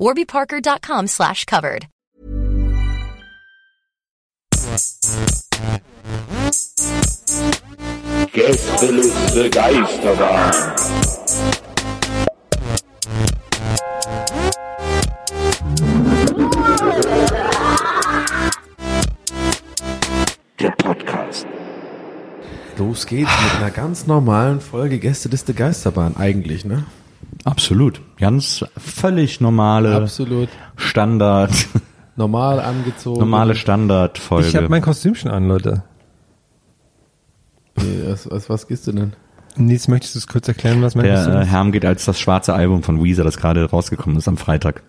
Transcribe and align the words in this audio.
warbyparker.com 0.00 1.06
slash 1.06 1.44
covered. 1.46 1.86
Gästeliste 8.32 9.50
Geisterbahn. 9.50 10.52
Der 20.58 20.70
Podcast. 20.70 21.46
Los 22.78 23.06
geht's 23.06 23.30
mit 23.42 23.54
einer 23.56 23.70
ganz 23.70 24.06
normalen 24.06 24.60
Folge 24.60 24.98
Gästeliste 24.98 25.54
Geisterbahn 25.54 26.16
eigentlich, 26.16 26.64
ne? 26.64 26.86
Absolut. 27.44 28.00
Ganz 28.18 28.64
völlig 28.76 29.40
normale 29.40 29.94
Absolut. 29.96 30.48
Standard, 30.76 31.50
Normal 32.16 32.60
angezogen. 32.60 33.20
normale 33.20 33.54
Standardfolge. 33.54 34.48
Ich 34.48 34.56
habe 34.56 34.68
mein 34.68 34.82
Kostüm 34.82 35.14
schon 35.14 35.30
an, 35.30 35.48
Leute. 35.48 35.84
Nee, 37.76 38.02
was, 38.06 38.30
was, 38.30 38.50
was 38.50 38.66
gehst 38.66 38.86
du 38.86 38.92
denn? 38.92 39.12
Nils, 39.56 39.88
möchtest 39.88 40.14
du 40.14 40.18
es 40.20 40.26
kurz 40.26 40.46
erklären, 40.48 40.82
was 40.82 40.94
mein 40.94 41.06
Kostüm 41.10 41.32
Der 41.32 41.40
äh, 41.40 41.44
ist? 41.44 41.50
Herm 41.50 41.72
geht 41.72 41.84
als 41.84 42.04
das 42.04 42.20
schwarze 42.20 42.52
Album 42.54 42.82
von 42.82 43.02
Weezer, 43.02 43.24
das 43.24 43.36
gerade 43.36 43.64
rausgekommen 43.64 44.16
ist 44.18 44.28
am 44.28 44.36
Freitag. 44.36 44.82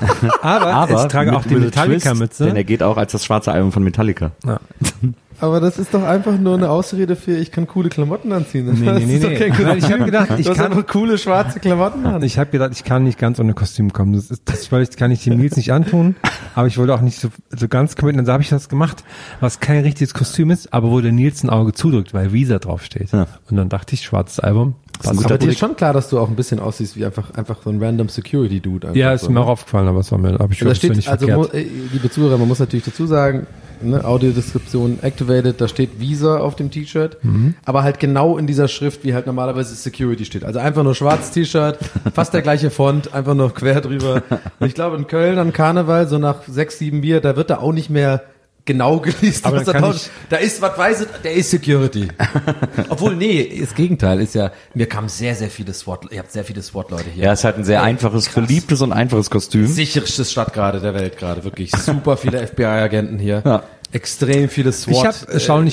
Aber, 0.42 0.88
ich 0.90 1.08
trage 1.12 1.30
mit- 1.30 1.38
auch 1.40 1.44
die 1.44 1.54
Metallica-Mütze. 1.54 2.46
Denn 2.46 2.56
er 2.56 2.64
geht 2.64 2.82
auch 2.82 2.96
als 2.96 3.12
das 3.12 3.24
schwarze 3.24 3.52
Album 3.52 3.70
von 3.72 3.82
Metallica. 3.84 4.32
Ja. 4.44 4.60
Aber 5.44 5.60
das 5.60 5.78
ist 5.78 5.92
doch 5.92 6.02
einfach 6.02 6.38
nur 6.38 6.54
eine 6.54 6.70
Ausrede 6.70 7.16
für, 7.16 7.36
ich 7.36 7.50
kann 7.52 7.66
coole 7.66 7.90
Klamotten 7.90 8.32
anziehen. 8.32 8.64
Nee, 8.64 8.86
Das 8.86 8.98
nee, 8.98 9.04
nee, 9.04 9.18
nee. 9.18 9.50
Nein, 9.50 9.76
ich 9.76 9.84
hab 9.84 9.90
Kostüm. 9.90 10.04
gedacht, 10.06 10.28
ich 10.38 10.46
kann- 10.50 10.72
einfach 10.72 10.86
coole 10.86 11.18
schwarze 11.18 11.60
Klamotten 11.60 12.06
an. 12.06 12.22
Ich 12.22 12.38
habe 12.38 12.50
gedacht, 12.50 12.70
ich 12.72 12.82
kann 12.84 13.04
nicht 13.04 13.18
ganz 13.18 13.38
ohne 13.38 13.52
Kostüm 13.52 13.92
kommen. 13.92 14.14
Das, 14.14 14.30
ist, 14.30 14.42
das, 14.46 14.96
kann 14.96 15.10
ich 15.10 15.22
dem 15.24 15.36
Nils 15.36 15.56
nicht 15.58 15.70
antun, 15.70 16.16
aber 16.54 16.66
ich 16.66 16.78
wollte 16.78 16.94
auch 16.94 17.02
nicht 17.02 17.20
so, 17.20 17.28
so 17.50 17.68
ganz 17.68 17.94
committen. 17.94 18.20
Und 18.20 18.24
so 18.26 18.32
habe 18.32 18.42
ich 18.42 18.48
das 18.48 18.70
gemacht, 18.70 19.04
was 19.40 19.60
kein 19.60 19.82
richtiges 19.82 20.14
Kostüm 20.14 20.50
ist, 20.50 20.72
aber 20.72 20.90
wo 20.90 21.02
der 21.02 21.12
Nils 21.12 21.42
ein 21.44 21.50
Auge 21.50 21.74
zudrückt, 21.74 22.14
weil 22.14 22.32
Visa 22.32 22.58
draufsteht. 22.58 23.12
Ja. 23.12 23.26
Und 23.50 23.58
dann 23.58 23.68
dachte 23.68 23.92
ich, 23.94 24.00
schwarzes 24.02 24.40
Album. 24.40 24.76
Ist 24.94 25.02
passt. 25.02 25.16
guter 25.16 25.26
Aber 25.34 25.38
dir 25.38 25.50
ist 25.50 25.58
schon 25.58 25.76
klar, 25.76 25.92
dass 25.92 26.08
du 26.08 26.18
auch 26.18 26.28
ein 26.28 26.36
bisschen 26.36 26.60
aussiehst 26.60 26.96
wie 26.96 27.04
einfach, 27.04 27.32
einfach 27.34 27.58
so 27.62 27.70
ein 27.70 27.82
random 27.82 28.08
Security-Dude. 28.08 28.90
Ja, 28.94 29.12
ist 29.12 29.22
so, 29.22 29.28
mir 29.28 29.34
ne? 29.34 29.40
auch 29.42 29.48
aufgefallen, 29.48 29.88
aber 29.88 30.00
es 30.00 30.10
war 30.12 30.18
mir, 30.18 30.38
habe 30.38 30.52
ich 30.52 30.58
schon 30.58 30.74
steht, 30.74 30.96
nicht 30.96 31.08
also 31.08 31.26
verkehrt. 31.26 31.54
äh, 31.54 31.66
liebe 31.92 32.10
Zuhörer, 32.10 32.38
man 32.38 32.48
muss 32.48 32.58
natürlich 32.58 32.84
dazu 32.84 33.06
sagen, 33.06 33.46
ne, 33.82 34.04
Audiodeskription 34.04 34.98
activated, 35.02 35.60
da 35.60 35.68
steht 35.68 36.00
Visa 36.00 36.38
auf 36.38 36.56
dem 36.56 36.70
T-Shirt, 36.70 37.18
Mhm. 37.22 37.54
aber 37.64 37.82
halt 37.82 37.98
genau 38.00 38.38
in 38.38 38.46
dieser 38.46 38.68
Schrift, 38.68 39.04
wie 39.04 39.14
halt 39.14 39.26
normalerweise 39.26 39.74
Security 39.74 40.24
steht. 40.24 40.44
Also 40.44 40.58
einfach 40.58 40.82
nur 40.84 40.94
schwarzes 40.94 41.30
T-Shirt, 41.32 41.78
fast 42.14 42.32
der 42.34 42.42
gleiche 42.42 42.70
Font, 42.70 43.12
einfach 43.14 43.34
nur 43.34 43.52
quer 43.52 43.80
drüber. 43.80 44.22
Und 44.60 44.66
ich 44.66 44.74
glaube 44.74 44.96
in 44.96 45.06
Köln 45.06 45.38
an 45.38 45.52
Karneval, 45.52 46.08
so 46.08 46.18
nach 46.18 46.42
sechs, 46.46 46.78
sieben 46.78 47.00
Bier, 47.02 47.20
da 47.20 47.36
wird 47.36 47.50
da 47.50 47.58
auch 47.58 47.72
nicht 47.72 47.90
mehr 47.90 48.22
genau 48.64 48.98
geliest, 49.00 49.44
Aber 49.46 49.58
was 49.58 49.64
da 49.66 49.90
ich- 49.90 50.10
Da 50.30 50.36
ist, 50.36 50.60
was 50.62 50.76
weiß 50.78 51.00
ich, 51.02 51.06
der 51.22 51.32
ist 51.34 51.50
Security. 51.50 52.08
Obwohl, 52.88 53.16
nee, 53.16 53.58
das 53.60 53.74
Gegenteil 53.74 54.20
ist 54.20 54.34
ja, 54.34 54.52
mir 54.74 54.86
kamen 54.88 55.08
sehr, 55.08 55.34
sehr 55.34 55.50
viele 55.50 55.74
SWAT, 55.74 56.06
ihr 56.10 56.18
habt 56.18 56.32
sehr 56.32 56.44
viele 56.44 56.62
SWAT-Leute 56.62 57.10
hier. 57.14 57.24
Ja, 57.24 57.32
es 57.32 57.40
ist 57.40 57.44
halt 57.44 57.56
ein 57.58 57.64
sehr 57.64 57.82
einfaches, 57.82 58.28
beliebtes 58.28 58.80
und 58.80 58.92
einfaches 58.92 59.30
Kostüm. 59.30 59.66
Sicherste 59.66 60.24
Stadt 60.24 60.52
gerade 60.52 60.80
der 60.80 60.94
Welt 60.94 61.16
gerade, 61.18 61.44
wirklich. 61.44 61.70
Super 61.72 62.16
viele 62.16 62.38
FBI-Agenten 62.46 63.18
hier. 63.18 63.42
Ja. 63.44 63.62
Extrem 63.94 64.48
viele 64.48 64.72
SWAT. 64.72 64.92
Ich 64.94 65.04
hab 65.04 65.28
äh, 65.34 65.38
schon- 65.38 65.66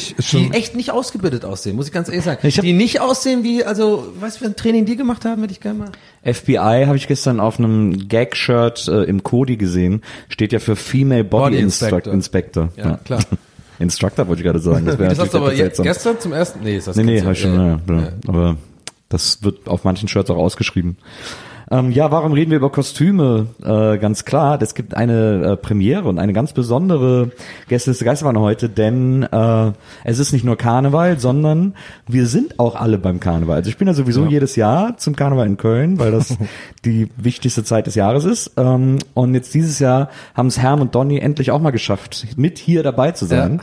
die 0.51 0.51
echt 0.51 0.75
nicht 0.75 0.91
ausgebildet 0.91 1.43
aussehen, 1.43 1.75
muss 1.75 1.87
ich 1.87 1.91
ganz 1.91 2.07
ehrlich 2.07 2.23
sagen. 2.23 2.45
Ich 2.47 2.57
hab- 2.57 2.63
die 2.63 2.73
nicht 2.73 3.01
aussehen 3.01 3.43
wie, 3.43 3.63
also, 3.63 4.13
weißt 4.19 4.35
du, 4.35 4.39
für 4.45 4.51
ein 4.51 4.55
Training 4.55 4.85
die 4.85 4.95
gemacht 4.95 5.25
haben, 5.25 5.41
hätte 5.41 5.53
ich 5.53 5.59
gerne 5.59 5.79
mal. 5.79 5.89
FBI 6.23 6.85
habe 6.85 6.97
ich 6.97 7.07
gestern 7.07 7.39
auf 7.39 7.57
einem 7.57 8.07
Gag-Shirt 8.07 8.87
äh, 8.87 9.03
im 9.05 9.23
Kodi 9.23 9.57
gesehen. 9.57 10.03
Steht 10.29 10.53
ja 10.53 10.59
für 10.59 10.75
Female 10.75 11.23
Body, 11.23 11.55
Body 11.55 11.63
Instructor. 11.63 12.13
Inspector. 12.13 12.63
Inspector. 12.73 12.91
Ja, 12.91 12.97
klar. 13.03 13.21
Instructor 13.79 14.27
wollte 14.27 14.41
ich 14.41 14.45
gerade 14.45 14.59
sagen. 14.59 14.85
Das 14.85 14.99
wäre 14.99 15.09
Das 15.15 15.19
hast 15.19 15.33
du 15.33 15.37
aber 15.39 15.53
jetzt 15.55 15.81
gestern 15.81 16.19
zum 16.19 16.33
ersten, 16.33 16.59
nee, 16.63 16.77
ist 16.77 16.87
das 16.87 16.95
Nee, 16.95 17.03
nee, 17.03 17.13
gestern. 17.21 17.27
hab 17.27 17.33
ich 17.33 17.41
schon, 17.41 17.55
ja, 17.55 18.01
ja, 18.01 18.11
aber 18.27 18.57
das 19.09 19.41
wird 19.41 19.67
auf 19.67 19.83
manchen 19.83 20.07
Shirts 20.07 20.29
auch 20.29 20.37
ausgeschrieben. 20.37 20.95
Ähm, 21.71 21.91
ja, 21.91 22.11
warum 22.11 22.33
reden 22.33 22.51
wir 22.51 22.57
über 22.57 22.69
Kostüme? 22.69 23.47
Äh, 23.63 23.97
ganz 23.97 24.25
klar, 24.25 24.61
es 24.61 24.75
gibt 24.75 24.93
eine 24.93 25.53
äh, 25.53 25.55
Premiere 25.55 26.09
und 26.09 26.19
eine 26.19 26.33
ganz 26.33 26.51
besondere 26.51 27.31
Gästeliste 27.69 28.03
Geisterbahn 28.03 28.37
heute, 28.37 28.67
denn 28.67 29.23
äh, 29.23 29.71
es 30.03 30.19
ist 30.19 30.33
nicht 30.33 30.43
nur 30.43 30.57
Karneval, 30.57 31.17
sondern 31.17 31.75
wir 32.07 32.25
sind 32.25 32.59
auch 32.59 32.75
alle 32.75 32.97
beim 32.97 33.21
Karneval. 33.21 33.55
Also 33.55 33.69
ich 33.69 33.77
bin 33.77 33.87
ja 33.87 33.93
sowieso 33.93 34.25
jedes 34.25 34.57
Jahr 34.57 34.97
zum 34.97 35.15
Karneval 35.15 35.47
in 35.47 35.55
Köln, 35.55 35.97
weil 35.97 36.11
das 36.11 36.37
die 36.85 37.07
wichtigste 37.15 37.63
Zeit 37.63 37.87
des 37.87 37.95
Jahres 37.95 38.25
ist. 38.25 38.51
Ähm, 38.57 38.99
und 39.13 39.33
jetzt 39.33 39.53
dieses 39.53 39.79
Jahr 39.79 40.09
haben 40.33 40.47
es 40.47 40.59
Herm 40.59 40.81
und 40.81 40.93
Donny 40.93 41.19
endlich 41.19 41.51
auch 41.51 41.61
mal 41.61 41.71
geschafft, 41.71 42.27
mit 42.35 42.57
hier 42.57 42.83
dabei 42.83 43.11
zu 43.11 43.25
sein. 43.25 43.61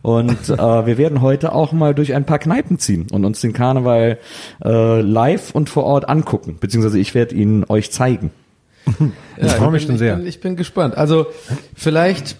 Und 0.00 0.48
äh, 0.48 0.56
wir 0.56 0.96
werden 0.96 1.20
heute 1.20 1.52
auch 1.52 1.72
mal 1.72 1.94
durch 1.94 2.14
ein 2.14 2.24
paar 2.24 2.38
Kneipen 2.38 2.78
ziehen 2.78 3.08
und 3.12 3.26
uns 3.26 3.42
den 3.42 3.52
Karneval 3.52 4.16
äh, 4.64 5.00
live 5.02 5.54
und 5.54 5.68
vor 5.68 5.84
Ort 5.84 6.08
angucken. 6.08 6.56
Beziehungsweise 6.58 6.98
ich 6.98 7.14
werde 7.14 7.34
ihn 7.34 7.49
euch 7.68 7.90
zeigen. 7.90 8.30
ich 9.36 9.52
freue 9.52 9.70
mich 9.70 9.82
bin- 9.86 9.92
schon 9.92 9.98
sehr. 9.98 10.14
Ich 10.14 10.18
bin, 10.20 10.26
ich 10.28 10.40
bin 10.40 10.56
gespannt. 10.56 10.96
Also, 10.96 11.26
vielleicht, 11.74 12.36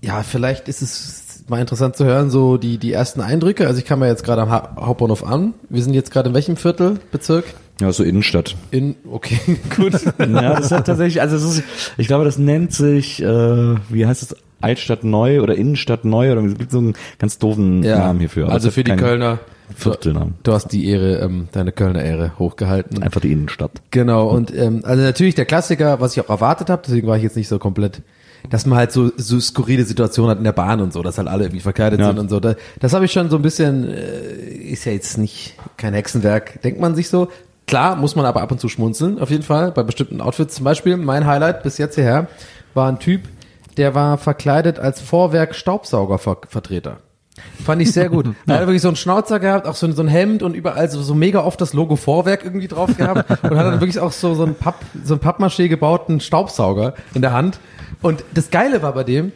ja, 0.00 0.22
vielleicht 0.22 0.68
ist 0.68 0.82
es 0.82 1.44
mal 1.48 1.60
interessant 1.60 1.96
zu 1.96 2.04
hören, 2.04 2.30
so 2.30 2.56
die, 2.58 2.78
die 2.78 2.92
ersten 2.92 3.20
Eindrücke. 3.20 3.66
Also 3.66 3.78
ich 3.78 3.86
kam 3.86 4.02
ja 4.02 4.08
jetzt 4.08 4.22
gerade 4.22 4.42
am 4.42 4.50
ha 4.50 4.76
Hauptbahnhof 4.78 5.24
an. 5.24 5.54
Wir 5.70 5.82
sind 5.82 5.94
jetzt 5.94 6.10
gerade 6.10 6.28
in 6.28 6.34
welchem 6.34 6.56
Viertel, 6.56 6.98
Bezirk? 7.10 7.46
Ja, 7.80 7.90
so 7.92 8.02
Innenstadt. 8.04 8.54
In, 8.70 8.96
okay, 9.10 9.38
gut. 9.76 9.94
Ja, 10.18 10.54
das 10.56 10.66
ist 10.66 10.70
ja 10.72 10.80
tatsächlich, 10.82 11.22
also 11.22 11.36
ist, 11.36 11.62
ich 11.96 12.06
glaube, 12.06 12.24
das 12.24 12.36
nennt 12.38 12.72
sich, 12.74 13.22
äh, 13.22 13.26
wie 13.88 14.04
heißt 14.06 14.22
es, 14.22 14.36
Altstadt 14.60 15.04
Neu 15.04 15.40
oder 15.40 15.54
Innenstadt 15.54 16.04
Neu 16.04 16.32
oder 16.32 16.42
es 16.44 16.58
gibt 16.58 16.72
so 16.72 16.78
einen 16.78 16.94
ganz 17.18 17.38
doofen 17.38 17.80
Namen 17.80 18.18
hierfür. 18.18 18.46
Aber 18.46 18.54
also 18.54 18.70
für 18.70 18.82
die 18.82 18.90
keinen 18.90 18.98
Kölner. 18.98 19.38
Viertelnamen. 19.74 20.34
Du 20.42 20.52
hast 20.52 20.68
die 20.68 20.88
Ehre, 20.88 21.16
ähm, 21.18 21.48
deine 21.52 21.72
Kölner 21.72 22.02
Ehre 22.02 22.32
hochgehalten. 22.38 23.02
Einfach 23.02 23.20
die 23.20 23.32
Innenstadt. 23.32 23.70
Genau, 23.90 24.28
und 24.28 24.54
ähm, 24.56 24.80
also 24.84 25.02
natürlich 25.02 25.34
der 25.34 25.44
Klassiker, 25.46 26.00
was 26.00 26.16
ich 26.16 26.22
auch 26.24 26.30
erwartet 26.30 26.70
habe, 26.70 26.82
deswegen 26.86 27.06
war 27.06 27.16
ich 27.16 27.22
jetzt 27.22 27.36
nicht 27.36 27.48
so 27.48 27.58
komplett, 27.58 28.02
dass 28.50 28.66
man 28.66 28.78
halt 28.78 28.92
so, 28.92 29.10
so 29.16 29.38
skurrile 29.40 29.84
Situationen 29.84 30.30
hat 30.30 30.38
in 30.38 30.44
der 30.44 30.52
Bahn 30.52 30.80
und 30.80 30.92
so, 30.92 31.02
dass 31.02 31.18
halt 31.18 31.28
alle 31.28 31.44
irgendwie 31.44 31.60
verkleidet 31.60 32.00
Ja. 32.00 32.06
sind 32.08 32.18
und 32.18 32.30
so. 32.30 32.40
Da, 32.40 32.54
das 32.80 32.92
habe 32.94 33.04
ich 33.04 33.12
schon 33.12 33.30
so 33.30 33.36
ein 33.36 33.42
bisschen, 33.42 33.88
äh, 33.88 34.40
ist 34.72 34.84
ja 34.84 34.92
jetzt 34.92 35.18
nicht 35.18 35.54
kein 35.76 35.92
Hexenwerk, 35.94 36.62
denkt 36.62 36.80
man 36.80 36.94
sich 36.94 37.08
so. 37.08 37.28
Klar, 37.66 37.96
muss 37.96 38.16
man 38.16 38.24
aber 38.24 38.40
ab 38.40 38.50
und 38.50 38.60
zu 38.60 38.68
schmunzeln, 38.70 39.18
auf 39.18 39.30
jeden 39.30 39.42
Fall, 39.42 39.72
bei 39.72 39.82
bestimmten 39.82 40.20
Outfits. 40.22 40.54
Zum 40.54 40.64
Beispiel, 40.64 40.96
mein 40.96 41.26
Highlight 41.26 41.62
bis 41.62 41.76
jetzt 41.76 41.96
hierher 41.96 42.28
war 42.72 42.88
ein 42.88 42.98
Typ, 42.98 43.22
der 43.76 43.94
war 43.94 44.16
verkleidet 44.18 44.78
als 44.78 45.00
Vorwerk-Staubsauger-Vertreter. 45.02 46.98
Fand 47.64 47.82
ich 47.82 47.92
sehr 47.92 48.08
gut. 48.08 48.26
Er 48.46 48.54
hat 48.54 48.60
wirklich 48.62 48.82
so 48.82 48.88
einen 48.88 48.96
Schnauzer 48.96 49.38
gehabt, 49.40 49.66
auch 49.66 49.74
so 49.74 49.86
ein, 49.86 49.94
so 49.94 50.02
ein 50.02 50.08
Hemd 50.08 50.42
und 50.42 50.54
überall 50.54 50.90
so, 50.90 51.02
so 51.02 51.14
mega 51.14 51.44
oft 51.44 51.60
das 51.60 51.72
Logo 51.72 51.96
Vorwerk 51.96 52.44
irgendwie 52.44 52.68
drauf 52.68 52.96
gehabt 52.96 53.30
und 53.30 53.56
hat 53.58 53.66
dann 53.66 53.80
wirklich 53.80 53.98
auch 54.00 54.12
so, 54.12 54.34
so 54.34 54.44
ein 54.44 54.54
Papp, 54.54 54.76
so 55.04 55.14
ein 55.14 55.20
Pappmaché 55.20 55.68
gebauten 55.68 56.20
Staubsauger 56.20 56.94
in 57.14 57.22
der 57.22 57.32
Hand. 57.32 57.58
Und 58.02 58.24
das 58.34 58.50
Geile 58.50 58.82
war 58.82 58.92
bei 58.92 59.04
dem, 59.04 59.32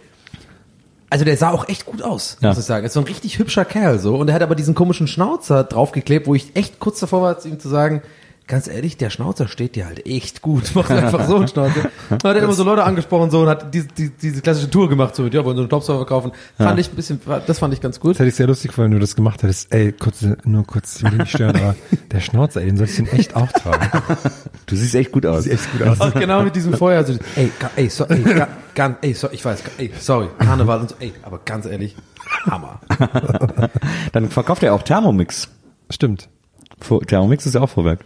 also 1.11 1.25
der 1.27 1.37
sah 1.37 1.51
auch 1.51 1.69
echt 1.69 1.85
gut 1.85 2.03
aus, 2.03 2.39
Ja. 2.41 2.49
muss 2.51 2.59
ich 2.59 2.65
sagen. 2.65 2.87
Ist 2.87 2.95
so 2.95 3.01
ein 3.01 3.07
richtig 3.07 3.39
hübscher 3.39 3.65
Kerl 3.67 3.99
so. 3.99 4.17
Und 4.17 4.29
er 4.29 4.35
hat 4.35 4.43
aber 4.43 4.55
diesen 4.55 4.75
komischen 4.75 5.07
Schnauzer 5.07 5.65
draufgeklebt, 5.65 6.27
wo 6.27 6.35
ich 6.35 6.57
echt 6.57 6.79
kurz 6.81 7.01
davor 7.01 7.21
war, 7.23 7.39
zu 7.39 7.49
ihm 7.49 7.61
zu 7.61 7.69
sagen, 7.69 8.01
ganz 8.47 8.67
ehrlich, 8.69 8.97
der 8.97 9.11
Schnauzer 9.11 9.49
steht 9.49 9.77
dir 9.77 9.87
halt 9.87 10.07
echt 10.07 10.43
gut. 10.43 10.73
Macht 10.75 10.91
einfach 10.91 11.27
so 11.27 11.37
einen 11.37 11.49
Schnauzer. 11.49 11.89
Hat 12.11 12.25
er 12.25 12.37
immer 12.37 12.53
so 12.53 12.65
Leute 12.65 12.85
angesprochen 12.85 13.31
so 13.31 13.41
und 13.41 13.49
hat 13.49 13.73
diese, 13.73 13.89
diese, 13.89 14.11
diese 14.21 14.43
klassische 14.43 14.69
Tour 14.71 14.89
gemacht, 14.89 15.15
so 15.17 15.23
mit, 15.23 15.35
ja, 15.35 15.45
wollen 15.45 15.57
so 15.57 15.63
einen 15.63 15.69
Staubsauger 15.71 16.05
kaufen. 16.07 16.33
Fand 16.59 16.79
ich 16.79 16.91
ein 16.91 16.97
bisschen, 16.97 17.21
das 17.47 17.59
fand 17.59 17.73
ich 17.75 17.81
ganz 17.81 17.99
gut. 18.01 18.13
Das 18.13 18.21
hätte 18.21 18.29
ich 18.29 18.35
sehr 18.35 18.47
lustig 18.47 18.69
gefunden, 18.71 18.91
wenn 18.93 18.99
du 18.99 19.01
das 19.01 19.17
gemacht 19.17 19.43
hättest. 19.43 19.73
Ey, 19.73 19.93
kurz, 19.93 20.25
nur 20.45 20.67
kurz, 20.67 20.97
ich 20.97 21.03
will 21.11 21.19
nicht 21.19 21.31
stören, 21.31 21.57
aber 21.57 21.75
der 22.11 22.21
Schnauzer, 22.21 22.61
ey, 22.61 22.67
den 22.67 22.77
soll 22.77 22.87
ich 22.87 22.97
den 22.97 23.07
echt 23.09 23.37
auch 23.37 23.51
tragen. 23.53 24.03
Du 24.67 24.77
siehst 24.77 24.95
echt 24.95 25.13
gut 25.13 25.27
aus. 25.27 25.45
Sieht 25.45 25.55
echt 25.55 25.73
gut 25.73 25.83
aus. 25.87 26.01
Auch 26.01 26.15
genau 26.15 26.43
mit 26.43 26.57
diesem 26.57 26.73
Feuer. 26.75 27.05
So, 27.05 27.15
ey, 27.37 27.51
ey, 27.77 27.91
so, 27.91 28.05
ey, 28.07 28.23
ga- 28.23 28.49
ganz, 28.75 28.97
ey, 29.03 29.13
so, 29.13 29.29
ich 29.31 29.45
weiß, 29.45 29.63
ey, 29.77 29.93
sorry, 29.99 30.29
Karneval 30.39 30.81
und 30.81 30.91
so, 30.91 30.95
ey, 31.01 31.13
aber 31.23 31.41
ganz 31.45 31.67
ehrlich, 31.67 31.95
Hammer. 32.47 32.81
Dann 34.13 34.31
verkauft 34.31 34.63
er 34.63 34.73
auch 34.75 34.83
Thermomix. 34.83 35.49
Stimmt. 35.91 36.29
Thermomix 37.07 37.45
ist 37.45 37.55
ja 37.55 37.61
auch 37.61 37.69
Vorwerk. 37.69 38.01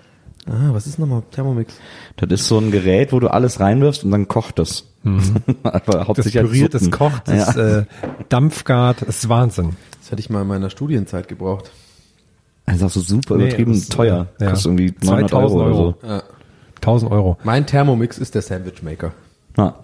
Ah, 0.48 0.68
was 0.72 0.86
ist 0.86 0.98
nochmal 0.98 1.22
Thermomix? 1.32 1.74
Das 2.16 2.30
ist 2.30 2.46
so 2.48 2.58
ein 2.58 2.70
Gerät, 2.70 3.12
wo 3.12 3.18
du 3.20 3.28
alles 3.28 3.58
reinwirfst 3.60 4.04
und 4.04 4.10
dann 4.12 4.28
kocht 4.28 4.58
das. 4.58 4.84
Aber 5.62 5.80
Das 5.86 6.08
hauptsächlich 6.08 6.38
als 6.38 6.48
püriert, 6.50 6.74
das 6.74 6.82
Suppen. 6.84 6.98
kocht, 6.98 7.28
das 7.28 7.54
Ja. 7.56 7.78
äh, 7.80 7.84
dampfgart, 8.28 9.02
das 9.02 9.08
ist 9.18 9.28
Wahnsinn. 9.28 9.76
Das 10.00 10.10
hätte 10.12 10.20
ich 10.20 10.30
mal 10.30 10.42
in 10.42 10.48
meiner 10.48 10.70
Studienzeit 10.70 11.28
gebraucht. 11.28 11.70
Das 12.66 12.76
ist 12.76 12.82
auch 12.82 12.90
so 12.90 13.00
super 13.00 13.36
Nee, 13.36 13.44
übertrieben 13.46 13.72
das, 13.74 13.88
teuer. 13.88 14.28
ja. 14.40 14.50
Kostet 14.50 14.66
irgendwie 14.78 14.94
900 15.04 15.32
Euro, 15.34 15.48
2000 15.48 15.60
oder 15.62 15.74
so. 15.74 15.80
Euro. 15.82 15.94
Ja. 16.02 16.22
1000 16.76 17.10
Euro. 17.12 17.38
Mein 17.44 17.66
Thermomix 17.66 18.18
ist 18.18 18.34
der 18.34 18.42
Sandwichmaker. 18.42 19.12
Ja. 19.56 19.74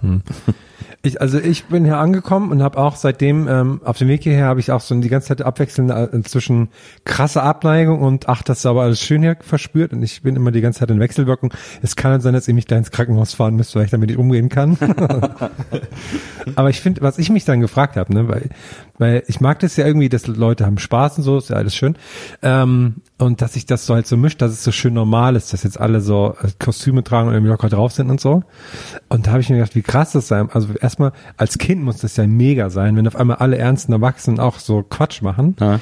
Ich, 1.04 1.20
also 1.20 1.40
ich 1.40 1.64
bin 1.64 1.84
hier 1.84 1.98
angekommen 1.98 2.52
und 2.52 2.62
habe 2.62 2.78
auch 2.78 2.94
seitdem 2.94 3.48
ähm, 3.48 3.80
auf 3.84 3.98
dem 3.98 4.06
Weg 4.06 4.22
hierher 4.22 4.46
habe 4.46 4.60
ich 4.60 4.70
auch 4.70 4.80
so 4.80 4.94
die 5.00 5.08
ganze 5.08 5.28
Zeit 5.28 5.42
abwechselnd 5.42 5.90
äh, 5.90 6.22
zwischen 6.22 6.68
krasse 7.04 7.42
Abneigung 7.42 8.00
und 8.02 8.28
ach, 8.28 8.42
das 8.42 8.60
ist 8.60 8.66
aber 8.66 8.82
alles 8.82 9.00
schön 9.00 9.20
hier 9.20 9.36
verspürt 9.40 9.92
und 9.92 10.04
ich 10.04 10.22
bin 10.22 10.36
immer 10.36 10.52
die 10.52 10.60
ganze 10.60 10.78
Zeit 10.78 10.92
in 10.92 11.00
Wechselwirkung. 11.00 11.52
Es 11.82 11.96
kann 11.96 12.12
halt 12.12 12.22
sein, 12.22 12.34
dass 12.34 12.46
ihr 12.46 12.54
mich 12.54 12.66
da 12.66 12.76
ins 12.76 12.92
Krankenhaus 12.92 13.34
fahren 13.34 13.56
müsst, 13.56 13.74
weil 13.74 13.84
ich 13.84 13.90
damit 13.90 14.10
nicht 14.10 14.18
umgehen 14.18 14.48
kann. 14.48 14.78
aber 16.54 16.70
ich 16.70 16.80
finde, 16.80 17.02
was 17.02 17.18
ich 17.18 17.30
mich 17.30 17.44
dann 17.44 17.60
gefragt 17.60 17.96
habe, 17.96 18.14
ne, 18.14 18.28
weil, 18.28 18.50
weil 19.02 19.24
ich 19.26 19.40
mag 19.40 19.58
das 19.58 19.76
ja 19.76 19.84
irgendwie, 19.84 20.08
dass 20.08 20.28
Leute 20.28 20.64
haben 20.64 20.78
Spaß 20.78 21.18
und 21.18 21.24
so, 21.24 21.36
ist 21.36 21.50
ja 21.50 21.56
alles 21.56 21.74
schön. 21.74 21.96
Ähm, 22.40 23.02
und 23.18 23.42
dass 23.42 23.54
sich 23.54 23.66
das 23.66 23.84
so 23.84 23.94
halt 23.94 24.06
so 24.06 24.16
mischt, 24.16 24.40
dass 24.40 24.52
es 24.52 24.62
so 24.62 24.70
schön 24.70 24.94
normal 24.94 25.34
ist, 25.34 25.52
dass 25.52 25.64
jetzt 25.64 25.80
alle 25.80 26.00
so 26.00 26.36
äh, 26.40 26.50
Kostüme 26.60 27.02
tragen 27.02 27.26
und 27.26 27.34
irgendwie 27.34 27.50
locker 27.50 27.68
drauf 27.68 27.90
sind 27.90 28.10
und 28.10 28.20
so. 28.20 28.44
Und 29.08 29.26
da 29.26 29.32
habe 29.32 29.40
ich 29.40 29.50
mir 29.50 29.56
gedacht, 29.56 29.74
wie 29.74 29.82
krass 29.82 30.12
das 30.12 30.28
sein. 30.28 30.50
Also 30.52 30.68
erstmal 30.80 31.10
als 31.36 31.58
Kind 31.58 31.82
muss 31.82 31.98
das 31.98 32.16
ja 32.16 32.28
mega 32.28 32.70
sein, 32.70 32.96
wenn 32.96 33.08
auf 33.08 33.16
einmal 33.16 33.38
alle 33.38 33.58
ernsten 33.58 33.92
Erwachsenen 33.92 34.38
auch 34.38 34.60
so 34.60 34.84
Quatsch 34.84 35.20
machen. 35.20 35.56
Ja. 35.58 35.80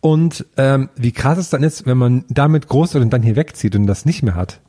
Und 0.00 0.46
ähm, 0.56 0.90
wie 0.94 1.10
krass 1.10 1.38
es 1.38 1.50
dann 1.50 1.64
ist, 1.64 1.86
wenn 1.86 1.98
man 1.98 2.24
damit 2.28 2.68
groß 2.68 2.94
wird 2.94 3.02
und 3.02 3.12
dann 3.12 3.24
hier 3.24 3.34
wegzieht 3.34 3.74
und 3.74 3.88
das 3.88 4.04
nicht 4.04 4.22
mehr 4.22 4.36
hat. 4.36 4.60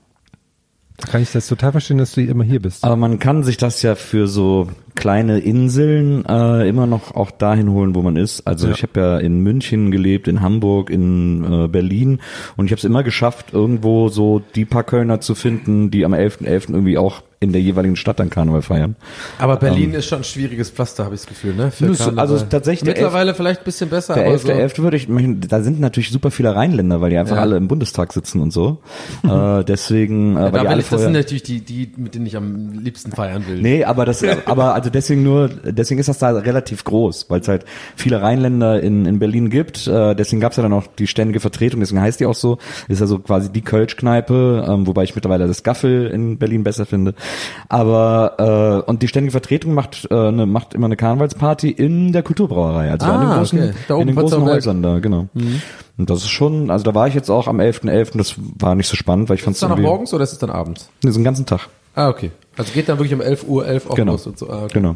Da 0.98 1.06
kann 1.08 1.22
ich 1.22 1.32
das 1.32 1.46
total 1.46 1.74
verstehen, 1.74 2.00
dass 2.00 2.14
du 2.14 2.22
immer 2.22 2.44
hier 2.44 2.64
bist. 2.64 2.84
Aber 2.84 2.96
man 2.96 3.20
kann 3.20 3.44
sich 3.44 3.58
das 3.58 3.84
ja 3.84 3.94
für 3.94 4.28
so 4.28 4.70
kleine 4.96 5.40
Inseln 5.40 6.26
äh, 6.26 6.68
immer 6.68 6.88
noch 6.88 7.16
auch 7.16 7.32
dahin 7.32 7.70
holen, 7.72 7.96
wo 7.96 8.02
man 8.02 8.16
ist. 8.16 8.48
Also 8.48 8.68
Ja. 8.68 8.74
ich 8.74 8.84
habe 8.84 9.00
ja 9.00 9.18
in 9.20 9.40
München 9.42 9.92
gelebt, 9.92 10.28
in 10.28 10.42
Hamburg, 10.42 10.90
in 10.90 11.44
äh, 11.44 11.68
Berlin 11.68 12.20
und 12.58 12.66
ich 12.66 12.72
habe 12.72 12.80
es 12.80 12.84
immer 12.86 13.04
geschafft, 13.04 13.48
irgendwo 13.54 14.10
so 14.10 14.42
die 14.56 14.66
paar 14.66 14.84
Kölner 14.84 15.20
zu 15.22 15.36
finden, 15.36 15.92
die 15.92 16.06
am 16.06 16.14
11.11. 16.14 16.70
irgendwie 16.74 16.98
auch 16.98 17.22
in 17.42 17.52
der 17.52 17.62
jeweiligen 17.62 17.96
Stadt 17.98 18.20
dann 18.20 18.30
Karneval 18.30 18.62
feiern. 18.62 18.96
Aber 19.38 19.58
Berlin 19.58 19.94
ist 19.94 20.06
schon 20.08 20.20
ein 20.20 20.24
schwieriges 20.24 20.70
Pflaster, 20.72 21.04
habe 21.04 21.14
ich 21.16 21.22
das 21.22 21.28
Gefühl, 21.30 21.54
ne? 21.54 21.70
Für 21.70 21.92
Karneval. 21.92 22.20
also 22.20 22.40
tatsächlich 22.50 22.88
Mittlerweile 22.88 23.36
vielleicht 23.36 23.62
ein 23.62 23.66
bisschen 23.66 23.90
besser, 23.90 24.16
Der 24.16 24.26
aber 24.28 24.36
11.11. 24.36 24.40
so. 24.40 24.52
11. 24.52 24.80
würde 24.80 24.98
ich, 24.98 25.08
da 25.50 25.62
sind 25.62 25.80
natürlich 25.80 26.12
super 26.12 26.32
viele 26.32 26.56
Rheinländer, 26.56 27.02
weil 27.02 27.10
die 27.12 27.18
einfach 27.18 27.36
Ja. 27.36 27.42
alle 27.42 27.58
im 27.58 27.68
Bundestag 27.68 28.14
sitzen 28.14 28.40
und 28.40 28.52
so. 28.52 28.80
äh, 29.30 29.64
deswegen, 29.66 30.38
äh, 30.38 30.44
weil 30.44 30.52
Da 30.54 30.62
die 30.62 30.68
alle 30.70 30.82
ich, 30.82 30.90
das 30.90 31.02
sind 31.02 31.12
natürlich 31.12 31.44
die, 31.44 31.60
die, 31.60 31.92
mit 31.98 32.16
denen 32.16 32.26
ich 32.26 32.38
am 32.38 32.72
liebsten 32.80 33.12
feiern 33.12 33.46
will. 33.48 33.62
Nee, 33.62 33.84
aber 33.84 34.06
das, 34.06 34.24
aber 34.46 34.74
also 34.86 34.92
deswegen 34.92 35.24
nur, 35.24 35.50
deswegen 35.50 36.00
ist 36.00 36.10
das 36.10 36.20
da 36.20 36.30
relativ 36.30 36.84
groß, 36.84 37.26
weil 37.30 37.42
es 37.42 37.48
halt 37.48 37.66
viele 37.96 38.22
Rheinländer 38.22 38.84
in, 38.84 39.08
in 39.08 39.18
Berlin 39.18 39.50
gibt. 39.50 39.88
Äh, 39.88 40.16
deswegen 40.16 40.40
gab 40.40 40.52
es 40.52 40.58
ja 40.58 40.64
dann 40.64 40.74
auch 40.74 40.86
die 40.86 41.08
ständige 41.08 41.40
Vertretung, 41.40 41.80
deswegen 41.80 42.02
heißt 42.02 42.20
die 42.20 42.28
auch 42.28 42.36
so. 42.36 42.60
Ist 42.88 43.02
also 43.02 43.18
quasi 43.18 43.52
die 43.52 43.62
Kölsch-Kneipe, 43.62 44.64
ähm, 44.70 44.86
wobei 44.86 45.04
ich 45.04 45.16
mittlerweile 45.16 45.48
das 45.48 45.64
Gaffel 45.64 46.06
in 46.08 46.38
Berlin 46.38 46.64
besser 46.64 46.86
finde. 46.86 47.16
Aber 47.68 48.84
äh, 48.86 48.90
und 48.90 49.02
die 49.02 49.08
ständige 49.08 49.32
Vertretung 49.32 49.74
macht 49.74 50.08
äh, 50.12 50.32
ne, 50.32 50.46
macht 50.46 50.76
immer 50.76 50.86
eine 50.86 50.98
Karnevalsparty 50.98 51.72
in 51.72 52.12
der 52.12 52.22
Kulturbrauerei, 52.22 52.92
also 52.92 53.08
Ah, 53.08 53.16
an 53.16 53.22
den 53.22 53.38
großen, 53.38 53.60
okay. 53.60 54.02
In 54.02 54.08
den 54.08 54.16
großen. 54.16 54.36
Häusern 54.46 54.84
da, 54.84 55.00
genau. 55.00 55.30
Und 55.98 56.10
das 56.10 56.20
ist 56.20 56.30
schon, 56.30 56.70
also 56.70 56.84
da 56.84 56.94
war 56.94 57.08
ich 57.08 57.16
jetzt 57.16 57.32
auch 57.32 57.48
am 57.48 57.60
11.11., 57.60 58.18
das 58.18 58.36
war 58.38 58.76
nicht 58.76 58.88
so 58.88 58.96
spannend, 58.96 59.30
weil 59.30 59.38
ich 59.38 59.42
fand 59.44 59.56
Ist 59.56 59.64
es 59.64 59.68
dann 59.68 59.82
morgens 59.82 60.14
oder 60.14 60.24
ist 60.24 60.34
es 60.34 60.38
dann 60.38 60.52
abends? 60.52 60.90
Nee, 61.04 61.10
so 61.10 61.18
einen 61.18 61.24
ganzen 61.24 61.48
Tag. 61.48 61.70
Ah, 61.96 62.10
okay. 62.10 62.32
Also 62.58 62.74
geht 62.74 62.88
dann 62.90 62.98
wirklich 62.98 63.14
um 63.14 63.22
11 63.22 63.48
Uhr, 63.48 63.66
11 63.68 63.90
auch 63.90 63.96
Genau. 63.96 64.14
los 64.14 64.28
und 64.28 64.38
so. 64.38 64.50
Ah, 64.50 64.64
okay. 64.64 64.74
Genau. 64.76 64.96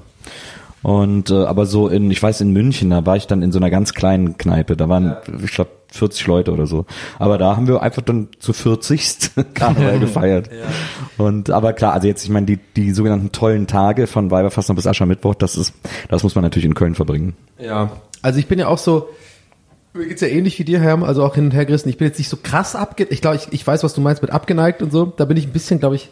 Und 0.81 1.29
äh, 1.29 1.43
aber 1.43 1.65
so 1.65 1.89
in, 1.89 2.09
ich 2.09 2.23
weiß 2.23 2.39
in 2.39 2.51
München, 2.53 2.89
da 2.89 3.05
war 3.05 3.17
ich 3.17 3.27
dann 3.27 3.41
in 3.41 3.51
so 3.51 3.59
einer 3.59 3.69
ganz 3.69 3.93
kleinen 3.93 4.37
Kneipe. 4.37 4.77
Da 4.77 4.87
waren, 4.87 5.17
ich 5.43 5.51
glaube, 5.51 5.71
40 5.91 6.25
Leute 6.27 6.51
oder 6.53 6.67
so. 6.67 6.85
Aber 7.17 7.37
da 7.37 7.57
haben 7.57 7.67
wir 7.67 7.81
einfach 7.81 8.01
dann 8.01 8.29
zu 8.39 8.53
40. 8.53 9.31
Karneval 9.55 9.99
gefeiert. 9.99 10.49
Und 11.17 11.49
aber 11.49 11.73
klar, 11.73 11.93
also 11.93 12.07
jetzt, 12.07 12.23
ich 12.23 12.29
meine, 12.29 12.45
die 12.45 12.59
die 12.77 12.91
sogenannten 12.91 13.33
tollen 13.33 13.67
Tage 13.67 14.07
von 14.07 14.31
Weiberfastnacht 14.31 14.77
bis 14.77 14.87
Aschermittwoch, 14.87 15.35
das 15.35 15.57
ist, 15.57 15.73
das 16.07 16.23
muss 16.23 16.35
man 16.35 16.43
natürlich 16.43 16.65
in 16.65 16.75
Köln 16.75 16.95
verbringen. 16.95 17.35
Ja. 17.59 17.91
Also 18.21 18.39
ich 18.39 18.47
bin 18.47 18.57
ja 18.59 18.67
auch 18.67 18.77
so, 18.77 19.09
mir 19.93 20.07
geht's 20.07 20.21
ja 20.21 20.27
ähnlich 20.29 20.59
wie 20.59 20.63
dir, 20.63 20.79
Herm, 20.79 21.03
also 21.03 21.25
auch 21.25 21.35
hin 21.35 21.45
und 21.45 21.51
her 21.51 21.65
gerissen. 21.65 21.89
Ich 21.89 21.97
bin 21.97 22.07
jetzt 22.07 22.19
nicht 22.19 22.29
so 22.29 22.37
krass 22.41 22.75
abge... 22.75 23.05
Ich 23.09 23.19
glaube, 23.21 23.35
ich, 23.37 23.47
ich 23.51 23.65
weiß, 23.67 23.83
was 23.83 23.93
du 23.95 24.01
meinst 24.01 24.21
mit 24.21 24.31
abgeneigt 24.31 24.81
und 24.81 24.91
so. 24.93 25.05
Da 25.07 25.25
bin 25.25 25.35
ich 25.35 25.47
ein 25.47 25.51
bisschen, 25.51 25.79
glaube 25.79 25.95
ich, 25.95 26.09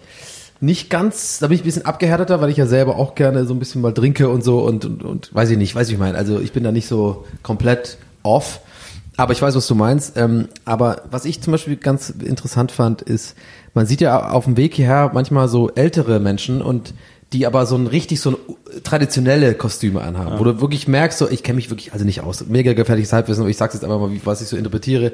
nicht 0.59 0.89
ganz, 0.89 1.39
da 1.39 1.47
bin 1.47 1.55
ich 1.55 1.61
ein 1.61 1.65
bisschen 1.65 1.85
abgehärteter, 1.85 2.41
weil 2.41 2.49
ich 2.49 2.57
ja 2.57 2.65
selber 2.65 2.97
auch 2.97 3.15
gerne 3.15 3.45
so 3.45 3.53
ein 3.53 3.59
bisschen 3.59 3.81
mal 3.81 3.93
trinke 3.93 4.29
und 4.29 4.43
so 4.43 4.59
und, 4.59 4.85
und, 4.85 5.03
und 5.03 5.33
weiß 5.33 5.51
ich 5.51 5.57
nicht, 5.57 5.75
weiß 5.75 5.89
ich 5.89 5.97
meine. 5.97 6.17
Also 6.17 6.39
ich 6.39 6.51
bin 6.51 6.63
da 6.63 6.71
nicht 6.71 6.87
so 6.87 7.25
komplett 7.43 7.97
off. 8.23 8.61
Aber 9.19 9.33
ich 9.33 9.41
weiß, 9.41 9.55
was 9.55 9.65
du 9.65 9.73
meinst. 9.73 10.15
Ähm, 10.15 10.47
aber 10.63 11.01
was 11.09 11.25
ich 11.25 11.41
zum 11.41 11.51
Beispiel 11.51 11.75
ganz 11.75 12.11
interessant 12.11 12.71
fand, 12.71 13.01
ist, 13.01 13.35
man 13.73 13.87
sieht 13.87 13.99
ja 13.99 14.29
auf 14.29 14.45
dem 14.45 14.57
Weg 14.57 14.75
hierher 14.75 15.09
manchmal 15.13 15.47
so 15.47 15.71
ältere 15.71 16.19
Menschen 16.19 16.61
und 16.61 16.93
die 17.33 17.45
aber 17.45 17.65
so 17.65 17.75
ein 17.75 17.87
richtig 17.87 18.21
so 18.21 18.31
ein 18.31 18.35
traditionelle 18.83 19.53
Kostüme 19.53 20.01
anhaben, 20.01 20.39
wo 20.39 20.43
du 20.45 20.61
wirklich 20.61 20.87
merkst, 20.87 21.17
so 21.19 21.29
ich 21.29 21.43
kenne 21.43 21.57
mich 21.57 21.69
wirklich 21.69 21.91
also 21.91 22.05
nicht 22.05 22.21
aus, 22.21 22.45
mega 22.47 22.71
gefährliches 22.73 23.11
Halbwissen, 23.11 23.41
aber 23.41 23.49
ich 23.49 23.57
sag's 23.57 23.73
jetzt 23.73 23.83
einfach 23.83 23.99
mal, 23.99 24.11
wie, 24.11 24.21
was 24.23 24.41
ich 24.41 24.47
so 24.47 24.55
interpretiere, 24.55 25.11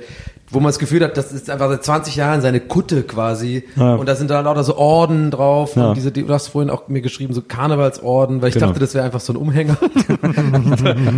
wo 0.51 0.60
man 0.60 0.68
das 0.69 0.77
Gefühl 0.77 1.04
hat, 1.04 1.18
das 1.18 1.31
ist 1.31 1.50
einfach 1.50 1.69
seit 1.69 1.83
20 1.83 2.15
Jahren 2.15 2.42
seine 2.42 2.60
Kutte 2.60 3.01
quasi 3.04 3.63
Ja. 3.75 3.95
und 3.95 4.07
da 4.07 4.15
sind 4.15 4.30
da 4.30 4.42
lauter 4.42 4.63
so 4.63 4.77
Orden 4.77 5.31
drauf 5.31 5.75
Ja. 5.75 5.88
und 5.89 5.95
diese, 5.98 6.12
die, 6.12 6.24
du 6.24 6.33
hast 6.33 6.50
vorhin 6.50 6.69
auch 6.69 6.88
mir 6.88 7.01
geschrieben, 7.01 7.33
so 7.33 7.42
Karnevalsorden, 7.42 8.42
weil 8.42 8.50
ich 8.50 8.54
Genau. 8.56 8.68
dachte, 8.68 8.80
das 8.80 8.94
wäre 8.94 9.06
einfach 9.06 9.19
so 9.21 9.33
ein 9.33 9.38
Umhänger, 9.38 9.77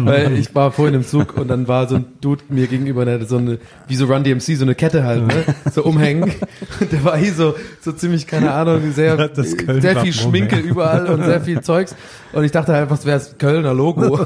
weil 0.06 0.38
ich 0.38 0.54
war 0.56 0.72
vorhin 0.72 0.96
im 0.96 1.06
Zug 1.06 1.36
und 1.38 1.48
dann 1.50 1.68
war 1.68 1.88
so 1.90 1.96
ein 1.96 2.06
Dude 2.22 2.44
mir 2.50 2.68
gegenüber, 2.68 3.06
der 3.06 3.16
hatte 3.16 3.26
so 3.26 3.38
eine, 3.38 3.60
wie 3.88 3.96
so 3.96 4.06
Run 4.06 4.24
DMC, 4.24 4.56
so 4.56 4.64
eine 4.64 4.76
Kette 4.76 5.04
halt, 5.04 5.26
ne? 5.28 5.44
so 5.74 5.84
umhängen 5.84 6.24
und 6.80 6.92
der 6.92 7.04
war 7.04 7.18
hier 7.18 7.34
so, 7.34 7.56
so 7.82 7.92
ziemlich, 7.92 8.28
keine 8.28 8.52
Ahnung, 8.54 8.94
sehr, 8.94 9.30
sehr 9.36 10.00
viel 10.02 10.14
Schminke 10.14 10.56
umhängen. 10.56 10.76
Überall 10.86 11.08
und 11.08 11.24
sehr 11.24 11.42
viel 11.42 11.62
Zeugs. 11.62 11.96
Und 12.34 12.44
ich 12.44 12.52
dachte 12.52 12.74
einfach, 12.74 12.98
es 12.98 13.06
wäre 13.06 13.18
das 13.18 13.38
Kölner 13.38 13.74
Logo. 13.74 14.26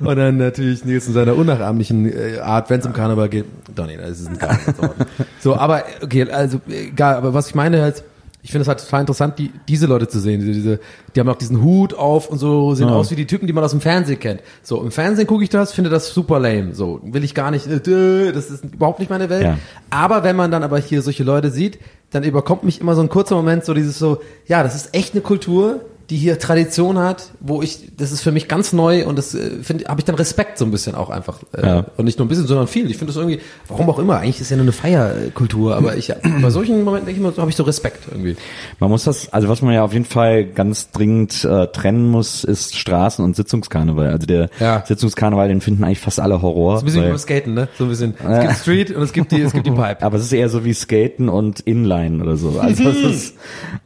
und 0.00 0.16
dann 0.16 0.36
natürlich 0.36 0.84
Nils 0.84 1.06
in 1.06 1.14
seiner 1.14 1.36
unnachahmlichen 1.36 2.06
äh, 2.06 2.38
Art, 2.38 2.70
wenn 2.70 2.80
es 2.80 2.86
um 2.86 2.92
Karneval 2.92 3.28
geht. 3.28 3.46
Nee, 3.76 3.96
das 3.96 4.20
ist 4.20 4.28
ein 4.28 4.38
Karnevalsort. 4.38 4.94
So, 5.40 5.56
aber 5.56 5.84
okay, 6.02 6.30
also 6.30 6.60
egal, 6.68 7.16
aber 7.16 7.34
was 7.34 7.48
ich 7.48 7.54
meine 7.54 7.82
halt, 7.82 8.04
ich 8.44 8.50
finde 8.50 8.62
es 8.62 8.68
halt 8.68 8.80
total 8.80 9.00
interessant, 9.02 9.38
die, 9.38 9.52
diese 9.68 9.86
Leute 9.86 10.08
zu 10.08 10.18
sehen. 10.18 10.40
Diese, 10.40 10.52
diese, 10.52 10.80
die 11.14 11.20
haben 11.20 11.28
auch 11.28 11.36
diesen 11.36 11.62
Hut 11.62 11.94
auf 11.94 12.28
und 12.28 12.38
so, 12.38 12.74
sehen 12.74 12.88
Ja. 12.88 12.94
aus 12.94 13.10
wie 13.12 13.14
die 13.14 13.26
Typen, 13.26 13.46
die 13.46 13.52
man 13.52 13.62
aus 13.62 13.70
dem 13.70 13.80
Fernsehen 13.80 14.18
kennt. 14.18 14.40
So, 14.62 14.82
im 14.82 14.90
Fernsehen 14.90 15.28
gucke 15.28 15.44
ich 15.44 15.48
das, 15.50 15.72
finde 15.72 15.90
das 15.90 16.12
super 16.12 16.40
lame. 16.40 16.74
So, 16.74 17.00
will 17.04 17.22
ich 17.22 17.34
gar 17.34 17.52
nicht, 17.52 17.66
äh, 17.68 18.32
das 18.32 18.50
ist 18.50 18.64
überhaupt 18.64 18.98
nicht 18.98 19.10
meine 19.10 19.30
Welt. 19.30 19.44
Ja. 19.44 19.58
Aber 19.90 20.24
wenn 20.24 20.34
man 20.34 20.50
dann 20.50 20.64
aber 20.64 20.78
hier 20.78 21.02
solche 21.02 21.22
Leute 21.22 21.50
sieht, 21.50 21.78
dann 22.10 22.24
überkommt 22.24 22.64
mich 22.64 22.80
immer 22.80 22.94
so 22.96 23.00
ein 23.02 23.08
kurzer 23.08 23.36
Moment, 23.36 23.64
so 23.64 23.74
dieses 23.74 23.98
so, 23.98 24.20
ja, 24.46 24.62
das 24.64 24.74
ist 24.74 24.92
echt 24.94 25.14
eine 25.14 25.22
Kultur, 25.22 25.80
die 26.12 26.18
hier 26.18 26.38
Tradition 26.38 26.98
hat, 26.98 27.30
wo 27.40 27.62
ich, 27.62 27.88
das 27.96 28.12
ist 28.12 28.20
für 28.20 28.32
mich 28.32 28.46
ganz 28.46 28.74
neu 28.74 29.06
und 29.06 29.16
das 29.16 29.34
äh, 29.34 29.62
finde, 29.62 29.86
habe 29.86 29.98
ich 29.98 30.04
dann 30.04 30.14
Respekt 30.14 30.58
so 30.58 30.66
ein 30.66 30.70
bisschen 30.70 30.94
auch 30.94 31.08
einfach 31.08 31.38
äh, 31.56 31.66
Ja. 31.66 31.86
und 31.96 32.04
nicht 32.04 32.18
nur 32.18 32.26
ein 32.26 32.28
bisschen, 32.28 32.46
sondern 32.46 32.66
viel. 32.66 32.90
Ich 32.90 32.98
finde 32.98 33.14
das 33.14 33.16
irgendwie, 33.16 33.40
warum 33.68 33.88
auch 33.88 33.98
immer, 33.98 34.18
eigentlich 34.18 34.38
ist 34.42 34.50
ja 34.50 34.56
nur 34.58 34.64
eine 34.64 34.72
Feierkultur, 34.72 35.74
aber 35.74 35.96
ich 35.96 36.12
bei 36.42 36.50
solchen 36.50 36.84
Momenten 36.84 37.06
denke 37.06 37.12
ich 37.12 37.24
immer, 37.24 37.32
so 37.32 37.40
habe 37.40 37.50
ich 37.50 37.56
so 37.56 37.62
Respekt 37.62 38.04
irgendwie. 38.10 38.36
Man 38.78 38.90
muss 38.90 39.04
das, 39.04 39.32
also 39.32 39.48
was 39.48 39.62
man 39.62 39.72
ja 39.72 39.82
auf 39.84 39.94
jeden 39.94 40.04
Fall 40.04 40.44
ganz 40.44 40.90
dringend 40.90 41.44
äh, 41.44 41.68
trennen 41.68 42.10
muss, 42.10 42.44
ist 42.44 42.74
Straßen- 42.74 43.22
und 43.24 43.34
Sitzungskarneval. 43.34 44.08
Also 44.10 44.26
der 44.26 44.50
Ja. 44.60 44.84
Sitzungskarneval, 44.86 45.48
den 45.48 45.62
finden 45.62 45.82
eigentlich 45.84 46.00
fast 46.00 46.20
alle 46.20 46.42
Horror. 46.42 46.76
So 46.76 46.82
ein 46.82 46.84
bisschen 46.84 47.04
wie 47.04 47.08
beim 47.08 47.18
Skaten, 47.18 47.54
ne? 47.54 47.68
So 47.78 47.84
ein 47.84 47.90
bisschen. 47.90 48.14
Es 48.22 48.40
gibt 48.40 48.56
Street 48.56 48.90
und 48.94 49.02
es 49.02 49.12
gibt 49.14 49.32
die, 49.32 49.40
es 49.40 49.52
gibt 49.52 49.66
die 49.66 49.70
Pipe. 49.70 50.02
Aber 50.02 50.18
es 50.18 50.24
ist 50.24 50.32
eher 50.32 50.50
so 50.50 50.64
wie 50.66 50.74
Skaten 50.74 51.30
und 51.30 51.60
Inline 51.60 52.22
oder 52.22 52.36
so. 52.36 52.58
Also 52.60 52.82
es 52.90 52.98
ist, 52.98 53.34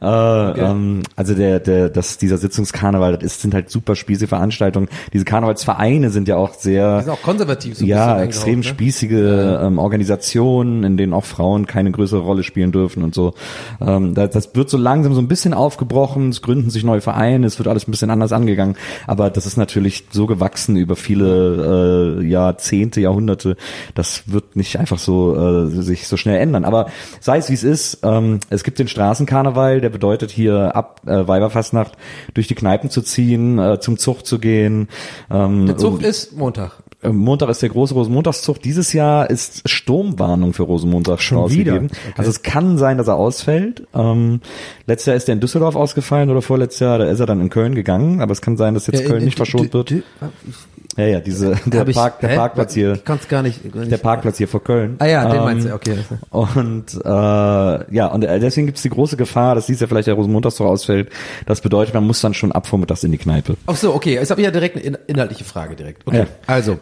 äh, 0.01 0.05
ähm, 0.05 1.03
also 1.15 1.33
der, 1.33 1.59
der, 1.59 1.89
das, 1.89 2.16
dieser 2.17 2.37
Sitzungskarneval, 2.37 3.13
das 3.13 3.23
ist, 3.23 3.41
sind 3.41 3.53
halt 3.53 3.69
super 3.69 3.95
spießige 3.95 4.27
Veranstaltungen. 4.27 4.89
Diese 5.13 5.25
Karnevalsvereine 5.25 6.09
sind 6.09 6.27
ja 6.27 6.37
auch 6.37 6.53
sehr 6.53 6.97
Die 6.97 7.03
sind 7.05 7.13
auch 7.13 7.21
konservativ 7.21 7.77
so 7.77 7.85
ja, 7.85 8.21
extrem 8.21 8.59
ne? 8.59 8.63
spießige 8.63 9.59
ähm, 9.63 9.79
Organisationen, 9.79 10.83
in 10.83 10.97
denen 10.97 11.13
auch 11.13 11.25
Frauen 11.25 11.67
keine 11.67 11.91
größere 11.91 12.21
Rolle 12.21 12.43
spielen 12.43 12.71
dürfen 12.71 13.03
und 13.03 13.13
so. 13.13 13.33
Ähm, 13.81 14.13
das, 14.13 14.31
das 14.31 14.55
wird 14.55 14.69
so 14.69 14.77
langsam 14.77 15.13
so 15.13 15.21
ein 15.21 15.27
bisschen 15.27 15.53
aufgebrochen, 15.53 16.29
es 16.29 16.41
gründen 16.41 16.69
sich 16.69 16.83
neue 16.83 17.01
Vereine, 17.01 17.47
es 17.47 17.57
wird 17.59 17.67
alles 17.67 17.87
ein 17.87 17.91
bisschen 17.91 18.09
anders 18.09 18.31
angegangen, 18.31 18.75
aber 19.05 19.29
das 19.29 19.45
ist 19.45 19.57
natürlich 19.57 20.05
so 20.11 20.25
gewachsen 20.25 20.77
über 20.77 20.95
viele 20.95 22.19
äh, 22.21 22.25
Jahrzehnte, 22.25 23.01
Jahrhunderte, 23.01 23.55
das 23.95 24.23
wird 24.27 24.55
nicht 24.55 24.79
einfach 24.79 24.99
so 24.99 25.35
äh, 25.35 25.67
sich 25.67 26.07
so 26.07 26.17
schnell 26.17 26.39
ändern. 26.39 26.65
Aber 26.65 26.87
sei 27.19 27.37
es 27.37 27.49
wie 27.49 27.53
es 27.53 27.63
ist, 27.63 27.99
ähm, 28.03 28.39
es 28.49 28.63
gibt 28.63 28.79
den 28.79 28.87
Straßenkarneval, 28.87 29.81
der 29.81 29.89
bedeutet 29.89 30.31
hier 30.31 30.75
ab 30.75 31.01
äh, 31.05 31.27
Weiberfastnacht 31.27 31.93
durch 32.33 32.47
die 32.47 32.55
Kneipen 32.55 32.89
zu 32.89 33.01
ziehen, 33.01 33.59
äh, 33.59 33.79
zum 33.79 33.97
Zug 33.97 34.25
zu 34.25 34.39
gehen. 34.39 34.87
Ähm, 35.31 35.65
Der 35.67 35.77
Zug 35.77 36.01
ist 36.01 36.37
Montag. 36.37 36.83
äh, 37.01 37.09
Montag 37.09 37.49
ist 37.49 37.61
der 37.61 37.69
große 37.69 37.93
Rosenmontagszug. 37.93 38.61
Dieses 38.61 38.93
Jahr 38.93 39.29
ist 39.29 39.67
Sturmwarnung 39.69 40.53
für 40.53 40.63
Rosenmontag 40.63 41.21
Schon 41.21 41.37
rausgegeben. 41.37 41.89
wieder? 41.91 41.95
Also 42.17 42.29
es 42.29 42.41
kann 42.43 42.77
sein, 42.77 42.97
dass 42.97 43.07
er 43.07 43.15
ausfällt. 43.15 43.87
Ähm, 43.93 44.41
letztes 44.87 45.05
Jahr 45.07 45.15
ist 45.15 45.29
er 45.29 45.33
in 45.33 45.39
Düsseldorf 45.39 45.75
ausgefallen 45.75 46.29
oder 46.29 46.41
vorletztes 46.41 46.79
Jahr, 46.79 46.97
da 46.97 47.05
ist 47.05 47.19
er 47.19 47.25
dann 47.25 47.39
in 47.41 47.49
Köln 47.49 47.75
gegangen. 47.75 48.21
Aber 48.21 48.31
es 48.31 48.41
kann 48.41 48.57
sein, 48.57 48.73
dass 48.73 48.87
jetzt 48.87 49.05
Köln 49.05 49.23
nicht 49.23 49.37
verschont 49.37 49.73
wird. 49.73 49.93
Ja, 50.95 51.05
ja, 51.05 51.19
diese, 51.19 51.55
der, 51.65 51.81
Hab 51.81 51.87
ich- 51.89 51.95
Park, 51.95 52.19
der 52.21 52.29
hä? 52.29 52.35
Parkplatz 52.37 52.73
hier, 52.73 52.93
Ich 52.93 53.03
kann 53.05 53.19
es 53.21 53.27
gar 53.27 53.43
nicht. 53.43 53.59
der 53.63 53.97
Parkplatz 53.97 54.37
hier 54.37 54.47
vor 54.47 54.63
Köln. 54.63 54.95
Ah 54.99 55.05
ja, 55.05 55.25
den 55.29 55.37
Ähm, 55.39 55.43
meinst 55.43 55.67
du, 55.67 55.73
okay. 55.73 55.97
und 56.31 56.85
äh, 57.05 57.07
ja, 57.95 58.07
und 58.07 58.23
äh, 58.23 58.39
deswegen 58.39 58.65
gibt 58.67 58.77
es 58.77 58.81
die 58.83 58.89
große 58.89 59.15
Gefahr, 59.17 59.53
dass 59.55 59.67
dies 59.67 59.79
ja 59.79 59.87
vielleicht 59.87 60.07
der 60.07 60.15
Rosenmontagszug 60.15 60.65
ausfällt. 60.65 61.09
Das 61.45 61.61
bedeutet, 61.61 61.93
man 61.93 62.05
muss 62.05 62.21
dann 62.21 62.33
schon 62.33 62.51
ab 62.51 62.65
vormittags 62.67 63.03
in 63.03 63.11
die 63.11 63.17
Kneipe. 63.19 63.57
Ach 63.67 63.75
so, 63.75 63.93
okay. 63.93 64.15
Jetzt 64.15 64.31
habe 64.31 64.41
ich 64.41 64.45
ja 64.45 64.51
direkt 64.51 64.75
eine 64.75 64.85
in- 64.85 64.97
inhaltliche 65.07 65.43
Frage 65.43 65.75
direkt. 65.75 66.07
Okay. 66.07 66.19
Ja. 66.19 66.25
Also, 66.47 66.79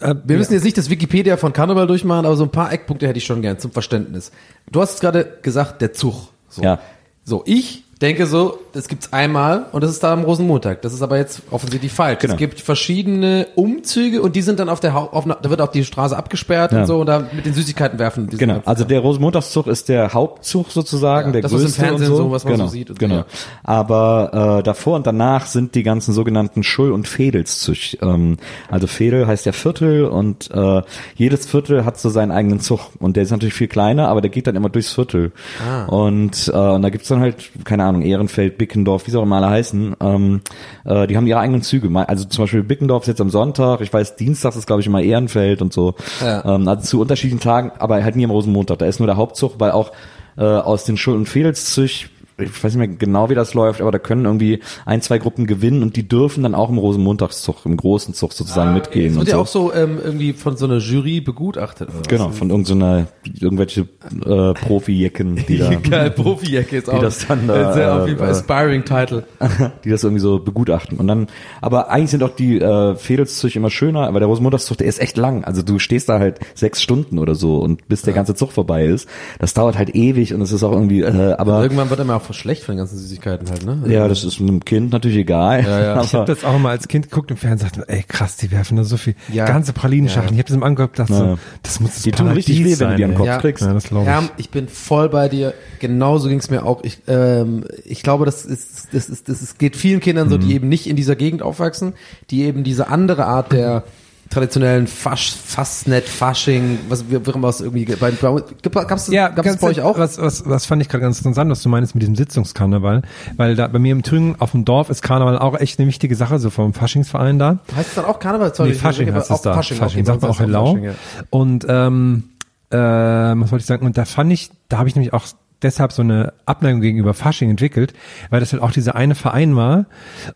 Äh, 0.00 0.14
wir 0.24 0.36
müssen 0.38 0.52
jetzt 0.54 0.64
nicht 0.64 0.76
das 0.78 0.90
Wikipedia 0.90 1.36
von 1.36 1.52
Karneval 1.52 1.86
durchmachen, 1.86 2.26
aber 2.26 2.34
so 2.36 2.42
ein 2.44 2.50
paar 2.50 2.72
Eckpunkte 2.72 3.06
hätte 3.06 3.18
ich 3.18 3.24
schon 3.26 3.40
gern 3.42 3.58
zum 3.60 3.70
Verständnis. 3.70 4.32
Du 4.70 4.80
hast 4.80 5.00
gerade 5.00 5.38
gesagt, 5.42 5.80
der 5.80 5.92
Zug. 5.92 6.28
So. 6.48 6.60
Ja. 6.62 6.80
So, 7.24 7.42
ich 7.46 7.84
denke 8.02 8.26
so, 8.26 8.58
das 8.72 8.88
gibt's 8.88 9.12
einmal 9.12 9.66
und 9.72 9.82
das 9.82 9.90
ist 9.90 10.02
da 10.02 10.12
am 10.12 10.24
Rosenmontag. 10.24 10.82
Das 10.82 10.92
ist 10.92 11.02
aber 11.02 11.16
jetzt 11.18 11.42
offensichtlich 11.50 11.92
falsch. 11.92 12.18
Genau. 12.20 12.34
Es 12.34 12.38
gibt 12.38 12.60
verschiedene 12.60 13.46
Umzüge 13.54 14.20
und 14.22 14.34
die 14.34 14.42
sind 14.42 14.58
dann 14.58 14.68
auf 14.68 14.80
der 14.80 14.92
Hau 14.94 15.08
auf, 15.12 15.24
da 15.24 15.48
wird 15.50 15.60
auch 15.60 15.70
die 15.70 15.84
Straße 15.84 16.16
abgesperrt 16.16 16.72
Ja. 16.72 16.80
und 16.80 16.86
so 16.86 17.00
und 17.00 17.06
da 17.06 17.24
mit 17.32 17.46
den 17.46 17.54
Süßigkeiten 17.54 17.98
werfen. 17.98 18.28
Genau, 18.28 18.60
also 18.64 18.84
der 18.84 19.00
Rosenmontagszug 19.00 19.68
ist 19.68 19.88
der 19.88 20.12
Hauptzug 20.12 20.70
sozusagen, 20.70 21.28
Ja, 21.28 21.32
der 21.32 21.42
das, 21.42 21.52
was 21.52 21.60
im 21.60 21.66
größte 21.66 21.80
Fernsehen 21.80 22.10
und 22.10 22.16
so, 22.16 22.22
so, 22.24 22.30
was 22.32 22.44
man 22.44 22.54
genau, 22.54 22.64
so 22.64 22.70
sieht 22.70 22.90
und 22.90 22.96
so, 22.96 23.06
genau. 23.06 23.14
ja. 23.16 23.24
Aber 23.62 24.58
äh, 24.58 24.62
davor 24.62 24.96
und 24.96 25.06
danach 25.06 25.46
sind 25.46 25.74
die 25.74 25.82
ganzen 25.82 26.12
sogenannten 26.12 26.62
Schull- 26.62 26.92
und 26.92 27.06
Fädelszug. 27.06 28.02
Ähm, 28.02 28.38
also 28.70 28.86
Fädel 28.86 29.26
heißt 29.26 29.46
ja 29.46 29.52
Viertel 29.52 30.06
und 30.06 30.50
äh, 30.50 30.82
jedes 31.14 31.46
Viertel 31.46 31.84
hat 31.84 31.98
so 31.98 32.08
seinen 32.08 32.32
eigenen 32.32 32.60
Zug 32.60 32.80
und 32.98 33.16
der 33.16 33.22
ist 33.22 33.30
natürlich 33.30 33.54
viel 33.54 33.68
kleiner, 33.68 34.08
aber 34.08 34.20
der 34.20 34.30
geht 34.30 34.46
dann 34.46 34.56
immer 34.56 34.70
durchs 34.70 34.92
Viertel. 34.92 35.32
Ah. 35.64 35.84
Und, 35.84 36.48
äh, 36.52 36.56
und 36.56 36.82
da 36.82 36.90
gibt's 36.90 37.08
dann 37.08 37.20
halt, 37.20 37.50
keine 37.64 37.84
Ahnung, 37.84 37.91
Ehrenfeld, 38.00 38.56
Bickendorf, 38.56 39.06
wie 39.06 39.10
sie 39.10 39.18
auch 39.18 39.24
immer 39.24 39.36
alle 39.36 39.50
heißen, 39.50 39.96
ähm, 40.00 40.40
äh, 40.86 41.06
die 41.06 41.16
haben 41.16 41.26
ihre 41.26 41.40
eigenen 41.40 41.60
Züge. 41.60 41.90
Also 42.08 42.24
zum 42.24 42.44
Beispiel 42.44 42.62
Bickendorf 42.62 43.02
ist 43.02 43.08
jetzt 43.08 43.20
am 43.20 43.28
Sonntag, 43.28 43.82
ich 43.82 43.92
weiß, 43.92 44.16
Dienstags 44.16 44.56
ist 44.56 44.66
glaube 44.66 44.80
ich 44.80 44.86
immer 44.86 45.02
Ehrenfeld 45.02 45.60
und 45.60 45.74
so. 45.74 45.94
Ja. 46.22 46.54
Ähm, 46.54 46.66
also 46.66 46.82
zu 46.82 47.00
unterschiedlichen 47.00 47.40
Tagen, 47.40 47.72
aber 47.78 48.02
halt 48.02 48.16
nie 48.16 48.24
am 48.24 48.30
Rosenmontag. 48.30 48.78
Da 48.78 48.86
ist 48.86 49.00
nur 49.00 49.06
der 49.06 49.18
Hauptzug, 49.18 49.58
weil 49.58 49.72
auch 49.72 49.92
äh, 50.38 50.44
aus 50.44 50.84
den 50.84 50.96
Schuld- 50.96 51.18
und 51.18 51.28
Fädelszug, 51.28 52.08
ich 52.38 52.64
weiß 52.64 52.74
nicht 52.74 52.88
mehr 52.88 52.88
genau, 52.88 53.30
wie 53.30 53.34
das 53.34 53.54
läuft, 53.54 53.80
aber 53.80 53.90
da 53.90 53.98
können 53.98 54.24
irgendwie 54.24 54.60
ein, 54.84 55.02
zwei 55.02 55.18
Gruppen 55.18 55.46
gewinnen 55.46 55.82
und 55.82 55.96
die 55.96 56.08
dürfen 56.08 56.42
dann 56.42 56.54
auch 56.54 56.70
im 56.70 56.78
Rosenmontagszug, 56.78 57.64
im 57.64 57.76
großen 57.76 58.14
Zug 58.14 58.32
sozusagen 58.32 58.74
mitgehen. 58.74 59.14
Das 59.14 59.16
und 59.16 59.18
wird 59.20 59.28
so. 59.28 59.36
ja 59.36 59.42
auch 59.42 59.46
so 59.46 59.74
ähm, 59.74 59.98
irgendwie 60.02 60.32
von 60.32 60.56
so 60.56 60.66
einer 60.66 60.78
Jury 60.78 61.20
begutachtet. 61.20 61.88
Oder? 61.88 62.02
Genau, 62.08 62.30
von 62.30 62.50
irgendeiner, 62.50 63.06
irgendwelche 63.38 63.82
äh, 63.82 64.54
Profi-Jecken, 64.54 65.44
die 65.48 65.58
da, 65.58 65.74
Geil, 65.82 66.10
Profi-Jacke 66.10 66.76
ist 66.76 66.88
auch 66.88 67.00
das 67.00 67.26
dann 67.26 67.46
da, 67.46 67.68
ein 67.68 67.74
sehr 67.74 67.94
auf 67.94 68.06
jeden 68.06 68.18
Fall 68.18 68.28
äh, 68.28 68.32
aspiring 68.32 68.84
Title. 68.84 69.24
die 69.84 69.90
das 69.90 70.04
irgendwie 70.04 70.20
so 70.20 70.38
begutachten. 70.38 70.98
Und 70.98 71.08
dann, 71.08 71.26
aber 71.60 71.90
eigentlich 71.90 72.10
sind 72.10 72.22
auch 72.22 72.34
die 72.34 72.60
äh, 72.60 72.94
Fädelszug 72.94 73.54
immer 73.56 73.70
schöner, 73.70 74.06
aber 74.06 74.20
der 74.20 74.28
Rosenmontagszug, 74.28 74.78
der 74.78 74.86
ist 74.86 75.00
echt 75.00 75.16
lang. 75.16 75.44
Also 75.44 75.62
du 75.62 75.78
stehst 75.78 76.08
da 76.08 76.18
halt 76.18 76.40
sechs 76.54 76.82
Stunden 76.82 77.18
oder 77.18 77.34
so 77.34 77.58
und 77.58 77.88
bis 77.88 78.02
der 78.02 78.14
ganze 78.14 78.34
Zug 78.34 78.52
vorbei 78.52 78.86
ist. 78.86 79.08
Das 79.38 79.54
dauert 79.54 79.76
halt 79.76 79.94
ewig 79.94 80.34
und 80.34 80.40
es 80.40 80.52
ist 80.52 80.62
auch 80.62 80.72
irgendwie, 80.72 81.00
äh, 81.02 81.34
aber 81.34 81.62
Irgendwann 81.62 81.90
wird 81.90 82.00
er 82.00 82.04
auch 82.30 82.34
schlecht 82.34 82.62
von 82.64 82.74
den 82.74 82.78
ganzen 82.78 82.98
Süßigkeiten 82.98 83.48
halt, 83.50 83.64
ne? 83.64 83.82
ja, 83.92 84.08
das 84.08 84.24
ist 84.24 84.40
einem 84.40 84.64
Kind 84.64 84.92
natürlich 84.92 85.18
egal. 85.18 85.62
Ja, 85.64 85.80
ja. 85.80 86.02
Ich 86.04 86.14
habe 86.14 86.26
das 86.26 86.44
auch 86.44 86.58
mal 86.58 86.70
als 86.70 86.88
Kind 86.88 87.10
geguckt 87.10 87.30
im 87.30 87.36
Fernsehen 87.36 87.70
und 87.70 87.78
dachte, 87.78 87.88
ey 87.92 88.02
krass, 88.06 88.36
die 88.36 88.50
werfen 88.50 88.76
da 88.76 88.84
so 88.84 88.96
viel 88.96 89.14
Ja. 89.32 89.44
ganze 89.46 89.72
Pralinenschachteln. 89.72 90.34
Ich 90.34 90.38
habe 90.38 90.48
das 90.48 90.56
im 90.56 90.62
angeguckt, 90.62 90.98
Ja. 90.98 91.06
so, 91.06 91.38
das 91.62 91.80
muss 91.80 91.94
das 91.94 92.02
Die 92.02 92.12
tun 92.12 92.28
richtig 92.28 92.64
weh, 92.64 92.78
wenn 92.78 92.90
du 92.90 92.96
die 92.96 93.04
am. 93.04 93.14
Kopf 93.14 93.26
Ja. 93.26 93.38
kriegst. 93.38 93.64
Ja, 93.64 93.72
das 93.72 93.84
glaube 93.84 94.04
ich. 94.04 94.08
Herm, 94.10 94.28
ich 94.36 94.50
bin 94.50 94.68
voll 94.68 95.08
bei 95.08 95.28
dir. 95.28 95.54
Genauso 95.80 96.28
ging 96.28 96.38
es 96.38 96.50
mir 96.50 96.64
auch. 96.64 96.82
Ich, 96.84 96.98
ähm, 97.08 97.64
ich 97.84 98.02
glaube, 98.02 98.24
das 98.24 98.44
ist, 98.44 98.88
das 98.92 99.08
ist, 99.08 99.28
das 99.28 99.42
ist, 99.42 99.58
geht 99.58 99.76
vielen 99.76 100.00
Kindern 100.00 100.28
so, 100.28 100.36
Mhm. 100.36 100.40
die 100.48 100.54
eben 100.54 100.68
nicht 100.68 100.86
in 100.86 100.96
dieser 100.96 101.16
Gegend 101.16 101.42
aufwachsen, 101.42 101.94
die 102.30 102.42
eben 102.44 102.64
diese 102.64 102.88
andere 102.88 103.26
Art 103.26 103.52
der 103.52 103.84
traditionellen 104.32 104.86
Fasch, 104.86 105.32
Fastnet, 105.32 106.08
Fasching, 106.08 106.78
was 106.88 107.08
wir 107.10 107.20
haben 107.26 107.42
was 107.42 107.60
irgendwie 107.60 107.84
bei, 107.84 108.10
bei 108.10 108.42
gab's 108.84 109.06
das, 109.06 109.08
Ja, 109.08 109.28
gab's 109.28 109.36
das 109.36 109.44
ganz 109.44 109.60
bei 109.60 109.66
euch 109.68 109.80
auch? 109.82 109.98
Was, 109.98 110.18
was, 110.18 110.48
was 110.48 110.66
fand 110.66 110.80
ich 110.82 110.88
gerade 110.88 111.02
ganz 111.02 111.18
interessant, 111.18 111.50
was 111.50 111.62
du 111.62 111.68
meinst 111.68 111.94
mit 111.94 112.02
diesem 112.02 112.16
Sitzungskarneval, 112.16 113.02
weil 113.36 113.54
da 113.56 113.66
bei 113.68 113.78
mir 113.78 113.92
im 113.92 114.02
Thüringen 114.02 114.36
auf 114.38 114.52
dem 114.52 114.64
Dorf 114.64 114.90
ist 114.90 115.02
Karneval 115.02 115.38
auch 115.38 115.58
echt 115.58 115.78
eine 115.78 115.86
wichtige 115.88 116.16
Sache, 116.16 116.38
so 116.38 116.50
vom 116.50 116.72
Faschingsverein 116.72 117.38
da. 117.38 117.58
Heißt 117.76 117.90
es 117.90 117.94
dann 117.94 118.06
auch 118.06 118.18
Karneval? 118.18 118.54
Sorry, 118.54 118.70
Nee, 118.70 118.74
Fasching 118.74 119.08
ich- 119.08 119.14
heißt 119.14 119.30
es 119.30 119.42
da. 119.42 119.54
Fasching, 119.54 119.76
Fasching, 119.76 120.00
okay, 120.00 120.06
sagt 120.06 120.22
man 120.22 120.30
auch 120.30 120.40
Hellau. 120.40 120.66
Fasching, 120.66 120.84
ja. 120.84 120.92
Und 121.30 121.66
ähm, 121.68 122.24
äh, 122.70 122.76
was 122.78 123.50
wollte 123.52 123.62
ich 123.62 123.66
sagen? 123.66 123.84
Und 123.86 123.98
da 123.98 124.04
fand 124.06 124.32
ich, 124.32 124.50
da 124.68 124.78
habe 124.78 124.88
ich 124.88 124.94
nämlich 124.96 125.12
auch 125.12 125.24
deshalb 125.62 125.92
so 125.92 126.02
eine 126.02 126.32
Abneigung 126.46 126.80
gegenüber 126.80 127.14
Fasching 127.14 127.50
entwickelt, 127.50 127.92
weil 128.30 128.40
das 128.40 128.52
halt 128.52 128.62
auch 128.62 128.70
dieser 128.72 128.94
eine 128.94 129.14
Verein 129.14 129.56
war 129.56 129.86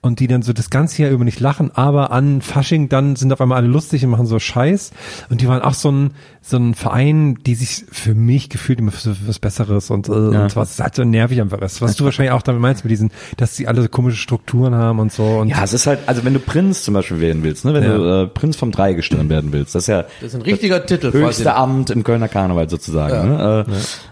und 0.01 0.21
die 0.21 0.27
dann 0.27 0.43
so 0.43 0.53
das 0.53 0.71
ganze 0.71 1.03
Jahr 1.03 1.11
über 1.11 1.25
nicht 1.25 1.41
lachen, 1.41 1.71
aber 1.75 2.11
an 2.13 2.43
Fasching 2.43 2.89
dann 2.89 3.17
sind 3.17 3.33
auf 3.33 3.41
einmal 3.41 3.59
alle 3.59 3.69
lustig 3.69 4.05
und 4.05 4.11
machen 4.11 4.27
so 4.27 4.39
Scheiß 4.39 4.93
und 5.31 5.41
die 5.41 5.49
waren 5.49 5.63
auch 5.63 5.75
so 5.75 5.91
ein 5.91 6.11
so 6.49 6.59
ein 6.59 6.75
Verein, 6.75 7.39
die 7.45 7.57
sich 7.57 7.85
für 7.91 8.15
mich 8.15 8.49
gefühlt 8.49 8.79
immer 8.79 8.93
für 8.93 9.17
was 9.27 9.41
Besseres 9.41 9.91
und, 9.91 10.09
äh, 10.09 10.13
und 10.13 10.55
was 10.55 10.79
halt 10.79 10.95
so 10.95 11.03
nervig 11.03 11.41
einfach 11.41 11.61
ist. 11.61 11.83
Was 11.83 11.97
du 11.97 12.05
wahrscheinlich 12.05 12.31
auch 12.33 12.43
damit 12.43 12.63
meinst 12.63 12.85
mit 12.85 12.93
diesen, 12.93 13.11
dass 13.37 13.57
sie 13.57 13.67
alle 13.67 13.83
so 13.83 13.89
komische 13.89 14.17
Strukturen 14.17 14.73
haben 14.77 15.01
und 15.01 15.11
so 15.13 15.25
und 15.41 15.49
ja, 15.49 15.65
es 15.65 15.73
ist 15.73 15.89
halt, 15.89 15.99
also 16.07 16.25
wenn 16.25 16.35
du 16.35 16.39
Prinz 16.39 16.85
zum 16.85 16.95
Beispiel 16.95 17.19
werden 17.21 17.43
willst, 17.43 17.65
ne, 17.65 17.75
wenn 17.75 17.83
Ja. 17.83 17.97
du 17.97 18.23
äh, 18.23 18.27
Prinz 18.29 18.55
vom 18.55 18.71
Dreigestirn 18.71 19.29
werden 19.29 19.53
willst, 19.53 19.75
das 19.75 19.85
ist 19.85 19.89
ja 19.89 20.03
Das 20.21 20.29
ist 20.29 20.35
ein 20.37 20.43
richtiger 20.43 20.87
Titel 20.87 21.13
höchste 21.13 21.43
quasi. 21.45 21.57
Amt 21.57 21.91
im 21.91 22.05
Kölner 22.05 22.29
Karneval 22.29 22.71
sozusagen. 22.71 23.29
Ne? 23.29 23.67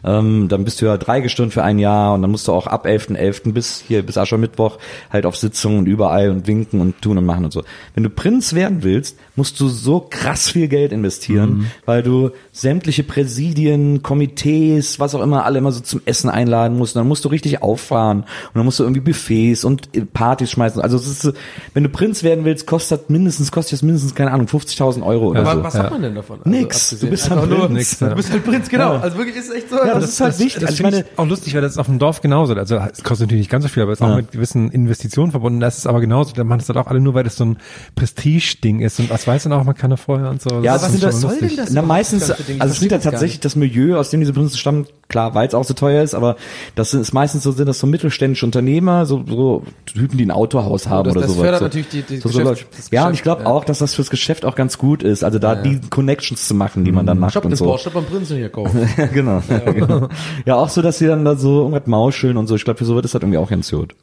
Äh, 0.05 0.09
ähm, 0.11 0.49
dann 0.49 0.65
bist 0.65 0.81
du 0.83 0.87
ja 0.87 0.97
Dreigestirn 1.05 1.51
für 1.51 1.63
ein 1.63 1.79
Jahr 1.79 2.15
und 2.15 2.23
dann 2.23 2.31
musst 2.31 2.49
du 2.49 2.53
auch 2.53 2.67
ab 2.67 2.87
11.11. 2.87 3.53
bis 3.53 3.83
hier 3.87 4.03
bis 4.05 4.17
Aschermittwoch 4.19 4.79
halt 5.13 5.27
auf 5.27 5.37
Sitzungen 5.37 5.79
und 5.81 5.87
überall 5.87 6.31
und 6.31 6.47
winken 6.47 6.81
und 6.81 7.01
tun 7.03 7.19
und 7.19 7.27
machen 7.27 7.45
und 7.45 7.53
so. 7.53 7.63
Wenn 7.95 8.03
du 8.05 8.11
Prinz 8.11 8.55
werden 8.55 8.83
willst, 8.83 9.17
musst 9.37 9.59
du 9.61 9.69
so 9.69 10.07
krass 10.09 10.51
viel 10.51 10.69
Geld 10.69 10.93
investieren, 10.93 11.67
weil 11.87 12.03
du 12.03 12.31
sämtliche 12.53 13.03
Präsidien, 13.05 14.03
Komitees, 14.03 14.99
was 15.01 15.15
auch 15.15 15.23
immer, 15.23 15.45
alle 15.45 15.59
immer 15.59 15.73
so 15.73 15.81
zum 15.81 16.01
Essen 16.05 16.31
einladen 16.31 16.77
musst. 16.79 16.97
Und 16.97 17.01
dann 17.01 17.09
musst 17.09 17.25
du 17.25 17.29
richtig 17.29 17.63
auffahren 17.63 18.21
und 18.21 18.27
dann 18.55 18.65
musst 18.65 18.79
du 18.79 18.85
irgendwie 18.85 19.01
Buffets 19.01 19.65
und 19.65 19.89
äh, 19.95 20.03
Partys 20.03 20.51
schmeißen. 20.53 20.81
Also 20.81 20.97
es 20.97 21.07
ist, 21.25 21.33
wenn 21.75 21.83
du 21.83 21.89
Prinz 21.89 22.23
werden 22.23 22.45
willst, 22.45 22.67
kostet 22.67 23.11
mindestens, 23.11 23.51
kostet 23.53 23.75
es 23.75 23.83
mindestens, 23.83 24.15
keine 24.15 24.31
Ahnung, 24.33 24.47
50.000 24.47 25.05
Euro 25.05 25.29
oder 25.29 25.41
Aber 25.41 25.55
so. 25.57 25.63
was 25.65 25.75
hat 25.75 25.91
man 25.91 26.03
denn 26.03 26.15
davon? 26.15 26.41
Nix. 26.45 26.93
abgesehen- 26.93 27.01
Du 27.05 27.11
bist 27.11 27.31
halt 27.31 27.49
Prinz. 27.51 27.71
Nix, 27.71 28.01
ja. 28.01 28.09
Du 28.09 28.17
bist 28.17 28.31
halt 28.33 28.45
Prinz, 28.45 28.69
genau. 28.69 28.95
Ja. 28.95 29.01
Also 29.01 29.19
wirklich 29.19 29.37
ist 29.37 29.53
echt 29.55 29.71
so. 29.71 29.77
Ja, 29.77 29.95
das 29.95 30.11
ist 30.11 30.21
halt 30.21 30.39
wichtig. 30.39 30.55
Das 30.63 30.71
Also 30.71 30.75
ich 30.75 30.83
meine, 30.95 31.07
auch 31.17 31.27
lustig, 31.27 31.55
weil 31.55 31.61
das 31.63 31.73
ist 31.73 31.79
auf 31.79 31.87
dem 31.87 31.99
Dorf 31.99 32.21
genauso. 32.21 32.55
Also 32.55 32.77
es 32.77 33.03
kostet 33.03 33.27
natürlich 33.27 33.43
nicht 33.43 33.51
ganz 33.51 33.65
so 33.65 33.69
viel, 33.69 33.83
aber 33.83 33.93
es 33.93 33.99
ist 34.01 34.03
auch 34.05 34.11
Ja. 34.11 34.17
mit 34.17 34.33
gewissen 34.33 34.71
Investitionen 34.71 35.31
verbunden. 35.31 35.61
Das 35.61 35.79
ist 35.79 35.87
aber 35.87 36.01
genauso. 36.01 36.33
Da 36.35 36.45
machen 36.45 36.61
es 36.61 36.69
halt 36.69 36.79
auch 36.79 36.87
alle 36.87 37.01
nur, 37.01 37.15
weil 37.15 37.25
das 37.25 37.37
so 37.37 37.45
ein 37.45 37.59
Prestige-Ding 37.95 38.81
ist. 38.81 39.01
Und 39.01 39.11
was 39.11 39.27
weiß 39.27 39.45
dann 39.45 39.53
auch, 39.53 39.65
man 39.65 39.75
kann 39.75 39.91
da 39.91 39.97
vorher 39.97 40.31
und 40.31 40.41
so. 40.43 40.61
Ja, 40.63 40.75
das 40.75 40.83
was 40.85 40.93
schon 40.93 41.01
das- 41.01 41.21
soll 41.21 41.39
denn 41.39 41.57
das? 41.57 41.71
Na, 41.71 41.83
meistens, 41.83 42.27
das 42.29 42.39
also 42.59 42.73
es 42.73 42.81
sind 42.81 42.93
ja 42.93 42.99
gar 42.99 43.11
tatsächlich 43.13 43.41
das 43.41 43.57
Milieu, 43.57 43.99
aus 43.99 44.11
dem 44.11 44.21
diese 44.21 44.33
Prinzen 44.33 44.57
stammen, 44.59 44.87
klar, 45.09 45.35
weil 45.35 45.47
es 45.49 45.55
auch 45.55 45.65
so 45.65 45.75
teuer 45.75 46.03
ist, 46.03 46.15
aber 46.15 46.37
das 46.75 46.95
ist 46.95 47.13
meistens 47.13 47.43
so, 47.43 47.53
sind 47.53 47.67
das 47.67 47.79
so 47.79 47.87
mittelständische 47.87 48.47
Unternehmer, 48.47 49.07
so, 49.07 49.25
so 49.29 49.63
Typen, 49.87 50.19
die 50.19 50.25
ein 50.27 50.31
Autohaus 50.31 50.89
haben 50.89 51.05
das- 51.05 51.13
oder 51.17 51.21
das 51.23 51.31
sowas. 51.33 51.43
fördert 51.43 51.59
so. 51.61 51.65
natürlich 51.67 51.89
die- 51.89 52.03
die 52.03 52.17
so, 52.19 52.29
so 52.29 52.39
Geschäft- 52.41 52.67
das 52.77 52.91
Ja, 52.91 53.07
und 53.07 53.15
ich 53.15 53.23
glaube 53.23 53.43
ja. 53.43 53.49
auch, 53.49 53.65
dass 53.65 53.79
das 53.79 53.95
fürs 53.95 54.11
Geschäft 54.11 54.45
auch 54.45 54.55
ganz 54.55 54.79
gut 54.79 55.03
ist, 55.03 55.23
also 55.25 55.39
da 55.39 55.55
die 55.55 55.81
Connections 55.91 56.47
zu 56.49 56.55
machen, 56.55 56.85
die 56.85 56.93
man 56.93 57.07
dann 57.07 57.19
macht 57.19 57.35
Shop 57.35 57.45
und 57.45 57.55
so. 57.57 57.65
Porsche 57.67 57.91
beim 57.91 58.05
Prinzen 58.05 58.37
hier 58.37 58.49
kaufen. 58.49 58.89
Ja, 58.97 59.07
genau. 59.07 59.43
Ja, 59.49 59.59
genau. 59.73 60.09
ja, 60.47 60.55
auch 60.57 60.69
so, 60.69 60.81
dass 60.83 60.99
sie 60.99 61.07
dann 61.07 61.25
da 61.25 61.37
so 61.37 61.61
irgendwas 61.61 61.87
mauscheln 61.87 62.37
und 62.37 62.47
so. 62.47 62.55
Ich 62.57 62.65
glaube, 62.65 62.79
für 62.79 62.85
so 62.85 62.95
wird 62.95 63.05
es 63.05 63.15
halt 63.15 63.23
irgendwie 63.23 63.39
auch 63.39 63.51
ganz 63.51 63.71
gut. 63.71 63.95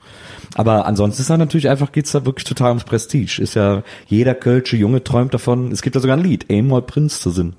Aber 0.55 0.85
ansonsten 0.85 1.21
ist 1.21 1.29
da 1.29 1.37
natürlich 1.37 1.69
einfach, 1.69 1.91
geht's 1.91 2.11
da 2.11 2.25
wirklich 2.25 2.43
total 2.43 2.69
ums 2.69 2.83
Prestige. 2.83 3.41
Ist 3.41 3.53
ja, 3.53 3.83
jeder 4.07 4.33
Kölsche 4.35 4.75
Junge 4.75 5.03
träumt 5.03 5.33
davon, 5.33 5.71
es 5.71 5.81
gibt 5.81 5.95
da 5.95 5.99
sogar 6.01 6.17
ein 6.17 6.23
Lied, 6.23 6.45
einmal 6.51 6.81
Prinz 6.81 7.21
zu 7.21 7.29
sein. 7.29 7.53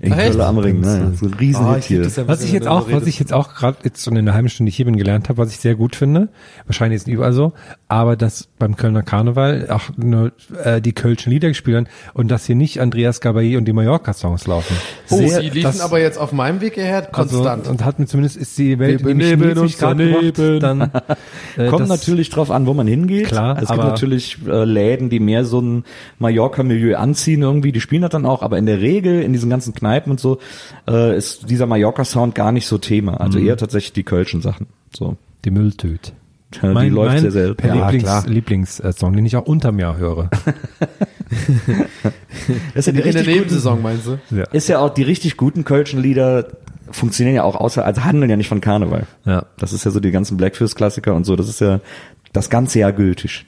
In 0.00 0.12
echt? 0.12 0.30
Köln 0.30 0.40
am 0.40 0.58
Ring, 0.58 0.80
ne? 0.80 1.12
So 1.18 1.26
ein 1.26 1.34
Riesenhit 1.34 1.68
Ah, 1.68 1.74
lieb 1.76 1.84
hier. 1.84 2.02
das 2.02 2.16
ja, 2.16 2.28
Was 2.28 2.44
ich 2.44 2.52
jetzt 2.52 2.68
auch 2.68 2.90
was 2.90 3.06
ich 3.06 3.18
jetzt 3.18 3.32
auch 3.32 3.54
gerade 3.54 3.78
jetzt 3.82 4.04
schon 4.04 4.16
in 4.16 4.26
der 4.26 4.34
halben 4.34 4.48
Stunde 4.48 4.70
hier 4.70 4.84
bin 4.84 4.96
gelernt 4.96 5.28
habe, 5.28 5.38
was 5.38 5.50
ich 5.50 5.58
sehr 5.58 5.74
gut 5.74 5.96
finde, 5.96 6.28
wahrscheinlich 6.66 6.96
ist 6.96 7.08
es 7.08 7.12
überall 7.12 7.32
so, 7.32 7.52
aber 7.88 8.14
dass 8.16 8.48
beim 8.58 8.76
Kölner 8.76 9.02
Karneval 9.02 9.68
auch 9.70 9.82
nur 9.96 10.30
äh, 10.62 10.80
die 10.80 10.92
Kölschen 10.92 11.32
Lieder 11.32 11.48
gespielt 11.48 11.74
werden 11.74 11.88
und 12.14 12.30
dass 12.30 12.46
hier 12.46 12.54
nicht 12.54 12.80
Andreas 12.80 13.20
Gabay 13.20 13.56
und 13.56 13.64
die 13.64 13.72
Mallorca-Songs 13.72 14.46
laufen. 14.46 14.76
Oh, 15.10 15.16
Sehr- 15.16 15.40
die 15.40 15.50
liefen 15.50 15.62
das- 15.64 15.80
aber 15.80 16.00
jetzt 16.00 16.16
auf 16.18 16.30
meinem 16.32 16.60
Weg 16.60 16.74
hierher 16.74 17.02
konstant. 17.02 17.46
Also, 17.60 17.70
und 17.72 17.84
hat 17.84 17.98
mir 17.98 18.06
zumindest 18.06 18.36
ist 18.36 18.56
die 18.56 18.78
Welt 18.78 19.00
Wir 19.00 19.08
nämlich 19.08 19.30
benebeln 19.30 19.54
90 19.56 19.62
uns 19.62 19.78
Grad 19.80 19.98
daneben. 19.98 20.32
gemacht, 20.32 20.62
dann 20.62 20.80
äh, 21.56 21.68
Kommt 21.70 21.88
natürlich 21.88 22.30
drauf 22.36 22.50
an, 22.50 22.66
wo 22.66 22.74
man 22.74 22.86
hingeht. 22.86 23.26
Klar, 23.26 23.56
Also 23.56 23.64
es 23.64 23.70
gibt 23.70 23.84
natürlich 23.84 24.38
äh, 24.46 24.64
Läden, 24.64 25.10
die 25.10 25.18
mehr 25.20 25.44
so 25.44 25.60
ein 25.60 25.84
Mallorca-Milieu 26.18 26.96
anziehen 26.96 27.42
irgendwie, 27.42 27.72
die 27.72 27.80
spielen 27.80 28.02
das 28.02 28.10
dann 28.10 28.26
auch, 28.26 28.42
aber 28.42 28.58
in 28.58 28.66
der 28.66 28.80
Regel 28.80 29.22
in 29.22 29.32
diesen 29.32 29.50
ganzen 29.50 29.74
Kneipen 29.74 30.10
und 30.12 30.20
so 30.20 30.38
äh, 30.88 31.16
ist 31.16 31.50
dieser 31.50 31.66
Mallorca-Sound 31.66 32.34
gar 32.34 32.52
nicht 32.52 32.66
so 32.66 32.78
Thema. 32.78 33.20
Also 33.20 33.38
Mhm. 33.38 33.46
eher 33.46 33.56
tatsächlich 33.56 33.92
die 33.92 34.04
Kölschen 34.04 34.40
Sachen. 34.42 34.66
So. 34.94 35.16
die 35.44 35.50
Mülltüte. 35.50 36.12
Ja, 36.62 36.72
die 36.80 36.88
läuft 36.88 37.18
sehr 37.20 37.32
selten. 37.32 37.66
Ja, 37.66 37.74
Lieblings, 37.74 38.02
klar. 38.04 38.24
Lieblingssong, 38.26 39.16
den 39.16 39.26
ich 39.26 39.36
auch 39.36 39.46
unterm 39.46 39.78
Jahr 39.78 39.96
höre. 39.96 40.30
Das 42.74 42.86
ist 42.86 42.94
ja 42.94 43.02
die 43.02 43.08
in 43.08 43.14
der 43.14 43.24
Nebensaison 43.26 43.82
meinst 43.82 44.06
du? 44.06 44.18
Ja. 44.34 44.44
ist 44.52 44.68
ja 44.68 44.78
auch 44.78 44.90
die 44.90 45.02
richtig 45.02 45.36
guten 45.36 45.64
Kölschen 45.64 46.00
Lieder 46.00 46.46
funktionieren 46.90 47.34
ja 47.34 47.42
auch 47.42 47.56
außer, 47.56 47.84
also 47.84 48.04
handeln 48.04 48.30
ja 48.30 48.36
nicht 48.36 48.48
von 48.48 48.60
Karneval. 48.60 49.06
Ja. 49.24 49.44
Das 49.58 49.72
ist 49.72 49.84
ja 49.84 49.90
so 49.90 49.98
die 49.98 50.12
ganzen 50.12 50.36
Blackfist-Klassiker 50.36 51.14
und 51.14 51.24
so, 51.24 51.34
das 51.34 51.48
ist 51.48 51.60
ja 51.60 51.80
das 52.36 52.50
ganze 52.50 52.78
Jahr 52.80 52.92
gültig. 52.92 53.46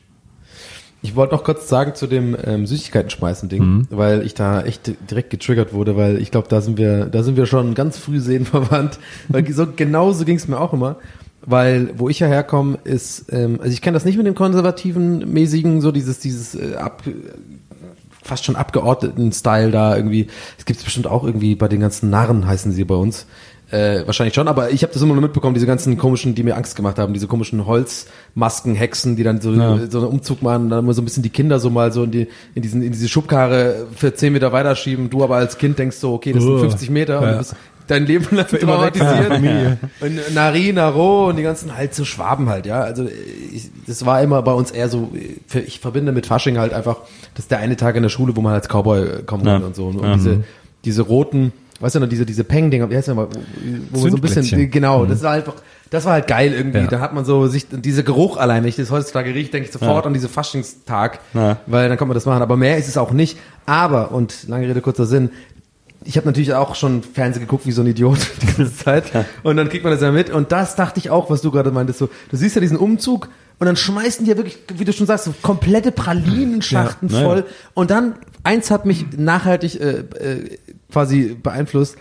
Ich 1.01 1.15
wollte 1.15 1.35
noch 1.35 1.45
kurz 1.45 1.69
sagen 1.69 1.95
zu 1.95 2.09
dem 2.09 2.37
ähm, 2.45 2.67
Süßigkeiten-Schmeißen-Ding, 2.67 3.63
Mhm. 3.63 3.87
weil 3.91 4.23
ich 4.27 4.35
da 4.35 4.63
echt 4.63 4.91
direkt 5.11 5.31
getriggert 5.31 5.73
wurde, 5.73 5.97
weil 5.97 6.21
ich 6.21 6.33
glaube, 6.33 6.49
da 6.49 6.61
sind 6.61 6.77
wir, 6.77 7.05
da 7.07 7.23
sind 7.23 7.37
wir 7.37 7.47
schon 7.47 7.75
ganz 7.75 7.99
früh 7.99 8.19
seelenverwandt. 8.19 8.99
weil 9.29 9.47
so 9.53 9.67
genauso 9.75 10.25
ging 10.25 10.37
es 10.37 10.49
mir 10.49 10.59
auch 10.61 10.73
immer. 10.73 10.97
Weil 11.47 11.91
wo 11.97 12.09
ich 12.09 12.19
ja 12.19 12.27
herkomme, 12.27 12.79
ist, 12.83 13.33
ähm, 13.33 13.59
also 13.61 13.73
ich 13.73 13.81
kenne 13.81 13.95
das 13.95 14.05
nicht 14.05 14.17
mit 14.17 14.27
dem 14.27 14.35
konservativen, 14.35 15.33
mäßigen, 15.33 15.81
so 15.81 15.93
dieses, 15.93 16.19
dieses 16.19 16.57
äh, 16.57 16.75
ab, 16.75 17.03
fast 18.23 18.45
schon 18.45 18.57
abgeordneten 18.57 19.31
Style 19.33 19.71
da 19.71 19.97
irgendwie. 19.97 20.27
Es 20.59 20.65
gibt 20.65 20.81
es 20.81 20.85
bestimmt 20.85 21.07
auch 21.07 21.23
irgendwie 21.25 21.55
bei 21.55 21.69
den 21.69 21.81
ganzen 21.81 22.11
Narren 22.11 22.47
heißen 22.47 22.73
sie 22.73 22.85
bei 22.85 22.97
uns. 22.97 23.27
Äh, 23.71 24.07
wahrscheinlich 24.07 24.35
schon, 24.35 24.49
aber 24.49 24.71
ich 24.71 24.83
habe 24.83 24.95
das 24.95 25.03
immer 25.03 25.13
nur 25.13 25.21
mitbekommen, 25.23 25.53
diese 25.53 25.67
ganzen 25.67 25.99
komischen, 25.99 26.35
die 26.35 26.43
mir 26.43 26.57
Angst 26.57 26.75
gemacht 26.75 26.99
haben, 26.99 27.13
diese 27.13 27.27
komischen 27.27 27.67
Holzmasken, 27.67 28.75
Hexen, 28.75 29.17
die 29.17 29.23
dann 29.25 29.41
so, 29.43 29.53
so 29.53 29.99
einen 29.99 30.07
Umzug 30.09 30.41
machen, 30.43 30.71
dann 30.71 30.81
immer 30.85 30.95
so 30.95 31.03
ein 31.03 31.05
bisschen 31.05 31.23
die 31.23 31.29
Kinder 31.29 31.61
so 31.61 31.69
mal 31.69 31.93
so 31.93 32.05
in 32.05 32.11
die, 32.11 32.29
in 32.55 32.63
diesen, 32.63 32.81
in 32.83 32.93
diese 32.93 33.09
Schubkarre 33.09 33.87
für 33.95 34.15
10 34.15 34.33
Meter 34.33 34.53
weiterschieben. 34.53 35.11
Du 35.11 35.23
aber 35.23 35.37
als 35.37 35.59
Kind 35.59 35.79
denkst 35.79 35.99
so, 35.99 36.15
okay, 36.15 36.33
das 36.33 36.43
sind 36.43 36.53
Oh. 36.53 36.59
50 36.61 36.89
Meter 36.91 37.19
und 37.19 37.25
Ja. 37.27 37.33
du 37.33 37.39
bist 37.39 37.57
dein 37.89 38.07
Leben 38.07 38.27
lang 38.37 38.47
der 38.51 38.61
traumatisiert. 38.61 39.27
Familie. 39.27 39.79
Und 40.01 40.35
Nari, 40.35 40.73
Naro 40.73 41.29
und 41.29 41.37
die 41.37 41.43
ganzen 41.43 41.77
halt 41.77 41.95
so 41.95 42.05
Schwaben 42.07 42.49
halt, 42.49 42.65
ja. 42.67 42.81
Also 42.81 43.07
ich, 43.53 43.71
das 43.87 44.05
war 44.07 44.23
immer 44.23 44.41
bei 44.43 44.53
uns 44.53 44.71
eher 44.71 44.89
so, 44.89 45.11
für- 45.47 45.61
ich 45.61 45.81
verbinde 45.81 46.13
mit 46.13 46.25
Fasching 46.27 46.57
halt 46.59 46.73
einfach, 46.73 46.97
das 47.35 47.45
ist 47.45 47.51
der 47.51 47.59
eine 47.59 47.77
Tag 47.77 47.97
in 47.97 48.03
der 48.03 48.11
Schule, 48.11 48.35
wo 48.37 48.41
man 48.41 48.55
als 48.55 48.67
Cowboy 48.69 49.23
kommen 49.27 49.45
Ja. 49.47 49.55
kann 49.55 49.65
und 49.65 49.77
so. 49.77 49.87
Und 49.89 50.03
diese, 50.17 50.45
diese 50.85 51.03
roten, 51.03 51.53
weißt 51.81 51.95
du 51.95 52.01
noch, 52.01 52.09
diese, 52.09 52.27
diese 52.27 52.45
Peng-Dinger, 52.45 52.91
wie 52.91 52.97
heißt 52.97 53.09
das 53.09 53.15
mal, 53.15 53.29
wo 53.91 54.01
man 54.01 54.11
so 54.11 54.17
ein 54.17 54.21
bisschen, 54.21 54.71
genau, 54.71 55.07
das 55.07 55.23
war 55.23 55.33
einfach, 55.33 55.55
das 55.91 56.05
war 56.05 56.13
halt 56.15 56.27
geil 56.27 56.53
irgendwie. 56.53 56.79
Ja. 56.79 56.87
Da 56.87 57.01
hat 57.01 57.15
man 57.15 57.25
so 57.25 57.47
sich, 57.47 57.67
dieser 57.71 58.03
Geruch 58.03 58.37
allein, 58.37 58.63
wenn 58.63 58.69
ich 58.69 58.77
das 58.77 58.91
heutzutage 58.91 59.35
rieche, 59.35 59.51
denke 59.51 59.67
ich 59.69 59.73
sofort 59.73 60.07
an 60.07 60.13
diese 60.15 60.29
Faschingstag, 60.29 61.21
Ja. 61.35 61.59
weil 61.67 61.89
dann 61.89 61.97
kann 61.97 62.09
man 62.09 62.15
das 62.15 62.27
machen. 62.27 62.43
Aber 62.43 62.57
mehr 62.57 62.77
ist 62.79 62.89
es 62.89 62.97
auch 62.97 63.13
nicht. 63.13 63.39
Aber, 63.67 64.11
und 64.13 64.49
lange 64.49 64.69
Rede, 64.69 64.81
kurzer 64.81 65.07
Sinn, 65.07 65.31
ich 66.05 66.17
habe 66.17 66.27
natürlich 66.27 66.55
auch 66.55 66.75
schon 66.75 67.03
Fernsehen 67.03 67.43
geguckt 67.43 67.67
wie 67.67 67.73
so 67.73 67.83
ein 67.83 67.87
Idiot 67.87 68.19
die 68.43 68.47
ganze 68.47 68.75
Zeit. 68.75 69.05
Und 69.43 69.57
dann 69.57 69.69
kriegt 69.69 69.85
man 69.85 69.93
das 69.93 70.01
ja 70.03 70.11
mit. 70.13 70.31
Und 70.31 70.53
das 70.53 70.75
dachte 70.77 70.99
ich 70.99 71.11
auch, 71.11 71.31
was 71.31 71.43
du 71.43 71.51
gerade 71.51 71.71
meintest. 71.71 71.99
So, 71.99 72.09
du 72.31 72.37
siehst 72.37 72.55
ja 72.55 72.61
diesen 72.61 72.77
Umzug 72.77 73.29
und 73.59 73.67
dann 73.67 73.77
schmeißen 73.77 74.25
die 74.25 74.31
ja 74.31 74.37
wirklich, 74.37 74.59
wie 74.77 74.85
du 74.85 74.93
schon 74.93 75.07
sagst, 75.07 75.25
so 75.25 75.35
komplette 75.43 75.91
Pralinenschachten 75.93 77.09
Ja, 77.09 77.23
voll. 77.23 77.39
ja. 77.39 77.45
Und 77.75 77.91
dann, 77.91 78.15
eins 78.45 78.71
hat 78.71 78.87
mich 78.87 79.07
nachhaltig 79.17 79.81
äh, 79.81 79.99
äh, 80.21 80.59
quasi 80.91 81.35
beeinflusst, 81.35 81.97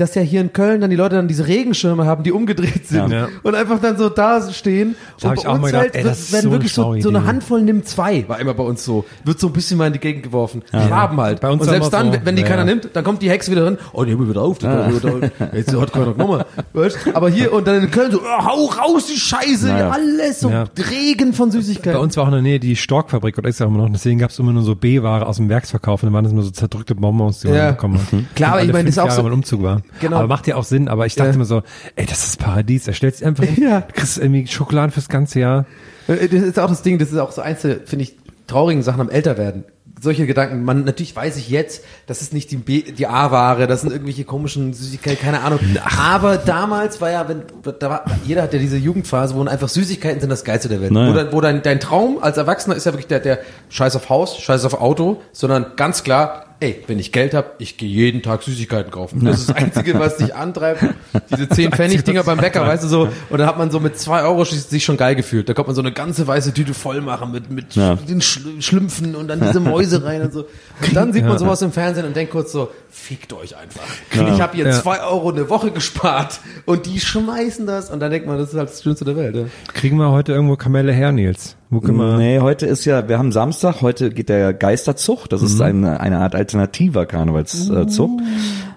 dass 0.00 0.14
ja 0.14 0.22
hier 0.22 0.40
in 0.40 0.52
Köln 0.52 0.80
dann 0.80 0.90
die 0.90 0.96
Leute 0.96 1.16
dann 1.16 1.28
diese 1.28 1.46
Regenschirme 1.46 2.06
haben, 2.06 2.22
die 2.22 2.32
umgedreht 2.32 2.86
sind 2.86 3.10
Ja. 3.10 3.28
und 3.42 3.54
einfach 3.54 3.80
dann 3.80 3.96
so 3.98 4.08
da 4.08 4.40
stehen. 4.52 4.96
Da 5.20 5.30
und 5.30 5.38
ich 5.38 5.44
bei 5.44 5.48
auch 5.50 5.54
uns 5.54 5.62
mal 5.62 5.66
gedacht, 5.68 5.82
halt 5.84 5.94
ey, 5.96 6.04
werden 6.04 6.16
so 6.16 6.38
eine 6.38 6.50
wirklich 6.50 6.72
so, 6.72 6.96
so 7.00 7.08
eine. 7.08 7.24
Handvoll 7.26 7.62
nimmt 7.62 7.86
zwei, 7.86 8.24
war 8.28 8.40
immer 8.40 8.54
bei 8.54 8.62
uns 8.64 8.84
so. 8.84 9.04
Wird 9.24 9.38
so 9.38 9.48
ein 9.48 9.52
bisschen 9.52 9.78
mal 9.78 9.86
in 9.88 9.92
die 9.92 9.98
Gegend 9.98 10.22
geworfen. 10.22 10.62
Schwaben 10.70 11.20
halt. 11.20 11.40
Bei 11.40 11.50
uns 11.50 11.62
und 11.62 11.68
selbst 11.68 11.92
dann, 11.92 12.12
so, 12.12 12.18
wenn 12.24 12.36
die 12.36 12.42
ja, 12.42 12.48
keiner 12.48 12.60
ja. 12.62 12.66
nimmt, 12.66 12.90
dann 12.92 13.04
kommt 13.04 13.22
die 13.22 13.30
Hexe 13.30 13.50
wieder 13.50 13.64
drin. 13.64 13.78
Oh, 13.92 14.04
die 14.04 14.12
haben 14.12 14.20
wir 14.20 14.28
wieder 14.30 14.42
auf. 14.42 14.58
Die 14.58 14.66
haben 14.66 14.92
wir 14.92 15.02
wieder 15.02 15.26
auf. 15.48 15.54
Jetzt 15.54 15.74
hat 15.76 15.92
keiner 15.92 16.12
genommen. 16.12 16.42
Weißt? 16.72 16.98
Aber 17.14 17.28
hier 17.30 17.52
und 17.52 17.66
dann 17.66 17.82
in 17.84 17.90
Köln 17.90 18.10
so, 18.12 18.20
oh, 18.20 18.44
hau 18.44 18.66
raus 18.66 19.06
die 19.06 19.18
Scheiße. 19.18 19.66
Naja. 19.68 19.90
Alles 19.90 20.40
so 20.40 20.50
Ja. 20.50 20.64
Regen 20.90 21.32
von 21.32 21.50
Süßigkeiten. 21.50 21.92
Bei 21.92 21.98
uns 21.98 22.16
war 22.16 22.24
auch 22.24 22.28
in 22.28 22.34
der 22.34 22.42
Nähe 22.42 22.60
die 22.60 22.76
Storkfabrik 22.76 23.36
oder 23.38 23.48
ist 23.48 23.60
ja 23.60 23.66
immer 23.66 23.78
noch, 23.78 23.90
deswegen 23.90 24.18
gab 24.18 24.30
es 24.30 24.38
immer 24.38 24.52
nur 24.52 24.62
so 24.62 24.74
B-Ware 24.74 25.26
aus 25.26 25.36
dem 25.36 25.48
Werksverkauf 25.48 26.02
und 26.02 26.06
dann 26.08 26.14
waren 26.14 26.24
das 26.24 26.32
immer 26.32 26.42
so 26.42 26.50
zerdrückte 26.50 26.94
Bonbons, 26.94 27.40
die 27.40 27.48
man 27.48 27.56
Ja. 27.56 27.70
bekommen 27.72 27.98
hat. 28.00 28.34
Klar, 28.34 28.50
aber 28.52 28.58
Alle 28.60 28.66
ich 28.68 28.72
meine, 28.72 28.84
das 28.86 28.94
ist 28.96 28.98
auch 28.98 29.10
so- 29.10 29.22
mein 29.22 29.32
Umzug 29.32 29.62
war. 29.62 29.82
Genau. 30.00 30.16
Aber 30.18 30.28
macht 30.28 30.46
ja 30.46 30.56
auch 30.56 30.64
Sinn, 30.64 30.88
aber 30.88 31.06
ich 31.06 31.14
dachte 31.14 31.32
Ja. 31.32 31.36
mir 31.38 31.44
so, 31.44 31.62
ey, 31.96 32.06
das 32.06 32.24
ist 32.24 32.38
Paradies, 32.38 32.86
er 32.86 32.94
stellt 32.94 33.16
sich 33.16 33.26
einfach 33.26 33.44
hin, 33.44 33.62
Ja. 33.68 33.80
du 33.80 33.92
kriegst 33.92 34.18
irgendwie 34.18 34.46
Schokoladen 34.46 34.90
fürs 34.90 35.08
ganze 35.08 35.40
Jahr. 35.40 35.66
Äh, 36.08 36.28
Das 36.28 36.42
ist 36.42 36.58
auch 36.58 36.68
das 36.68 36.82
Ding, 36.82 36.98
das 36.98 37.10
ist 37.10 37.18
auch 37.18 37.32
so 37.32 37.42
eins 37.42 37.62
der, 37.62 37.80
finde 37.84 38.04
ich, 38.04 38.16
traurigen 38.46 38.82
Sachen 38.82 39.00
am 39.00 39.10
Älterwerden. 39.10 39.64
Solche 40.02 40.26
Gedanken, 40.26 40.64
man, 40.64 40.84
natürlich 40.84 41.14
weiß 41.14 41.36
ich 41.36 41.50
jetzt, 41.50 41.84
das 42.06 42.22
ist 42.22 42.32
nicht 42.32 42.50
die, 42.50 42.56
B, 42.56 42.80
die 42.90 43.06
A-Ware, 43.06 43.66
das 43.66 43.82
sind 43.82 43.92
irgendwelche 43.92 44.24
komischen 44.24 44.72
Süßigkeiten, 44.72 45.20
keine 45.20 45.42
Ahnung. 45.42 45.58
Aber 46.00 46.38
damals 46.38 47.02
war 47.02 47.10
ja, 47.10 47.28
wenn, 47.28 47.42
da 47.78 47.90
war, 47.90 48.04
jeder 48.24 48.42
hat 48.44 48.54
ja 48.54 48.58
diese 48.58 48.78
Jugendphase, 48.78 49.34
wo 49.34 49.44
einfach 49.44 49.68
Süßigkeiten 49.68 50.20
sind 50.22 50.30
das 50.30 50.42
Geilste 50.44 50.70
der 50.70 50.80
Welt. 50.80 50.90
Naja. 50.92 51.10
Wo, 51.10 51.14
dann, 51.14 51.32
wo 51.34 51.40
dein, 51.42 51.62
dein 51.62 51.80
Traum 51.80 52.16
als 52.22 52.38
Erwachsener 52.38 52.76
ist 52.76 52.86
ja 52.86 52.92
wirklich 52.92 53.08
der, 53.08 53.20
der 53.20 53.40
Scheiß 53.68 53.94
auf 53.94 54.08
Haus, 54.08 54.38
Scheiß 54.38 54.64
auf 54.64 54.80
Auto, 54.80 55.20
sondern 55.32 55.66
ganz 55.76 56.02
klar, 56.02 56.46
ey, 56.60 56.82
wenn 56.86 56.98
ich 56.98 57.10
Geld 57.12 57.34
habe, 57.34 57.52
ich 57.58 57.76
gehe 57.76 57.88
jeden 57.88 58.22
Tag 58.22 58.42
Süßigkeiten 58.42 58.90
kaufen. 58.92 59.24
Das 59.24 59.40
ist 59.40 59.48
das 59.50 59.56
Einzige, 59.62 59.98
was 59.98 60.18
dich 60.18 60.34
antreibt. 60.34 60.84
Diese 61.30 61.48
10 61.48 61.72
Pfennig-Dinger 61.72 62.22
beim 62.22 62.38
Bäcker, 62.38 62.62
weißt 62.66 62.84
du 62.84 62.88
so, 62.88 63.08
und 63.30 63.38
dann 63.38 63.46
hat 63.46 63.58
man 63.58 63.70
so 63.70 63.80
mit 63.80 63.98
zwei 63.98 64.22
Euro 64.22 64.44
sich 64.44 64.84
schon 64.84 64.96
geil 64.96 65.14
gefühlt. 65.14 65.48
Da 65.48 65.54
kommt 65.54 65.68
man 65.68 65.74
so 65.74 65.82
eine 65.82 65.92
ganze 65.92 66.26
weiße 66.26 66.52
Tüte 66.54 66.74
voll 66.74 67.00
machen 67.00 67.32
mit, 67.32 67.50
mit 67.50 67.74
Ja. 67.76 67.94
den 67.96 68.20
Schl 68.20 68.60
Schlümpfen 68.60 69.14
und 69.16 69.28
dann 69.28 69.40
diese 69.40 69.60
Mäuse 69.60 70.04
rein 70.04 70.22
und 70.22 70.32
so. 70.32 70.40
Und 70.86 70.94
dann 70.94 71.12
sieht 71.12 71.24
man 71.24 71.38
sowas 71.38 71.62
im 71.62 71.72
Fernsehen 71.72 72.04
und 72.06 72.14
denkt 72.14 72.32
kurz 72.32 72.52
so, 72.52 72.70
fickt 72.90 73.32
euch 73.32 73.56
einfach. 73.56 73.82
Ich 74.12 74.40
habe 74.40 74.56
hier 74.56 74.66
Ja. 74.66 74.72
zwei 74.72 75.00
Euro 75.02 75.30
eine 75.30 75.48
Woche 75.48 75.70
gespart 75.70 76.40
und 76.66 76.86
die 76.86 77.00
schmeißen 77.00 77.66
das 77.66 77.90
und 77.90 78.00
dann 78.00 78.10
denkt 78.10 78.26
man, 78.26 78.38
das 78.38 78.50
ist 78.52 78.58
halt 78.58 78.68
das 78.70 78.82
Schönste 78.82 79.04
der 79.04 79.16
Welt. 79.16 79.34
Ja. 79.36 79.44
Kriegen 79.72 79.96
wir 79.96 80.10
heute 80.10 80.32
irgendwo 80.32 80.56
Kamelle 80.56 80.92
her, 80.92 81.10
Nils? 81.12 81.56
Wo 81.70 81.80
können 81.80 81.98
wir? 81.98 82.16
Nee, 82.16 82.40
heute 82.40 82.66
ist 82.66 82.84
ja, 82.84 83.08
wir 83.08 83.16
haben 83.18 83.30
Samstag, 83.30 83.80
heute 83.80 84.10
geht 84.10 84.28
der 84.28 84.52
Geisterzug, 84.52 85.28
das 85.28 85.40
Mhm. 85.40 85.46
ist 85.46 85.60
eine, 85.60 86.00
eine 86.00 86.18
Art 86.18 86.34
alternativer 86.34 87.06
Karnevalszug. 87.06 88.10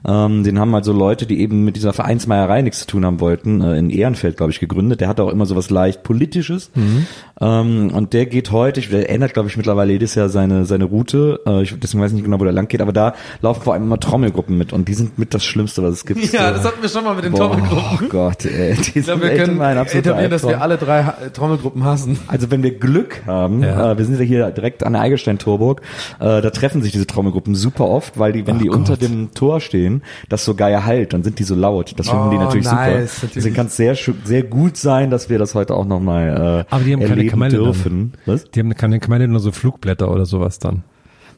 Ähm, 0.05 0.43
den 0.43 0.59
haben 0.59 0.73
also 0.75 0.91
Leute, 0.93 1.25
die 1.25 1.39
eben 1.39 1.63
mit 1.63 1.75
dieser 1.75 1.93
Vereinsmeierei 1.93 2.61
nichts 2.61 2.79
zu 2.81 2.87
tun 2.87 3.05
haben 3.05 3.19
wollten, 3.21 3.61
äh, 3.61 3.77
in 3.77 3.89
Ehrenfeld, 3.89 4.37
glaube 4.37 4.51
ich, 4.51 4.59
gegründet. 4.59 4.99
Der 5.01 5.07
hat 5.07 5.19
auch 5.19 5.29
immer 5.29 5.45
sowas 5.45 5.69
leicht 5.69 6.03
Politisches. 6.03 6.71
Mhm. 6.75 7.07
Ähm, 7.41 7.91
und 7.93 8.13
der 8.13 8.25
geht 8.25 8.51
heute, 8.51 8.79
ich- 8.79 8.89
der 8.89 9.09
ändert, 9.09 9.33
glaube 9.33 9.49
ich, 9.49 9.57
mittlerweile 9.57 9.93
jedes 9.93 10.15
Jahr 10.15 10.29
seine, 10.29 10.65
seine 10.65 10.85
Route. 10.85 11.39
Äh, 11.47 11.63
ich, 11.63 11.79
deswegen 11.79 12.03
weiß 12.03 12.11
ich 12.11 12.15
nicht 12.15 12.25
genau, 12.25 12.39
wo 12.39 12.43
der 12.43 12.53
lang 12.53 12.67
geht, 12.67 12.81
aber 12.81 12.91
da 12.93 13.13
laufen 13.41 13.61
vor 13.63 13.73
allem 13.73 13.83
immer 13.83 13.99
Trommelgruppen 13.99 14.57
mit 14.57 14.73
und 14.73 14.87
die 14.87 14.93
sind 14.93 15.17
mit 15.17 15.33
das 15.33 15.43
Schlimmste, 15.45 15.81
was 15.83 15.93
es 15.93 16.05
gibt. 16.05 16.31
Ja, 16.33 16.49
So. 16.49 16.53
das 16.55 16.65
hatten 16.65 16.81
wir 16.81 16.89
schon 16.89 17.03
mal 17.03 17.15
mit 17.15 17.25
den 17.25 17.31
Boah, 17.31 17.49
Trommelgruppen. 17.51 17.83
Oh 18.05 18.09
Gott, 18.09 18.45
ey, 18.45 18.73
die 18.75 18.79
Ich 18.81 18.85
sind 18.93 19.03
glaube, 19.05 19.21
wir 19.23 19.35
können 19.37 19.59
etablieren, 19.61 20.31
dass 20.31 20.47
wir 20.47 20.61
alle 20.61 20.77
drei 20.77 21.03
Ha- 21.03 21.15
Trommelgruppen 21.33 21.83
hassen. 21.85 22.19
Also 22.27 22.51
wenn 22.51 22.61
wir 22.63 22.77
Glück 22.77 23.23
haben, 23.25 23.63
Ja. 23.63 23.91
äh, 23.93 23.97
wir 23.97 24.05
sind 24.05 24.17
ja 24.19 24.25
hier 24.25 24.51
direkt 24.51 24.83
an 24.83 24.93
der 24.93 25.01
Eigelstein-Torburg, 25.01 25.81
äh, 26.19 26.41
da 26.41 26.49
treffen 26.49 26.81
sich 26.81 26.91
diese 26.91 27.07
Trommelgruppen 27.07 27.55
super 27.55 27.87
oft, 27.87 28.19
weil 28.19 28.33
die, 28.33 28.45
wenn 28.47 28.57
Ach 28.57 28.61
die 28.61 28.67
Gott. 28.67 28.77
unter 28.77 28.97
dem 28.97 29.33
Tor 29.33 29.61
stehen, 29.61 29.92
das 30.29 30.45
so 30.45 30.55
geil 30.55 30.85
halt, 30.85 31.13
dann 31.13 31.23
sind 31.23 31.39
die 31.39 31.43
so 31.43 31.55
laut. 31.55 31.93
Das 31.97 32.09
finden 32.09 32.31
die 32.31 32.37
Oh, 32.37 32.39
natürlich 32.41 32.65
nice, 32.65 32.73
super. 32.75 32.93
natürlich. 33.27 33.33
Deswegen 33.33 33.55
kann 33.55 33.67
es 33.67 33.77
sehr, 33.77 33.95
sehr 34.23 34.43
gut 34.43 34.77
sein, 34.77 35.09
dass 35.11 35.29
wir 35.29 35.39
das 35.39 35.53
heute 35.55 35.75
auch 35.75 35.85
nochmal 35.85 36.65
äh, 36.69 36.73
Aber 36.73 36.83
die 36.83 36.93
haben 36.93 36.99
keine 37.01 37.11
erleben 37.11 37.29
Kamelle 37.29 37.55
dann. 37.57 37.63
dürfen. 37.65 38.13
Was? 38.25 38.49
Die 38.51 38.59
haben 38.59 38.73
keine 38.75 38.99
Kamelle, 38.99 39.27
nur 39.27 39.39
so 39.39 39.51
Flugblätter 39.51 40.09
oder 40.11 40.25
sowas 40.25 40.59
dann. 40.59 40.83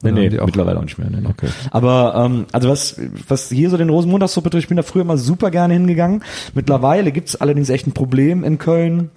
Nee, 0.04 0.12
nee, 0.12 0.30
die 0.30 0.40
auch- 0.40 0.46
mittlerweile 0.46 0.78
auch 0.78 0.84
nicht 0.84 0.98
mehr. 1.00 1.08
Nee, 1.10 1.18
nee. 1.22 1.48
Aber 1.72 2.14
ähm, 2.26 2.46
also 2.52 2.70
was, 2.70 3.00
was 3.28 3.50
hier 3.50 3.70
so 3.70 3.78
den 3.78 3.90
Rosenmontagssuppe 3.90 4.46
betrifft, 4.46 4.66
ich 4.66 4.68
bin 4.70 4.78
da 4.78 4.84
früher 4.84 5.04
mal 5.04 5.18
super 5.18 5.50
gerne 5.52 5.74
hingegangen. 5.74 6.24
Mittlerweile 6.54 7.12
gibt's 7.12 7.36
allerdings 7.38 7.70
echt 7.70 7.88
ein 7.88 7.94
Problem 7.94 8.44
in 8.44 8.58
Köln. 8.60 9.10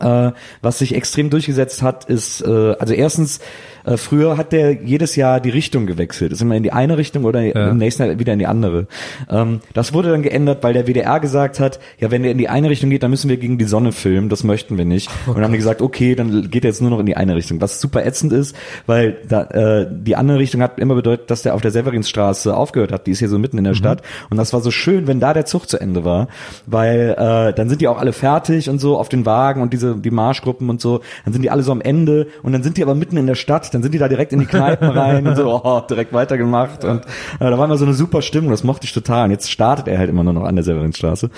Äh, 0.00 0.30
was 0.62 0.78
sich 0.78 0.94
extrem 0.94 1.28
durchgesetzt 1.28 1.82
hat, 1.82 2.04
ist, 2.06 2.40
äh, 2.40 2.74
also 2.78 2.94
erstens, 2.94 3.40
äh, 3.84 3.96
früher 3.96 4.36
hat 4.36 4.52
der 4.52 4.72
jedes 4.84 5.16
Jahr 5.16 5.40
die 5.40 5.50
Richtung 5.50 5.86
gewechselt. 5.86 6.32
Ist 6.32 6.42
immer 6.42 6.56
in 6.56 6.62
die 6.62 6.72
eine 6.72 6.98
Richtung 6.98 7.24
oder 7.24 7.42
im 7.42 7.78
nächsten 7.78 8.04
Jahr 8.04 8.18
wieder 8.18 8.32
in 8.32 8.38
die 8.38 8.46
andere. 8.46 8.86
Ähm, 9.30 9.60
das 9.74 9.92
wurde 9.92 10.10
dann 10.10 10.22
geändert, 10.22 10.62
weil 10.62 10.72
der 10.72 10.86
WDR 10.86 11.20
gesagt 11.20 11.60
hat, 11.60 11.80
ja, 11.98 12.10
wenn 12.10 12.22
der 12.22 12.32
in 12.32 12.38
die 12.38 12.48
eine 12.48 12.70
Richtung 12.70 12.90
geht, 12.90 13.02
dann 13.02 13.10
müssen 13.10 13.28
wir 13.28 13.36
gegen 13.36 13.58
die 13.58 13.64
Sonne 13.64 13.92
filmen. 13.92 14.28
Das 14.28 14.44
möchten 14.44 14.78
wir 14.78 14.84
nicht. 14.84 15.10
Und 15.26 15.36
dann 15.36 15.44
haben 15.44 15.52
die 15.52 15.58
gesagt, 15.58 15.82
okay, 15.82 16.14
dann 16.14 16.50
geht 16.50 16.64
er 16.64 16.70
jetzt 16.70 16.80
nur 16.80 16.90
noch 16.90 17.00
in 17.00 17.06
die 17.06 17.16
eine 17.16 17.34
Richtung. 17.34 17.60
Was 17.60 17.80
super 17.80 18.04
ätzend 18.04 18.32
ist, 18.32 18.56
weil 18.86 19.16
da, 19.28 19.42
äh, 19.44 19.86
die 19.90 20.16
andere 20.16 20.38
Richtung 20.38 20.62
hat 20.62 20.78
immer 20.78 20.94
bedeutet, 20.94 21.30
dass 21.30 21.42
der 21.42 21.54
auf 21.54 21.60
der 21.60 21.70
Severinsstraße 21.70 22.56
aufgehört 22.56 22.92
hat. 22.92 23.06
Die 23.06 23.12
ist 23.12 23.18
hier 23.18 23.28
so 23.28 23.38
mitten 23.38 23.58
in 23.58 23.64
der 23.64 23.74
Stadt. 23.74 24.02
Und 24.30 24.36
das 24.36 24.52
war 24.52 24.60
so 24.60 24.70
schön, 24.70 25.06
wenn 25.06 25.20
da 25.20 25.34
der 25.34 25.46
Zug 25.46 25.68
zu 25.68 25.80
Ende 25.80 26.04
war, 26.04 26.28
weil 26.66 27.14
äh, 27.18 27.52
dann 27.52 27.68
sind 27.68 27.80
die 27.80 27.88
auch 27.88 27.98
alle 27.98 28.12
fertig 28.12 28.68
und 28.68 28.80
so 28.80 28.98
auf 28.98 29.08
den 29.08 29.26
Wagen 29.26 29.62
und 29.62 29.72
diese 29.72 29.96
die 29.96 30.10
Marschgruppen 30.10 30.68
und 30.70 30.80
so. 30.80 31.00
Dann 31.24 31.32
sind 31.32 31.42
die 31.42 31.50
alle 31.50 31.62
so 31.62 31.72
am 31.72 31.80
Ende 31.80 32.28
und 32.42 32.52
dann 32.52 32.62
sind 32.62 32.76
die 32.76 32.82
aber 32.82 32.94
mitten 32.94 33.16
in 33.16 33.26
der 33.26 33.34
Stadt. 33.34 33.71
Dann 33.74 33.82
sind 33.82 33.92
die 33.92 33.98
da 33.98 34.08
direkt 34.08 34.32
in 34.32 34.40
die 34.40 34.46
Kneipen 34.46 34.88
rein 34.90 35.26
und 35.26 35.36
so 35.36 35.60
oh, 35.62 35.80
direkt 35.80 36.12
weitergemacht 36.12 36.84
und 36.84 37.04
äh, 37.04 37.50
da 37.50 37.58
war 37.58 37.64
immer 37.64 37.78
so 37.78 37.84
eine 37.84 37.94
super 37.94 38.22
Stimmung. 38.22 38.50
Das 38.50 38.64
mochte 38.64 38.86
ich 38.86 38.92
total. 38.92 39.24
Und 39.24 39.30
jetzt 39.30 39.50
startet 39.50 39.88
er 39.88 39.98
halt 39.98 40.10
immer 40.10 40.24
nur 40.24 40.32
noch 40.32 40.44
an 40.44 40.56
der 40.56 40.64
Severinsstraße 40.64 41.30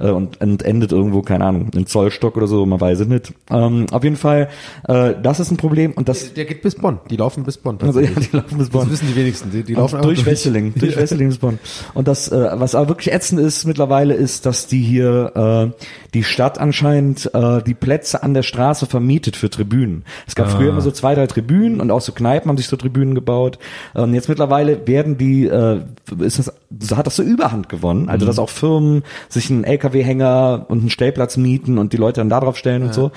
äh, 0.00 0.10
und, 0.10 0.40
und 0.40 0.62
endet 0.62 0.92
irgendwo 0.92 1.22
keine 1.22 1.44
Ahnung 1.44 1.70
in 1.74 1.86
Zollstock 1.86 2.36
oder 2.36 2.46
so. 2.46 2.64
Man 2.66 2.80
weiß 2.80 3.00
es 3.00 3.08
nicht. 3.08 3.32
Ähm, 3.50 3.86
auf 3.90 4.04
jeden 4.04 4.16
Fall, 4.16 4.48
äh, 4.88 5.14
das 5.22 5.40
ist 5.40 5.50
ein 5.50 5.56
Problem 5.56 5.92
und 5.92 6.08
das 6.08 6.34
Der 6.34 6.44
geht 6.44 6.62
bis 6.62 6.74
Bonn. 6.74 7.00
Die 7.10 7.16
laufen 7.16 7.44
bis 7.44 7.58
Bonn. 7.58 7.78
also, 7.82 8.00
ja, 8.00 8.10
die 8.10 8.36
laufen 8.36 8.58
bis 8.58 8.70
Bonn. 8.70 8.82
Das 8.82 8.92
wissen 8.92 9.08
die 9.08 9.16
wenigsten. 9.16 9.50
Die, 9.50 9.62
die 9.62 9.74
laufen 9.74 10.00
durch 10.02 10.24
Wesseling, 10.24 10.74
durch 10.76 10.96
Wesseling 10.96 11.28
bis 11.28 11.38
Bonn. 11.38 11.58
Und 11.94 12.08
das, 12.08 12.28
äh, 12.28 12.50
was 12.54 12.74
aber 12.74 12.88
wirklich 12.88 13.12
ätzend 13.12 13.40
ist 13.40 13.66
mittlerweile, 13.66 14.14
ist, 14.14 14.46
dass 14.46 14.66
die 14.66 14.80
hier 14.80 15.72
äh, 15.74 15.84
die 16.14 16.24
Stadt 16.24 16.58
anscheinend 16.58 17.30
äh, 17.34 17.62
die 17.62 17.74
Plätze 17.74 18.22
an 18.22 18.34
der 18.34 18.42
Straße 18.42 18.86
vermietet 18.86 19.36
für 19.36 19.50
Tribünen. 19.50 20.04
Es 20.26 20.34
gab 20.34 20.50
früher 20.50 20.70
immer 20.70 20.80
so 20.80 20.90
zwei, 20.90 21.14
drei 21.14 21.26
Tribünen 21.26 21.80
und 21.82 21.90
auch 21.90 22.00
so 22.00 22.12
Kneipen 22.12 22.48
haben 22.48 22.56
sich 22.56 22.68
so 22.68 22.76
Tribünen 22.76 23.14
gebaut. 23.14 23.58
Und 23.92 24.14
jetzt 24.14 24.28
mittlerweile 24.28 24.86
werden 24.86 25.18
die, 25.18 25.46
äh, 25.46 25.80
ist 26.20 26.38
das, 26.38 26.52
so 26.80 26.96
hat 26.96 27.06
das 27.06 27.16
so 27.16 27.22
Überhand 27.22 27.68
gewonnen. 27.68 28.08
Also 28.08 28.24
dass 28.24 28.38
auch 28.38 28.48
Firmen 28.48 29.02
sich 29.28 29.50
einen 29.50 29.64
LKW-Hänger 29.64 30.66
und 30.68 30.80
einen 30.80 30.90
Stellplatz 30.90 31.36
mieten 31.36 31.78
und 31.78 31.92
die 31.92 31.96
Leute 31.96 32.20
dann 32.20 32.28
da 32.28 32.40
drauf 32.40 32.56
stellen 32.56 32.84
und 32.84 32.94
so. 32.94 33.10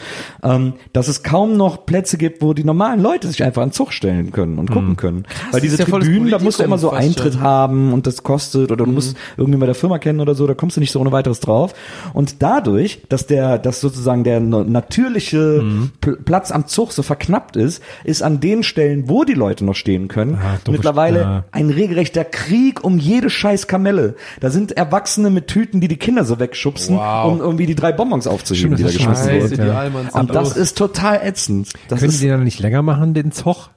Ähm, 0.43 0.73
dass 0.93 1.07
es 1.07 1.21
kaum 1.21 1.57
noch 1.57 1.85
Plätze 1.85 2.17
gibt, 2.17 2.41
wo 2.41 2.53
die 2.53 2.63
normalen 2.63 3.01
Leute 3.01 3.27
sich 3.27 3.43
einfach 3.43 3.61
an 3.61 3.69
den 3.69 3.73
Zug 3.73 3.93
stellen 3.93 4.31
können 4.31 4.57
und 4.57 4.71
gucken 4.71 4.97
können. 4.97 5.25
Weil 5.51 5.61
diese 5.61 5.77
ja 5.77 5.85
Tribünen, 5.85 6.31
da 6.31 6.39
musst 6.39 6.59
du 6.59 6.63
immer 6.63 6.79
so 6.79 6.89
Eintritt 6.89 7.33
schon. 7.33 7.41
haben 7.41 7.93
und 7.93 8.07
das 8.07 8.23
kostet 8.23 8.71
oder 8.71 8.83
du 8.85 8.91
musst 8.91 9.15
irgendwie 9.37 9.59
bei 9.59 9.67
der 9.67 9.75
Firma 9.75 9.99
kennen 9.99 10.19
oder 10.19 10.33
so, 10.33 10.47
da 10.47 10.55
kommst 10.55 10.77
du 10.77 10.81
nicht 10.81 10.91
so 10.91 10.99
ohne 10.99 11.11
weiteres 11.11 11.39
drauf. 11.39 11.75
Und 12.13 12.41
dadurch, 12.41 13.03
dass 13.09 13.27
der, 13.27 13.59
dass 13.59 13.79
sozusagen 13.79 14.23
der 14.23 14.39
natürliche 14.39 15.63
Pl 16.01 16.15
Platz 16.25 16.49
am 16.51 16.65
Zug 16.65 16.91
so 16.93 17.03
verknappt 17.03 17.55
ist, 17.55 17.83
ist 18.03 18.23
an 18.23 18.39
den 18.55 18.63
Stellen, 18.63 19.07
wo 19.09 19.23
die 19.23 19.33
Leute 19.33 19.63
noch 19.65 19.75
stehen 19.75 20.07
können, 20.07 20.35
Ah, 20.35 20.57
mittlerweile 20.69 21.19
ja. 21.21 21.45
ein 21.51 21.69
regelrechter 21.69 22.23
Krieg 22.25 22.83
um 22.83 22.97
jede 22.97 23.29
scheiß 23.29 23.67
Kamelle. 23.67 24.15
Da 24.39 24.49
sind 24.49 24.71
Erwachsene 24.71 25.29
mit 25.29 25.47
Tüten, 25.47 25.81
die 25.81 25.87
die 25.87 25.97
Kinder 25.97 26.25
so 26.25 26.39
wegschubsen, 26.39 26.97
Wow. 26.97 27.31
um 27.33 27.39
irgendwie 27.41 27.65
die 27.65 27.75
drei 27.75 27.91
Bonbons 27.91 28.27
aufzuheben, 28.27 28.75
Stimmt, 28.75 28.79
die 28.79 28.83
da 28.83 28.87
das 28.87 28.95
ist 28.95 29.01
schon 29.01 29.11
geschmissen 29.39 29.59
wurden. 29.59 30.11
Ja. 30.13 30.19
Und 30.19 30.33
das 30.35 30.55
ist 30.57 30.77
total 30.77 31.21
ätzend. 31.23 31.69
Das 31.87 31.99
Können 31.99 32.11
ist, 32.11 32.21
die 32.21 32.27
dann 32.27 32.43
nicht 32.43 32.59
länger 32.59 32.81
machen, 32.81 33.13
den 33.13 33.31
Zug? 33.31 33.69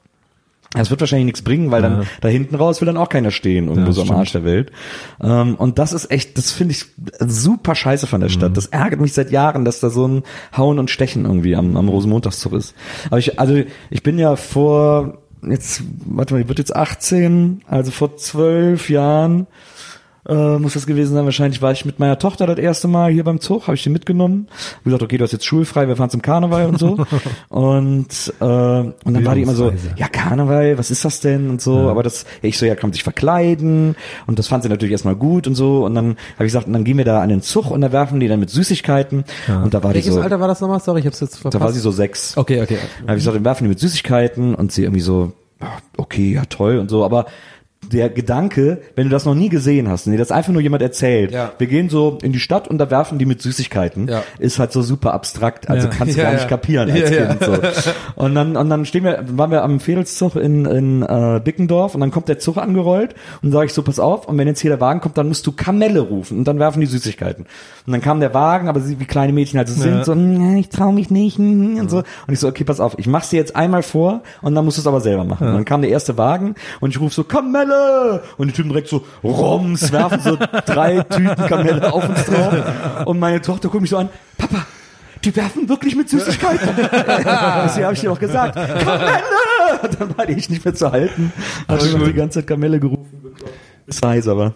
Das 0.72 0.90
wird 0.90 1.00
wahrscheinlich 1.00 1.26
nichts 1.26 1.42
bringen, 1.42 1.70
weil 1.70 1.80
dann 1.82 2.02
Ja. 2.02 2.06
da 2.20 2.28
hinten 2.28 2.54
raus 2.54 2.80
will 2.80 2.86
dann 2.86 2.96
auch 2.98 3.08
keiner 3.08 3.30
stehen, 3.30 3.68
irgendwo 3.68 3.86
Ja, 3.88 3.92
so 3.92 4.02
am. 4.02 4.10
Arsch 4.10 4.32
der 4.32 4.44
Welt. 4.44 4.70
Ähm, 5.22 5.54
und 5.54 5.78
das 5.78 5.92
ist 5.92 6.10
echt, 6.10 6.36
das 6.36 6.50
finde 6.50 6.72
ich 6.72 6.84
super 7.20 7.74
scheiße 7.74 8.06
von 8.06 8.20
der 8.20 8.28
Mhm. 8.28 8.34
Stadt. 8.34 8.56
Das 8.56 8.66
ärgert 8.66 9.00
mich 9.00 9.12
seit 9.14 9.30
Jahren, 9.30 9.64
dass 9.64 9.80
da 9.80 9.88
so 9.90 10.06
ein 10.06 10.22
Hauen 10.56 10.78
und 10.78 10.90
Stechen 10.90 11.24
irgendwie 11.24 11.56
am, 11.56 11.76
am 11.76 11.88
Rosenmontagszug 11.88 12.52
ist. 12.52 12.74
Aber 13.06 13.18
ich, 13.18 13.40
also 13.40 13.62
ich 13.90 14.02
bin 14.02 14.18
ja 14.18 14.36
vor 14.36 15.18
jetzt, 15.46 15.82
warte 16.04 16.34
mal, 16.34 16.40
ich 16.40 16.48
wird 16.48 16.58
jetzt 16.58 16.74
18, 16.74 17.62
also 17.68 17.90
vor 17.92 18.16
zwölf 18.16 18.90
Jahren 18.90 19.46
äh, 20.26 20.58
muss 20.58 20.74
das 20.74 20.86
gewesen 20.86 21.14
sein. 21.14 21.24
Wahrscheinlich 21.24 21.62
war 21.62 21.72
ich 21.72 21.84
mit 21.84 21.98
meiner 21.98 22.18
Tochter 22.18 22.46
das 22.46 22.58
erste 22.58 22.88
Mal 22.88 23.10
hier 23.10 23.24
beim 23.24 23.40
Zug, 23.40 23.66
habe 23.66 23.74
ich 23.74 23.82
die 23.82 23.90
mitgenommen. 23.90 24.48
Hab 24.76 24.84
gesagt, 24.84 25.02
okay, 25.02 25.18
du 25.18 25.24
hast 25.24 25.32
jetzt 25.32 25.44
schulfrei, 25.44 25.88
wir 25.88 25.96
fahren 25.96 26.10
zum 26.10 26.22
Karneval 26.22 26.66
und 26.66 26.78
so. 26.78 26.98
und 27.48 28.32
äh, 28.40 28.44
und 28.44 28.94
dann 29.04 29.24
war 29.24 29.34
die 29.34 29.42
immer 29.42 29.54
so, 29.54 29.72
ja 29.96 30.08
Karneval, 30.08 30.78
was 30.78 30.90
ist 30.90 31.04
das 31.04 31.20
denn 31.20 31.50
und 31.50 31.60
so. 31.60 31.88
Aber 31.88 32.02
das, 32.02 32.26
ich 32.42 32.58
so, 32.58 32.66
ja, 32.66 32.74
kann 32.74 32.90
man 32.90 32.94
sich 32.94 33.02
verkleiden 33.02 33.96
und 34.26 34.38
das 34.38 34.48
fand 34.48 34.62
sie 34.62 34.68
natürlich 34.68 34.92
erstmal 34.92 35.16
gut 35.16 35.46
und 35.46 35.54
so. 35.54 35.84
Und 35.84 35.94
dann 35.94 36.16
habe 36.34 36.46
ich 36.46 36.52
gesagt, 36.52 36.66
und 36.66 36.72
dann 36.72 36.84
gehen 36.84 36.98
wir 36.98 37.04
da 37.04 37.22
an 37.22 37.28
den 37.28 37.42
Zug 37.42 37.70
und 37.70 37.80
da 37.80 37.92
werfen 37.92 38.20
die 38.20 38.28
dann 38.28 38.40
mit 38.40 38.50
Süßigkeiten. 38.50 39.24
Und 39.62 39.74
da 39.74 39.82
war 39.82 39.94
Welches 39.94 40.12
die 40.12 40.16
so, 40.16 40.20
Alter 40.20 40.40
war 40.40 40.48
das 40.48 40.60
nochmal? 40.60 40.80
Sorry, 40.80 41.00
ich 41.00 41.06
hab's 41.06 41.20
jetzt 41.20 41.36
verpasst. 41.36 41.54
da 41.54 41.60
war 41.60 41.72
sie 41.72 41.80
so 41.80 41.90
sechs. 41.90 42.36
Okay, 42.36 42.62
okay. 42.62 42.78
Dann 42.98 43.08
habe 43.08 43.18
ich 43.18 43.24
gesagt, 43.24 43.36
wir 43.36 43.44
werfen 43.44 43.64
die 43.64 43.68
mit 43.68 43.78
Süßigkeiten 43.78 44.54
und 44.54 44.72
sie 44.72 44.82
irgendwie 44.82 45.00
so, 45.00 45.32
ja, 45.60 45.72
okay, 45.96 46.34
ja 46.34 46.44
toll 46.44 46.78
und 46.78 46.88
so, 46.90 47.04
aber 47.04 47.26
der 47.92 48.08
Gedanke, 48.10 48.78
wenn 48.96 49.04
du 49.04 49.10
das 49.10 49.24
noch 49.24 49.34
nie 49.34 49.48
gesehen 49.48 49.88
hast, 49.88 50.06
dir 50.06 50.18
das 50.18 50.30
einfach 50.30 50.52
nur 50.52 50.62
jemand 50.62 50.82
erzählt, 50.82 51.32
Ja. 51.32 51.52
wir 51.58 51.66
gehen 51.66 51.88
so 51.88 52.18
in 52.22 52.32
die 52.32 52.40
Stadt 52.40 52.68
und 52.68 52.78
da 52.78 52.90
werfen 52.90 53.18
die 53.18 53.26
mit 53.26 53.40
Süßigkeiten, 53.42 54.08
Ja. 54.08 54.22
ist 54.38 54.58
halt 54.58 54.72
so 54.72 54.82
super 54.82 55.14
abstrakt, 55.14 55.68
also 55.68 55.88
Ja. 55.88 55.94
kannst 55.96 56.16
du 56.16 56.22
gar 56.22 56.32
nicht 56.32 56.48
kapieren 56.48 56.90
als. 56.90 57.10
Kind. 57.10 57.42
So. 57.44 57.52
Und 58.16 58.34
dann 58.34 58.56
und 58.56 58.68
dann 58.70 58.84
stehen 58.84 59.04
wir, 59.04 59.24
waren 59.32 59.50
wir 59.50 59.62
am 59.62 59.80
Fädelszug 59.80 60.36
in, 60.36 60.64
in 60.66 61.02
äh, 61.02 61.40
Bickendorf 61.42 61.94
und 61.94 62.00
dann 62.00 62.10
kommt 62.10 62.28
der 62.28 62.38
Zug 62.38 62.56
angerollt 62.58 63.14
und 63.42 63.52
sage 63.52 63.66
ich 63.66 63.72
so, 63.74 63.82
pass 63.82 63.98
auf, 63.98 64.28
und 64.28 64.36
wenn 64.38 64.46
jetzt 64.48 64.60
hier 64.60 64.70
der 64.70 64.80
Wagen 64.80 65.00
kommt, 65.00 65.16
dann 65.18 65.28
musst 65.28 65.46
du 65.46 65.52
Kamelle 65.52 66.00
rufen 66.00 66.38
und 66.38 66.44
dann 66.48 66.58
werfen 66.58 66.80
die 66.80 66.86
Süßigkeiten. 66.86 67.46
Und 67.86 67.92
dann 67.92 68.00
kam 68.02 68.20
der 68.20 68.34
Wagen, 68.34 68.68
aber 68.68 68.80
sie, 68.80 69.00
wie 69.00 69.04
kleine 69.06 69.32
Mädchen 69.32 69.58
halt 69.58 69.68
so 69.68 69.80
sind, 69.80 70.04
so, 70.04 70.14
"Mm, 70.14 70.56
ich 70.58 70.68
trau 70.68 70.92
mich 70.92 71.10
nicht 71.10 71.38
mm", 71.38 71.78
und 71.80 71.90
so. 71.90 71.98
Und 71.98 72.04
ich 72.32 72.38
so, 72.40 72.48
okay, 72.48 72.64
pass 72.64 72.80
auf, 72.80 72.98
ich 72.98 73.06
mach's 73.06 73.30
dir 73.30 73.36
jetzt 73.38 73.56
einmal 73.56 73.82
vor 73.82 74.22
und 74.42 74.54
dann 74.54 74.64
musst 74.64 74.76
du 74.76 74.80
es 74.82 74.86
aber 74.86 75.00
selber 75.00 75.24
machen. 75.24 75.48
Und 75.48 75.54
dann 75.54 75.64
kam 75.64 75.80
der 75.82 75.90
erste 75.90 76.18
Wagen 76.18 76.54
und 76.80 76.90
ich 76.90 77.00
rufe 77.00 77.14
so, 77.14 77.24
Kamelle! 77.24 77.77
Und 78.36 78.48
die 78.48 78.52
Typen 78.52 78.68
direkt 78.70 78.88
so, 78.88 79.04
Roms, 79.22 79.92
werfen 79.92 80.20
so 80.20 80.36
drei 80.66 81.00
Tüten 81.02 81.46
Kamelle 81.46 81.92
auf 81.92 82.08
uns 82.08 82.24
drauf. 82.24 82.54
Und 83.06 83.18
meine 83.18 83.40
Tochter 83.40 83.68
guckt 83.68 83.82
mich 83.82 83.90
so 83.90 83.98
an, 83.98 84.08
Papa, 84.36 84.66
die 85.24 85.34
werfen 85.34 85.68
wirklich 85.68 85.96
mit 85.96 86.08
Süßigkeiten. 86.08 86.68
Deswegen 86.76 87.84
habe 87.84 87.94
ich 87.94 88.00
dir 88.00 88.12
auch 88.12 88.20
gesagt, 88.20 88.54
Kamelle! 88.54 89.22
Dann 89.98 90.16
war 90.16 90.26
die 90.26 90.32
ich 90.32 90.48
nicht 90.48 90.64
mehr 90.64 90.74
zu 90.74 90.90
halten. 90.90 91.32
Hab 91.66 91.82
schon 91.82 92.04
die 92.04 92.12
ganze 92.12 92.40
Zeit 92.40 92.46
Kamelle 92.46 92.80
gerufen. 92.80 93.34
Ist 93.86 94.04
heiß, 94.04 94.28
aber. 94.28 94.54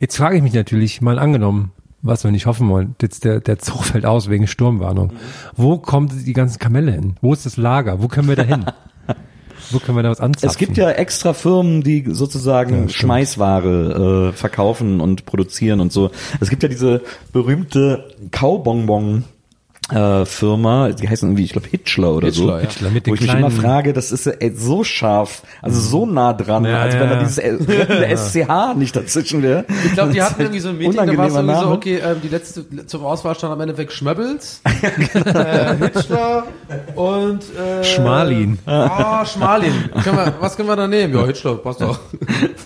Jetzt 0.00 0.16
frage 0.16 0.36
ich 0.36 0.42
mich 0.42 0.54
natürlich, 0.54 1.00
mal 1.00 1.18
angenommen, 1.18 1.72
was 2.02 2.24
wir 2.24 2.30
nicht 2.30 2.46
hoffen 2.46 2.68
wollen, 2.68 2.94
jetzt 3.00 3.24
der, 3.24 3.40
der 3.40 3.58
Zug 3.58 3.84
fällt 3.84 4.06
aus 4.06 4.28
wegen 4.28 4.46
Sturmwarnung. 4.46 5.12
Wo 5.56 5.78
kommt 5.78 6.12
die 6.26 6.32
ganzen 6.32 6.58
Kamelle 6.58 6.92
hin? 6.92 7.16
Wo 7.20 7.32
ist 7.32 7.46
das 7.46 7.56
Lager? 7.56 8.02
Wo 8.02 8.08
können 8.08 8.28
wir 8.28 8.36
da 8.36 8.42
hin? 8.42 8.64
Wo 9.70 9.78
können 9.78 9.96
wir 9.96 10.02
da 10.02 10.10
was 10.10 10.20
anzapfen? 10.20 10.48
Es 10.48 10.58
gibt 10.58 10.76
ja 10.76 10.90
extra 10.90 11.32
Firmen, 11.32 11.82
die 11.82 12.04
sozusagen 12.08 12.84
Ja. 12.84 12.88
Schmeißware 12.88 14.30
äh, 14.30 14.32
verkaufen 14.36 15.00
und 15.00 15.26
produzieren 15.26 15.80
und 15.80 15.92
so. 15.92 16.10
Es 16.40 16.50
gibt 16.50 16.62
ja 16.62 16.68
diese 16.68 17.02
berühmte 17.32 18.04
Kaubonbon. 18.30 19.24
Äh, 19.90 20.24
Firma, 20.24 20.88
die 20.90 21.08
heißen 21.08 21.28
irgendwie, 21.28 21.44
ich 21.44 21.52
glaube 21.52 21.68
Hitchler 21.70 22.12
oder 22.12 22.32
so. 22.32 22.42
Hitchler, 22.42 22.56
ja. 22.60 22.68
Hitchler 22.68 22.90
mit 22.90 23.06
Wo 23.06 23.14
ich 23.14 23.20
mich 23.20 23.32
immer 23.32 23.52
frage, 23.52 23.92
das 23.92 24.10
ist 24.10 24.26
ey, 24.26 24.52
so 24.52 24.82
scharf, 24.82 25.42
also 25.62 25.78
so 25.80 26.06
nah 26.06 26.32
dran, 26.32 26.64
Ja, 26.64 26.82
als 26.82 26.94
ja, 26.94 27.00
wenn 27.00 27.08
da 27.08 27.14
ja. 27.14 27.20
dieses 27.20 27.38
äh, 27.38 27.50
rettende 27.52 28.08
SCH 28.16 28.76
nicht 28.76 28.96
dazwischen 28.96 29.42
wäre. 29.44 29.64
Ich 29.84 29.92
glaube, 29.92 30.12
die 30.12 30.20
hatten 30.22 30.40
irgendwie 30.40 30.58
so 30.58 30.70
ein 30.70 30.78
Meeting, 30.78 30.96
da 31.06 31.16
war 31.16 31.26
es 31.28 31.34
irgendwie 31.34 31.54
so, 31.54 31.60
Name. 31.60 31.72
okay, 31.72 32.00
ähm, 32.04 32.16
die 32.20 32.28
letzte 32.28 32.86
zum 32.86 33.04
Auswahl 33.04 33.36
stand 33.36 33.52
am 33.52 33.60
Endeffekt 33.60 33.92
Schmöbbels, 33.92 34.60
äh, 34.64 35.76
Hitchler 35.76 36.44
und 36.96 37.42
äh, 37.56 37.84
Schmalin. 37.84 38.58
Ah, 38.66 39.24
Schmalin. 39.24 39.72
Können 40.02 40.16
wir, 40.16 40.34
was 40.40 40.56
können 40.56 40.68
wir 40.68 40.76
da 40.76 40.88
nehmen? 40.88 41.14
Ja, 41.14 41.26
Hitchler, 41.26 41.54
passt 41.56 41.80
doch. 41.80 42.00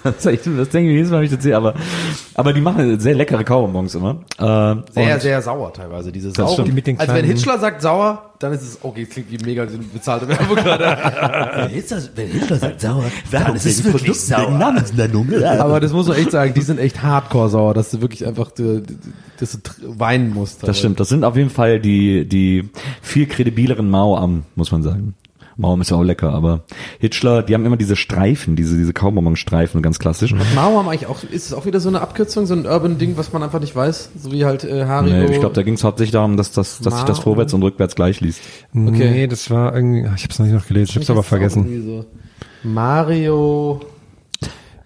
Das, 0.03 0.25
ich, 0.25 0.41
das 0.45 0.71
denke 0.71 0.91
ich 0.91 0.97
jedes 0.97 1.11
Mal, 1.11 1.19
wenn 1.19 1.25
ich 1.27 1.31
das 1.33 1.43
sehe, 1.43 1.55
aber, 1.55 1.75
aber 2.35 2.55
die 2.55 2.63
machen 2.63 2.99
sehr 3.01 3.15
leckere 3.15 3.45
Kaubonbons 3.45 3.95
immer. 3.95 4.17
Äh, 4.39 4.77
Sehr, 4.95 5.21
sehr 5.21 5.43
sauer 5.43 5.73
teilweise, 5.75 6.11
diese 6.11 6.31
sauren. 6.31 6.65
Die 6.65 6.73
mit 6.73 6.87
den 6.87 6.99
also 6.99 7.10
wenn 7.15 7.25
kleinen- 7.25 7.37
Hitchler 7.37 7.59
sagt 7.59 7.83
sauer, 7.83 8.31
dann 8.39 8.53
ist 8.53 8.63
es, 8.63 8.79
okay, 8.83 9.03
es 9.03 9.11
klingt 9.11 9.31
wie 9.31 9.39
mega 9.45 9.67
bezahlte 9.93 10.27
Werbung 10.29 10.57
gerade. 10.57 10.85
wenn, 11.71 12.09
wenn 12.17 12.29
Hitchler 12.29 12.57
sagt 12.57 12.81
sauer, 12.81 13.05
dann 13.31 13.57
ist 13.57 13.67
es 13.67 13.85
wirklich 13.85 14.21
sauer. 14.21 14.51
Aber 15.61 15.81
das 15.81 15.93
muss 15.93 16.09
man 16.09 16.17
echt 16.17 16.31
sagen, 16.31 16.55
die 16.55 16.63
sind 16.63 16.79
echt 16.79 17.03
hardcore 17.03 17.51
sauer, 17.51 17.75
dass 17.75 17.91
du 17.91 18.01
wirklich 18.01 18.27
einfach, 18.27 18.51
du, 18.53 18.83
dass 19.39 19.53
du 19.53 19.59
weinen 19.99 20.33
musst. 20.33 20.63
Das 20.67 20.79
stimmt, 20.79 21.01
das 21.01 21.09
sind 21.11 21.25
auf 21.25 21.37
jeden 21.37 21.51
Fall 21.51 21.81
die, 21.81 22.27
die 22.27 22.71
viel 23.03 23.27
kredibileren 23.27 23.91
Mao-Am, 23.91 24.45
muss 24.55 24.73
man 24.73 24.83
sagen. 24.83 25.15
Mao 25.61 25.77
ist 25.77 25.91
ja 25.91 25.97
auch 25.99 26.03
lecker, 26.03 26.33
aber 26.33 26.63
Hitchler, 26.99 27.43
die 27.43 27.55
haben 27.55 27.67
immer 27.67 27.77
diese 27.77 27.95
Streifen, 27.95 28.57
diese, 28.57 28.77
diese 28.79 28.93
Kaubonbon-Streifen, 28.95 29.83
ganz 29.83 29.99
klassisch. 29.99 30.35
Mao 30.55 30.79
haben 30.79 30.89
eigentlich 30.89 31.07
auch, 31.07 31.23
ist 31.23 31.47
es 31.47 31.53
auch 31.53 31.67
wieder 31.67 31.81
so 31.81 31.89
eine 31.91 32.01
Abkürzung, 32.01 32.47
so 32.47 32.55
ein 32.55 32.67
Urban-Ding, 32.67 33.17
was 33.17 33.33
man 33.33 33.43
einfach 33.43 33.61
nicht 33.61 33.77
weiß, 33.77 34.11
so 34.19 34.33
wie 34.33 34.45
halt 34.47 34.65
äh, 34.65 34.87
Haribo. 34.87 35.15
Nee, 35.15 35.33
ich 35.35 35.41
glaube, 35.41 35.55
da 35.55 35.63
ging 35.63 35.75
es 35.75 35.85
hauptsächlich 35.85 36.13
darum, 36.13 36.37
dass, 36.39 36.53
das, 36.53 36.79
dass 36.81 36.95
sich 36.97 37.05
das 37.05 37.19
vorwärts 37.19 37.53
und 37.53 37.63
rückwärts 37.63 37.95
gleich 37.95 38.21
liest. 38.21 38.41
Okay. 38.75 39.11
Nee, 39.11 39.27
das 39.27 39.51
war 39.51 39.75
irgendwie, 39.75 40.07
ach, 40.09 40.17
ich 40.17 40.23
habe 40.23 40.33
es 40.33 40.39
noch 40.39 40.47
nicht 40.47 40.55
noch 40.55 40.67
gelesen, 40.67 40.89
ich 40.91 40.97
habe 40.97 41.03
es 41.05 41.11
aber 41.11 41.23
vergessen. 41.23 41.85
So. 41.85 42.05
Mario. 42.63 43.81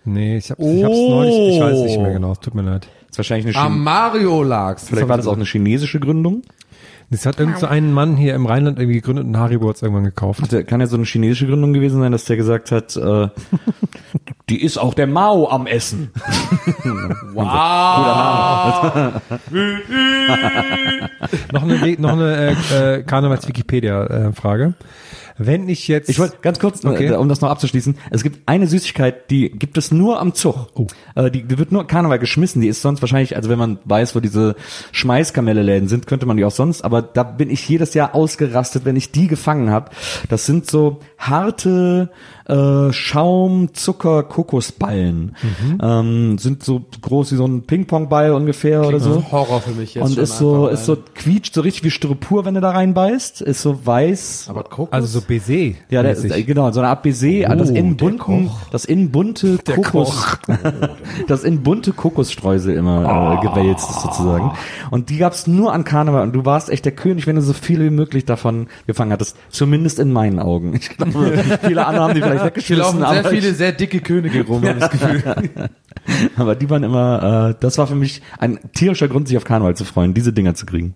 Nee, 0.05 0.37
ich 0.39 0.51
habe 0.51 0.63
ich 0.63 0.85
hab's 0.85 0.97
neulich, 0.97 1.55
ich 1.55 1.61
weiß 1.61 1.79
nicht 1.81 1.97
Oh. 1.99 2.03
mehr 2.03 2.13
genau, 2.13 2.33
es 2.33 2.41
tut 2.41 2.55
mir 2.55 2.63
leid. 2.63 2.89
Das 3.07 3.11
ist 3.13 3.19
wahrscheinlich 3.19 3.57
eine 3.57 3.65
Am 3.65 3.73
Chin 3.75 3.83
Mario 3.85 4.43
lag's. 4.43 4.89
Vielleicht 4.89 5.09
war 5.09 5.17
das 5.17 5.27
auch 5.27 5.37
eine 5.37 5.45
chinesische 5.45 6.01
Gründung. 6.01 6.43
Das 7.11 7.27
hat 7.27 7.39
irgend 7.39 7.59
so 7.59 7.67
einen 7.67 7.93
Mann 7.93 8.17
hier 8.17 8.35
im 8.35 8.47
Rheinland 8.47 8.79
irgendwie 8.79 8.97
gegründet 8.97 9.27
und 9.27 9.37
Haribo 9.37 9.69
hat's 9.69 9.83
irgendwann 9.83 10.05
gekauft. 10.05 10.51
Der 10.51 10.65
kann 10.65 10.81
ja 10.81 10.87
so 10.87 10.97
eine 10.97 11.05
chinesische 11.05 11.47
Gründung 11.47 11.73
gewesen 11.73 12.01
sein, 12.01 12.13
dass 12.13 12.25
der 12.25 12.37
gesagt 12.37 12.73
hat, 12.73 12.97
äh, 12.97 13.29
die 14.49 14.63
ist 14.63 14.79
auch 14.79 14.95
der 14.95 15.07
Mao 15.07 15.49
am 15.49 15.67
Essen. 15.67 16.11
noch 21.53 21.63
eine, 21.63 21.97
noch 21.99 22.13
eine 22.13 22.57
äh, 22.73 22.97
äh, 22.97 23.03
Karnevals-Wikipedia-Frage. 23.03 24.75
Wenn 25.37 25.69
ich 25.69 25.89
jetzt... 25.89 26.09
Ich 26.09 26.19
wollte 26.19 26.37
ganz 26.43 26.59
kurz, 26.59 26.85
Okay. 26.85 27.07
äh, 27.09 27.17
um 27.17 27.29
das 27.29 27.41
noch 27.41 27.51
abzuschließen, 27.51 27.97
es 28.11 28.23
gibt 28.23 28.49
eine 28.49 28.67
Süßigkeit, 28.67 29.31
die 29.31 29.51
gibt 29.51 29.77
es 29.77 29.91
nur 29.91 30.21
am 30.21 30.35
Zug. 30.35 30.69
Oh. 30.75 30.87
Äh, 31.15 31.31
die, 31.31 31.43
die 31.43 31.59
wird 31.59 31.73
nur 31.73 31.87
Karneval 31.87 32.19
geschmissen, 32.19 32.61
die 32.63 32.69
ist 32.69 32.83
sonst 32.83 33.01
wahrscheinlich, 33.03 33.37
also 33.37 33.49
wenn 33.49 33.59
man 33.59 33.79
weiß, 33.85 34.15
wo 34.15 34.21
diese 34.21 34.55
Schmeißkamelle-Läden 34.93 35.89
sind, 35.89 36.07
könnte 36.07 36.27
man 36.27 36.37
die 36.37 36.45
auch 36.45 36.51
sonst, 36.51 36.83
aber 36.83 37.03
da 37.03 37.23
bin 37.23 37.51
ich 37.51 37.69
jedes 37.69 37.95
Jahr 37.95 38.15
ausgerastet, 38.15 38.85
wenn 38.85 38.97
ich 38.97 39.11
die 39.13 39.27
gefangen 39.27 39.71
habe. 39.71 39.91
Das 40.29 40.47
sind 40.47 40.71
so 40.71 41.01
harte 41.19 42.11
äh, 42.47 42.93
Schaum, 42.93 43.75
Zucker, 43.75 44.23
Kokosballen. 44.23 45.37
Mhm. 45.43 45.79
Ähm, 45.83 46.39
sind 46.39 46.63
so 46.63 46.83
groß 47.03 47.33
wie 47.33 47.37
so 47.37 47.47
ein 47.47 47.63
Ping-Pong-Ball 47.63 48.33
ungefähr 48.33 48.87
oder 48.87 49.01
so. 49.01 49.25
Horror 49.31 49.61
für 49.61 49.73
mich 49.73 49.95
jetzt 49.95 50.05
Und 50.05 50.15
schon 50.15 50.23
ist 50.23 50.39
so, 50.39 50.69
ist 50.69 50.85
so 50.85 50.97
quietscht 51.15 51.55
so 51.55 51.61
richtig 51.61 51.85
wie 51.85 51.91
Styropor, 51.91 52.45
wenn 52.45 52.55
du 52.55 52.61
da 52.61 52.71
reinbeißt. 52.71 53.43
Ist 53.43 53.63
so 53.63 53.87
weiß. 53.87 54.47
Aber 54.49 54.65
Kokos? 54.65 54.93
also 54.93 55.07
so 55.07 55.21
Baiser. 55.21 55.75
Ja, 55.91 56.03
der, 56.03 56.15
der, 56.15 56.43
genau, 56.43 56.71
so 56.71 56.81
eine 56.81 56.89
Art 56.89 57.03
Baiser, 57.03 57.55
das 57.57 57.71
Oh, 57.71 57.75
in 57.75 57.97
der 57.97 58.07
bunten, 58.07 58.51
das 58.71 58.85
in 58.85 59.11
bunte 59.11 59.59
Kokos, 59.59 60.39
das 61.29 61.45
in 61.45 61.63
bunte 61.63 61.93
Kokosstreusel 61.93 62.77
immer 62.77 63.41
äh, 63.41 63.47
gewälzt 63.47 63.91
ist 63.91 64.01
sozusagen. 64.01 64.53
Und 64.91 65.11
die 65.11 65.19
gab's 65.19 65.47
nur 65.47 65.73
an 65.73 65.85
Karneval 65.85 66.23
und 66.23 66.33
du 66.33 66.45
warst 66.45 66.71
echt 66.71 66.85
der 66.85 66.93
König, 66.93 67.27
wenn 67.27 67.37
du 67.37 67.43
so 67.43 67.53
viel 67.53 67.81
wie 67.81 67.91
möglich 67.91 68.25
davon 68.25 68.69
gefangen 68.87 69.13
hattest. 69.13 69.37
Zumindest 69.51 69.99
in 69.99 70.13
meinen 70.13 70.39
Augen. 70.39 70.75
Ich 70.75 70.91
glaube, 70.91 71.39
viele 71.63 71.87
andere 71.87 72.05
haben 72.05 72.15
die 72.15 72.23
vielleicht 72.23 72.34
Hier 72.37 72.47
weggeschmissen, 72.47 73.01
laufen 73.01 73.23
sehr 73.23 73.25
viele 73.31 73.55
sehr 73.55 73.73
dicke 73.73 74.01
Könige 74.01 74.47
rum, 74.47 74.63
habe 74.63 74.79
ich 74.79 74.79
das 74.79 74.91
Gefühl. 74.91 75.23
aber 76.37 76.55
die 76.55 76.69
waren 76.71 76.83
immer, 76.83 77.51
äh, 77.51 77.55
das 77.61 77.79
war 77.79 77.87
für 77.87 77.95
mich 77.95 78.23
ein 78.39 78.59
tierischer 78.73 79.09
Grund, 79.09 79.29
sich 79.29 79.37
auf 79.37 79.45
Karneval 79.45 79.77
zu 79.77 79.85
freuen, 79.85 80.15
diese 80.15 80.33
Dinger 80.33 80.55
zu 80.55 80.67
kriegen. 80.67 80.95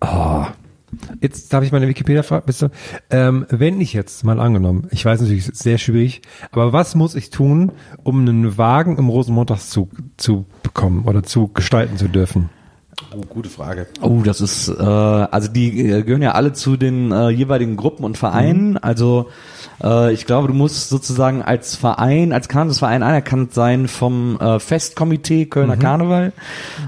Jetzt 1.21 1.53
darf 1.53 1.63
ich 1.63 1.71
meine 1.71 1.87
Wikipedia-Frage, 1.87 2.45
bist 2.45 2.61
du? 2.61 2.69
Ähm, 3.09 3.45
wenn 3.49 3.79
ich 3.79 3.93
jetzt 3.93 4.23
mal 4.23 4.39
angenommen, 4.39 4.87
ich 4.91 5.05
weiß 5.05 5.21
natürlich, 5.21 5.43
es 5.43 5.49
ist 5.49 5.63
sehr 5.63 5.77
schwierig, 5.77 6.21
aber 6.51 6.73
was 6.73 6.95
muss 6.95 7.15
ich 7.15 7.29
tun, 7.29 7.71
um 8.03 8.21
einen 8.21 8.57
Wagen 8.57 8.97
im 8.97 9.09
Rosenmontagszug 9.09 9.89
zu 10.17 10.45
bekommen 10.63 11.05
oder 11.05 11.23
zu 11.23 11.47
gestalten 11.49 11.97
zu 11.97 12.07
dürfen? 12.07 12.49
Oh, 13.15 13.21
gute 13.27 13.49
Frage. 13.49 13.87
Oh, 14.01 14.21
das 14.23 14.41
ist, 14.41 14.67
äh, 14.67 14.83
also 14.83 15.49
die 15.51 15.79
äh, 15.79 16.03
gehören 16.03 16.21
ja 16.21 16.33
alle 16.33 16.53
zu 16.53 16.75
den 16.75 17.11
äh, 17.11 17.29
jeweiligen 17.29 17.77
Gruppen 17.77 18.03
und 18.03 18.17
Vereinen. 18.17 18.77
Also 18.77 19.29
äh, 19.83 20.13
ich 20.13 20.25
glaube, 20.25 20.47
du 20.47 20.53
musst 20.53 20.89
sozusagen 20.89 21.41
als 21.41 21.75
Verein, 21.75 22.31
als 22.33 22.47
Karnevalsverein 22.47 23.03
anerkannt 23.03 23.53
sein 23.53 23.87
vom 23.87 24.39
äh, 24.39 24.59
Festkomitee 24.59 25.45
Kölner 25.45 25.77
Karneval. 25.77 26.33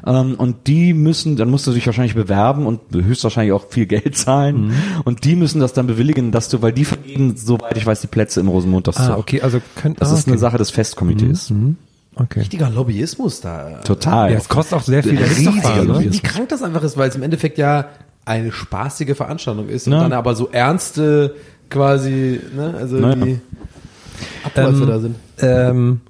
Ähm, 0.05 0.35
und 0.35 0.67
die 0.67 0.93
müssen, 0.93 1.35
dann 1.35 1.49
musst 1.49 1.67
du 1.67 1.71
dich 1.71 1.85
wahrscheinlich 1.85 2.15
bewerben 2.15 2.65
und 2.65 2.81
höchstwahrscheinlich 2.93 3.53
auch 3.53 3.65
viel 3.69 3.85
Geld 3.87 4.17
zahlen. 4.17 4.73
Und 5.03 5.25
die 5.25 5.35
müssen 5.35 5.59
das 5.59 5.73
dann 5.73 5.87
bewilligen, 5.87 6.31
dass 6.31 6.49
du, 6.49 6.61
weil 6.61 6.73
die 6.73 6.85
vergeben, 6.85 7.35
soweit 7.37 7.77
ich 7.77 7.85
weiß, 7.85 8.01
die 8.01 8.07
Plätze 8.07 8.39
im 8.39 8.47
Rosenmontagszug. 8.47 9.09
Ah, 9.09 9.17
okay, 9.17 9.41
also 9.41 9.59
könnt, 9.75 10.01
Das 10.01 10.11
ah, 10.11 10.15
ist 10.15 10.27
eine 10.27 10.35
okay. 10.35 10.41
Sache 10.41 10.57
des 10.57 10.71
Festkomitees. 10.71 11.53
Okay. 12.15 12.39
Richtiger 12.41 12.69
Lobbyismus 12.69 13.39
da. 13.39 13.79
Total. 13.85 14.31
Ja, 14.31 14.37
es 14.37 14.49
kostet 14.49 14.77
auch 14.77 14.83
sehr 14.83 15.01
viel. 15.01 15.17
Riesiger 15.17 15.75
ne? 15.77 15.83
Lobbyismus. 15.83 16.13
Wie 16.15 16.19
krank 16.19 16.49
das 16.49 16.61
einfach 16.61 16.83
ist, 16.83 16.97
weil 16.97 17.09
es 17.09 17.15
im 17.15 17.23
Endeffekt 17.23 17.57
ja 17.57 17.85
eine 18.25 18.51
spaßige 18.51 19.15
Veranstaltung 19.15 19.69
ist 19.69 19.87
und 19.87 19.93
Ja. 19.93 20.01
dann 20.01 20.13
aber 20.13 20.35
so 20.35 20.49
ernste 20.49 21.35
quasi, 21.71 22.39
ne, 22.55 22.75
also 22.77 22.97
Naja. 22.97 23.15
die 23.25 23.39
Abläufe 24.43 24.85
da 24.85 24.99
sind. 24.99 25.15
Ähm, 25.39 26.01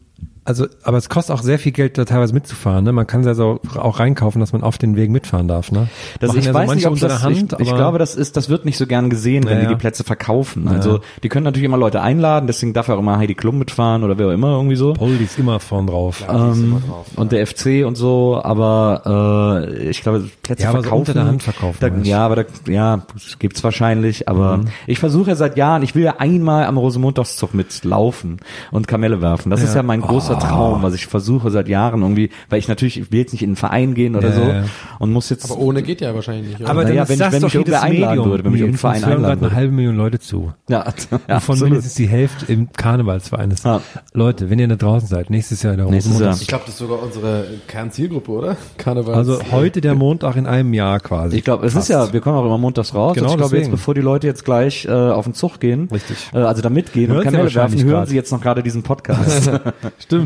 also, 0.43 0.65
aber 0.83 0.97
es 0.97 1.07
kostet 1.07 1.35
auch 1.35 1.43
sehr 1.43 1.59
viel 1.59 1.71
Geld, 1.71 1.97
da 1.99 2.05
teilweise 2.05 2.33
mitzufahren. 2.33 2.83
Ne? 2.83 2.91
Man 2.91 3.05
kann 3.05 3.23
ja 3.23 3.35
so 3.35 3.59
auch 3.77 3.99
reinkaufen, 3.99 4.39
dass 4.39 4.53
man 4.53 4.63
auf 4.63 4.77
den 4.79 4.95
Wegen 4.95 5.13
mitfahren 5.13 5.47
darf. 5.47 5.71
Ne? 5.71 5.87
Das, 6.19 6.29
Machen 6.29 6.39
ich 6.39 6.45
ja 6.45 6.51
so 6.53 6.57
weiß 6.59 6.69
nicht, 6.69 6.85
manche 6.85 6.87
ob 6.87 6.93
unter 6.93 7.07
das, 7.09 7.23
Hand, 7.23 7.53
ich, 7.59 7.67
ich 7.67 7.75
glaube, 7.75 7.99
das 7.99 8.15
ist, 8.15 8.37
das 8.37 8.49
wird 8.49 8.65
nicht 8.65 8.77
so 8.77 8.87
gern 8.87 9.09
gesehen, 9.11 9.43
wenn 9.45 9.53
Ja, 9.53 9.57
die 9.59 9.63
ja. 9.65 9.69
die 9.69 9.75
Plätze 9.75 10.03
verkaufen. 10.03 10.67
Also, 10.67 10.99
die 11.21 11.29
können 11.29 11.43
natürlich 11.43 11.65
immer 11.65 11.77
Leute 11.77 12.01
einladen, 12.01 12.47
deswegen 12.47 12.73
darf 12.73 12.87
ja 12.87 12.95
auch 12.95 12.99
immer 12.99 13.17
Heidi 13.19 13.35
Klum 13.35 13.59
mitfahren 13.59 14.03
oder 14.03 14.17
wer 14.17 14.27
auch 14.27 14.31
immer 14.31 14.51
irgendwie 14.55 14.75
so. 14.75 14.93
Paul, 14.93 15.15
die 15.17 15.25
ist 15.25 15.37
immer 15.37 15.59
vorn 15.59 15.85
drauf. 15.87 16.23
Ähm, 16.27 16.81
und 17.15 17.31
der 17.31 17.45
FC 17.45 17.85
und 17.85 17.95
so, 17.95 18.41
aber 18.43 19.67
äh, 19.69 19.89
ich 19.89 20.01
glaube, 20.01 20.23
Plätze 20.41 20.63
Ja, 20.63 20.69
aber 20.69 20.79
so 20.79 20.83
verkaufen. 20.83 20.99
unter 21.01 21.13
der 21.13 21.25
Hand 21.25 21.43
verkaufen, 21.43 21.77
Da, 21.79 21.87
ja, 22.03 22.25
aber 22.25 22.35
da, 22.37 22.43
ja, 22.67 23.05
gibt's 23.39 23.63
wahrscheinlich. 23.63 24.27
Aber 24.27 24.57
Mhm. 24.57 24.65
ich 24.87 24.99
versuche 24.99 25.29
ja 25.29 25.35
seit 25.35 25.55
Jahren, 25.57 25.83
ich 25.83 25.93
will 25.95 26.03
ja 26.03 26.15
einmal 26.17 26.65
am 26.65 26.77
Rosenmontagszug 26.77 27.53
mitlaufen 27.53 28.37
und 28.71 28.87
Kamelle 28.87 29.21
werfen. 29.21 29.49
Das 29.51 29.61
ist 29.61 29.75
ja 29.75 29.83
mein 29.83 30.01
großer 30.01 30.30
Oh. 30.37 30.39
Traum, 30.39 30.83
was 30.83 30.93
ich 30.93 31.07
versuche 31.07 31.49
seit 31.51 31.67
Jahren 31.67 32.01
irgendwie, 32.01 32.29
weil 32.49 32.59
ich 32.59 32.67
natürlich, 32.67 32.99
ich 32.99 33.11
will 33.11 33.19
jetzt 33.19 33.31
nicht 33.31 33.43
in 33.43 33.49
einen 33.49 33.55
Verein 33.55 33.93
gehen 33.93 34.15
oder 34.15 34.29
Ja, 34.29 34.63
so 34.63 34.69
und 34.99 35.11
muss 35.11 35.29
jetzt. 35.29 35.49
Aber 35.51 35.59
ohne 35.59 35.81
geht 35.83 36.01
ja 36.01 36.13
wahrscheinlich 36.15 36.47
nicht. 36.47 36.61
oder? 36.61 36.69
Aber 36.69 36.83
Naja, 36.83 37.07
wenn 37.09 37.15
ich- 37.15 37.19
wenn 37.31 37.31
doch 37.41 37.47
mich 37.47 37.55
irgendwer 37.55 37.79
jedes 37.79 37.81
einladen 37.83 38.09
Medium. 38.17 38.29
würde, 38.29 38.43
wenn 38.45 38.51
mich 38.51 38.61
irgendein 38.61 38.79
Verein 38.79 39.03
einladen 39.03 39.21
gerade 39.21 39.31
eine 39.33 39.41
würde. 39.41 39.55
halbe 39.55 39.71
Million 39.73 39.95
Leute 39.95 40.19
zu. 40.19 40.53
ja, 40.69 40.85
ja 40.85 40.91
Von 41.19 41.19
absolut. 41.27 41.63
mindestens 41.63 41.93
die 41.95 42.07
Hälfte 42.07 42.51
im 42.51 42.71
Karnevalsverein 42.71 43.51
ist. 43.51 43.65
Ja. 43.65 43.81
Leute, 44.13 44.49
wenn 44.49 44.59
ihr 44.59 44.67
da 44.67 44.75
draußen 44.75 45.07
seid, 45.07 45.29
nächstes 45.29 45.63
Jahr 45.63 45.73
in 45.73 45.79
der 45.79 45.87
Nächstes. 45.89 46.19
Jahr. 46.19 46.35
ich 46.39 46.47
glaube, 46.47 46.63
das 46.65 46.75
ist 46.75 46.79
sogar 46.79 47.01
unsere 47.01 47.45
Kernzielgruppe, 47.67 48.31
oder? 48.31 48.57
Karneval. 48.77 49.15
Also 49.15 49.39
heute 49.51 49.81
der 49.81 49.95
Montag 49.95 50.35
in 50.35 50.45
einem 50.47 50.73
Jahr 50.73 50.99
quasi. 50.99 51.37
Ich 51.37 51.43
glaube, 51.43 51.65
es 51.65 51.75
ist 51.75 51.87
ja, 51.87 52.11
wir 52.13 52.21
kommen 52.21 52.37
auch 52.37 52.45
immer 52.45 52.57
montags 52.57 52.93
raus. 52.93 53.15
Genau 53.15 53.31
ich 53.31 53.37
glaube 53.37 53.57
jetzt, 53.57 53.71
bevor 53.71 53.93
die 53.93 54.01
Leute 54.01 54.27
jetzt 54.27 54.45
gleich 54.45 54.85
äh, 54.85 54.91
auf 54.91 55.25
den 55.25 55.33
Zug 55.33 55.59
gehen, 55.59 55.87
Richtig. 55.91 56.17
äh, 56.33 56.37
also 56.37 56.61
da 56.61 56.69
mitgehen 56.69 57.07
Hören 57.07 57.17
und 57.19 57.23
Kamelle 57.23 57.43
wahrscheinlich 57.43 57.79
werfen, 57.79 57.89
hören 57.89 57.99
grad. 58.01 58.09
sie 58.09 58.15
jetzt 58.15 58.31
noch 58.31 58.41
gerade 58.41 58.63
diesen 58.63 58.83
Podcast. 58.83 59.49
Stimmt. 59.99 60.20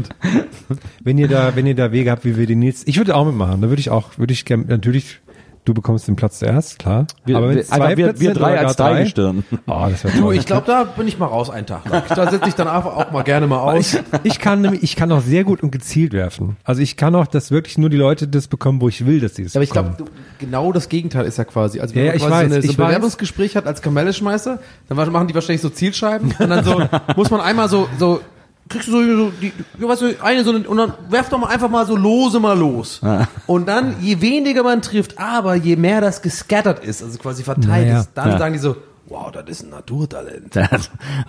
Wenn 1.03 1.17
ihr 1.17 1.27
da, 1.27 1.55
wenn 1.55 1.65
ihr 1.67 1.75
da 1.75 1.91
Wege 1.91 2.11
habt, 2.11 2.25
wie 2.25 2.37
wir 2.37 2.47
den 2.47 2.61
jetzt, 2.61 2.87
ich 2.87 2.97
würde 2.97 3.15
auch 3.15 3.25
mitmachen. 3.25 3.61
Da 3.61 3.69
würde 3.69 3.79
ich 3.79 3.89
auch, 3.89 4.17
würde 4.17 4.33
ich 4.33 4.45
gerne, 4.45 4.65
natürlich, 4.65 5.19
du 5.65 5.73
bekommst 5.73 6.07
den 6.07 6.15
Platz 6.15 6.37
zuerst, 6.39 6.77
klar. 6.77 7.07
Wir, 7.25 7.37
Aber 7.37 7.47
wenn 7.49 7.55
wir, 7.55 7.61
es 7.63 7.69
zwei 7.69 7.97
wir, 7.97 8.05
Plätze 8.05 8.21
wir 8.21 8.33
drei 8.35 8.59
als 8.59 8.75
drei 8.75 9.01
gestirn. 9.03 9.43
Oh, 9.65 9.87
das 9.89 10.03
wäre 10.03 10.15
du, 10.15 10.31
ich 10.31 10.45
glaube, 10.45 10.67
da 10.67 10.83
bin 10.83 11.07
ich 11.07 11.17
mal 11.17 11.25
raus 11.25 11.49
einen 11.49 11.65
Tag. 11.65 11.89
lang. 11.89 12.03
Da 12.07 12.29
setze 12.29 12.47
ich 12.49 12.53
dann 12.55 12.67
einfach 12.67 12.95
auch 12.95 13.11
mal 13.11 13.23
gerne 13.23 13.47
mal 13.47 13.57
aus. 13.59 13.97
Ich 14.23 14.37
kann 14.39 14.61
nämlich, 14.61 14.83
ich 14.83 14.95
kann 14.95 15.11
auch 15.11 15.21
sehr 15.21 15.43
gut 15.43 15.63
und 15.63 15.71
gezielt 15.71 16.13
werfen. 16.13 16.57
Also 16.63 16.83
ich 16.83 16.97
kann 16.97 17.15
auch, 17.15 17.25
dass 17.25 17.49
wirklich 17.49 17.79
nur 17.79 17.89
die 17.89 17.97
Leute 17.97 18.27
das 18.27 18.47
bekommen, 18.47 18.79
wo 18.79 18.89
ich 18.89 19.07
will, 19.07 19.19
dass 19.19 19.33
sie 19.35 19.43
das 19.43 19.55
Aber 19.55 19.63
ich 19.63 19.71
bekommen. 19.71 19.95
glaube, 19.97 20.11
genau 20.37 20.71
das 20.71 20.87
Gegenteil 20.87 21.25
ist 21.25 21.37
ja 21.39 21.45
quasi. 21.45 21.79
Also 21.79 21.95
wenn 21.95 22.05
Ja, 22.05 22.11
man 22.11 22.17
ich 22.17 22.21
quasi 22.23 22.31
weiß, 22.33 22.39
so, 22.49 22.53
eine, 22.53 22.61
so 22.61 22.69
ich 22.69 22.75
ein 22.75 22.77
weiß. 22.77 22.87
Bewerbungsgespräch 22.87 23.55
hat 23.55 23.65
als 23.65 23.81
Kamelle-Schmeißer, 23.81 24.59
dann 24.87 25.11
machen 25.11 25.27
die 25.27 25.33
wahrscheinlich 25.33 25.61
so 25.61 25.69
Zielscheiben 25.69 26.31
und 26.37 26.47
dann 26.49 26.63
so 26.63 26.79
muss 27.15 27.31
man 27.31 27.41
einmal 27.41 27.69
so 27.69 27.87
so 27.97 28.21
kriegst 28.69 28.87
du 28.87 28.91
so, 28.93 29.03
so 29.25 29.31
die, 29.41 29.51
du 29.79 29.87
weißt 29.87 30.01
du, 30.01 30.15
eine 30.23 30.43
so 30.43 30.51
eine, 30.51 30.67
und 30.67 30.77
dann 30.77 30.93
werf 31.09 31.29
doch 31.29 31.37
mal 31.37 31.47
einfach 31.47 31.69
mal 31.69 31.85
so 31.85 31.95
lose 31.95 32.39
mal 32.39 32.57
los. 32.57 32.99
Und 33.47 33.67
dann 33.67 33.95
je 34.01 34.21
weniger 34.21 34.63
man 34.63 34.81
trifft, 34.81 35.19
aber 35.19 35.55
je 35.55 35.75
mehr 35.75 36.01
das 36.01 36.21
gescattert 36.21 36.83
ist, 36.83 37.03
also 37.03 37.17
quasi 37.19 37.43
verteilt 37.43 37.87
Naja. 37.87 37.99
ist, 38.01 38.09
dann 38.15 38.31
Ja. 38.31 38.37
sagen 38.39 38.53
die 38.53 38.59
so 38.59 38.75
Wow, 39.07 39.31
das 39.31 39.43
ist 39.47 39.63
ein 39.63 39.69
Naturtalent. 39.69 40.55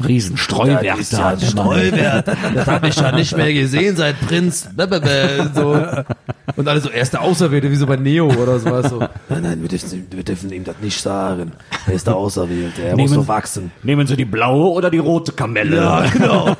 Riesenstreuwert. 0.06 0.82
Das 0.86 0.98
ist 1.00 1.12
ja 1.12 1.28
ein 1.28 1.40
Streuwert. 1.40 2.26
Das 2.54 2.66
habe 2.66 2.88
ich 2.88 2.96
ja 2.96 3.12
nicht 3.12 3.36
mehr 3.36 3.52
gesehen 3.52 3.96
seit 3.96 4.18
Prinz. 4.26 4.68
So. 5.54 5.78
Und 6.56 6.68
alle 6.68 6.80
so, 6.80 6.88
er 6.88 7.02
ist 7.02 7.12
der 7.12 7.20
Auserwählte, 7.22 7.70
wie 7.70 7.76
so 7.76 7.86
bei 7.86 7.96
Neo 7.96 8.28
oder 8.28 8.58
sowas. 8.58 8.88
So. 8.88 9.00
Nein, 9.28 9.42
nein, 9.42 9.60
wir 9.62 9.68
dürfen, 9.68 10.06
wir 10.10 10.22
dürfen 10.24 10.52
ihm 10.52 10.64
das 10.64 10.76
nicht 10.80 11.00
sagen. 11.00 11.52
Er 11.86 11.92
ist 11.92 12.06
der 12.06 12.16
Auserwählte, 12.16 12.82
er 12.82 12.96
muss 12.96 13.10
Nehmen- 13.10 13.22
so 13.22 13.28
wachsen. 13.28 13.70
Nehmen 13.82 14.06
Sie 14.06 14.16
die 14.16 14.24
blaue 14.24 14.70
oder 14.70 14.90
die 14.90 14.98
rote 14.98 15.32
Kamelle? 15.32 15.76
Ja, 15.76 16.08
genau. 16.08 16.48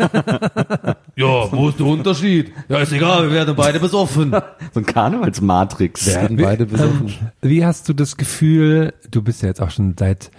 ja, 1.17 1.53
wo 1.53 1.69
ist 1.71 1.79
der 1.79 1.87
Unterschied? 1.87 2.53
Ja, 2.69 2.79
ist 2.79 2.93
egal, 2.93 3.23
wir 3.25 3.31
werden 3.33 3.55
beide 3.57 3.81
besoffen. 3.81 4.33
So 4.75 4.81
ein 4.81 4.87
Karnevalsmatrix. 4.87 6.07
Werden 6.09 6.37
beide 6.37 6.67
besoffen. 6.67 7.15
Wie 7.41 7.65
hast 7.65 7.89
du 7.89 7.95
das 7.95 8.17
Gefühl, 8.19 8.93
du 9.11 9.23
bist 9.23 9.41
ja 9.43 9.49
jetzt 9.49 9.63
auch 9.63 9.71
schon 9.71 9.95
seit 9.99 10.31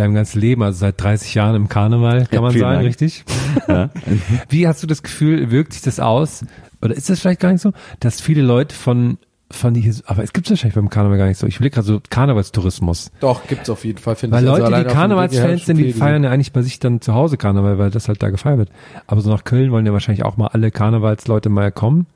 deinem 0.00 0.14
ganzen 0.14 0.40
Leben, 0.40 0.62
also 0.62 0.78
seit 0.78 1.00
30 1.00 1.34
Jahren 1.34 1.54
im 1.54 1.68
Karneval, 1.68 2.20
kann 2.26 2.28
Ja, 2.32 2.40
man 2.40 2.52
sagen, 2.58 2.74
Dank. 2.74 2.86
richtig? 2.86 3.24
Wie 4.48 4.66
hast 4.66 4.82
du 4.82 4.86
das 4.86 5.02
Gefühl, 5.02 5.50
wirkt 5.50 5.72
sich 5.72 5.82
das 5.82 6.00
aus, 6.00 6.44
oder 6.82 6.94
ist 6.94 7.10
das 7.10 7.20
vielleicht 7.20 7.40
gar 7.40 7.52
nicht 7.52 7.60
so, 7.62 7.72
dass 8.00 8.20
viele 8.20 8.42
Leute 8.42 8.74
von, 8.74 9.18
von 9.50 9.74
die, 9.74 9.92
aber 10.06 10.22
es 10.22 10.32
gibt 10.32 10.46
es 10.46 10.50
wahrscheinlich 10.52 10.74
beim 10.74 10.88
Karneval 10.88 11.18
gar 11.18 11.26
nicht 11.26 11.38
so, 11.38 11.46
ich 11.46 11.60
will 11.60 11.70
gerade 11.70 11.86
so 11.86 12.00
Karnevalstourismus. 12.08 13.10
Doch, 13.20 13.46
gibt's 13.46 13.68
auf 13.70 13.84
jeden 13.84 13.98
Fall, 13.98 14.16
finde 14.16 14.36
Weil 14.36 14.44
ich. 14.44 14.50
Also 14.50 14.62
Leute, 14.62 14.74
allein 14.74 14.88
die 14.88 14.92
Karnevalsfans 14.94 15.66
sind, 15.66 15.76
die 15.76 15.92
feiern 15.92 16.24
ja 16.24 16.30
eigentlich 16.30 16.52
bei 16.52 16.62
sich 16.62 16.78
dann 16.78 17.00
zu 17.00 17.14
Hause 17.14 17.36
Karneval, 17.36 17.78
weil 17.78 17.90
das 17.90 18.08
halt 18.08 18.22
da 18.22 18.30
gefeiert 18.30 18.58
wird. 18.58 18.70
Aber 19.06 19.20
so 19.20 19.30
nach 19.30 19.44
Köln 19.44 19.70
wollen 19.72 19.86
ja 19.86 19.92
wahrscheinlich 19.92 20.24
auch 20.24 20.36
mal 20.36 20.48
alle 20.48 20.70
Karnevalsleute 20.70 21.48
mal 21.48 21.70
kommen. 21.72 22.06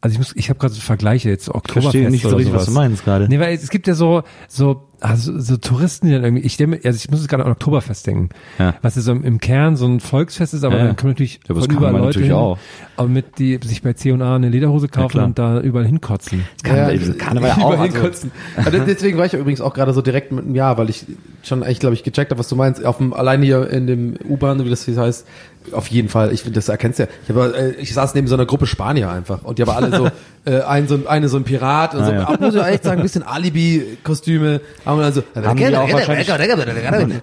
Also 0.00 0.12
ich 0.12 0.18
muss, 0.18 0.36
ich 0.36 0.50
habe 0.50 0.58
gerade 0.60 0.74
so 0.74 0.82
Vergleiche 0.82 1.30
jetzt 1.30 1.46
so 1.46 1.52
Ich 1.52 1.56
Oktoberfest 1.56 1.92
verstehe 1.92 2.10
nicht 2.10 2.22
so 2.28 2.36
richtig, 2.36 2.54
was 2.54 2.66
du 2.66 2.72
meinst 2.72 3.04
gerade. 3.04 3.26
Nee, 3.26 3.40
weil 3.40 3.54
es 3.54 3.70
gibt 3.70 3.86
ja 3.86 3.94
so, 3.94 4.22
so, 4.48 4.82
also 5.04 5.38
so 5.38 5.56
Touristen, 5.58 6.06
die 6.06 6.12
dann 6.14 6.24
irgendwie, 6.24 6.44
ich 6.44 6.56
denke, 6.56 6.80
also 6.84 6.96
ich 6.96 7.10
muss 7.10 7.20
jetzt 7.20 7.28
gerade 7.28 7.44
an 7.44 7.52
Oktoberfest 7.52 8.06
denken, 8.06 8.30
Ja. 8.58 8.74
was 8.80 8.96
ja 8.96 9.02
so 9.02 9.12
im, 9.12 9.22
im 9.22 9.38
Kern 9.38 9.76
so 9.76 9.86
ein 9.86 10.00
Volksfest 10.00 10.54
ist, 10.54 10.64
aber 10.64 10.78
Ja, 10.78 10.86
dann 10.86 10.96
kommen 10.96 11.12
natürlich 11.12 11.34
Ja, 11.44 11.50
aber 11.50 11.60
das 11.60 11.64
von 11.66 11.68
kann 11.68 11.76
überall 11.78 11.92
man 11.92 12.02
Leute 12.02 12.18
natürlich 12.20 12.28
hin, 12.28 12.36
auch. 12.38 12.58
aber 12.96 13.08
mit 13.08 13.38
die 13.38 13.60
sich 13.62 13.82
bei 13.82 13.92
C&A 13.92 14.34
eine 14.36 14.48
Lederhose 14.48 14.88
kaufen 14.88 15.08
klar. 15.10 15.24
und 15.26 15.38
da 15.38 15.60
überall 15.60 15.84
hinkotzen. 15.86 16.44
Karneval, 16.62 17.14
Karneval 17.18 17.50
auch. 17.50 17.56
überall 17.58 17.78
Also, 17.80 17.92
hinkotzen. 17.96 18.32
Also 18.56 18.78
deswegen 18.78 19.18
war 19.18 19.26
ich 19.26 19.34
übrigens 19.34 19.60
auch 19.60 19.74
gerade 19.74 19.92
so 19.92 20.00
direkt 20.00 20.32
mit 20.32 20.44
einem 20.46 20.54
Ja, 20.54 20.78
weil 20.78 20.88
ich 20.88 21.04
schon 21.42 21.62
echt, 21.62 21.80
glaube 21.80 21.94
ich, 21.94 22.02
gecheckt 22.02 22.30
habe, 22.30 22.38
was 22.38 22.48
du 22.48 22.56
meinst. 22.56 22.82
Auf 22.84 22.96
dem, 22.96 23.12
allein 23.12 23.42
hier 23.42 23.68
in 23.70 23.86
dem 23.86 24.14
U-Bahn, 24.26 24.64
wie 24.64 24.70
das 24.70 24.86
hier 24.86 24.96
heißt, 24.96 25.26
auf 25.72 25.86
jeden 25.88 26.08
Fall. 26.10 26.32
Ich 26.32 26.42
finde, 26.42 26.56
das 26.56 26.68
erkennst 26.68 26.98
du 26.98 27.04
ja. 27.04 27.08
Ich, 27.28 27.34
hab, 27.34 27.54
äh, 27.54 27.70
ich 27.72 27.92
saß 27.94 28.14
neben 28.14 28.26
so 28.26 28.34
einer 28.34 28.44
Gruppe 28.46 28.66
Spanier 28.66 29.10
einfach 29.10 29.42
und 29.44 29.58
die 29.58 29.62
aber 29.62 29.76
alle 29.76 29.94
so, 29.96 30.08
äh, 30.50 30.60
ein, 30.62 30.88
so 30.88 30.94
ein, 30.94 31.06
eine 31.06 31.28
so 31.28 31.36
ein 31.38 31.44
Pirat 31.44 31.94
und 31.94 32.04
so, 32.04 32.10
Ah, 32.10 32.14
ja. 32.14 32.28
auch, 32.28 32.38
muss 32.40 32.54
ich 32.54 32.62
echt 32.62 32.84
sagen, 32.84 33.00
ein 33.00 33.02
bisschen 33.02 33.22
Alibi-Kostüme. 33.22 34.60
Haben 34.94 35.00
wir 35.00 35.04
dann 35.04 35.44
so, 35.44 35.48
Haben 35.48 35.56
die 35.58 35.76
auch 35.76 35.92
wahrscheinlich- 35.92 36.30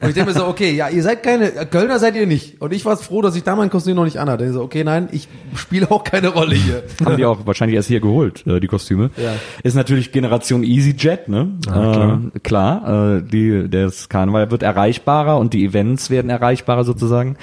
und 0.01 0.09
ich 0.09 0.13
denke 0.15 0.31
mir 0.31 0.37
so, 0.37 0.45
okay, 0.47 0.71
ja, 0.73 0.89
ihr 0.89 1.03
seid 1.03 1.23
keine, 1.23 1.49
Kölner 1.69 1.99
seid 1.99 2.15
ihr 2.15 2.27
nicht. 2.27 2.61
Und 2.61 2.73
ich 2.73 2.85
war 2.85 2.97
froh, 2.97 3.21
dass 3.21 3.35
ich 3.35 3.43
da 3.43 3.55
mein 3.55 3.69
Kostüm 3.69 3.95
noch 3.95 4.05
nicht 4.05 4.17
anhatte. 4.17 4.45
Ich 4.45 4.51
so, 4.53 4.61
okay, 4.61 4.83
nein, 4.83 5.09
ich 5.11 5.27
spiele 5.55 5.89
auch 5.91 6.03
keine 6.03 6.29
Rolle 6.29 6.55
hier. 6.55 6.83
haben 7.05 7.17
die 7.17 7.25
auch 7.25 7.45
wahrscheinlich 7.45 7.75
erst 7.75 7.87
hier 7.87 7.99
geholt, 7.99 8.45
äh, 8.47 8.59
die 8.59 8.67
Kostüme. 8.67 9.09
Ja. 9.17 9.31
Ist 9.63 9.75
natürlich 9.75 10.11
Generation 10.11 10.63
EasyJet, 10.63 11.27
ne? 11.29 11.51
klar. 11.63 12.21
Äh, 12.35 12.39
klar 12.39 13.15
äh, 13.17 13.21
die, 13.23 13.69
das 13.69 14.09
Karneval 14.09 14.51
wird 14.51 14.63
erreichbarer 14.63 15.37
und 15.37 15.53
die 15.53 15.65
Events 15.65 16.09
werden 16.09 16.29
erreichbarer 16.29 16.83
sozusagen, 16.83 17.37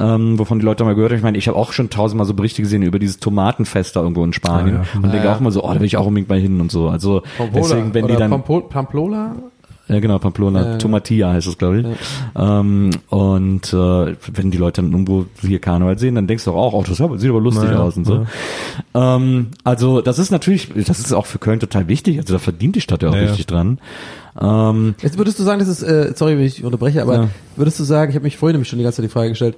ähm, 0.00 0.38
wovon 0.38 0.58
die 0.58 0.64
Leute 0.64 0.84
mal 0.84 0.94
gehört 0.94 1.12
haben. 1.12 1.18
Ich 1.18 1.24
meine, 1.24 1.38
ich 1.38 1.48
habe 1.48 1.56
auch 1.58 1.72
schon 1.72 1.90
tausendmal 1.90 2.26
so 2.26 2.34
Berichte 2.34 2.62
gesehen 2.62 2.82
über 2.82 2.98
dieses 2.98 3.18
Tomatenfest 3.18 3.96
da 3.96 4.00
irgendwo 4.00 4.24
in 4.24 4.32
Spanien 4.32 4.76
Ah, 4.76 4.84
ja. 4.94 4.96
und 4.96 5.02
denke 5.04 5.18
Ja, 5.18 5.24
ja. 5.24 5.36
auch 5.36 5.40
mal 5.40 5.50
so, 5.50 5.64
oh, 5.64 5.72
da 5.72 5.80
will 5.80 5.86
ich 5.86 5.96
auch 5.96 6.06
unbedingt 6.06 6.28
mal 6.28 6.38
hin 6.38 6.60
und 6.60 6.70
so. 6.70 6.88
Also 6.88 7.22
Pampola 7.36 7.60
deswegen, 7.62 7.94
wenn 7.94 8.06
die 8.06 8.16
dann 8.16 8.30
Pampo- 8.32 8.68
Pamplola? 8.68 9.36
Ja, 9.92 10.00
genau, 10.00 10.18
Pamplona, 10.18 10.78
Tomatia 10.78 11.32
heißt 11.32 11.46
es, 11.46 11.58
glaube 11.58 11.80
ich. 11.80 11.86
Ähm, 12.34 12.90
und 13.08 13.72
äh, 13.72 14.16
wenn 14.32 14.50
die 14.50 14.58
Leute 14.58 14.82
dann 14.82 14.92
irgendwo 14.92 15.26
hier 15.40 15.58
Karneval 15.58 15.98
sehen, 15.98 16.14
dann 16.14 16.26
denkst 16.26 16.44
du 16.44 16.52
auch, 16.52 16.72
oh, 16.72 16.82
das 16.86 16.96
sieht 16.96 17.30
aber 17.30 17.40
lustig 17.40 17.64
Naja, 17.64 17.80
aus 17.80 17.96
und 17.96 18.04
so. 18.06 18.26
Ähm, 18.94 19.48
also 19.64 20.00
das 20.00 20.18
ist 20.18 20.30
natürlich, 20.30 20.70
das 20.86 20.98
ist 20.98 21.12
auch 21.12 21.26
für 21.26 21.38
Köln 21.38 21.60
total 21.60 21.88
wichtig. 21.88 22.18
Also 22.18 22.32
da 22.32 22.38
verdient 22.38 22.76
die 22.76 22.80
Stadt 22.80 23.02
ja 23.02 23.10
auch 23.10 23.14
Ja, 23.14 23.20
ja. 23.22 23.26
richtig 23.28 23.46
dran. 23.46 23.78
Ähm, 24.40 24.94
Jetzt 25.02 25.18
würdest 25.18 25.38
du 25.38 25.42
sagen, 25.42 25.58
das 25.58 25.68
ist, 25.68 25.82
äh, 25.82 26.12
sorry, 26.16 26.36
wenn 26.38 26.44
ich 26.44 26.64
unterbreche, 26.64 27.02
aber 27.02 27.14
Ja. 27.14 27.28
würdest 27.56 27.78
du 27.78 27.84
sagen, 27.84 28.10
ich 28.10 28.16
habe 28.16 28.24
mich 28.24 28.36
vorhin 28.38 28.54
nämlich 28.54 28.68
schon 28.68 28.78
die 28.78 28.82
ganze 28.84 28.96
Zeit 28.96 29.04
die 29.04 29.12
Frage 29.12 29.28
gestellt, 29.30 29.56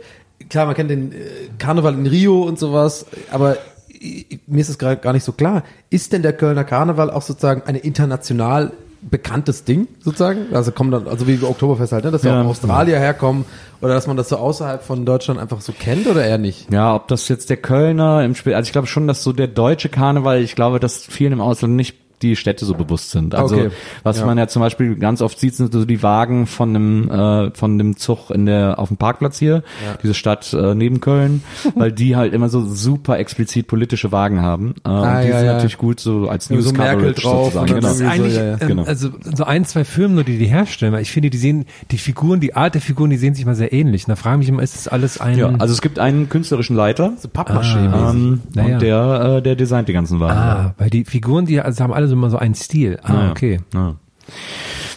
klar, 0.49 0.67
man 0.67 0.75
kennt 0.75 0.91
den 0.91 1.13
äh, 1.13 1.17
Karneval 1.59 1.95
in 1.95 2.07
Rio 2.07 2.43
und 2.43 2.59
sowas, 2.59 3.07
aber 3.31 3.57
äh, 4.01 4.25
mir 4.47 4.61
ist 4.61 4.69
es 4.69 4.79
gerade 4.79 5.01
gar 5.01 5.13
nicht 5.13 5.25
so 5.25 5.33
klar. 5.33 5.63
Ist 5.91 6.13
denn 6.13 6.23
der 6.23 6.33
Kölner 6.33 6.65
Karneval 6.65 7.11
auch 7.11 7.23
sozusagen 7.23 7.63
eine 7.67 7.79
international 7.79 8.73
bekanntes 9.11 9.65
Ding 9.65 9.89
sozusagen? 10.01 10.55
Also 10.55 10.73
kommen 10.73 10.91
dann, 10.91 11.09
also 11.09 11.27
wie 11.27 11.43
Oktoberfest 11.43 11.93
halt, 11.93 12.05
ne? 12.05 12.11
dass 12.11 12.23
ja 12.23 12.41
auch 12.41 12.47
Australier 12.47 12.99
herkommen 12.99 13.45
oder 13.81 13.95
dass 13.95 14.07
man 14.07 14.17
das 14.17 14.29
so 14.29 14.37
außerhalb 14.37 14.83
von 14.83 15.05
Deutschland 15.05 15.41
einfach 15.41 15.61
so 15.61 15.73
kennt 15.73 16.07
oder 16.07 16.25
eher 16.25 16.39
nicht? 16.39 16.73
ja, 16.73 16.95
ob 16.95 17.09
das 17.09 17.29
jetzt 17.29 17.51
der 17.51 17.57
Kölner 17.57 18.25
im 18.25 18.35
Spiel, 18.35 18.55
also 18.55 18.67
ich 18.67 18.73
glaube 18.73 18.87
schon, 18.87 19.07
dass 19.07 19.23
so 19.23 19.33
der 19.33 19.49
deutsche 19.49 19.89
Karneval, 19.89 20.41
ich 20.43 20.55
glaube, 20.55 20.81
dass 20.81 21.05
vielen 21.05 21.33
im 21.33 21.41
Ausland 21.41 21.77
nicht 21.77 22.04
die 22.23 22.37
Städte 22.37 22.65
so 22.65 22.75
bewusst 22.75 23.11
sind. 23.11 23.35
Also 23.35 23.57
Okay. 23.57 23.71
was 24.03 24.19
Ja. 24.19 24.27
man 24.27 24.39
ja 24.39 24.47
zum 24.49 24.61
Beispiel 24.61 24.97
ganz 24.97 25.21
oft 25.21 25.39
sieht, 25.39 25.55
sind 25.55 25.73
so 25.73 25.85
die 25.85 26.03
Wagen 26.03 26.47
von 26.47 26.73
dem 26.73 27.11
äh, 27.11 27.51
von 27.53 27.79
dem 27.79 27.97
Zug 27.97 28.31
in 28.31 28.47
der 28.47 28.79
auf 28.79 28.89
dem 28.89 28.97
Parkplatz 28.97 29.39
hier, 29.39 29.63
diese 30.03 30.15
Stadt 30.15 30.53
äh, 30.55 30.75
neben 30.75 31.01
Köln, 31.01 31.43
weil 31.75 31.93
die 31.93 32.17
halt 32.17 32.33
immer 32.33 32.49
so 32.49 32.65
super 32.65 33.19
explizit 33.19 33.67
politische 33.67 34.13
Wagen 34.13 34.41
haben. 34.43 34.75
Äh, 34.85 34.89
Ah, 34.89 35.17
und 35.19 35.25
die 35.25 35.29
ja, 35.29 35.39
sind 35.39 35.47
ja. 35.47 35.53
natürlich 35.55 35.79
gut 35.79 36.01
so 36.01 36.29
als 36.29 36.49
Ja, 36.49 36.57
so 36.61 36.71
News 36.71 36.79
Merkel 36.79 36.99
Coverage 37.15 37.21
drauf 37.23 37.45
sozusagen. 37.53 37.67
Genau. 37.67 37.81
Das 37.81 37.93
ist 37.93 37.99
so, 37.99 38.05
eigentlich, 38.07 38.37
ja, 38.37 38.45
ja. 38.45 38.53
ähm, 38.61 38.69
Genau. 38.69 38.85
also 38.85 39.09
so 39.35 39.45
ein, 39.45 39.65
zwei 39.65 39.85
Firmen 39.85 40.15
nur, 40.15 40.25
die 40.25 40.39
die 40.39 40.47
herstellen, 40.47 40.93
weil 40.93 41.03
ich 41.03 41.11
finde, 41.11 41.31
die 41.31 41.39
sehen, 41.39 41.67
die 41.91 41.99
Figuren, 41.99 42.41
die 42.41 42.55
Art 42.57 42.75
der 42.75 42.81
Figuren, 42.81 43.11
die 43.11 43.17
sehen 43.17 43.35
sich 43.35 43.45
mal 43.45 43.55
sehr 43.55 43.73
ähnlich. 43.73 44.05
Und 44.05 44.11
da 44.11 44.17
frage 44.17 44.37
ich 44.37 44.39
mich 44.41 44.49
immer, 44.49 44.63
ist 44.63 44.75
das 44.77 44.89
alles 44.89 45.21
ein, 45.21 45.37
Ja, 45.39 45.53
also 45.59 45.73
es 45.75 45.83
gibt 45.83 45.99
einen 45.99 46.29
künstlerischen 46.29 46.77
Leiter, 46.77 47.13
So 47.19 47.29
Pappmaché. 47.29 47.91
Ah. 47.93 48.11
ähm, 48.11 48.41
Naja. 48.55 48.75
und 48.75 48.83
der 48.83 49.21
äh, 49.39 49.43
der 49.43 49.57
designt 49.57 49.89
die 49.89 49.93
ganzen 49.93 50.21
Wagen. 50.21 50.39
ah, 50.39 50.75
weil 50.79 50.91
die 50.91 51.05
Figuren, 51.05 51.45
die 51.47 51.61
also 51.61 51.83
haben 51.83 51.93
alle 51.93 52.04
so 52.09 52.15
immer 52.15 52.31
so 52.31 52.37
einen 52.39 52.55
Stil. 52.55 52.99
Ah, 53.03 53.13
Naja. 53.13 53.31
okay. 53.31 53.61
Ja. 53.73 53.97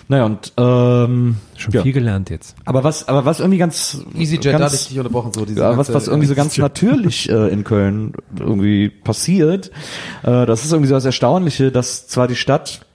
Naja, 0.10 0.24
und 0.26 0.54
ähm, 0.56 1.36
Schon 1.58 1.74
ja. 1.74 1.82
viel 1.84 1.92
gelernt 1.92 2.30
jetzt. 2.30 2.56
aber 2.64 2.86
was 2.86 3.10
aber 3.10 3.26
was 3.26 3.42
irgendwie 3.42 3.58
ganz 3.58 4.06
EasyJet, 4.18 4.46
da 4.46 4.52
ganz, 4.60 4.64
hatte 4.72 4.76
ich 4.82 4.88
dich 4.88 4.98
unterbrochen, 4.98 5.34
so 5.34 5.44
diese 5.46 5.60
ja, 5.60 5.70
was, 5.72 5.76
ganze- 5.88 5.94
was 5.96 6.08
irgendwie 6.08 6.28
so 6.28 6.36
ganz 6.36 6.58
natürlich 6.58 7.30
äh, 7.30 7.50
in 7.50 7.66
Köln 7.66 8.14
irgendwie 8.40 8.88
passiert. 8.90 9.70
Äh, 10.24 10.46
das 10.46 10.64
ist 10.64 10.72
irgendwie 10.72 10.88
so 10.88 10.94
das 10.96 11.04
Erstaunliche, 11.04 11.74
dass 11.74 12.08
zwar 12.08 12.30
die 12.30 12.38
Stadt 12.38 12.86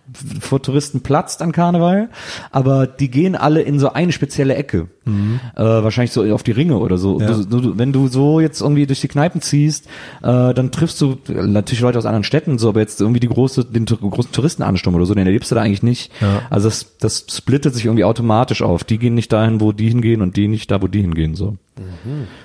vor 0.40 0.62
Touristen 0.62 1.00
platzt 1.00 1.42
an 1.42 1.52
Karneval, 1.52 2.08
aber 2.50 2.86
die 2.86 3.10
gehen 3.10 3.36
alle 3.36 3.62
in 3.62 3.78
so 3.78 3.92
eine 3.92 4.12
spezielle 4.12 4.54
Ecke. 4.54 4.88
Äh, 5.04 5.62
wahrscheinlich 5.62 6.12
so 6.12 6.22
auf 6.32 6.42
die 6.42 6.52
Ringe 6.52 6.78
oder 6.78 6.96
so. 6.96 7.20
Ja. 7.20 7.32
Du, 7.32 7.60
du, 7.60 7.78
wenn 7.78 7.92
du 7.92 8.06
so 8.08 8.38
jetzt 8.38 8.60
irgendwie 8.60 8.86
durch 8.86 9.00
die 9.00 9.08
Kneipen 9.08 9.40
ziehst, 9.40 9.86
äh, 10.22 10.54
dann 10.54 10.70
triffst 10.70 11.00
du 11.00 11.18
natürlich 11.28 11.80
Leute 11.80 11.98
aus 11.98 12.06
anderen 12.06 12.24
Städten, 12.24 12.58
so, 12.58 12.68
aber 12.68 12.80
jetzt 12.80 13.00
irgendwie 13.00 13.20
die 13.20 13.28
große, 13.28 13.64
den 13.64 13.84
großen 13.84 14.32
Touristenansturm 14.32 14.94
oder 14.94 15.06
so, 15.06 15.14
den 15.14 15.26
erlebst 15.26 15.50
du 15.50 15.54
da 15.54 15.62
eigentlich 15.62 15.82
nicht. 15.82 16.12
Ja. 16.20 16.42
Also 16.50 16.68
das, 16.68 16.98
das 16.98 17.26
splittet 17.30 17.74
sich 17.74 17.86
irgendwie 17.86 18.04
automatisch 18.04 18.62
auf. 18.62 18.84
Die 18.84 18.98
gehen 18.98 19.14
nicht 19.14 19.32
dahin, 19.32 19.60
wo 19.60 19.72
die 19.72 19.88
hingehen 19.88 20.22
und 20.22 20.36
die 20.36 20.46
nicht 20.46 20.70
da, 20.70 20.80
wo 20.80 20.86
die 20.86 21.00
hingehen. 21.00 21.34
So. 21.34 21.56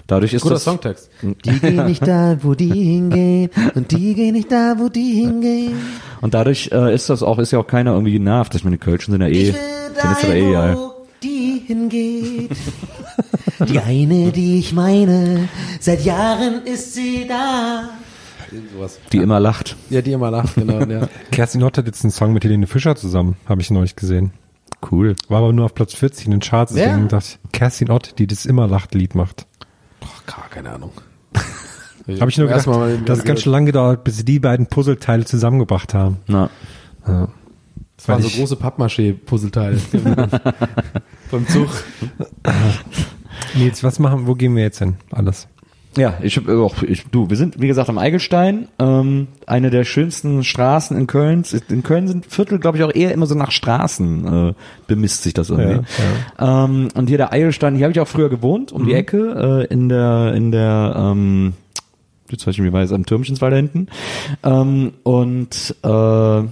Dadurch 0.08 0.34
ist 0.34 0.42
Guter 0.44 0.56
das 0.56 0.64
Songtext. 0.64 1.10
Die 1.22 1.60
gehen 1.60 1.86
nicht 1.86 2.08
da, 2.08 2.38
wo 2.42 2.54
die 2.56 2.72
hingehen 2.72 3.50
und 3.76 3.92
die 3.92 4.14
gehen 4.16 4.34
nicht 4.34 4.52
da, 4.52 4.76
wo 4.78 4.88
die 4.88 5.14
hingehen. 5.14 5.74
und 6.22 6.34
dadurch 6.34 6.70
äh, 6.72 6.94
ist 6.94 7.10
das 7.10 7.24
auch, 7.24 7.38
ist 7.40 7.52
ja 7.52 7.60
auch 7.60 7.68
keiner 7.68 7.92
irgendwie 7.92 8.14
genervt. 8.14 8.56
Ich 8.56 8.64
meine, 8.64 8.78
die 8.78 8.84
Kölschen 8.84 9.12
sind 9.12 9.22
ja 9.22 9.28
eh, 9.28 9.52
denen 9.52 10.12
ist 10.14 10.24
aber 10.24 10.36
eh 10.36 10.50
egal. 10.50 10.78
die 11.24 11.64
hingeht. 11.68 12.52
Die 13.68 13.80
eine, 13.80 14.32
die 14.32 14.60
ich 14.60 14.72
meine, 14.72 15.50
seit 15.80 16.06
Jahren 16.06 16.66
ist 16.66 16.94
sie 16.94 17.26
da. 17.28 17.90
Sowas. 18.74 19.00
Die 19.12 19.18
immer 19.18 19.40
lacht. 19.40 19.76
Ja, 19.90 20.02
die 20.02 20.14
immer 20.14 20.32
lacht, 20.32 20.56
genau. 20.56 20.80
Ja. 20.86 21.10
Kerstin 21.32 21.64
Ott 21.64 21.78
hat 21.78 21.86
jetzt 21.86 22.04
einen 22.04 22.12
Song 22.12 22.34
mit 22.34 22.44
Helene 22.44 22.68
Fischer 22.68 22.96
zusammen, 22.96 23.36
habe 23.46 23.62
ich 23.62 23.72
neulich 23.72 23.96
gesehen. 23.96 24.32
Cool. 24.92 25.16
War 25.28 25.40
aber 25.40 25.54
nur 25.54 25.66
auf 25.66 25.74
Platz 25.74 25.94
40 25.94 26.26
in 26.26 26.32
den 26.32 26.40
Charts, 26.40 26.74
deswegen 26.74 27.08
dachte 27.08 27.38
ich, 27.44 27.52
Kerstin 27.52 27.90
Ott, 27.90 28.20
die 28.20 28.28
das 28.28 28.46
immer 28.46 28.68
lacht 28.68 28.94
Lied 28.94 29.16
macht. 29.16 29.48
Boah, 30.00 30.10
gar 30.26 30.50
keine 30.50 30.72
Ahnung. 30.72 30.92
Habe 32.20 32.30
ich 32.30 32.38
nur 32.38 32.48
gedacht, 32.48 32.68
das 33.06 33.20
hat 33.20 33.26
ganz 33.26 33.42
schön 33.42 33.52
lange 33.52 33.66
gedauert, 33.66 34.04
bis 34.04 34.18
sie 34.18 34.26
die 34.26 34.40
beiden 34.40 34.68
Puzzleteile 34.68 35.26
zusammengebracht 35.26 35.94
haben. 35.94 36.18
Na. 36.28 36.50
Ja. 37.06 37.28
Das 37.98 38.08
waren 38.08 38.22
so 38.22 38.30
große 38.30 38.56
Pappmaché-Puzzleteile. 38.56 39.80
Beim 41.32 41.48
Zug. 41.48 41.70
Nils, 43.56 43.84
was 43.84 44.00
machen, 44.00 44.28
wo 44.28 44.36
gehen 44.36 44.56
wir 44.56 44.64
jetzt 44.64 44.80
hin? 44.80 44.98
Alles. 45.12 45.48
Ja, 45.98 46.14
ich 46.22 46.38
hab 46.38 46.48
auch, 46.48 46.84
ich, 46.84 47.06
du, 47.12 47.30
wir 47.30 47.38
sind, 47.38 47.60
wie 47.60 47.68
gesagt, 47.68 47.90
am 47.90 47.98
Eigelstein, 47.98 48.68
ähm, 48.78 49.28
eine 49.48 49.72
der 49.72 49.84
schönsten 49.84 50.44
Straßen 50.44 50.96
in 50.96 51.08
Köln. 51.08 51.44
In 51.70 51.82
Köln 51.82 52.08
sind 52.08 52.28
Viertel, 52.28 52.60
glaube 52.60 52.78
ich, 52.78 52.84
auch 52.84 52.94
eher 52.94 53.12
immer 53.12 53.26
so 53.26 53.36
nach 53.36 53.52
Straßen, 53.52 54.50
äh, 54.50 54.54
bemisst 54.86 55.24
sich 55.24 55.34
das 55.34 55.50
irgendwie. 55.50 55.86
Ähm, 56.40 56.90
und 56.94 57.08
hier 57.08 57.18
der 57.18 57.34
Eigelstein, 57.34 57.76
hier 57.76 57.86
habe 57.86 57.92
ich 57.94 58.00
auch 58.00 58.08
früher 58.08 58.30
gewohnt, 58.30 58.72
um 58.72 58.86
die 58.86 58.94
Ecke, 58.94 59.66
äh, 59.68 59.74
in 59.74 59.90
der, 59.90 60.34
in 60.36 60.52
der, 60.52 60.94
ähm, 60.96 61.54
jetzt 62.30 62.46
weiß 62.46 62.54
ich 62.54 62.60
nicht, 62.60 62.70
wie 62.70 62.74
weiß, 62.74 62.92
am 62.92 63.06
Türmchenswald 63.06 63.54
da 63.54 63.58
hinten. 63.58 63.88
Ähm, 64.44 64.94
und, 65.04 65.76
äh, 65.84 66.44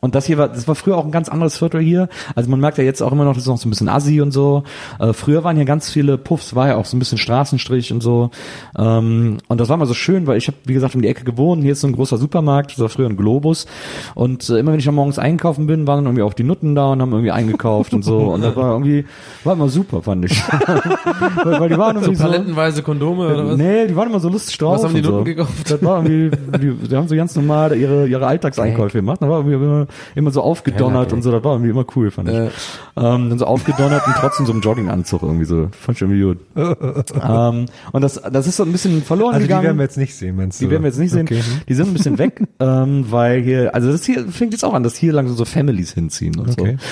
und 0.00 0.14
das 0.14 0.26
hier 0.26 0.36
war, 0.36 0.48
das 0.48 0.68
war 0.68 0.74
früher 0.74 0.96
auch 0.98 1.04
ein 1.04 1.10
ganz 1.10 1.28
anderes 1.28 1.56
Viertel 1.56 1.80
hier. 1.80 2.08
Also 2.34 2.50
man 2.50 2.60
merkt 2.60 2.76
ja 2.78 2.84
jetzt 2.84 3.02
auch 3.02 3.12
immer 3.12 3.24
noch, 3.24 3.32
das 3.32 3.44
ist 3.44 3.48
noch 3.48 3.56
so 3.56 3.66
ein 3.66 3.70
bisschen 3.70 3.88
assi 3.88 4.20
und 4.20 4.30
so. 4.30 4.62
Äh, 5.00 5.14
früher 5.14 5.42
waren 5.42 5.56
hier 5.56 5.64
ganz 5.64 5.90
viele 5.90 6.18
Puffs, 6.18 6.54
war 6.54 6.68
ja 6.68 6.76
auch 6.76 6.84
so 6.84 6.96
ein 6.96 6.98
bisschen 6.98 7.18
Straßenstrich 7.18 7.92
und 7.92 8.02
so. 8.02 8.30
Ähm, 8.78 9.38
und 9.48 9.60
das 9.60 9.68
war 9.70 9.78
mal 9.78 9.86
so 9.86 9.94
schön, 9.94 10.26
weil 10.26 10.36
ich 10.36 10.48
habe, 10.48 10.58
wie 10.64 10.74
gesagt, 10.74 10.94
um 10.94 11.02
die 11.02 11.08
Ecke 11.08 11.24
gewohnt. 11.24 11.62
Hier 11.62 11.72
ist 11.72 11.80
so 11.80 11.86
ein 11.86 11.94
großer 11.94 12.18
Supermarkt, 12.18 12.72
das 12.72 12.78
war 12.78 12.90
früher 12.90 13.08
ein 13.08 13.16
Globus. 13.16 13.66
Und 14.14 14.48
äh, 14.50 14.58
immer 14.58 14.72
wenn 14.72 14.78
ich 14.78 14.84
dann 14.84 14.94
morgens 14.94 15.18
einkaufen 15.18 15.66
bin, 15.66 15.86
waren 15.86 15.98
dann 15.98 16.06
irgendwie 16.06 16.22
auch 16.22 16.34
die 16.34 16.44
Nutten 16.44 16.74
da 16.74 16.92
und 16.92 17.00
haben 17.00 17.12
irgendwie 17.12 17.32
eingekauft 17.32 17.94
und 17.94 18.04
so. 18.04 18.18
Und 18.18 18.42
das 18.42 18.54
war 18.54 18.72
irgendwie, 18.72 19.06
war 19.44 19.54
immer 19.54 19.68
super, 19.68 20.02
fand 20.02 20.26
ich. 20.26 20.42
weil, 21.44 21.60
weil 21.60 21.68
die 21.70 21.78
waren 21.78 21.96
So 21.96 22.02
irgendwie 22.02 22.16
so, 22.16 22.24
palettenweise 22.24 22.82
Kondome 22.82 23.28
oder 23.28 23.48
was? 23.48 23.56
Nee, 23.56 23.86
die 23.86 23.96
waren 23.96 24.10
immer 24.10 24.20
so 24.20 24.28
lustig 24.28 24.58
drauf. 24.58 24.76
Was 24.76 24.84
haben 24.84 24.94
die 24.94 25.00
und 25.00 25.04
so. 25.06 25.10
Nutten 25.12 25.24
gekauft? 25.24 25.70
Das 25.70 25.82
war 25.82 26.04
irgendwie, 26.04 26.36
die, 26.58 26.86
die 26.86 26.96
haben 26.96 27.08
so 27.08 27.16
ganz 27.16 27.34
normal 27.34 27.74
ihre, 27.76 28.06
ihre 28.06 28.26
Alltagseinkäufe 28.26 28.98
gemacht. 28.98 29.22
Das 29.22 29.28
war 29.28 29.38
irgendwie 29.38 29.54
immer, 29.54 29.85
immer 30.14 30.30
so 30.30 30.42
aufgedonnert 30.42 31.12
und 31.12 31.22
so. 31.22 31.30
Das 31.30 31.42
war 31.44 31.52
irgendwie 31.52 31.70
immer 31.70 31.84
cool, 31.96 32.10
fand 32.10 32.28
ich. 32.28 32.34
Äh. 32.34 32.48
Ähm, 32.96 33.28
dann 33.30 33.38
so 33.38 33.46
aufgedonnert 33.46 34.06
und 34.06 34.14
trotzdem 34.16 34.46
so 34.46 34.52
im 34.52 34.60
Jogginganzug 34.60 35.22
irgendwie 35.22 35.44
so. 35.44 35.68
Fand 35.78 35.98
ich 35.98 36.02
irgendwie 36.02 36.22
gut. 36.22 36.38
ähm, 37.22 37.66
und 37.92 38.02
das, 38.02 38.14
das 38.30 38.46
ist 38.46 38.56
so 38.56 38.62
ein 38.64 38.72
bisschen 38.72 39.02
verloren 39.02 39.34
Also 39.34 39.44
die 39.44 39.48
gegangen. 39.48 39.64
werden 39.64 39.76
wir 39.78 39.84
jetzt 39.84 39.98
nicht 39.98 40.14
sehen, 40.14 40.36
meinst 40.36 40.60
du? 40.60 40.64
Die 40.64 40.70
werden 40.70 40.82
wir 40.82 40.88
jetzt 40.88 40.98
nicht 40.98 41.12
sehen. 41.12 41.26
Okay. 41.26 41.40
Die 41.68 41.74
sind 41.74 41.88
ein 41.88 41.94
bisschen 41.94 42.18
weg, 42.18 42.42
ähm, 42.60 43.06
weil 43.10 43.42
hier, 43.42 43.74
also 43.74 43.90
das 43.92 44.04
hier 44.04 44.26
fängt 44.28 44.52
jetzt 44.52 44.64
auch 44.64 44.74
an, 44.74 44.82
dass 44.82 44.96
hier 44.96 45.12
langsam 45.12 45.36
so 45.36 45.44
Families 45.44 45.92
hinziehen 45.92 46.38
und 46.38 46.50
Okay. 46.50 46.76
so. 46.78 46.86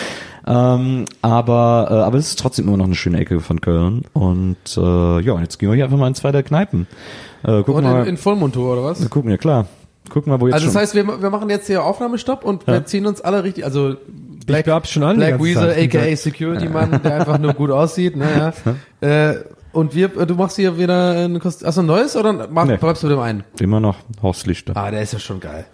Ähm, 0.46 1.06
aber, 1.22 1.88
äh, 1.90 1.94
aber 1.94 2.18
es 2.18 2.28
ist 2.28 2.38
trotzdem 2.38 2.68
immer 2.68 2.76
noch 2.76 2.84
eine 2.84 2.94
schöne 2.94 3.18
Ecke 3.18 3.40
von 3.40 3.60
Köln. 3.62 4.02
Und 4.12 4.56
äh, 4.76 5.20
ja, 5.20 5.40
jetzt 5.40 5.58
gehen 5.58 5.70
wir 5.70 5.74
hier 5.74 5.84
einfach 5.84 5.96
mal 5.96 6.08
in 6.08 6.14
zwei 6.14 6.32
der 6.32 6.42
Kneipen. 6.42 6.86
Äh, 7.42 7.62
gucken 7.62 7.76
Und 7.76 7.84
mal. 7.84 8.02
in, 8.02 8.08
in 8.10 8.16
Vollmontur 8.18 8.74
oder 8.74 8.84
was? 8.84 9.00
wir 9.00 9.08
gucken, 9.08 9.30
ja 9.30 9.38
klar. 9.38 9.66
Gucken 10.10 10.30
mal, 10.32 10.40
wo 10.40 10.46
jetzt 10.48 10.54
Also 10.54 10.66
das 10.66 10.72
schon. 10.74 10.82
heißt, 10.82 10.94
wir, 10.94 11.22
wir 11.22 11.30
machen 11.30 11.48
jetzt 11.50 11.66
hier 11.66 11.82
Aufnahmestopp 11.84 12.44
und 12.44 12.66
wir 12.66 12.84
ziehen 12.84 13.06
uns 13.06 13.20
alle 13.20 13.42
richtig, 13.44 13.64
also 13.64 13.96
Black, 14.46 14.64
glaub's 14.64 14.90
schon 14.90 15.02
an 15.02 15.14
die 15.16 15.20
Black 15.20 15.30
ganze 15.38 15.44
Weasel, 15.46 15.74
Zeit. 15.74 15.94
aka 15.94 16.16
Security 16.16 16.68
Mann, 16.68 17.00
der 17.02 17.14
einfach 17.14 17.38
nur 17.38 17.54
gut 17.54 17.70
aussieht, 17.70 18.14
naja. 18.16 18.52
Äh, 19.00 19.36
und 19.74 19.94
wir, 19.94 20.08
du 20.08 20.34
machst 20.34 20.56
hier 20.56 20.78
wieder 20.78 21.24
ein 21.24 21.38
Kostüm, 21.40 21.66
hast 21.68 21.76
du 21.76 21.82
ein 21.82 21.86
neues 21.86 22.16
oder 22.16 22.48
mach, 22.48 22.64
Nee. 22.64 22.76
bleibst 22.76 23.02
du 23.02 23.08
mit 23.08 23.16
dem 23.16 23.20
einen? 23.22 23.44
Immer 23.60 23.80
noch 23.80 23.96
Horst 24.22 24.46
Lichter. 24.46 24.76
Ah, 24.76 24.90
der 24.90 25.02
ist 25.02 25.12
ja 25.12 25.18
schon 25.18 25.40
geil. 25.40 25.66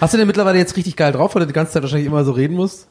Hast 0.00 0.14
du 0.14 0.18
den 0.18 0.26
mittlerweile 0.26 0.58
jetzt 0.58 0.76
richtig 0.76 0.96
geil 0.96 1.12
drauf, 1.12 1.34
weil 1.34 1.40
du 1.40 1.46
die 1.46 1.52
ganze 1.52 1.72
Zeit 1.72 1.82
wahrscheinlich 1.82 2.06
immer 2.06 2.24
so 2.24 2.32
reden 2.32 2.54
musst? 2.54 2.88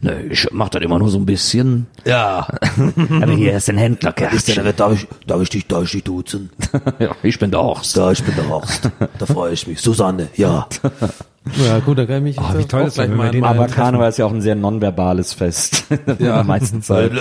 Ne, 0.00 0.22
ich 0.30 0.48
mach 0.52 0.68
das 0.68 0.82
immer 0.82 0.98
nur 0.98 1.10
so 1.10 1.18
ein 1.18 1.26
bisschen. 1.26 1.86
Ja, 2.04 2.46
Aber 3.22 3.32
hier 3.32 3.56
ist 3.56 3.68
ein 3.68 3.76
Händler, 3.76 4.14
ist 4.32 4.48
der, 4.48 4.72
darf 4.72 4.92
ich, 4.94 5.08
darf 5.26 5.42
ich 5.42 5.48
dich, 5.50 5.66
darf 5.66 5.82
ich 5.84 5.90
dich 5.92 6.04
duzen? 6.04 6.50
ja, 6.98 7.10
ich 7.22 7.38
bin 7.38 7.50
der 7.50 7.60
Horst. 7.60 7.96
Da, 7.96 8.12
ich 8.12 8.22
bin 8.22 8.34
der 8.36 8.48
Horst. 8.48 8.88
Da 9.18 9.26
freue 9.26 9.52
ich 9.52 9.66
mich. 9.66 9.80
Susanne, 9.80 10.28
ja. 10.36 10.68
Ja, 11.62 11.78
gut, 11.80 11.98
da 11.98 12.06
kann 12.06 12.26
ich 12.26 12.36
mich 12.36 12.38
Oh, 12.38 12.58
wie 12.58 12.64
toll 12.64 12.80
gleich 12.80 12.94
das, 12.94 12.98
wenn 12.98 13.16
mal 13.16 13.44
Aber 13.44 13.66
Karneval 13.66 14.08
ist 14.08 14.16
ja 14.18 14.24
auch 14.24 14.32
ein 14.32 14.40
sehr 14.40 14.54
nonverbales 14.54 15.34
Fest. 15.34 15.84
Ja. 15.90 15.96
In 16.14 16.18
der 16.18 16.44
meisten 16.44 16.82
Zeit. 16.82 17.12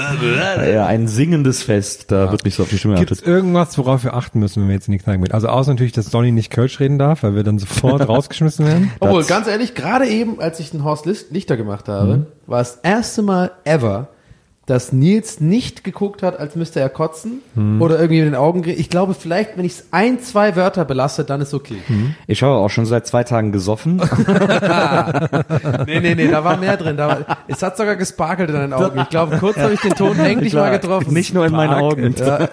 Ja, 0.74 0.86
ein 0.86 1.08
singendes 1.08 1.62
Fest. 1.64 2.12
Da 2.12 2.32
wird 2.32 2.46
nicht 2.46 2.56
so 2.56 2.64
auf 2.64 2.70
die 2.70 2.78
Stimme 2.78 2.96
Gibt 2.96 3.26
irgendwas, 3.28 3.78
worauf 3.78 4.04
wir 4.04 4.14
achten 4.14 4.40
müssen, 4.40 4.62
wenn 4.62 4.70
wir 4.70 4.76
jetzt 4.76 4.88
in 4.88 4.94
die 4.94 4.98
Kneipe 5.00 5.24
gehen? 5.24 5.34
Also 5.34 5.48
außer 5.50 5.72
natürlich, 5.72 5.92
dass 5.92 6.10
Donny 6.10 6.32
nicht 6.32 6.52
Kölsch 6.52 6.80
reden 6.80 6.98
darf, 6.98 7.24
weil 7.24 7.36
wir 7.36 7.44
dann 7.44 7.60
sofort 7.60 8.08
rausgeschmissen 8.08 8.66
werden. 8.66 8.92
Obwohl, 9.00 9.24
ganz 9.26 9.48
ehrlich, 9.48 9.76
gerade 9.76 10.08
eben, 10.08 10.40
als 10.40 10.60
ich 10.60 10.72
den 10.72 10.84
Horst 10.84 11.06
List- 11.06 11.32
Lichter 11.32 11.58
gemacht 11.58 11.90
habe, 11.90 12.28
war 12.48 12.60
das 12.60 12.80
erste 12.84 13.22
Mal 13.24 13.52
ever, 13.66 14.08
dass 14.66 14.94
Nils 14.94 15.42
nicht 15.42 15.84
geguckt 15.84 16.24
hat, 16.24 16.40
als 16.40 16.56
müsste 16.56 16.80
er 16.80 16.88
kotzen 16.90 17.42
oder 17.82 17.96
irgendwie 18.00 18.20
in 18.20 18.26
den 18.26 18.36
Augen. 18.36 18.64
Ich 18.66 18.90
glaube, 18.90 19.14
vielleicht, 19.14 19.58
wenn 19.58 19.66
ich 19.66 19.74
es 19.74 19.86
ein, 19.92 20.22
zwei 20.22 20.56
Wörter 20.56 20.86
belasse, 20.86 21.26
dann 21.26 21.42
ist 21.42 21.54
okay. 21.54 21.78
Ich 22.28 22.42
habe 22.44 22.54
auch 22.54 22.70
schon 22.70 22.86
seit 22.86 23.06
zwei 23.06 23.24
Tagen 23.24 23.52
gesoffen. 23.52 24.02
Nee, 25.86 26.00
nee, 26.00 26.16
nee, 26.16 26.28
da 26.28 26.44
war 26.44 26.58
mehr 26.58 26.78
drin. 26.78 26.98
War, 26.98 27.20
es 27.48 27.62
hat 27.62 27.78
sogar 27.78 27.96
gesparkelt 27.96 28.50
in 28.50 28.56
deinen 28.56 28.74
Augen. 28.74 29.00
Ich 29.00 29.10
glaube, 29.10 29.38
kurz 29.38 29.58
habe 29.58 29.74
ich 29.74 29.80
den 29.82 29.94
Ton 29.94 30.18
endlich 30.20 30.54
mal 30.54 30.72
getroffen. 30.72 31.14
Nicht 31.14 31.34
nur 31.34 31.46
in 31.46 31.52
meinen 31.52 31.74
Augen. 31.74 32.14
ja, 32.18 32.50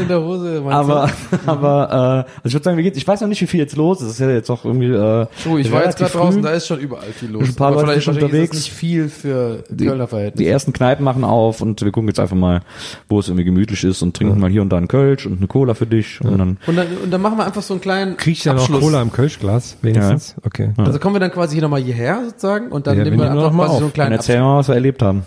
in 0.00 0.08
der 0.08 0.20
Hose. 0.20 0.62
Aber, 0.66 1.10
aber, 1.46 1.88
äh, 1.90 1.94
also 1.94 2.26
ich 2.44 2.52
würde 2.54 2.64
sagen, 2.64 2.76
wie 2.78 2.82
geht's? 2.82 2.96
Ich 2.98 3.06
weiß 3.06 3.20
noch 3.20 3.28
nicht, 3.28 3.40
wie 3.42 3.46
viel 3.46 3.60
jetzt 3.60 3.76
los 3.76 4.00
ist. 4.00 4.06
Es 4.08 4.12
ist 4.14 4.20
ja 4.20 4.30
jetzt 4.30 4.50
auch 4.50 4.64
irgendwie, 4.64 4.86
äh, 4.92 5.26
Oh, 5.48 5.56
ich 5.58 5.70
war 5.72 5.84
jetzt 5.84 5.98
gerade 5.98 6.12
draußen, 6.12 6.42
da 6.42 6.50
ist 6.50 6.66
schon 6.66 6.78
überall 6.78 7.12
viel 7.12 7.30
los. 7.30 7.48
Ein 7.48 7.54
paar 7.54 7.68
Aber 7.68 7.82
Leute 7.82 8.00
vielleicht 8.00 8.08
ist 8.08 8.22
unterwegs. 8.22 8.50
das 8.50 8.58
nicht 8.60 8.72
viel 8.72 9.08
für 9.08 9.64
Kölner 9.76 10.08
Verhältnisse. 10.08 10.42
Die 10.44 10.48
ersten 10.48 10.72
Kneipen 10.72 11.04
machen 11.04 11.17
auf 11.24 11.60
und 11.60 11.82
wir 11.82 11.90
gucken 11.92 12.08
jetzt 12.08 12.20
einfach 12.20 12.36
mal, 12.36 12.60
wo 13.08 13.18
es 13.20 13.28
irgendwie 13.28 13.44
gemütlich 13.44 13.84
ist 13.84 14.02
und 14.02 14.16
trinken 14.16 14.38
mal 14.40 14.50
hier 14.50 14.62
und 14.62 14.70
da 14.70 14.76
einen 14.76 14.88
Kölsch 14.88 15.26
und 15.26 15.38
eine 15.38 15.46
Cola 15.46 15.74
für 15.74 15.86
dich 15.86 16.20
und 16.22 16.38
dann 16.38 16.58
Und 16.66 16.76
dann, 16.76 16.86
und 17.04 17.10
dann 17.10 17.20
machen 17.22 17.38
wir 17.38 17.46
einfach 17.46 17.62
so 17.62 17.74
einen 17.74 17.80
kleinen 17.80 18.16
Krieg 18.16 18.36
ich 18.36 18.42
dann 18.42 18.56
auch 18.56 18.62
Abschluss. 18.62 18.80
Cola 18.80 19.02
im 19.02 19.12
Kölschglas, 19.12 19.76
wenigstens? 19.82 20.36
Okay. 20.44 20.72
Also 20.76 20.98
kommen 20.98 21.14
wir 21.14 21.20
dann 21.20 21.32
quasi 21.32 21.54
hier 21.54 21.62
nochmal 21.62 21.80
hierher 21.82 22.22
sozusagen 22.24 22.68
und 22.72 22.86
dann 22.86 22.98
Ja, 22.98 23.04
nehmen 23.04 23.18
wir 23.18 23.24
wir 23.24 23.30
einfach 23.32 23.52
mal 23.52 23.64
quasi 23.66 23.72
auf. 23.74 23.78
so 23.78 23.84
einen 23.84 23.88
dann 23.88 23.92
kleinen 23.94 24.12
erzählen 24.12 24.40
wir 24.40 24.46
mal, 24.46 24.58
was 24.58 24.68
wir 24.68 24.74
erlebt 24.74 25.02
haben. 25.02 25.22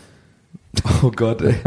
Oh 1.03 1.11
Gott, 1.15 1.41
ey. 1.41 1.55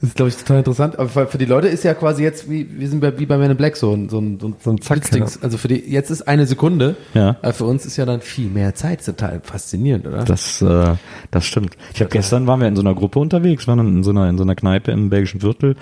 Das 0.00 0.10
ist, 0.10 0.16
glaube 0.16 0.28
ich, 0.28 0.36
total 0.36 0.58
interessant. 0.58 0.98
Aber 0.98 1.08
für 1.08 1.26
für 1.26 1.38
die 1.38 1.46
Leute 1.46 1.68
ist 1.68 1.82
ja 1.82 1.94
quasi 1.94 2.22
jetzt, 2.22 2.50
wie, 2.50 2.68
wir 2.78 2.88
sind 2.88 3.00
bei, 3.00 3.18
wie 3.18 3.26
bei 3.26 3.38
Men 3.38 3.50
in 3.50 3.56
Black, 3.56 3.76
so 3.76 3.92
ein, 3.92 4.08
so 4.08 4.18
ein, 4.18 4.38
so 4.38 4.48
ein, 4.48 4.54
So 4.62 4.70
ein 4.70 4.80
Zack, 4.80 5.00
Blitzdings. 5.00 5.42
Also 5.42 5.58
für 5.58 5.68
die, 5.68 5.90
jetzt 5.90 6.10
ist 6.10 6.22
eine 6.28 6.46
Sekunde. 6.46 6.96
Ja. 7.14 7.36
Aber 7.42 7.52
für 7.52 7.64
uns 7.64 7.86
ist 7.86 7.96
ja 7.96 8.04
dann 8.04 8.20
viel 8.20 8.48
mehr 8.48 8.74
Zeit. 8.74 9.04
Total 9.04 9.40
faszinierend, 9.42 10.06
oder? 10.06 10.24
Das, 10.24 10.60
äh, 10.62 10.94
das 11.30 11.44
stimmt. 11.46 11.76
Ich 11.94 12.00
habe 12.00 12.10
gestern 12.10 12.46
waren 12.46 12.60
wir 12.60 12.68
in 12.68 12.76
so 12.76 12.82
einer 12.82 12.94
Gruppe 12.94 13.18
unterwegs, 13.18 13.66
waren 13.66 13.80
in 13.80 14.04
so 14.04 14.10
einer 14.10 14.28
in 14.28 14.36
so 14.36 14.44
einer 14.44 14.54
Kneipe 14.54 14.92
im 14.92 15.08
belgischen 15.10 15.40
Viertel 15.40 15.74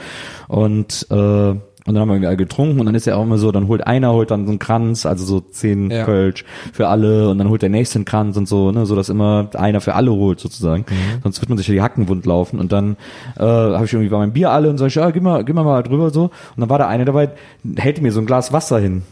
und 0.48 1.06
äh, 1.10 1.54
und 1.86 1.94
dann 1.94 2.00
haben 2.00 2.08
wir 2.08 2.14
irgendwie 2.14 2.28
alle 2.28 2.36
getrunken 2.36 2.80
und 2.80 2.86
dann 2.86 2.94
ist 2.94 3.06
ja 3.06 3.16
auch 3.16 3.22
immer 3.22 3.36
so, 3.38 3.52
dann 3.52 3.68
holt 3.68 3.86
einer 3.86 4.12
holt 4.12 4.30
dann 4.30 4.46
so 4.46 4.52
einen 4.52 4.58
Kranz, 4.58 5.04
also 5.04 5.24
so 5.24 5.40
zehn 5.40 5.90
Ja. 5.90 6.04
Kölsch 6.04 6.44
für 6.72 6.88
alle 6.88 7.28
und 7.28 7.38
dann 7.38 7.48
holt 7.50 7.62
der 7.62 7.68
nächste 7.68 7.98
einen 7.98 8.04
Kranz 8.06 8.36
und 8.36 8.48
so, 8.48 8.72
ne, 8.72 8.86
so 8.86 8.96
dass 8.96 9.08
immer 9.08 9.48
einer 9.54 9.80
für 9.80 9.94
alle 9.94 10.12
holt 10.12 10.40
sozusagen. 10.40 10.86
Sonst 11.22 11.40
wird 11.40 11.48
man 11.50 11.58
sich 11.58 11.68
ja 11.68 11.74
die 11.74 11.82
Hacken 11.82 12.08
wund 12.08 12.24
laufen 12.26 12.58
und 12.58 12.72
dann 12.72 12.96
äh, 13.36 13.42
habe 13.42 13.84
ich 13.84 13.92
irgendwie 13.92 14.10
war 14.10 14.18
mein 14.18 14.32
Bier 14.32 14.50
alle 14.50 14.70
und 14.70 14.78
sag 14.78 14.86
ich, 14.86 14.94
ja, 14.94 15.10
gib 15.10 15.22
mal, 15.22 15.44
gib 15.44 15.54
mal 15.54 15.64
mal 15.64 15.82
drüber 15.82 16.10
so 16.10 16.24
und 16.24 16.30
dann 16.56 16.70
war 16.70 16.78
da 16.78 16.88
eine 16.88 17.04
dabei, 17.04 17.30
hält 17.76 18.00
mir 18.00 18.12
so 18.12 18.20
ein 18.20 18.26
Glas 18.26 18.52
Wasser 18.52 18.78
hin. 18.78 19.02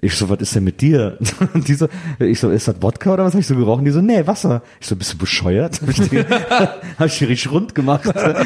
Ich 0.00 0.16
so, 0.16 0.28
was 0.28 0.40
ist 0.40 0.54
denn 0.54 0.64
mit 0.64 0.80
dir? 0.80 1.18
Und 1.54 1.68
die 1.68 1.74
so, 1.74 1.88
ich 2.18 2.40
so, 2.40 2.50
ist 2.50 2.66
das 2.66 2.76
Wodka 2.80 3.12
oder 3.12 3.24
was 3.24 3.32
hab 3.32 3.40
ich 3.40 3.46
so 3.46 3.54
gerochen? 3.54 3.84
Die 3.84 3.92
so, 3.92 4.00
nee, 4.00 4.26
Wasser. 4.26 4.62
Ich 4.80 4.88
so, 4.88 4.96
bist 4.96 5.12
du 5.12 5.18
bescheuert? 5.18 5.80
Hab 5.82 5.88
ich 5.88 6.08
die, 6.08 6.18
hab 6.98 7.06
ich 7.06 7.18
die 7.18 7.24
richtig 7.24 7.52
rund 7.52 7.74
gemacht. 7.74 8.02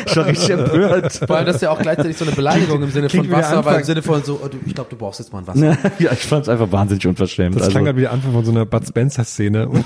Ich 0.06 0.16
war 0.16 0.26
richtig 0.26 0.50
empört. 0.50 1.12
Vor 1.26 1.36
allem, 1.36 1.46
das 1.46 1.56
ist 1.56 1.62
ja 1.62 1.70
auch 1.70 1.80
gleichzeitig 1.80 2.16
so 2.16 2.26
eine 2.26 2.34
Beleidigung 2.34 2.82
im 2.82 2.90
Sinne 2.90 3.08
von 3.08 3.30
Wasser, 3.30 3.58
aber 3.58 3.78
im 3.78 3.84
Sinne 3.84 4.02
von 4.02 4.22
so, 4.22 4.40
oh, 4.44 4.48
du, 4.48 4.58
ich 4.66 4.74
glaube, 4.74 4.90
du 4.90 4.96
brauchst 4.96 5.20
jetzt 5.20 5.32
mal 5.32 5.40
ein 5.40 5.46
Wasser. 5.46 5.78
Ja, 5.98 6.12
ich 6.12 6.18
fand's 6.18 6.48
einfach 6.48 6.70
wahnsinnig 6.70 7.06
unverschämt. 7.06 7.56
Das 7.56 7.62
also, 7.62 7.72
klang 7.72 7.84
gerade 7.84 7.96
wie 7.96 8.02
der 8.02 8.12
Anfang 8.12 8.32
von 8.32 8.44
so 8.44 8.50
einer 8.50 8.66
Bud 8.66 8.86
Spencer-Szene. 8.86 9.68
Und 9.68 9.84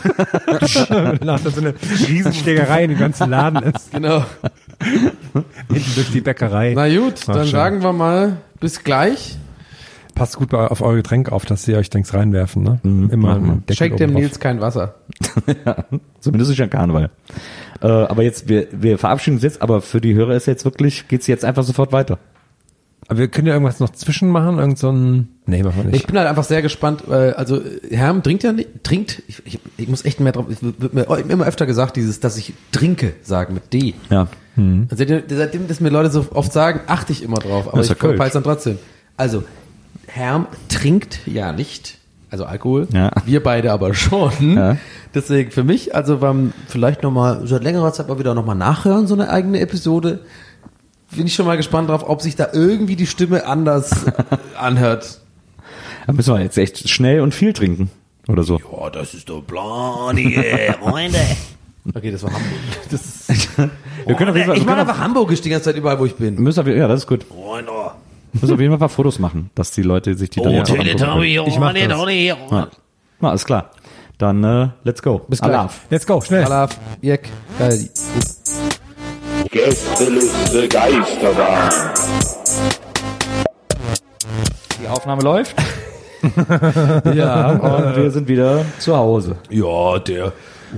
danach 0.88 1.40
dann 1.40 1.52
so 1.52 1.60
eine 1.60 1.74
Riesenschlägerei 2.08 2.84
in 2.84 2.90
dem 2.90 2.98
ganzen 2.98 3.30
Laden 3.30 3.62
ist. 3.62 3.92
Genau. 3.92 4.24
Hinten 5.72 5.94
durch 5.94 6.10
die 6.10 6.20
Bäckerei. 6.20 6.72
Na 6.74 6.88
gut, 6.88 7.14
Ach, 7.22 7.34
dann 7.34 7.42
schön. 7.44 7.52
sagen 7.52 7.82
wir 7.82 7.92
mal, 7.92 8.38
bis 8.60 8.82
gleich. 8.82 9.38
Passt 10.23 10.37
gut 10.37 10.51
bei, 10.51 10.68
auf 10.68 10.83
eure 10.83 10.99
Getränke 10.99 11.33
auf, 11.33 11.47
dass 11.47 11.64
sie 11.64 11.75
euch 11.75 11.91
Dings 11.91 12.14
reinwerfen, 12.14 12.62
ne? 12.62 12.79
Immer 12.85 13.35
einen 13.35 13.66
Deckel 13.66 13.75
Schenkt 13.75 13.99
dem. 13.99 14.12
Nils 14.12 14.39
kein 14.39 14.61
Wasser. 14.61 14.95
Zumindest 16.20 16.53
nicht 16.53 16.62
an 16.62 16.70
Karneval. 16.70 17.11
Äh, 17.81 17.89
aber 17.89 18.23
jetzt, 18.23 18.49
wir, 18.49 18.68
wir 18.70 18.99
verabschieden 18.99 19.39
uns 19.39 19.43
jetzt, 19.43 19.61
aber 19.61 19.81
für 19.81 20.01
die 20.01 20.14
Hörer 20.14 20.37
ist 20.37 20.47
jetzt 20.47 20.64
wirklich, 20.64 21.09
geht's 21.09 21.27
jetzt 21.27 21.45
einfach 21.45 21.64
sofort 21.64 21.91
weiter. 21.91 22.20
Aber 23.09 23.18
wir 23.18 23.27
können 23.27 23.49
ja 23.49 23.55
irgendwas 23.55 23.81
noch 23.81 23.91
zwischen 23.91 24.29
machen, 24.29 24.61
irgend 24.61 24.79
so 24.79 24.93
ein, 24.93 25.29
nee, 25.47 25.61
machen 25.64 25.79
wir 25.79 25.87
Ich 25.87 25.93
nicht. 25.93 26.07
bin 26.07 26.16
halt 26.16 26.29
einfach 26.29 26.45
sehr 26.45 26.62
gespannt, 26.62 27.03
weil, 27.09 27.35
also, 27.35 27.61
Herm 27.91 28.23
trinkt 28.23 28.45
ja 28.45 28.53
nicht, 28.53 28.85
trinkt, 28.85 29.25
ich, 29.27 29.43
ich, 29.45 29.59
ich 29.77 29.89
muss 29.89 30.05
echt 30.05 30.20
mehr 30.20 30.31
drauf, 30.31 30.47
es 30.49 30.62
wird 30.62 30.95
mir 30.95 31.03
immer 31.03 31.47
öfter 31.47 31.66
gesagt, 31.66 31.97
dieses, 31.97 32.20
dass 32.20 32.37
ich 32.37 32.55
trinke, 32.70 33.14
sagen 33.23 33.55
mit 33.55 33.73
D. 33.73 33.95
Ja. 34.09 34.29
Und 34.55 34.87
seitdem, 34.95 35.25
seitdem 35.29 35.66
das 35.66 35.81
mir 35.81 35.89
Leute 35.89 36.12
so 36.12 36.27
oft 36.33 36.53
sagen, 36.53 36.79
achte 36.87 37.11
ich 37.11 37.25
immer 37.25 37.39
drauf, 37.39 37.66
aber 37.66 37.79
Das 37.79 37.87
ist 37.87 37.91
ja 37.91 37.95
ich 37.97 38.01
verpeil's 38.01 38.35
dann 38.35 38.45
trotzdem. 38.45 38.79
Also, 39.16 39.43
Herm 40.12 40.46
trinkt 40.68 41.20
ja 41.26 41.52
nicht, 41.52 41.98
also 42.30 42.44
Alkohol, 42.44 42.86
Ja. 42.92 43.10
wir 43.24 43.42
beide 43.42 43.72
aber 43.72 43.94
schon. 43.94 44.32
Ja. 44.56 44.76
Deswegen 45.14 45.50
für 45.50 45.62
mich, 45.64 45.94
also 45.94 46.18
beim 46.18 46.52
vielleicht 46.68 47.02
nochmal, 47.02 47.46
seit 47.46 47.62
längerer 47.62 47.92
Zeit 47.92 48.08
mal 48.08 48.18
wieder 48.18 48.34
nochmal 48.34 48.56
nachhören, 48.56 49.06
so 49.06 49.14
eine 49.14 49.28
eigene 49.28 49.60
Episode, 49.60 50.20
bin 51.10 51.26
ich 51.26 51.34
schon 51.34 51.44
mal 51.44 51.58
gespannt 51.58 51.90
drauf, 51.90 52.08
ob 52.08 52.22
sich 52.22 52.34
da 52.36 52.48
irgendwie 52.54 52.96
die 52.96 53.06
Stimme 53.06 53.46
anders 53.46 54.06
anhört. 54.58 55.20
Da 56.06 56.12
müssen 56.14 56.34
wir 56.34 56.40
jetzt 56.40 56.56
echt 56.56 56.88
schnell 56.88 57.20
und 57.20 57.34
viel 57.34 57.52
trinken. 57.52 57.90
Oder 58.28 58.42
so. 58.42 58.58
Oh, 58.70 58.88
das 58.90 59.12
ist 59.14 59.28
doch 59.28 59.42
Blondie, 59.42 60.34
Freunde. 60.80 61.18
Okay, 61.94 62.10
das 62.10 62.22
war 62.22 62.30
Hamburg. 62.32 62.52
Das 62.90 63.02
ist, 63.28 63.58
Wir 64.06 64.14
können 64.14 64.30
auf 64.30 64.36
jeden 64.36 64.46
Fall, 64.48 64.56
ich 64.56 64.62
wir 64.62 64.70
mache 64.70 64.80
einfach 64.80 64.98
Hamburgisch 64.98 65.40
die 65.42 65.50
ganze 65.50 65.64
Zeit 65.66 65.76
überall, 65.76 65.98
wo 65.98 66.06
ich 66.06 66.14
bin. 66.14 66.36
müssen 66.36 66.60
auf, 66.60 66.66
ja, 66.68 66.88
das 66.88 67.00
ist 67.00 67.06
gut. 67.06 67.24
Freunde. 67.24 67.70
Müssen 68.33 68.55
auf 68.55 68.61
jeden 68.61 68.70
Fall 68.70 68.76
ein 68.76 68.78
paar 68.78 68.89
Fotos 68.89 69.18
machen, 69.18 69.51
dass 69.55 69.70
die 69.72 69.83
Leute 69.83 70.14
sich 70.14 70.30
die 70.30 70.41
dann 70.41 70.61
Oh. 70.61 70.62
Teletubby, 70.62 71.41
Ich 71.47 71.59
mach 71.59 71.74
das. 71.74 71.89
Donny, 71.89 72.26
Ja. 72.26 72.37
Na, 73.20 73.28
alles 73.28 73.45
klar. 73.45 73.70
Dann 74.18 74.43
äh, 74.45 74.68
let's 74.85 75.03
go. 75.03 75.20
Bis 75.28 75.41
gleich. 75.41 75.51
Alaf. 75.53 75.80
Let's 75.91 76.07
go, 76.07 76.20
schnell. 76.20 76.45
Alaf, 76.45 76.78
Jek, 77.01 77.28
geil. 77.59 77.89
Gästeliste 79.51 80.68
Geisterbahn. 80.68 81.70
Die 84.83 84.89
Aufnahme 84.89 85.22
läuft 85.22 85.55
Ja, 87.14 87.51
und 87.51 87.97
wir 87.97 88.11
sind 88.11 88.28
wieder 88.28 88.64
zu 88.78 88.97
Hause. 88.97 89.37
ja, 89.51 89.99
der, 89.99 90.33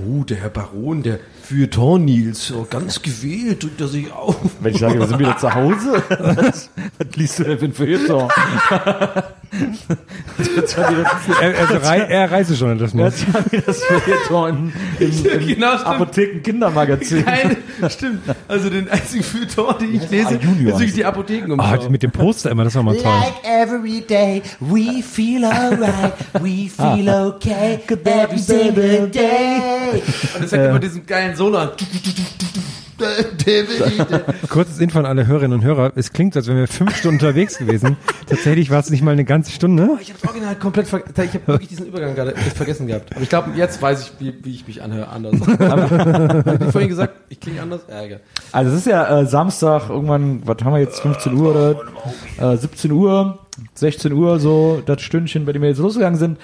oh, 0.07 0.23
der 0.23 0.37
Herr 0.37 0.49
Baron, 0.49 1.03
der 1.03 1.19
Feuilleton 1.47 2.05
Nils, 2.05 2.47
so 2.47 2.65
ganz 2.67 3.01
gewählt 3.01 3.61
drückt 3.61 3.79
er 3.79 3.87
sich 3.87 4.11
auf. 4.11 4.35
Wenn 4.61 4.73
ich 4.73 4.79
sage, 4.79 4.99
wir 4.99 5.05
sind 5.07 5.19
wieder 5.19 5.37
zu 5.37 5.53
Hause, 5.53 6.01
was, 6.09 6.69
was 6.97 7.15
liest 7.15 7.39
du 7.39 7.43
denn 7.43 7.59
für 7.59 7.65
ein 7.65 7.73
Feuilleton? 7.73 8.29
Er, 11.41 11.59
also 11.59 11.87
Rei, 11.87 11.97
er 11.99 12.31
Reisejournalismus. 12.31 13.13
Das 13.25 13.25
war 13.33 13.43
das 13.65 13.81
Feuilleton 13.81 14.73
im, 14.99 15.07
im 15.09 15.47
Genau, 15.47 15.73
stimmt. 15.75 15.87
Apotheken-Kindermagazin. 15.87 17.25
Keine, 17.25 17.57
stimmt. 17.89 18.21
Also 18.47 18.69
den 18.69 18.89
einzigen 18.89 19.23
Feuilleton, 19.23 19.75
den 19.79 19.95
ich 19.95 20.09
lese, 20.09 20.35
Junior. 20.35 20.73
ist 20.73 20.79
wirklich 20.79 20.93
die 20.93 21.05
Apotheken 21.05 21.59
Ah, 21.59 21.77
mit 21.89 22.03
dem 22.03 22.11
Poster 22.11 22.51
immer, 22.51 22.63
das 22.63 22.75
war 22.75 22.83
mal 22.83 22.95
toll. 22.95 23.03
Like 23.03 23.43
every 23.43 24.01
day, 24.01 24.41
we 24.59 25.01
feel 25.03 25.45
alright, 25.45 26.13
we 26.41 26.69
feel 26.69 27.09
okay, 27.09 27.79
every 28.03 28.39
single 28.39 29.07
day. 29.09 30.01
Und 30.35 30.43
es 30.43 30.51
hat 30.51 30.59
immer 30.69 30.79
diesen 30.79 31.05
geilen 31.05 31.34
Solo 31.35 31.57
an. 31.57 31.69
Kurzes 34.49 34.79
Info 34.79 34.99
an 34.99 35.05
alle 35.05 35.27
Hörerinnen 35.27 35.59
und 35.59 35.65
Hörer. 35.65 35.91
Es 35.95 36.13
klingt, 36.13 36.35
als 36.37 36.47
wären 36.47 36.59
wir 36.59 36.67
fünf 36.67 36.95
Stunden 36.95 37.17
unterwegs 37.17 37.57
gewesen. 37.57 37.97
Tatsächlich 38.27 38.69
war 38.69 38.79
es 38.79 38.89
nicht 38.89 39.01
mal 39.01 39.11
eine 39.11 39.25
ganze 39.25 39.51
Stunde. 39.51 39.97
Ich 40.01 40.13
habe 40.13 40.27
Original 40.29 40.55
komplett 40.55 40.87
vergessen. 40.87 41.13
Ich 41.17 41.33
habe 41.33 41.47
wirklich 41.47 41.69
diesen 41.69 41.87
Übergang 41.87 42.15
gerade 42.15 42.35
vergessen 42.35 42.87
gehabt. 42.87 43.11
Aber 43.13 43.21
ich 43.21 43.29
glaube, 43.29 43.51
jetzt 43.55 43.81
weiß 43.81 44.01
ich, 44.01 44.11
wie, 44.19 44.45
wie 44.45 44.51
ich 44.51 44.65
mich 44.65 44.81
anhöre. 44.81 45.09
Anders. 45.09 45.35
Hab 45.59 46.61
ich 46.61 46.71
vorhin 46.71 46.89
gesagt, 46.89 47.15
ich 47.27 47.39
klinge 47.39 47.61
anders? 47.61 47.81
Ja, 47.89 48.03
egal. 48.03 48.21
Also 48.53 48.71
es 48.71 48.77
ist 48.77 48.87
ja 48.87 49.21
äh, 49.21 49.25
Samstag, 49.25 49.89
irgendwann, 49.89 50.41
was 50.45 50.57
haben 50.63 50.73
wir 50.73 50.79
jetzt, 50.79 51.01
15 51.01 51.33
Uhr 51.33 51.51
oder 51.51 52.53
äh, 52.53 52.57
17 52.57 52.91
Uhr, 52.91 53.39
16 53.73 54.13
Uhr 54.13 54.39
so, 54.39 54.81
das 54.85 55.01
Stündchen, 55.01 55.45
bei 55.45 55.51
dem 55.51 55.61
wir 55.61 55.69
jetzt 55.69 55.79
losgegangen 55.79 56.17
sind. 56.17 56.37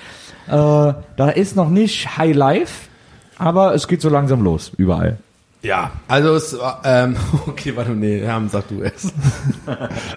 Äh, 0.47 0.51
da 0.51 1.29
ist 1.33 1.55
noch 1.55 1.69
nicht 1.69 2.17
High 2.17 2.35
Life, 2.35 2.89
aber 3.41 3.73
es 3.73 3.87
geht 3.87 4.01
so 4.01 4.09
langsam 4.09 4.43
los, 4.43 4.71
überall. 4.77 5.17
Ja, 5.63 5.91
also 6.07 6.33
es 6.33 6.57
war, 6.57 6.81
ähm, 6.83 7.15
okay, 7.47 7.75
warte, 7.75 7.91
nee, 7.91 8.19
Herm, 8.21 8.49
sag 8.49 8.67
du 8.67 8.81
erst. 8.81 9.13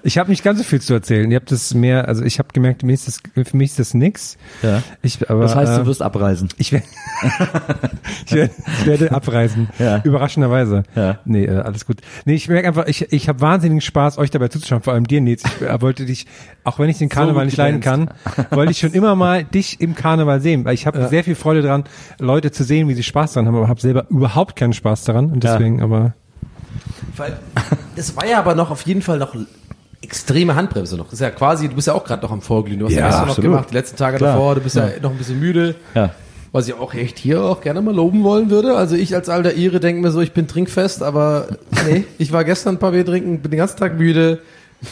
Ich 0.03 0.19
habe 0.19 0.31
nicht 0.31 0.43
ganz 0.43 0.59
so 0.59 0.65
viel 0.65 0.81
zu 0.81 0.93
erzählen. 0.95 1.31
Ihr 1.31 1.37
habt 1.37 1.51
das 1.51 1.73
mehr, 1.75 2.09
also 2.09 2.25
ich 2.25 2.39
habe 2.39 2.49
gemerkt, 2.53 2.81
für 2.81 2.87
mich 2.87 2.95
ist 3.07 3.09
das, 3.09 3.47
für 3.47 3.57
mich 3.57 3.71
ist 3.71 3.79
das 3.79 3.95
nix. 3.95 4.37
Ja. 4.63 4.83
Ich, 5.03 5.29
aber, 5.31 5.43
Das 5.43 5.55
heißt, 5.55 5.73
äh, 5.73 5.79
du 5.79 5.87
wirst 5.87 6.03
abreisen. 6.03 6.49
Ich 6.59 6.73
werde, 6.73 6.87
ich 8.27 8.33
werde, 8.33 8.55
ich 8.81 8.87
werde 8.87 9.13
abreisen. 9.13 9.69
Ja. 9.79 10.01
Überraschenderweise. 10.03 10.83
Ja. 10.95 11.19
Nee, 11.25 11.45
äh, 11.45 11.59
alles 11.59 11.87
gut. 11.87 11.99
Nee, 12.25 12.35
ich 12.35 12.49
merke 12.49 12.69
einfach, 12.69 12.87
ich, 12.87 13.13
ich 13.13 13.29
habe 13.29 13.41
wahnsinnigen 13.41 13.81
Spaß, 13.81 14.19
euch 14.19 14.31
dabei 14.31 14.49
zuzuschauen, 14.49 14.83
vor 14.83 14.93
allem 14.93 15.07
dir, 15.07 15.21
Nils. 15.21 15.43
Ich 15.45 15.67
äh, 15.67 15.81
wollte 15.81 16.05
dich, 16.05 16.27
auch 16.65 16.79
wenn 16.79 16.89
ich 16.89 16.99
den 16.99 17.09
Karneval 17.09 17.43
gut 17.43 17.47
nicht 17.47 17.57
leiden 17.57 17.81
kann, 17.81 18.11
wollte 18.51 18.73
ich 18.73 18.79
schon 18.79 18.93
immer 18.93 19.15
mal 19.15 19.45
dich 19.45 19.81
im 19.81 19.95
Karneval 19.95 20.41
sehen, 20.41 20.65
weil 20.65 20.75
ich 20.75 20.87
habe 20.87 21.09
sehr 21.09 21.25
viel 21.25 21.35
Freude 21.35 21.63
dran, 21.63 21.85
Leute 22.19 22.51
zu 22.51 22.65
sehen, 22.65 22.89
wie 22.89 22.95
sie 22.95 23.03
Spaß 23.03 23.35
daran 23.35 23.49
haben, 23.49 23.57
aber 23.57 23.69
habe 23.69 23.81
selber 23.81 24.07
überhaupt 24.11 24.57
keinen 24.57 24.73
Spaß 24.73 25.05
daran 25.05 25.34
und 25.35 25.45
deswegen, 25.45 25.83
aber 25.83 26.15
Weil, 27.17 27.39
das 27.97 28.17
war 28.17 28.27
ja 28.27 28.39
aber 28.39 28.55
noch 28.55 28.71
auf 28.71 28.83
jeden 28.83 29.03
Fall 29.03 29.19
noch 29.19 29.35
extreme 30.01 30.55
Handbremse 30.55 30.97
noch. 30.97 31.07
Das 31.07 31.15
ist 31.15 31.21
ja 31.21 31.31
quasi, 31.31 31.69
du 31.69 31.75
bist 31.75 31.89
ja 31.89 31.95
auch 31.95 32.05
gerade 32.05 32.23
noch 32.23 32.31
am 32.31 32.43
Vorglühen. 32.43 32.79
Du 32.79 32.87
hast 32.87 32.93
ja, 32.93 33.01
Ja, 33.01 33.09
gestern 33.09 33.29
noch 33.29 33.37
gemacht, 33.37 33.71
die 33.71 33.75
letzten 33.75 33.97
Tage 33.97 34.19
Klar. 34.19 34.35
davor, 34.35 34.55
du 34.55 34.61
bist 34.61 34.77
ja. 34.77 34.89
noch 35.03 35.11
ein 35.11 35.19
bisschen 35.19 35.41
müde. 35.41 35.75
Ja. 35.95 36.11
Was 36.53 36.69
ich 36.69 36.75
auch 36.75 36.95
echt 36.95 37.19
hier 37.19 37.43
auch 37.43 37.61
gerne 37.61 37.83
mal 37.83 37.95
loben 37.95 38.23
wollen 38.23 38.49
würde. 38.49 38.77
Also 38.77 38.95
ich 38.95 39.15
als 39.15 39.29
alter 39.29 39.57
Ire 39.57 39.81
denke 39.81 40.03
mir 40.03 40.13
so, 40.13 40.21
ich 40.21 40.33
bin 40.33 40.47
trinkfest, 40.47 41.03
aber 41.03 41.49
nee, 41.87 42.05
ich 42.19 42.33
war 42.33 42.45
gestern 42.45 42.77
ein 42.77 42.79
paar 42.79 42.93
Bier 42.93 43.05
trinken, 43.05 43.41
bin 43.41 43.51
den 43.51 43.59
ganzen 43.59 43.79
Tag 43.79 43.99
müde. 43.99 44.41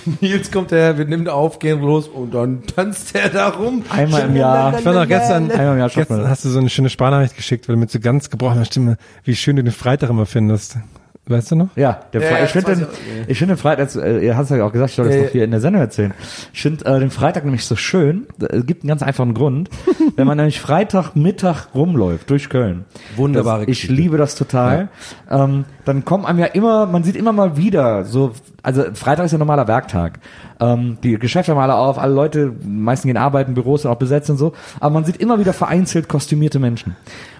Nils 0.21 0.51
kommt 0.51 0.73
her, 0.73 0.99
wir 0.99 1.05
nehmen 1.05 1.29
auf, 1.29 1.59
gehen 1.59 1.81
los 1.81 2.09
und 2.09 2.35
dann 2.35 2.63
tanzt 2.67 3.15
er 3.15 3.29
da 3.29 3.49
rum. 3.49 3.85
Einmal 3.91 4.23
im 4.23 4.37
Jahr. 4.37 4.79
ich 4.79 4.85
war 4.85 4.95
noch 4.95 5.09
gestern, 5.09 5.51
Einmal 5.51 5.75
im 5.75 5.79
Jahr 5.79 5.91
gestern 5.91 6.29
hast 6.29 6.45
du 6.45 6.49
so 6.49 6.59
eine 6.59 6.71
schöne 6.71 6.91
Sprachnachricht 6.91 7.37
geschickt, 7.37 7.69
weil 7.69 7.77
du 7.77 7.81
mit 7.81 7.91
so 7.91 8.01
ganz 8.01 8.31
gebrochener 8.31 8.65
Stimme, 8.65 8.97
wie 9.25 9.37
schön 9.37 9.57
du 9.57 9.65
den 9.65 9.73
Freitag 9.73 10.11
immer 10.11 10.27
findest. 10.27 10.79
Weißt 11.27 11.53
du 11.53 11.55
noch? 11.55 11.69
Ja, 11.77 12.01
der 12.13 12.21
Ja, 12.21 12.27
Fre 12.27 12.39
ja, 12.39 12.45
ich 12.45 12.51
finde 12.51 12.77
den, 12.77 12.87
ich 13.29 13.39
finde 13.39 13.55
den 13.55 13.59
Freitag, 13.61 13.95
äh, 13.95 14.27
ihr 14.27 14.37
hast 14.37 14.51
ja 14.51 14.65
auch 14.65 14.73
gesagt, 14.73 14.91
ich 14.91 14.97
soll 14.97 15.07
das 15.07 15.15
Ja, 15.15 15.21
doch 15.21 15.27
ja. 15.29 15.33
hier 15.33 15.45
in 15.45 15.53
der 15.53 15.61
Sendung 15.61 15.81
erzählen. 15.81 16.13
Ich 16.53 16.63
finde 16.63 16.85
äh, 16.85 16.99
den 16.99 17.11
Freitag 17.11 17.45
nämlich 17.45 17.65
so 17.65 17.77
schön, 17.77 18.27
es 18.41 18.67
gibt 18.67 18.83
einen 18.83 18.89
ganz 18.89 19.05
einfachen 19.05 19.33
Grund, 19.33 19.71
wenn 20.17 20.27
man 20.27 20.37
nämlich 20.37 20.61
Freitag 20.61 21.15
Mittag 21.15 21.69
rumläuft 21.77 22.29
durch 22.29 22.49
Köln. 22.49 22.87
Wunderbare 23.15 23.67
das, 23.67 23.69
Ich 23.69 23.89
liebe 23.89 24.17
das 24.17 24.35
total. 24.35 24.89
Ähm, 25.31 25.65
dann 25.85 26.05
kommen 26.05 26.27
einem 26.27 26.41
ja 26.41 26.47
immer, 26.47 26.87
man 26.87 27.05
sieht 27.05 27.15
immer 27.15 27.33
mal 27.33 27.57
wieder 27.57 28.05
so, 28.05 28.33
also 28.65 28.83
Freitag 28.93 29.27
ist 29.27 29.33
ja 29.33 29.39
normaler 29.39 29.69
Werktag. 29.69 30.19
Ähm, 30.59 30.99
die 31.05 31.17
Geschäfte 31.21 31.53
haben 31.53 31.59
alle 31.61 31.77
auf, 31.77 31.99
alle 31.99 32.15
Leute, 32.15 32.53
meisten 32.65 33.07
gehen 33.07 33.17
arbeiten, 33.17 33.55
Büros 33.55 33.83
sind 33.83 33.93
auch 33.93 33.97
besetzt 33.99 34.29
und 34.29 34.39
so, 34.39 34.55
aber 34.81 34.91
man 34.93 35.05
sieht 35.05 35.19
immer 35.19 35.39
wieder 35.39 35.53
vereinzelt 35.53 36.09
kostümierte 36.09 36.59
Menschen. 36.59 36.97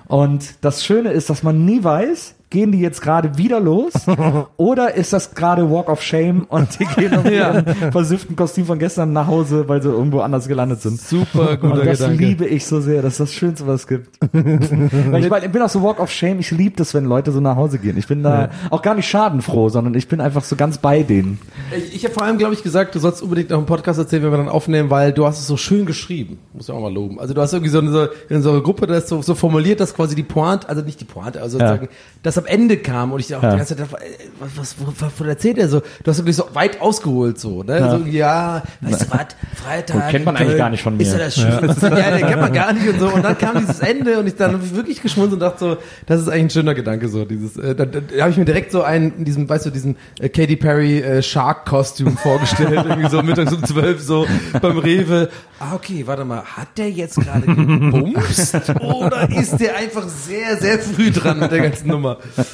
Und 0.07 0.65
das 0.65 0.85
Schöne 0.85 1.11
ist, 1.11 1.31
dass 1.31 1.43
man 1.43 1.65
nie 1.65 1.83
weiß, 1.83 2.37
gehen 2.53 2.71
die 2.71 2.81
jetzt 2.81 3.01
gerade 3.01 3.39
wieder 3.39 3.59
los 3.59 3.93
oder 4.59 4.95
ist 4.95 5.13
das 5.13 5.35
gerade 5.35 5.71
Walk 5.71 5.89
of 5.89 6.03
Shame 6.03 6.45
und 6.49 6.79
die 6.79 6.85
gehen 6.85 7.23
mit 7.23 7.33
ihrem 7.33 7.65
versifften 7.91 8.37
Kostüm 8.37 8.67
von 8.67 8.79
gestern 8.79 9.13
nach 9.15 9.27
Hause, 9.27 9.69
weil 9.69 9.83
sie 9.83 9.89
irgendwo 9.89 10.21
anders 10.21 10.47
gelandet 10.47 10.83
sind. 10.83 11.01
Super 11.01 11.57
guter 11.57 11.81
Und 11.81 11.87
das 11.87 11.99
Gedanke. 11.99 12.25
liebe 12.25 12.47
ich 12.47 12.67
so 12.67 12.81
sehr. 12.81 13.01
Das 13.01 13.15
ist 13.15 13.21
das 13.21 13.33
Schönste, 13.33 13.67
was 13.67 13.81
es 13.83 13.87
gibt. 13.87 14.19
Weil 14.33 15.25
ich, 15.25 15.31
mein, 15.31 15.43
ich 15.45 15.51
bin 15.51 15.63
auch 15.63 15.69
so 15.69 15.83
Walk 15.83 15.99
of 15.99 16.11
Shame. 16.11 16.41
Ich 16.41 16.51
liebe 16.51 16.77
das, 16.77 16.93
wenn 16.93 17.07
Leute 17.07 17.33
so 17.33 17.41
nach 17.41 17.57
Hause 17.57 17.79
gehen. 17.79 17.97
Ich 17.97 18.07
bin 18.07 18.23
da 18.23 18.51
auch 18.69 18.83
gar 18.83 18.95
nicht 18.95 19.09
schadenfroh, 19.09 19.71
sondern 19.71 19.95
ich 19.95 20.07
bin 20.09 20.21
einfach 20.21 20.45
so 20.45 20.55
ganz 20.55 20.77
bei 20.77 21.03
denen. 21.03 21.41
Ich, 21.77 21.97
ich 21.97 22.05
habe 22.05 22.13
vor 22.13 22.25
allem, 22.25 22.37
glaube 22.37 22.53
ich, 22.53 22.63
gesagt, 22.63 22.95
du 22.95 22.99
sollst 22.99 23.23
unbedingt 23.23 23.49
noch 23.51 23.59
einen 23.59 23.67
Podcast 23.67 23.99
erzählen, 23.99 24.23
wenn 24.25 24.31
wir 24.31 24.39
dann 24.39 24.49
aufnehmen, 24.51 24.91
weil 24.91 25.13
du 25.13 25.27
hast 25.27 25.39
es 25.39 25.47
so 25.47 25.57
schön 25.57 25.87
geschrieben. 25.87 26.39
Muss 26.53 26.69
ich 26.69 26.75
auch 26.75 26.81
mal 26.81 26.93
loben. 26.93 27.19
Also 27.19 27.33
du 27.33 27.41
hast 27.41 27.55
irgendwie 27.55 27.71
so 27.71 27.79
eine, 27.79 27.91
so, 27.91 28.09
in 28.29 28.43
so 28.43 28.51
einer 28.51 28.61
Gruppe, 28.61 28.87
das 28.87 29.09
so, 29.09 29.23
so 29.23 29.35
formuliert, 29.35 29.81
dass 29.81 29.95
quasi 29.95 30.15
die 30.15 30.23
Pointe, 30.23 30.69
also 30.69 30.83
nicht 30.83 31.01
die 31.01 31.07
Pointe, 31.07 31.41
also 31.41 31.59
sozusagen, 31.59 31.89
das 32.23 32.42
am 32.43 32.47
Ende 32.47 32.77
kam 32.77 33.13
und 33.13 33.21
ich 33.21 33.35
auch 33.35 33.43
Ja. 33.43 33.53
die 33.53 33.57
ganze 33.59 33.77
Zeit 33.77 33.87
dachte, 33.91 34.05
ey, 34.05 34.29
was, 34.41 34.51
was, 34.57 34.77
was, 35.01 35.13
was 35.19 35.27
erzählt 35.29 35.59
er 35.59 35.69
so? 35.69 35.81
Du 35.81 36.11
hast 36.11 36.19
wirklich 36.19 36.37
so 36.37 36.49
weit 36.53 36.81
ausgeholt 36.81 37.39
so, 37.39 37.63
ne? 37.63 37.79
Ja. 37.79 37.91
So, 37.99 38.05
ja, 38.07 38.63
weißt 38.81 39.03
du 39.03 39.11
was, 39.11 39.27
Freitag. 39.63 40.11
Kennt 40.11 40.25
man 40.25 40.37
eigentlich 40.37 40.59
gar 40.59 40.71
nicht 40.71 40.83
von 40.83 40.97
mir. 40.97 41.03
Ist 41.03 41.13
ja 41.13 41.19
das 41.19 41.35
Schönste. 41.37 41.87
Ja, 42.03 42.11
den 42.11 42.27
kennt 42.27 42.41
man 42.41 42.53
gar 42.53 42.73
nicht 42.73 42.89
und 42.89 42.99
so. 42.99 43.09
Und 43.09 43.25
dann 43.25 43.37
kam 43.39 43.59
dieses 43.59 43.81
Ende 43.81 44.19
und 44.19 44.27
ich 44.27 44.35
dann 44.37 44.75
wirklich 44.75 45.03
geschmunzelt 45.03 45.35
und 45.35 45.41
dachte 45.41 45.59
so, 45.59 45.77
das 46.07 46.21
ist 46.21 46.29
eigentlich 46.29 46.43
ein 46.45 46.51
schöner 46.51 46.75
Gedanke 46.75 47.09
so. 47.09 47.25
Dieses, 47.25 47.57
äh, 47.57 47.75
da, 47.75 47.85
da, 47.85 48.01
da 48.01 48.21
habe 48.23 48.31
ich 48.31 48.37
mir 48.37 48.45
direkt 48.45 48.73
so 48.73 48.83
einen, 48.83 49.13
in 49.19 49.25
diesem, 49.25 49.49
weißt 49.49 49.67
du, 49.67 49.71
diesen 49.71 49.97
äh, 50.21 50.29
Katy 50.29 50.57
Perry 50.57 51.01
äh, 51.01 51.23
Shark-Kostüm 51.23 52.17
vorgestellt, 52.17 52.73
irgendwie 52.89 53.09
so 53.11 53.23
mittags 53.23 53.53
um 53.53 53.63
zwölf 53.65 54.01
so 54.03 54.27
beim 54.61 54.79
Rewe. 54.79 55.29
Ah, 55.61 55.75
okay, 55.75 56.03
warte 56.07 56.25
mal, 56.25 56.43
hat 56.43 56.77
der 56.77 56.91
jetzt 56.91 57.21
gerade 57.21 57.47
gebumst 57.47 58.55
oder 58.81 59.29
ist 59.31 59.59
der 59.61 59.77
einfach 59.77 60.09
sehr, 60.09 60.57
sehr 60.57 60.79
früh 60.79 61.11
dran 61.13 61.39
mit 61.39 61.53
der 61.53 61.61
ganzen 61.61 61.89
Nummer? 61.89 62.19
Das 62.37 62.47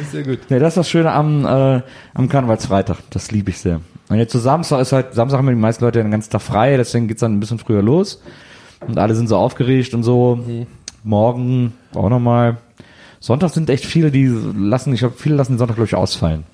ist 0.00 0.12
sehr 0.12 0.22
gut. 0.22 0.38
Ja, 0.48 0.58
das 0.58 0.68
ist 0.68 0.76
das 0.76 0.88
Schöne 0.88 1.12
am, 1.12 1.44
äh, 1.44 1.82
am 2.14 2.28
Karnevalsfreitag. 2.28 2.98
Das 3.10 3.30
liebe 3.30 3.50
ich 3.50 3.58
sehr. 3.58 3.80
Und 4.08 4.18
jetzt 4.18 4.32
zu 4.32 4.38
Samstag 4.38 4.80
ist 4.80 4.92
halt, 4.92 5.14
Samstag 5.14 5.38
haben 5.38 5.48
die 5.48 5.54
meisten 5.54 5.84
Leute 5.84 6.02
den 6.02 6.10
ganzen 6.10 6.30
Tag 6.30 6.42
frei, 6.42 6.76
deswegen 6.76 7.08
geht's 7.08 7.20
dann 7.20 7.34
ein 7.34 7.40
bisschen 7.40 7.58
früher 7.58 7.82
los. 7.82 8.22
Und 8.86 8.98
alle 8.98 9.14
sind 9.14 9.28
so 9.28 9.36
aufgeregt 9.36 9.92
und 9.94 10.02
so. 10.02 10.40
Morgen 11.04 11.74
auch 11.94 12.08
nochmal. 12.08 12.58
Sonntag 13.20 13.50
sind 13.50 13.68
echt 13.70 13.84
viele, 13.84 14.10
die 14.10 14.26
lassen, 14.26 14.92
ich 14.92 15.00
glaube, 15.00 15.16
viele 15.18 15.34
lassen 15.34 15.52
den 15.52 15.58
Sonntag, 15.58 15.76
glaube 15.76 15.88
ich, 15.88 15.94
ausfallen. 15.94 16.44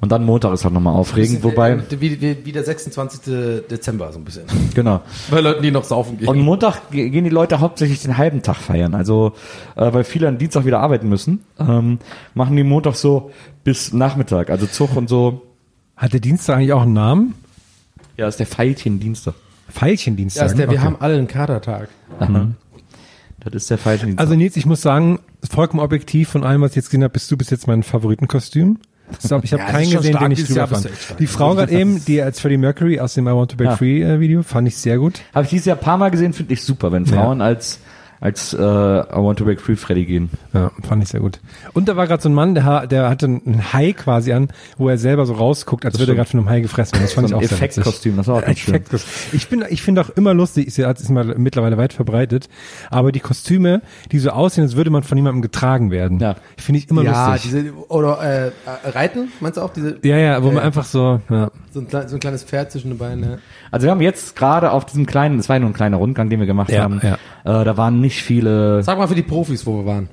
Und 0.00 0.12
dann 0.12 0.24
Montag 0.24 0.52
ist 0.52 0.64
halt 0.64 0.74
nochmal 0.74 0.94
aufregend, 0.94 1.42
wobei, 1.42 1.72
Äh, 1.72 1.82
Wie, 2.00 2.20
wie, 2.20 2.44
wie 2.44 2.52
der 2.52 2.64
26. 2.64 3.20
Dezember 3.70 4.12
so 4.12 4.18
ein 4.18 4.24
bisschen. 4.24 4.44
genau. 4.74 5.00
Bei 5.30 5.40
Leuten, 5.40 5.62
die 5.62 5.70
noch 5.70 5.84
saufen 5.84 6.18
gehen. 6.18 6.28
Und 6.28 6.40
Montag 6.40 6.90
ge- 6.90 7.08
gehen 7.10 7.24
die 7.24 7.30
Leute 7.30 7.60
hauptsächlich 7.60 8.02
den 8.02 8.18
halben 8.18 8.42
Tag 8.42 8.56
feiern. 8.56 8.94
Also, 8.94 9.32
äh, 9.76 9.92
weil 9.92 10.04
viele 10.04 10.28
am 10.28 10.36
Dienstag 10.36 10.64
wieder 10.66 10.80
arbeiten 10.80 11.08
müssen, 11.08 11.40
ähm, 11.58 11.98
machen 12.34 12.56
die 12.56 12.64
Montag 12.64 12.96
so 12.96 13.30
bis 13.62 13.92
Nachmittag. 13.92 14.50
Also 14.50 14.66
Zug 14.66 14.96
und 14.96 15.08
so. 15.08 15.42
Hat 15.96 16.12
der 16.12 16.20
Dienstag 16.20 16.56
eigentlich 16.56 16.72
auch 16.72 16.82
einen 16.82 16.92
Namen? 16.92 17.34
Ja, 18.16 18.28
ist 18.28 18.38
der 18.40 18.46
Veilchen 18.46 19.00
Dienstag. 19.00 19.34
Veilchendienstag. 19.72 20.42
ja, 20.42 20.46
ist 20.46 20.58
der, 20.58 20.68
wir 20.70 20.76
Okay. 20.78 20.84
haben 20.86 20.96
alle 21.00 21.14
einen 21.16 21.28
Katertag. 21.28 21.88
Das 22.18 23.54
ist 23.54 23.70
der 23.70 23.78
Veilchen 23.78 24.08
Dienstag. 24.08 24.20
Also 24.24 24.34
Nils, 24.36 24.56
ich 24.56 24.66
muss 24.66 24.82
sagen, 24.82 25.20
vollkommen 25.48 25.80
objektiv 25.82 26.28
von 26.30 26.44
allem, 26.44 26.60
was 26.62 26.72
ich 26.72 26.76
jetzt 26.76 26.86
gesehen 26.86 27.02
habe, 27.04 27.12
bist 27.12 27.30
du 27.30 27.36
bis 27.36 27.50
jetzt 27.50 27.66
mein 27.66 27.82
Favoritenkostüm. 27.82 28.78
Ich 29.22 29.30
habe 29.30 29.44
ich 29.44 29.52
hab 29.52 29.60
Ja, 29.60 29.66
keinen 29.66 29.90
gesehen, 29.90 30.18
den 30.18 30.30
ich 30.32 30.46
drüber 30.46 30.66
fand. 30.66 30.88
Die 31.18 31.26
Frau 31.26 31.54
gerade 31.54 31.72
eben, 31.72 32.04
die 32.04 32.22
als 32.22 32.40
Freddie 32.40 32.56
Mercury 32.56 33.00
aus 33.00 33.14
dem 33.14 33.26
I 33.28 33.32
Want 33.32 33.50
to 33.50 33.56
Break 33.56 33.70
Ja. 33.70 33.76
Free 33.76 34.02
äh, 34.02 34.20
Video, 34.20 34.42
fand 34.42 34.66
ich 34.68 34.76
sehr 34.76 34.98
gut. 34.98 35.20
Habe 35.34 35.44
ich 35.44 35.50
dieses 35.50 35.66
Jahr 35.66 35.76
ein 35.76 35.82
paar 35.82 35.98
Mal 35.98 36.10
gesehen, 36.10 36.32
finde 36.32 36.52
ich 36.54 36.62
super, 36.62 36.90
wenn 36.92 37.06
Frauen 37.06 37.40
als 37.40 37.80
als 38.20 38.54
äh, 38.54 38.56
I 38.58 39.06
Want 39.16 39.38
to 39.38 39.44
Break 39.44 39.60
Free 39.60 39.76
Freddy 39.76 40.04
gehen. 40.04 40.30
Ja, 40.52 40.70
fand 40.82 41.02
ich 41.02 41.08
sehr 41.10 41.20
gut. 41.20 41.40
Und 41.72 41.88
da 41.88 41.96
war 41.96 42.06
gerade 42.06 42.22
so 42.22 42.28
ein 42.28 42.34
Mann, 42.34 42.54
der, 42.54 42.86
der 42.86 43.08
hatte 43.10 43.26
ein 43.26 43.72
Hai 43.72 43.92
quasi 43.92 44.32
an, 44.32 44.48
wo 44.78 44.88
er 44.88 44.98
selber 44.98 45.26
so 45.26 45.34
rausguckt, 45.34 45.84
als 45.84 45.98
würde 45.98 46.12
er 46.12 46.16
gerade 46.16 46.30
von 46.30 46.40
einem 46.40 46.48
Hai 46.48 46.60
gefressen 46.60 46.94
werden. 46.94 47.04
Das 47.04 47.12
fand 47.12 47.28
So 47.28 47.36
ein 47.36 47.42
ich 47.42 47.48
auch. 47.48 47.52
Effektkostüm, 47.52 48.16
das 48.16 48.26
war 48.28 48.36
auch 48.36 48.44
ganz 48.44 48.58
schön. 48.58 48.82
Ich 49.32 49.48
bin, 49.48 49.64
ich 49.68 49.82
finde 49.82 50.00
auch 50.00 50.10
immer 50.10 50.32
lustig, 50.34 50.66
ist 50.66 50.76
ja 50.76 50.90
ist 50.90 51.10
mal 51.10 51.34
mittlerweile 51.36 51.76
weit 51.76 51.92
verbreitet, 51.92 52.48
aber 52.90 53.12
die 53.12 53.20
Kostüme, 53.20 53.82
die 54.12 54.18
so 54.18 54.30
aussehen, 54.30 54.64
als 54.64 54.76
würde 54.76 54.90
man 54.90 55.02
von 55.02 55.18
jemandem 55.18 55.42
getragen 55.42 55.90
werden, 55.90 56.18
Ja. 56.20 56.36
finde 56.56 56.78
ich 56.78 56.88
immer 56.90 57.02
ja, 57.02 57.32
lustig. 57.32 57.50
diese, 57.52 57.72
oder 57.88 58.20
äh, 58.22 58.46
äh, 58.48 58.88
Reiten, 58.90 59.28
meinst 59.40 59.58
du 59.58 59.62
auch? 59.62 59.72
Diese, 59.72 59.98
ja, 60.02 60.16
ja, 60.16 60.42
wo 60.42 60.48
man 60.48 60.58
Äh, 60.62 60.66
einfach 60.66 60.84
so, 60.84 61.20
ja. 61.28 61.50
so, 61.72 61.80
ein, 61.80 61.88
so 62.08 62.16
ein 62.16 62.20
kleines 62.20 62.44
Pferd 62.44 62.70
zwischen 62.72 62.88
den 62.90 62.98
Beinen. 62.98 63.30
Ja. 63.32 63.38
Also 63.70 63.84
wir 63.86 63.90
haben 63.90 64.00
jetzt 64.00 64.36
gerade 64.36 64.70
auf 64.70 64.86
diesem 64.86 65.04
kleinen, 65.06 65.36
das 65.36 65.48
war 65.48 65.56
ja 65.56 65.60
nur 65.60 65.70
ein 65.70 65.74
kleiner 65.74 65.96
Rundgang, 65.96 66.30
den 66.30 66.38
wir 66.40 66.46
gemacht 66.46 66.70
Ja, 66.70 66.82
haben, 66.84 67.00
ja. 67.02 67.14
Äh, 67.44 67.64
da 67.64 67.76
waren 67.76 68.00
nicht 68.00 68.13
viele, 68.22 68.82
Sag 68.82 68.98
mal 68.98 69.08
für 69.08 69.14
die 69.14 69.22
Profis, 69.22 69.66
wo 69.66 69.78
wir 69.78 69.86
waren. 69.86 70.08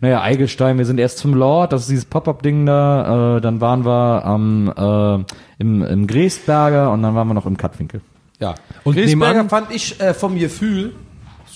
naja, 0.00 0.20
Eigelstein, 0.22 0.78
wir 0.78 0.84
sind 0.84 0.98
erst 0.98 1.18
zum 1.18 1.34
Lord, 1.34 1.72
das 1.72 1.82
ist 1.82 1.90
dieses 1.90 2.04
Pop-Up-Ding 2.04 2.66
da, 2.66 3.36
äh, 3.36 3.40
dann 3.40 3.60
waren 3.60 3.84
wir 3.84 4.24
am 4.24 4.72
äh, 4.76 5.24
im, 5.58 5.82
im 5.82 6.06
Gräsberger 6.06 6.90
und 6.90 7.02
dann 7.02 7.14
waren 7.14 7.28
wir 7.28 7.34
noch 7.34 7.46
im 7.46 7.56
Kattwinkel. 7.56 8.00
Ja. 8.40 8.54
Und 8.82 8.94
Gräsberger 8.96 9.42
nebenan- 9.44 9.48
fand 9.48 9.70
ich 9.72 10.00
äh, 10.00 10.12
vom 10.14 10.38
Gefühl 10.38 10.92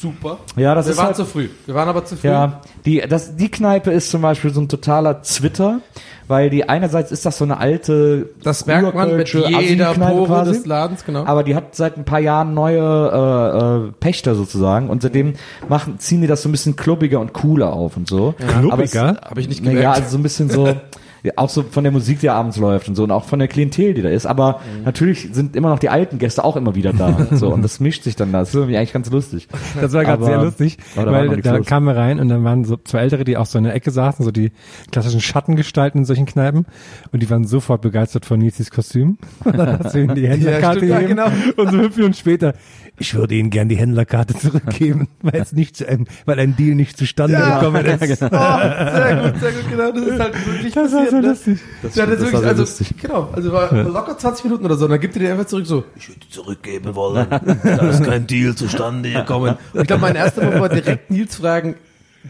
super. 0.01 0.39
Ja, 0.57 0.75
das 0.75 0.87
wir 0.87 0.93
ist 0.93 0.99
waren 0.99 1.07
halt- 1.07 1.17
zu 1.17 1.25
früh. 1.25 1.49
Wir 1.67 1.75
waren 1.75 1.89
aber 1.89 2.05
zu 2.05 2.17
früh. 2.17 2.29
Ja, 2.29 2.61
die, 2.85 3.01
das, 3.09 3.37
die 3.37 3.51
Kneipe 3.51 3.91
ist 3.91 4.11
zum 4.11 4.23
Beispiel 4.23 4.53
so 4.53 4.61
ein 4.61 4.69
totaler 4.69 5.23
Zwitter, 5.23 5.81
weil 6.29 6.51
die 6.51 6.69
einerseits 6.69 7.11
ist 7.11 7.25
das 7.27 7.39
so 7.39 7.45
eine 7.45 7.59
alte 7.59 8.29
Das 8.43 8.67
merkt 8.67 8.95
man 8.95 9.17
mit 9.17 9.33
jeder 9.33 9.95
Pore 9.95 10.27
quasi. 10.27 10.53
des 10.53 10.67
Ladens, 10.67 11.05
genau. 11.05 11.25
Aber 11.25 11.43
die 11.43 11.55
hat 11.55 11.75
seit 11.75 11.97
ein 11.97 12.05
paar 12.05 12.21
Jahren 12.21 12.55
neue 12.55 12.79
äh, 12.81 13.87
äh, 13.89 13.93
Pächter 13.99 14.35
sozusagen 14.35 14.89
und 14.91 15.03
seitdem 15.03 15.35
machen, 15.69 15.99
ziehen 15.99 16.21
die 16.21 16.27
das 16.27 16.43
so 16.43 16.49
ein 16.49 16.53
bisschen 16.53 16.77
klubbiger 16.77 17.19
und 17.21 17.33
cooler 17.33 17.73
auf 17.73 17.97
und 17.97 18.09
so. 18.09 18.35
Klubbiger? 18.39 18.71
Aber 18.71 18.85
es- 18.85 18.95
Hab 19.31 19.39
ich 19.39 19.49
nicht 19.49 19.63
gemerkt. 19.63 19.83
Ja, 19.83 19.93
also 19.93 20.09
so 20.11 20.19
ein 20.19 20.23
bisschen 20.23 20.51
so, 20.51 20.67
Ja, 20.69 20.75
Auch 21.37 21.49
so 21.49 21.63
von 21.63 21.85
der 21.85 21.93
Musik, 21.93 22.21
die 22.21 22.31
abends 22.31 22.57
läuft 22.57 22.89
und 22.89 22.95
so 22.95 23.05
und 23.05 23.11
auch 23.11 23.25
von 23.25 23.39
der 23.39 23.49
Klientel, 23.49 23.95
die 23.95 24.03
da 24.03 24.09
ist. 24.09 24.27
Aber 24.27 24.61
natürlich 24.85 25.29
sind 25.33 25.57
immer 25.57 25.71
noch 25.71 25.79
die 25.79 25.89
alten 25.89 26.19
Gäste 26.19 26.45
auch 26.45 26.57
immer 26.57 26.75
wieder 26.75 26.93
da. 26.93 27.29
so 27.33 27.49
und 27.53 27.63
das 27.63 27.81
mischt 27.81 28.05
sich 28.05 28.17
dann 28.17 28.33
da. 28.33 28.41
Das 28.41 28.51
ist 28.51 28.55
irgendwie 28.55 28.77
eigentlich 28.77 28.93
ganz 28.93 29.11
lustig. 29.11 29.49
Das 29.81 29.93
war 29.93 30.05
gerade 30.05 30.25
sehr 30.25 30.43
lustig, 30.43 30.79
da 30.95 31.07
weil 31.07 31.41
da 31.41 31.57
los. 31.57 31.67
kamen 31.67 31.87
wir 31.87 31.97
rein 31.97 32.21
und 32.21 32.29
dann 32.29 32.45
waren 32.45 32.65
so 32.65 32.77
zwei 32.77 33.01
Ältere, 33.01 33.25
die 33.25 33.37
auch 33.37 33.47
so 33.47 33.59
in 33.59 33.65
der 33.65 33.75
Ecke 33.75 33.91
saßen, 33.91 34.25
so 34.25 34.31
die 34.31 34.53
klassischen 34.91 35.21
Schattengestalten 35.21 36.01
in 36.01 36.05
solchen 36.05 36.27
Kneipen 36.27 36.67
und 37.13 37.23
die 37.23 37.31
waren 37.31 37.45
sofort 37.45 37.83
begeistert 37.83 38.25
von 38.25 38.39
Nizis 38.39 38.71
Kostüm. 38.71 39.19
Und 39.45 39.57
dann 39.57 39.81
ihnen 39.95 40.15
die 40.15 40.29
Händlerkarte 40.29 40.79
stimmt, 40.79 40.93
ja, 40.93 41.01
genau. 41.01 41.27
und 41.57 41.71
so 41.71 41.79
fünf 41.79 41.97
Minuten 41.97 42.15
später, 42.15 42.55
ich 42.99 43.15
würde 43.15 43.35
Ihnen 43.35 43.51
gern 43.51 43.69
die 43.69 43.77
Händlerkarte 43.77 44.35
zurückgeben, 44.35 45.09
weil 45.23 45.41
es 45.41 45.53
nicht 45.53 45.77
zu, 45.77 45.87
ähm, 45.87 46.07
weil 46.25 46.39
ein 46.41 46.57
Deal 46.57 46.75
nicht 46.75 46.97
zustande 46.97 47.37
gekommen 47.37 47.85
ist. 47.85 48.03
Oh, 48.03 48.07
sehr 48.07 48.19
gut, 48.19 49.41
sehr 49.41 49.53
gut, 49.53 49.71
genau. 49.71 49.93
Das 49.93 50.05
ist 50.05 50.21
halt 50.21 50.47
wirklich 50.47 50.75
Das 50.75 50.93
war 51.13 51.23
so 51.23 51.29
lustig. 51.29 51.59
Das, 51.83 51.95
Ja, 51.95 52.07
das, 52.07 52.19
das 52.19 52.33
wirklich, 52.33 52.47
also, 52.49 52.63
lustig. 52.63 52.95
genau, 53.01 53.29
also 53.33 53.53
war 53.53 53.73
locker 53.73 54.17
20 54.19 54.45
Minuten 54.45 54.65
oder 54.65 54.77
so, 54.77 54.85
und 54.87 54.91
dann 54.93 55.01
gibt 55.01 55.15
er 55.17 55.21
dir 55.21 55.33
einfach 55.33 55.47
zurück 55.47 55.67
so, 55.67 55.85
ich 55.97 56.09
würde 56.09 56.21
zurückgeben 56.31 56.95
wollen, 56.95 57.27
da 57.63 57.89
ist 57.91 58.05
kein 58.05 58.27
Deal 58.27 58.55
zustande 58.55 59.13
gekommen. 59.13 59.57
Und 59.73 59.81
ich 59.83 59.87
glaube, 59.87 60.03
mein 60.03 60.17
erster 60.17 60.43
Moment 60.45 60.61
war 60.63 60.69
direkt 60.69 61.11
Nils 61.11 61.37
fragen, 61.37 61.75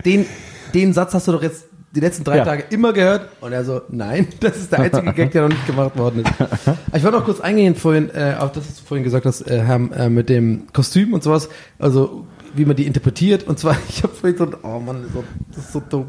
den, 0.05 0.26
den 0.74 0.93
Satz 0.93 1.14
hast 1.14 1.29
du 1.29 1.33
doch 1.33 1.43
jetzt 1.43 1.64
die 1.95 2.01
letzten 2.01 2.22
drei 2.22 2.37
Ja. 2.37 2.45
Tage 2.45 2.64
immer 2.70 2.93
gehört? 2.93 3.29
Und 3.41 3.53
er 3.53 3.64
so, 3.64 3.81
nein, 3.89 4.29
das 4.41 4.59
ist 4.59 4.70
der 4.70 4.81
einzige 4.81 5.12
Gag, 5.14 5.31
der 5.33 5.43
noch 5.43 5.49
nicht 5.49 5.66
gemacht 5.66 5.97
worden 5.97 6.22
ist. 6.24 6.33
Ich 6.95 7.03
wollte 7.03 7.16
noch 7.18 7.24
kurz 7.24 7.41
eingehen 7.41 7.74
vorhin, 7.74 8.11
äh, 8.11 8.35
auf 8.39 8.53
das, 8.53 8.68
was 8.68 8.76
du 8.76 8.83
vorhin 8.85 9.05
gesagt 9.05 9.24
hast, 9.24 9.41
äh, 9.43 9.62
Herr, 9.62 9.76
äh, 9.97 10.11
mit 10.11 10.29
dem 10.29 10.66
Kostüm 10.72 11.14
und 11.14 11.22
sowas, 11.22 11.49
also 11.79 12.26
wie 12.59 12.64
man 12.64 12.76
die 12.76 12.86
interpretiert. 12.86 13.46
Und 13.46 13.59
zwar, 13.59 13.76
ich 13.88 14.02
habe 14.02 14.12
vorhin 14.14 14.36
so, 14.38 14.44
ein- 14.44 14.54
oh 14.62 14.78
Mann, 14.80 15.04
so, 15.12 15.24
das 15.54 15.64
ist 15.64 15.72
so 15.72 15.80
dumm. 15.88 16.06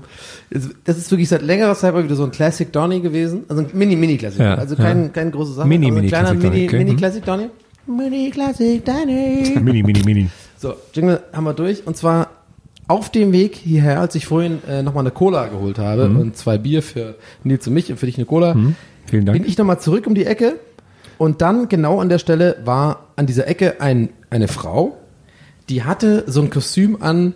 Das- 0.84 0.98
ist 0.98 1.10
wirklich 1.12 1.30
seit 1.30 1.42
längerer 1.42 1.76
Zeit 1.76 1.94
mal 1.94 2.04
wieder 2.04 2.16
so 2.16 2.24
ein 2.26 2.32
Classic 2.32 2.72
Donny 2.72 3.00
gewesen. 3.00 3.44
Also 3.48 3.62
ein 3.64 3.70
Mini-Mini-Classic. 3.74 4.40
Ja, 4.40 4.56
also 4.56 4.76
kein, 4.76 5.04
ja. 5.04 5.08
keine 5.10 5.32
große 5.32 5.54
Sache. 5.54 5.68
Mini, 5.68 5.92
Mini 5.92 6.08
kleiner 6.08 6.36
Classic 6.36 6.42
Donny, 6.44 6.60
Mini. 6.68 6.78
Mini 6.78 6.92
Mhm. 6.94 6.98
Classic 6.98 7.26
Donny. 7.26 7.50
Mini 7.88 8.30
Classic 8.32 8.86
Donny. 8.86 9.60
Mini, 9.62 9.84
mini, 9.84 10.04
mini. 10.04 10.30
So, 10.58 10.74
Jingle 10.94 11.22
haben 11.34 11.46
wir 11.46 11.54
durch. 11.54 11.88
Und 11.88 11.96
zwar 11.98 12.30
auf 12.88 13.10
dem 13.12 13.32
Weg 13.32 13.56
hierher, 13.56 14.00
als 14.02 14.16
ich 14.16 14.26
vorhin 14.26 14.60
äh, 14.68 14.82
nochmal 14.84 15.04
eine 15.04 15.12
Cola 15.12 15.48
geholt 15.48 15.78
habe 15.80 16.06
und 16.06 16.36
zwei 16.36 16.58
Bier 16.58 16.82
für 16.84 17.16
Nils 17.44 17.66
und 17.68 17.74
mich 17.76 17.90
und 17.92 17.98
für 17.98 18.06
dich 18.08 18.18
eine 18.18 18.26
Cola, 18.26 18.56
Vielen 19.06 19.26
Dank. 19.26 19.38
bin 19.40 19.48
ich 19.48 19.58
nochmal 19.58 19.80
zurück 19.80 20.06
um 20.08 20.16
die 20.16 20.26
Ecke 20.26 20.56
und 21.20 21.42
dann 21.42 21.70
genau 21.70 22.00
an 22.00 22.10
der 22.10 22.18
Stelle 22.20 22.58
war 22.66 23.08
an 23.16 23.26
dieser 23.28 23.48
Ecke 23.48 23.80
ein, 23.80 24.10
eine 24.32 24.48
Frau, 24.48 24.98
die 25.70 25.84
hatte 25.84 26.24
so 26.28 26.42
ein 26.42 26.50
Kostüm 26.50 27.02
an, 27.02 27.34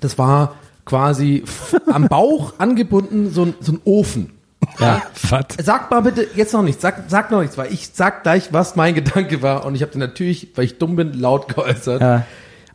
das 0.00 0.18
war 0.18 0.56
quasi 0.84 1.44
am 1.90 2.08
Bauch 2.08 2.54
angebunden, 2.58 3.30
so 3.30 3.44
ein, 3.44 3.54
so 3.60 3.72
ein 3.72 3.80
Ofen. 3.84 4.30
Ja, 4.80 5.02
fat. 5.12 5.54
Sag 5.62 5.90
mal 5.90 6.00
bitte 6.00 6.26
jetzt 6.36 6.52
noch 6.54 6.62
nichts, 6.62 6.82
sag, 6.82 7.04
sag 7.08 7.30
noch 7.30 7.40
nichts, 7.42 7.56
weil 7.58 7.72
ich 7.72 7.90
sag 7.92 8.22
gleich, 8.22 8.52
was 8.52 8.76
mein 8.76 8.94
Gedanke 8.94 9.42
war 9.42 9.64
und 9.66 9.74
ich 9.74 9.82
habe 9.82 9.92
den 9.92 10.00
natürlich, 10.00 10.48
weil 10.54 10.64
ich 10.64 10.78
dumm 10.78 10.96
bin, 10.96 11.12
laut 11.18 11.54
geäußert. 11.54 12.00
Ja. 12.00 12.24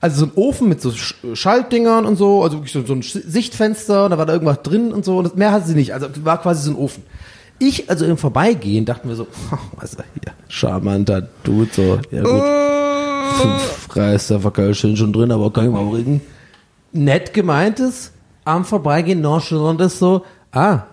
Also 0.02 0.22
so 0.22 0.26
ein 0.28 0.32
Ofen 0.36 0.70
mit 0.70 0.82
so 0.82 0.90
Sch- 0.92 1.36
Schaltdingern 1.36 2.06
und 2.06 2.16
so, 2.16 2.42
also 2.44 2.58
wirklich 2.58 2.72
so, 2.72 2.86
so 2.86 2.94
ein 2.94 3.02
Sichtfenster, 3.02 4.06
und 4.06 4.12
da 4.12 4.18
war 4.18 4.26
da 4.26 4.32
irgendwas 4.34 4.62
drin 4.64 4.94
und 4.94 5.04
so, 5.04 5.18
und 5.18 5.26
das, 5.26 5.36
mehr 5.36 5.52
hatte 5.52 5.68
sie 5.68 5.76
nicht, 5.76 5.94
also 5.94 6.08
war 6.24 6.42
quasi 6.42 6.64
so 6.64 6.72
ein 6.72 6.78
Ofen. 6.78 7.04
Ich, 7.58 7.90
also 7.90 8.06
im 8.06 8.18
Vorbeigehen, 8.18 8.86
dachten 8.86 9.10
wir 9.10 9.16
so, 9.18 9.28
was 9.76 9.94
ist 9.96 10.04
hier, 10.14 10.32
charmanter 10.48 11.28
Dude, 11.44 11.70
so, 11.74 12.00
ja 12.12 12.22
gut, 12.24 12.32
fünf 13.30 13.96
Reister 13.96 14.40
verkölschen 14.40 14.98
schon 14.98 15.14
drin, 15.14 15.32
aber 15.32 15.52
kann 15.52 15.66
ich 15.66 15.72
mal 15.72 15.86
bringen. 15.86 16.22
Nett 16.92 17.34
gemeintes, 17.34 18.12
am 18.46 18.66
Vorbeigehen 18.66 19.22
nonchalant 19.22 19.80
ist 19.82 20.00
so, 20.00 20.26
ah, 20.52 20.84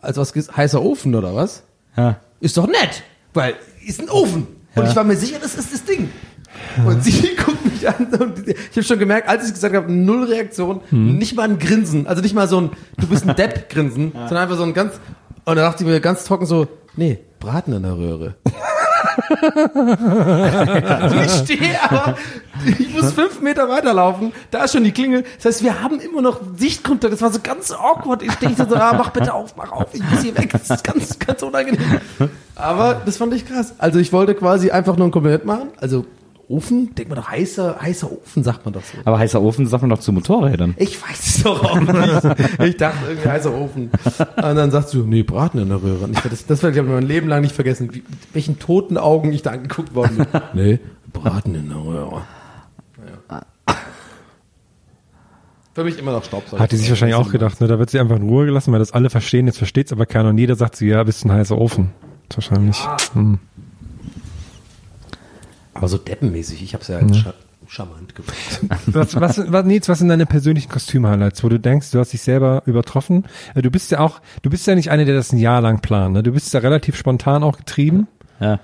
als 0.00 0.16
was 0.18 0.32
heißer 0.34 0.82
Ofen 0.82 1.14
oder 1.14 1.34
was? 1.34 1.62
Ja. 1.96 2.20
Ist 2.40 2.56
doch 2.56 2.66
nett, 2.66 3.02
weil 3.34 3.54
ist 3.86 4.00
ein 4.00 4.10
Ofen. 4.10 4.46
Und 4.74 4.86
ich 4.86 4.94
war 4.94 5.04
mir 5.04 5.16
sicher, 5.16 5.38
das 5.40 5.54
ist 5.54 5.72
das 5.72 5.84
Ding. 5.84 6.10
Und 6.86 7.02
sie 7.02 7.34
guckt 7.44 7.64
mich 7.64 7.88
an 7.88 8.06
und 8.18 8.48
ich 8.48 8.56
habe 8.72 8.82
schon 8.82 8.98
gemerkt, 8.98 9.28
als 9.28 9.46
ich 9.46 9.54
gesagt 9.54 9.74
habe, 9.74 9.90
null 9.90 10.24
Reaktion, 10.24 10.80
nicht 10.90 11.34
mal 11.36 11.48
ein 11.48 11.58
Grinsen, 11.58 12.06
also 12.06 12.22
nicht 12.22 12.34
mal 12.34 12.48
so 12.48 12.60
ein, 12.60 12.70
du 12.98 13.06
bist 13.06 13.28
ein 13.28 13.34
Depp 13.36 13.68
Grinsen, 13.70 14.12
sondern 14.12 14.36
einfach 14.36 14.56
so 14.56 14.62
ein 14.62 14.74
ganz, 14.74 14.94
und 15.44 15.56
da 15.56 15.62
dachte 15.62 15.84
ich 15.84 15.88
mir 15.88 16.00
ganz 16.00 16.24
trocken 16.24 16.46
so, 16.46 16.66
nee, 16.96 17.18
Braten 17.40 17.72
in 17.72 17.82
der 17.82 17.96
Röhre. 17.96 18.34
ich 21.24 21.30
stehe, 21.32 21.82
aber 21.82 22.16
ich 22.78 22.94
muss 22.94 23.12
fünf 23.12 23.40
Meter 23.40 23.68
weiterlaufen, 23.68 24.32
da 24.50 24.64
ist 24.64 24.72
schon 24.72 24.84
die 24.84 24.92
Klingel. 24.92 25.24
Das 25.36 25.46
heißt, 25.46 25.62
wir 25.64 25.82
haben 25.82 26.00
immer 26.00 26.22
noch 26.22 26.40
Sichtkontakt. 26.56 27.12
Das 27.12 27.22
war 27.22 27.32
so 27.32 27.40
ganz 27.42 27.72
awkward. 27.72 28.22
Ich 28.22 28.32
stehe 28.32 28.54
so, 28.54 28.74
ah, 28.74 28.94
mach 28.96 29.10
bitte 29.10 29.34
auf, 29.34 29.56
mach 29.56 29.72
auf, 29.72 29.86
ich 29.92 30.02
muss 30.10 30.22
hier 30.22 30.36
weg. 30.36 30.50
Das 30.52 30.70
ist 30.70 30.84
ganz, 30.84 31.18
ganz 31.18 31.42
unangenehm. 31.42 32.00
Aber 32.54 33.02
das 33.04 33.16
fand 33.16 33.34
ich 33.34 33.46
krass. 33.46 33.74
Also 33.78 33.98
ich 33.98 34.12
wollte 34.12 34.34
quasi 34.34 34.70
einfach 34.70 34.96
nur 34.96 35.08
ein 35.08 35.10
Kompliment 35.10 35.44
machen. 35.44 35.68
Also 35.80 36.06
Ofen, 36.48 36.94
denkt 36.94 37.10
man 37.10 37.18
doch 37.20 37.28
heißer, 37.28 37.80
heißer 37.80 38.10
Ofen, 38.10 38.44
sagt 38.44 38.64
man 38.64 38.74
doch 38.74 38.82
so. 38.82 38.98
Aber 39.04 39.18
heißer 39.18 39.42
Ofen 39.42 39.66
sagt 39.66 39.82
man 39.82 39.90
doch 39.90 39.98
zu 39.98 40.12
Motorrädern. 40.12 40.74
Ich 40.78 41.02
weiß 41.02 41.26
es 41.26 41.42
doch 41.42 41.64
auch 41.64 41.80
nicht. 41.80 42.40
Ich 42.60 42.76
dachte 42.76 42.98
irgendwie 43.08 43.28
heißer 43.28 43.52
Ofen. 43.52 43.90
Und 44.18 44.36
dann 44.36 44.70
sagst 44.70 44.94
du, 44.94 45.04
nee, 45.04 45.22
Braten 45.22 45.58
in 45.60 45.68
der 45.68 45.82
Röhre. 45.82 46.04
Und 46.04 46.12
ich, 46.16 46.20
das, 46.20 46.46
das 46.46 46.62
werde 46.62 46.78
ich 46.78 46.86
mein 46.86 47.02
Leben 47.02 47.28
lang 47.28 47.40
nicht 47.40 47.54
vergessen, 47.54 47.92
wie, 47.92 47.98
mit 47.98 48.34
welchen 48.34 48.58
toten 48.58 48.96
Augen 48.96 49.32
ich 49.32 49.42
da 49.42 49.50
angeguckt 49.50 49.94
worden 49.94 50.18
bin. 50.18 50.26
Nee, 50.54 50.78
Braten 51.12 51.54
in 51.54 51.68
der 51.68 51.78
Röhre. 51.78 52.22
Ja. 53.28 53.42
Für 55.74 55.84
mich 55.84 55.98
immer 55.98 56.12
noch 56.12 56.24
Staubsauger. 56.24 56.62
Hat 56.62 56.72
die 56.72 56.76
sich 56.76 56.88
wahrscheinlich 56.88 57.16
auch 57.16 57.30
gedacht, 57.30 57.60
ne? 57.60 57.66
Da 57.66 57.78
wird 57.78 57.90
sie 57.90 57.98
einfach 57.98 58.16
in 58.16 58.22
Ruhe 58.22 58.46
gelassen, 58.46 58.72
weil 58.72 58.78
das 58.78 58.92
alle 58.92 59.10
verstehen, 59.10 59.46
jetzt 59.46 59.58
versteht's 59.58 59.92
aber 59.92 60.06
keiner 60.06 60.30
und 60.30 60.38
jeder 60.38 60.54
sagt 60.54 60.76
sie, 60.76 60.88
ja, 60.88 61.02
bist 61.04 61.24
ein 61.24 61.32
heißer 61.32 61.58
Ofen. 61.58 61.92
Das 62.28 62.38
ist 62.38 62.50
wahrscheinlich. 62.50 62.78
Hm. 63.12 63.38
Aber 65.76 65.88
so 65.88 65.98
deppenmäßig, 65.98 66.62
ich 66.62 66.74
habe 66.74 66.82
es 66.82 66.88
ja 66.88 66.98
als 66.98 67.16
scha 67.18 67.34
charmant 67.68 68.14
gemacht. 68.14 68.34
Was, 68.86 69.20
was, 69.20 69.52
was, 69.52 69.64
Nils, 69.66 69.88
was 69.88 69.98
sind 69.98 70.08
deine 70.08 70.24
persönlichen 70.24 70.68
Kostüm-Highlights, 70.68 71.42
wo 71.42 71.48
du 71.48 71.58
denkst, 71.58 71.90
du 71.90 71.98
hast 71.98 72.12
dich 72.12 72.22
selber 72.22 72.62
übertroffen? 72.66 73.24
Äh, 73.56 73.62
Du 73.62 73.70
bist 73.72 73.90
ja 73.90 73.98
auch, 73.98 74.20
du 74.42 74.50
bist 74.50 74.66
ja 74.68 74.76
nicht 74.76 74.90
einer, 74.90 75.04
der 75.04 75.16
das 75.16 75.32
ein 75.32 75.38
Jahr 75.38 75.60
lang 75.60 75.80
plant, 75.80 76.14
ne? 76.14 76.22
Du 76.22 76.30
bist 76.30 76.54
ja 76.54 76.60
relativ 76.60 76.96
spontan 76.96 77.42
auch 77.42 77.58
getrieben. 77.58 78.06
Ja. 78.38 78.60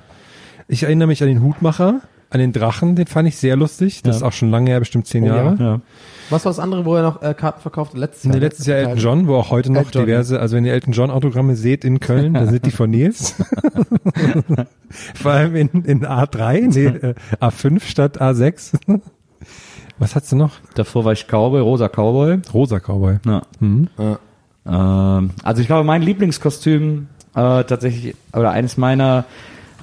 Ich 0.69 0.85
erinnere 0.85 1.09
mich 1.09 1.21
an 1.23 1.29
den 1.29 1.43
Hutmacher, 1.43 2.01
an 2.31 2.39
den 2.39 2.53
Drachen, 2.53 2.95
den 2.95 3.09
fand 3.09 3.27
ich 3.29 3.37
sehr 3.39 3.57
lustig. 3.57 4.03
Das 4.03 4.17
ist 4.17 4.23
auch 4.23 4.33
schon 4.33 4.51
lange 4.51 4.71
her, 4.71 4.79
bestimmt 4.79 5.09
zehn 5.09 5.25
Jahre. 5.25 5.57
Ja. 5.59 5.81
Was 6.33 6.45
war 6.45 6.51
das 6.51 6.59
andere, 6.59 6.85
wo 6.85 6.97
er 6.97 7.03
noch 7.03 7.23
äh, 7.23 7.35
Karten 7.35 7.61
verkauft? 7.61 7.95
Letztes 7.95 8.25
Jahr. 8.25 8.35
Nee, 8.35 8.41
letztes 8.41 8.67
Jahr 8.67 8.79
Elton 8.79 8.99
John, 8.99 9.27
wo 9.27 9.37
auch 9.37 9.51
heute 9.51 9.71
noch 9.71 9.85
Elton 9.85 10.07
diverse, 10.07 10.41
also 10.41 10.57
wenn 10.57 10.65
ihr 10.65 10.73
Elton 10.73 10.93
John 10.93 11.11
Autogramme 11.11 11.57
seht 11.57 11.85
in 11.85 12.01
Köln, 12.01 12.35
dann 12.35 12.49
sind 12.49 12.67
die 12.67 12.71
von 12.71 12.91
Nils. 12.91 13.35
Vor 15.15 15.33
allem 15.33 15.57
in, 15.57 15.69
in 15.85 16.07
A3, 16.07 16.75
nee, 16.75 16.87
äh, 16.87 17.15
A5 17.41 17.83
statt 17.85 18.21
A6. 18.21 18.75
Was 19.99 20.17
hast 20.17 20.33
du 20.33 20.37
noch? 20.37 20.55
Davor 20.75 21.05
war 21.05 21.13
ich 21.13 21.27
Cowboy, 21.27 21.61
rosa 21.61 21.89
Cowboy. 21.89 22.39
Rosa 22.53 22.81
Cowboy. 22.81 23.19
Ja. 23.27 23.43
Mhm. 23.61 23.89
Ähm, 24.67 25.31
also 25.43 25.61
ich 25.61 25.67
glaube, 25.67 25.85
mein 25.85 26.03
Lieblingskostüm 26.03 27.09
äh, 27.35 27.65
tatsächlich, 27.65 28.15
oder 28.33 28.51
eines 28.51 28.77
meiner 28.77 29.25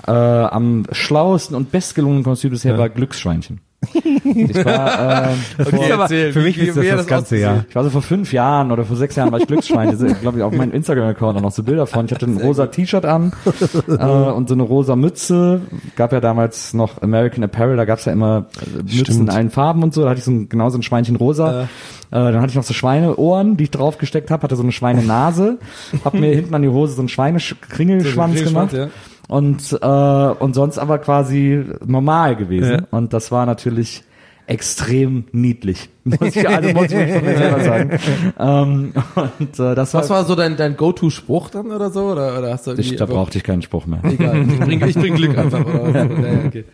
äh, 0.08 0.12
am 0.12 0.86
schlauesten 0.92 1.56
und 1.56 1.72
bestgelungenen 1.72 2.24
Kostüme 2.24 2.52
bisher 2.52 2.78
war 2.78 2.90
Glücksschweinchen. 2.90 3.62
Ich 3.94 4.66
war, 4.66 5.30
ähm, 5.30 5.66
vor, 5.66 5.94
aber 5.94 6.10
für 6.10 6.42
mich 6.42 6.58
ist 6.58 6.76
das 6.76 6.86
das 6.86 7.08
ganze 7.08 7.38
Jahr. 7.38 7.66
ich 7.68 7.76
war 7.76 7.84
so 7.84 7.90
vor 7.90 8.02
fünf 8.02 8.34
Jahren 8.34 8.72
oder 8.72 8.84
vor 8.84 8.98
sechs 8.98 9.16
Jahren 9.16 9.32
war 9.32 9.40
ich 9.40 9.48
Glücksschwein. 9.48 9.96
glaube 10.22 10.38
ich 10.38 10.44
auf 10.44 10.54
meinem 10.54 10.72
Instagram-Account 10.72 11.38
auch 11.38 11.42
noch 11.42 11.52
so 11.52 11.64
Bilder 11.64 11.88
von. 11.88 12.06
Ich 12.06 12.12
hatte 12.12 12.26
ein 12.26 12.38
rosa 12.38 12.68
T-Shirt 12.68 13.06
an 13.06 13.32
äh, 13.88 13.94
und 13.94 14.50
so 14.50 14.56
eine 14.56 14.64
rosa 14.64 14.96
Mütze. 14.96 15.62
Gab 15.96 16.12
ja 16.12 16.20
damals 16.20 16.74
noch 16.74 17.02
American 17.02 17.44
Apparel, 17.44 17.78
da 17.78 17.86
gab's 17.86 18.06
ja 18.06 18.12
immer 18.12 18.48
äh, 18.62 18.84
Mützen 18.84 19.06
Stimmt. 19.06 19.20
in 19.20 19.30
allen 19.30 19.50
Farben 19.50 19.82
und 19.82 19.94
so. 19.94 20.04
Da 20.04 20.10
hatte 20.10 20.20
ich 20.20 20.26
so 20.26 20.32
ein, 20.32 20.50
genau 20.50 20.70
so 20.70 20.78
ein 20.78 20.84
Schweinchen 20.84 21.16
rosa. 21.16 21.64
Äh, 21.64 21.68
dann 22.12 22.42
hatte 22.42 22.50
ich 22.50 22.56
noch 22.56 22.64
so 22.64 22.74
Schweineohren, 22.74 23.56
die 23.56 23.66
ich 23.66 23.72
draufgesteckt 23.72 24.32
habe, 24.32 24.44
hatte 24.44 24.56
so 24.56 24.64
eine 24.64 24.72
Schweinenase, 24.72 25.60
hab 26.04 26.16
mir 26.16 26.34
hinten 26.36 26.54
an 26.54 26.64
die 26.64 26.70
Hose 26.70 26.94
so 26.94 27.02
einen 27.02 27.10
Schweinekringelschwanz 27.10 28.44
gemacht. 28.44 28.74
ja. 28.74 28.88
Und, 29.30 29.78
äh, 29.80 29.86
und 29.86 30.56
sonst 30.56 30.80
aber 30.80 30.98
quasi 30.98 31.64
normal 31.86 32.36
gewesen. 32.36 32.72
Ja. 32.72 32.88
Und 32.90 33.14
das 33.14 33.32
war 33.32 33.46
natürlich 33.46 34.04
extrem 34.50 35.26
niedlich. 35.32 35.90
Muss 36.04 36.36
ich, 36.36 36.50
also 36.50 36.70
muss 36.74 36.92
ich 36.92 37.14
von 37.14 37.24
mir 37.24 37.38
selber 37.38 37.60
sagen. 37.60 38.00
ähm, 38.40 38.94
und 39.38 39.60
äh, 39.60 39.76
das 39.76 39.94
Was 39.94 40.10
war, 40.10 40.18
war 40.18 40.26
so 40.26 40.34
dein, 40.34 40.58
dein 40.58 40.76
Go-To-Spruch 40.76 41.52
dann 41.52 41.72
oder 41.72 41.92
so? 41.92 42.06
Oder, 42.06 42.40
oder 42.40 42.54
hast 42.54 42.66
du 42.66 42.74
ich, 42.74 42.96
da 42.96 43.06
brauchte 43.06 43.38
ich 43.38 43.44
keinen 43.44 43.62
Spruch 43.62 43.86
mehr. 43.86 44.00
Egal, 44.04 44.42
ich 44.42 44.60
bring, 44.60 44.88
ich 44.88 44.96
bring 44.96 45.14
Glück 45.14 45.38
einfach. 45.38 45.64
Oder 45.64 46.06
ja, 46.06 46.46
okay. 46.48 46.66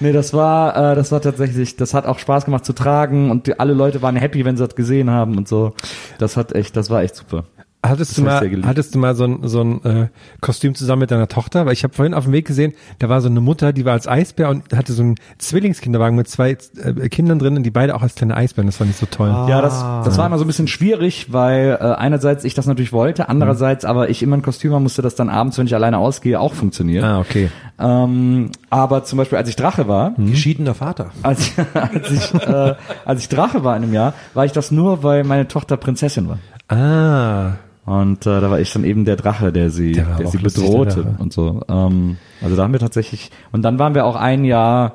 Nee, 0.00 0.12
das 0.12 0.32
war, 0.32 0.92
äh, 0.92 0.94
das 0.94 1.12
war 1.12 1.20
tatsächlich, 1.20 1.76
das 1.76 1.92
hat 1.92 2.06
auch 2.06 2.18
Spaß 2.18 2.46
gemacht 2.46 2.64
zu 2.64 2.72
tragen 2.72 3.30
und 3.30 3.46
die, 3.46 3.60
alle 3.60 3.74
Leute 3.74 4.00
waren 4.00 4.16
happy, 4.16 4.46
wenn 4.46 4.56
sie 4.56 4.66
das 4.66 4.74
gesehen 4.74 5.10
haben 5.10 5.36
und 5.36 5.46
so. 5.46 5.74
Das 6.16 6.38
hat 6.38 6.54
echt, 6.54 6.76
das 6.78 6.88
war 6.88 7.02
echt 7.02 7.14
super. 7.14 7.44
Hattest 7.84 8.16
du 8.16 8.22
mal, 8.22 8.48
hattest 8.64 8.94
du 8.94 8.98
mal 9.00 9.16
so 9.16 9.24
ein, 9.24 9.40
so 9.42 9.60
ein 9.60 9.84
äh, 9.84 10.08
Kostüm 10.40 10.76
zusammen 10.76 11.00
mit 11.00 11.10
deiner 11.10 11.26
Tochter? 11.26 11.66
Weil 11.66 11.72
ich 11.72 11.82
habe 11.82 11.92
vorhin 11.92 12.14
auf 12.14 12.24
dem 12.24 12.32
Weg 12.32 12.46
gesehen, 12.46 12.74
da 13.00 13.08
war 13.08 13.20
so 13.20 13.28
eine 13.28 13.40
Mutter, 13.40 13.72
die 13.72 13.84
war 13.84 13.94
als 13.94 14.06
Eisbär 14.06 14.50
und 14.50 14.72
hatte 14.72 14.92
so 14.92 15.02
einen 15.02 15.16
Zwillingskinderwagen 15.38 16.14
mit 16.14 16.28
zwei 16.28 16.56
äh, 16.76 17.08
Kindern 17.08 17.40
drin 17.40 17.56
und 17.56 17.64
die 17.64 17.72
beide 17.72 17.96
auch 17.96 18.02
als 18.02 18.14
kleine 18.14 18.36
Eisbären. 18.36 18.68
Das 18.68 18.76
fand 18.76 18.90
ich 18.90 18.96
so 18.96 19.06
toll. 19.06 19.30
Ja, 19.48 19.60
das, 19.60 19.80
das 20.04 20.16
war 20.16 20.26
immer 20.26 20.38
so 20.38 20.44
ein 20.44 20.46
bisschen 20.46 20.68
schwierig, 20.68 21.32
weil 21.32 21.76
äh, 21.80 21.84
einerseits 21.84 22.44
ich 22.44 22.54
das 22.54 22.66
natürlich 22.66 22.92
wollte, 22.92 23.28
andererseits 23.28 23.84
aber 23.84 24.10
ich 24.10 24.22
immer 24.22 24.36
ein 24.36 24.42
Kostüm 24.42 24.72
haben 24.72 24.84
musste, 24.84 25.02
das 25.02 25.16
dann 25.16 25.28
abends, 25.28 25.58
wenn 25.58 25.66
ich 25.66 25.74
alleine 25.74 25.98
ausgehe, 25.98 26.38
auch 26.38 26.54
funktioniert. 26.54 27.02
Ah, 27.02 27.18
okay. 27.18 27.50
Ähm, 27.80 28.50
aber 28.70 29.02
zum 29.02 29.16
Beispiel, 29.16 29.38
als 29.38 29.48
ich 29.48 29.56
Drache 29.56 29.88
war, 29.88 30.14
Geschiedener 30.16 30.74
Vater. 30.74 31.10
als, 31.24 31.50
als, 31.74 32.10
ich, 32.12 32.34
äh, 32.34 32.74
als 33.04 33.22
ich 33.22 33.28
Drache 33.28 33.64
war 33.64 33.76
in 33.76 33.82
einem 33.82 33.92
Jahr, 33.92 34.14
war 34.34 34.44
ich 34.44 34.52
das 34.52 34.70
nur, 34.70 35.02
weil 35.02 35.24
meine 35.24 35.48
Tochter 35.48 35.76
Prinzessin 35.76 36.28
war. 36.28 36.38
Ah. 36.68 37.54
Und 37.84 38.26
äh, 38.26 38.40
da 38.40 38.50
war 38.50 38.60
ich 38.60 38.72
dann 38.72 38.84
eben 38.84 39.04
der 39.04 39.16
Drache, 39.16 39.52
der 39.52 39.70
sie, 39.70 39.92
Der 39.92 40.04
der 40.16 40.26
sie 40.28 40.38
der 40.38 40.44
bedrohte 40.44 41.02
Drache. 41.02 41.14
und 41.18 41.32
so. 41.32 41.62
Ähm, 41.68 42.16
also 42.40 42.54
da 42.56 42.62
haben 42.62 42.72
wir 42.72 42.78
tatsächlich. 42.80 43.30
Und 43.50 43.62
dann 43.62 43.78
waren 43.80 43.94
wir 43.94 44.04
auch 44.04 44.14
ein 44.16 44.44
Jahr, 44.44 44.94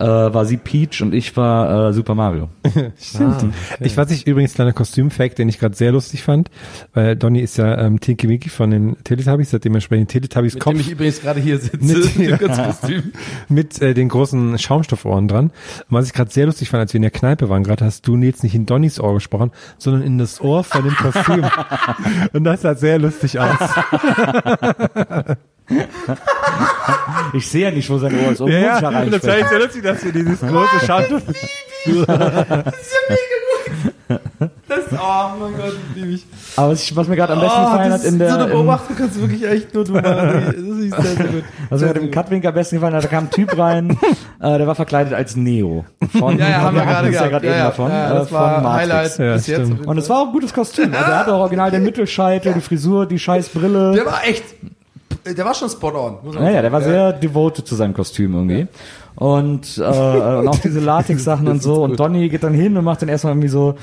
äh, 0.00 0.34
war 0.34 0.44
sie 0.46 0.56
Peach 0.56 1.02
und 1.02 1.14
ich 1.14 1.36
war 1.36 1.88
äh, 1.88 1.92
Super 1.92 2.14
Mario. 2.14 2.48
Stimmt. 3.00 3.52
Ich 3.80 3.96
was 3.96 4.10
ich 4.10 4.26
übrigens 4.26 4.54
kleiner 4.54 4.72
Kostümfact, 4.72 5.38
den 5.38 5.48
ich 5.48 5.58
gerade 5.58 5.76
sehr 5.76 5.92
lustig 5.92 6.22
fand, 6.22 6.50
weil 6.94 7.16
Donny 7.16 7.40
ist 7.40 7.58
ja 7.58 7.78
ähm, 7.78 8.00
Tinky 8.00 8.28
Winky 8.28 8.48
von 8.48 8.70
den 8.70 8.96
Teletubbies, 9.04 9.52
hat 9.52 9.64
dementsprechend 9.64 10.10
Teletubbies 10.10 10.54
Mit 10.54 10.62
Kopf 10.62 10.72
dem 10.74 10.80
ich 10.80 10.90
übrigens 10.90 11.20
gerade 11.20 11.40
hier 11.40 11.58
sitze. 11.58 11.78
Mit- 11.80 12.16
Mit 12.30 12.38
ganzen 12.40 12.64
Kostüm. 12.64 13.02
mit 13.48 13.82
äh, 13.82 13.94
den 13.94 14.08
großen 14.08 14.58
Schaumstoffohren 14.58 15.28
dran. 15.28 15.46
Und 15.46 15.52
was 15.90 16.06
ich 16.06 16.12
gerade 16.12 16.30
sehr 16.30 16.46
lustig 16.46 16.68
fand, 16.70 16.80
als 16.80 16.92
wir 16.92 16.98
in 16.98 17.02
der 17.02 17.10
Kneipe 17.10 17.48
waren, 17.48 17.62
gerade 17.62 17.84
hast 17.84 18.06
du 18.08 18.16
jetzt 18.16 18.42
nicht 18.42 18.54
in 18.54 18.66
Donnys 18.66 18.98
Ohr 19.00 19.14
gesprochen, 19.14 19.50
sondern 19.78 20.02
in 20.02 20.18
das 20.18 20.40
Ohr 20.40 20.64
von 20.64 20.82
dem 20.84 20.94
Kostüm. 20.96 21.44
Und 22.32 22.44
das 22.44 22.62
sah 22.62 22.74
sehr 22.74 22.98
lustig 22.98 23.38
aus. 23.38 23.58
Ich 27.32 27.48
sehe 27.48 27.68
ja 27.68 27.70
nicht, 27.70 27.88
wo 27.90 27.98
sein 27.98 28.12
Ohr 28.24 28.32
ist. 28.32 28.40
Oh, 28.40 28.46
muss 28.46 28.54
ich 28.54 28.82
und 29.04 29.12
das 29.12 29.24
echt 29.24 29.48
sehr 29.48 29.58
lustig, 29.60 29.82
dass 29.82 30.04
wir 30.04 30.12
dieses 30.12 30.40
große 30.46 30.86
Schaumstoff... 30.86 31.22
Das, 34.66 34.80
oh 34.92 35.38
mein 35.38 35.56
Gott, 35.56 35.76
liebe 35.94 36.08
ich. 36.08 36.26
Aber 36.56 36.70
was, 36.72 36.82
ich, 36.82 36.96
was 36.96 37.06
mir 37.06 37.14
gerade 37.14 37.32
am 37.34 37.40
besten 37.40 37.58
Oh, 37.60 37.64
gefallen 37.70 37.90
das 37.90 38.00
hat 38.00 38.06
in 38.08 38.14
ist 38.14 38.20
der, 38.20 38.28
so 38.30 38.34
eine 38.36 38.44
im, 38.44 38.50
Beobachtung 38.50 38.96
kannst 38.96 39.16
du 39.16 39.20
wirklich 39.20 39.46
echt 39.48 39.72
nur 39.74 39.84
du 39.84 39.92
machen. 39.92 40.04
Das 40.46 40.54
ist 40.56 40.90
sehr, 40.90 41.16
sehr 41.16 41.26
gut. 41.26 41.44
was 41.68 41.80
mir 41.80 41.90
im 41.96 42.10
Cutwink 42.10 42.44
am 42.44 42.54
besten 42.54 42.76
gefallen 42.76 42.94
hat, 42.94 43.04
da 43.04 43.08
kam 43.08 43.24
ein 43.24 43.30
Typ 43.30 43.56
rein, 43.56 43.90
äh, 44.40 44.58
der 44.58 44.66
war 44.66 44.74
verkleidet 44.74 45.12
als 45.12 45.36
Neo. 45.36 45.84
Von, 46.18 46.38
Ja, 46.38 46.48
ja, 46.48 46.60
haben 46.62 46.76
wir 46.76 46.84
gerade 46.84 47.08
es 47.08 47.14
ja 47.14 47.28
gehabt. 47.28 47.44
gerade 47.44 47.46
Ja, 47.46 47.52
eben 47.52 47.58
ja, 47.60 47.64
davon. 47.66 47.90
ja, 47.90 48.10
äh, 48.10 48.14
das 48.14 48.28
von 48.28 48.38
war. 48.38 48.72
Highlight 48.74 49.18
Ja, 49.18 49.34
bis 49.34 49.46
jetzt. 49.46 49.66
stimmt. 49.66 49.86
Und 49.86 49.98
es 49.98 50.08
war 50.10 50.22
auch 50.22 50.26
ein 50.26 50.32
gutes 50.32 50.52
Kostüm. 50.54 50.92
Also 50.94 51.10
er 51.10 51.18
hatte 51.18 51.34
auch 51.34 51.40
original 51.40 51.70
den 51.70 51.84
Mittelscheitel, 51.84 52.52
die 52.54 52.60
Frisur, 52.60 53.06
die 53.06 53.18
scheiß 53.18 53.50
Brille. 53.50 53.92
Der 53.92 54.06
war 54.06 54.24
echt, 54.26 54.42
der 55.24 55.44
war 55.44 55.54
schon 55.54 55.68
spot 55.68 55.92
on. 55.94 56.18
muss 56.22 56.34
man 56.34 56.44
Ja, 56.44 56.50
ja, 56.50 56.62
der 56.62 56.72
war 56.72 56.82
sehr 56.82 57.12
devoted 57.12 57.66
zu 57.66 57.74
seinem 57.74 57.94
Kostüm 57.94 58.34
irgendwie. 58.34 58.66
Und, 59.16 59.78
äh, 59.78 59.82
und 59.82 60.48
auch 60.48 60.58
diese 60.58 60.80
Latex-Sachen 60.80 61.48
und 61.48 61.62
so. 61.62 61.82
Und 61.82 61.98
Donny 61.98 62.28
geht 62.28 62.42
dann 62.42 62.54
hin 62.54 62.76
und 62.76 62.84
macht 62.84 63.02
dann 63.02 63.08
erstmal 63.08 63.32
irgendwie 63.32 63.48
so 63.48 63.74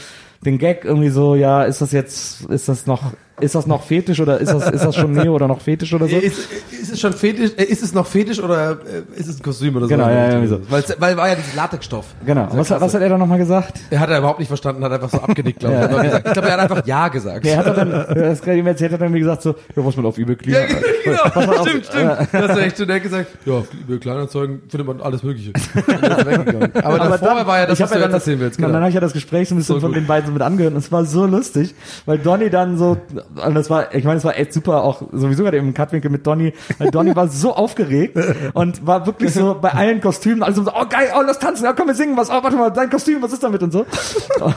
den 0.45 0.57
Gag 0.57 0.85
irgendwie 0.85 1.09
so, 1.09 1.35
ja, 1.35 1.63
ist 1.63 1.81
das 1.81 1.91
jetzt, 1.91 2.45
ist 2.45 2.69
das 2.69 2.85
noch, 2.85 3.03
ist 3.39 3.53
das 3.55 3.67
noch 3.67 3.83
fetisch 3.83 4.19
oder 4.19 4.39
ist 4.39 4.51
das, 4.51 4.67
ist 4.71 4.83
das 4.83 4.95
schon 4.95 5.11
Neo 5.11 5.33
oder 5.35 5.47
noch 5.47 5.61
fetisch 5.61 5.93
oder 5.93 6.07
so? 6.07 6.15
Ist, 6.17 6.39
ist 6.71 6.91
es 6.93 6.99
schon 6.99 7.13
fetisch, 7.13 7.51
äh, 7.57 7.63
ist 7.65 7.83
es 7.83 7.93
noch 7.93 8.07
fetisch 8.07 8.39
oder 8.39 8.71
äh, 8.71 9.19
ist 9.19 9.27
es 9.27 9.39
ein 9.39 9.43
Kostüm 9.43 9.75
oder 9.75 9.85
so? 9.85 9.89
Genau, 9.89 10.07
ja, 10.09 10.29
irgendwie 10.29 10.47
so. 10.47 10.59
Weil, 10.69 10.83
weil 10.97 11.17
war 11.17 11.29
ja 11.29 11.35
dieses 11.35 11.53
Latexstoff. 11.55 12.05
Genau. 12.25 12.47
Was, 12.51 12.71
hat- 12.71 12.81
was 12.81 12.93
hat 12.95 13.01
er 13.01 13.09
dann 13.09 13.19
nochmal 13.19 13.37
gesagt? 13.37 13.79
Er 13.91 13.99
hat 13.99 14.09
er 14.09 14.17
überhaupt 14.17 14.39
nicht 14.39 14.47
verstanden, 14.47 14.83
hat 14.83 14.91
einfach 14.91 15.09
so 15.09 15.19
abgenickt, 15.19 15.59
glaube 15.59 15.75
ich. 15.75 15.81
Ja. 15.81 15.87
Er 15.87 16.13
hat 16.13 16.25
Ich 16.25 16.33
glaube, 16.33 16.47
er 16.47 16.53
hat 16.55 16.59
einfach 16.71 16.85
Ja 16.87 17.07
gesagt. 17.09 17.45
Der 17.45 17.57
hat 17.57 17.77
dann, 17.77 17.91
das 18.15 18.41
gerade 18.41 18.57
ihm 18.57 18.65
erzählt, 18.67 18.91
hat 18.93 19.01
dann 19.01 19.13
wie 19.13 19.19
gesagt 19.19 19.43
so, 19.43 19.49
ja, 19.51 19.85
was 19.85 19.95
man 19.95 20.05
auf 20.07 20.17
eBay 20.17 20.35
clean. 20.35 20.65
Ja, 21.05 21.21
genau, 21.33 21.51
auf- 21.59 21.67
stimmt, 21.67 21.85
stimmt. 21.85 22.11
Das 22.31 22.51
ist 22.51 22.57
echt, 22.57 22.79
er 22.79 22.95
hat 22.95 23.03
gesagt, 23.03 23.27
ja, 23.45 23.53
auf 23.53 23.67
eBay 23.83 23.99
Kleinanzeigen 23.99 24.61
findet 24.67 24.87
man 24.87 25.01
alles 25.01 25.21
Mögliche. 25.23 25.51
Er. 25.87 26.85
Aber, 26.85 27.01
Aber 27.01 27.17
dann, 27.17 27.47
war 27.47 27.59
ja 27.59 27.65
das, 27.65 27.77
ich 27.79 27.83
was 27.83 27.89
du 27.91 27.95
ja 27.97 28.01
dann 28.01 28.13
erzählen 28.13 28.39
willst. 28.39 28.57
Und 28.57 28.63
dann 28.63 28.71
Genau. 28.71 28.79
habe 28.81 28.89
ich 28.89 28.95
ja 28.95 29.01
das 29.01 29.13
Gespräch 29.13 29.49
so 29.49 29.55
ein 29.55 29.59
bisschen 29.59 29.75
So 29.75 29.81
von 29.81 29.93
den 29.93 30.05
beiden 30.07 30.27
so 30.27 30.33
mit 30.33 30.41
angehört 30.41 30.73
und 30.73 30.79
es 30.79 30.91
war 30.91 31.05
so 31.05 31.25
lustig, 31.25 31.73
weil 32.05 32.17
Donny 32.17 32.49
dann 32.49 32.77
so, 32.77 32.97
und 33.45 33.55
das 33.55 33.69
war, 33.69 33.93
ich 33.93 34.03
meine, 34.03 34.17
es 34.17 34.23
war 34.23 34.37
echt 34.37 34.53
super, 34.53 34.83
auch 34.83 35.01
sowieso 35.11 35.43
gerade 35.43 35.57
im 35.57 35.73
Cutwinkel 35.73 36.09
mit 36.11 36.25
Donny, 36.25 36.53
weil 36.77 36.91
Donny 36.91 37.15
war 37.15 37.27
so 37.27 37.53
aufgeregt 37.55 38.17
und 38.53 38.85
war 38.85 39.05
wirklich 39.05 39.33
so 39.33 39.57
bei 39.59 39.71
allen 39.73 40.01
Kostümen, 40.01 40.43
alles 40.43 40.57
so, 40.57 40.63
oh 40.63 40.85
geil, 40.89 41.09
oh 41.17 41.21
lass 41.25 41.39
tanzen, 41.39 41.65
ja 41.65 41.73
komm, 41.73 41.87
wir 41.87 41.95
singen 41.95 42.17
was, 42.17 42.29
oh 42.29 42.43
warte 42.43 42.55
mal, 42.55 42.71
dein 42.71 42.89
Kostüm, 42.89 43.21
was 43.21 43.33
ist 43.33 43.43
damit 43.43 43.63
und 43.63 43.71
so. 43.71 43.85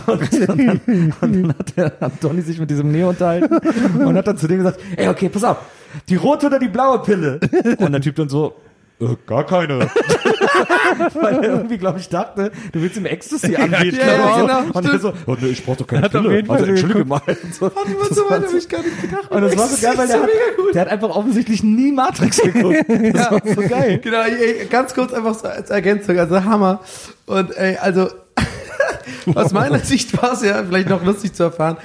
Und 0.06 0.48
dann, 0.48 0.80
und 1.20 1.34
dann 1.34 1.48
hat, 1.48 1.76
der, 1.76 1.92
hat 2.00 2.12
Donny 2.22 2.42
sich 2.42 2.58
mit 2.58 2.70
diesem 2.70 2.90
Neo 2.90 3.10
unterhalten 3.10 3.54
und 3.98 4.16
hat 4.16 4.26
dann 4.26 4.36
zu 4.36 4.48
dem 4.48 4.58
gesagt, 4.58 4.80
ey 4.96 5.08
okay, 5.08 5.28
pass 5.28 5.44
auf, 5.44 5.58
die 6.08 6.16
rote 6.16 6.46
oder 6.46 6.58
die 6.58 6.68
blaue 6.68 7.00
Pille? 7.00 7.40
Und 7.78 7.92
der 7.92 8.00
Typ 8.00 8.16
dann 8.16 8.28
so, 8.28 8.54
äh, 9.00 9.16
gar 9.26 9.44
keine. 9.44 9.90
Weil 11.14 11.34
er 11.34 11.42
irgendwie, 11.42 11.78
glaube 11.78 11.98
ich, 11.98 12.08
dachte, 12.08 12.52
du 12.72 12.82
willst 12.82 12.96
ihm 12.96 13.06
Ecstasy 13.06 13.56
anbieten. 13.56 13.98
ja, 14.00 14.06
ja, 14.06 14.24
oder 14.24 14.34
so. 14.34 14.46
genau, 14.46 14.78
Und 14.78 14.92
er 14.92 14.98
so, 14.98 15.12
oh, 15.26 15.36
nee, 15.40 15.48
ich 15.48 15.64
brauch 15.64 15.76
doch 15.76 15.86
keine 15.86 16.02
Hat 16.02 16.12
Pille. 16.12 16.44
Also, 16.48 16.64
so 16.64 16.70
entschuldige 16.70 17.04
mal. 17.04 17.22
So. 17.52 17.70
Warte 17.74 17.90
mal, 17.90 18.14
so 18.14 18.30
weit 18.30 18.46
habe 18.46 18.56
ich 18.58 18.68
gar 18.68 18.82
nicht 18.82 19.00
gedacht. 19.00 19.30
Und 19.30 19.42
das 19.42 19.56
war 19.56 19.68
so 19.68 19.80
geil, 19.80 19.92
weil 19.96 20.06
der 20.08 20.22
hat, 20.22 20.28
der 20.74 20.80
hat 20.82 20.88
einfach 20.88 21.10
offensichtlich 21.10 21.62
nie 21.62 21.92
Matrix 21.92 22.40
geguckt. 22.40 22.84
Das 23.12 23.30
war 23.30 23.42
so 23.44 23.62
geil. 23.62 23.98
Genau, 24.02 24.22
ey, 24.22 24.66
ganz 24.70 24.94
kurz 24.94 25.12
einfach 25.12 25.34
so 25.34 25.48
als 25.48 25.70
Ergänzung, 25.70 26.18
also 26.18 26.44
Hammer. 26.44 26.80
Und 27.26 27.56
ey, 27.56 27.76
also 27.76 28.08
aus 29.34 29.52
meiner 29.52 29.78
Sicht 29.80 30.20
war 30.20 30.32
es 30.32 30.42
ja 30.42 30.62
vielleicht 30.64 30.88
noch 30.88 31.04
lustig 31.04 31.32
zu 31.32 31.44
erfahren. 31.44 31.76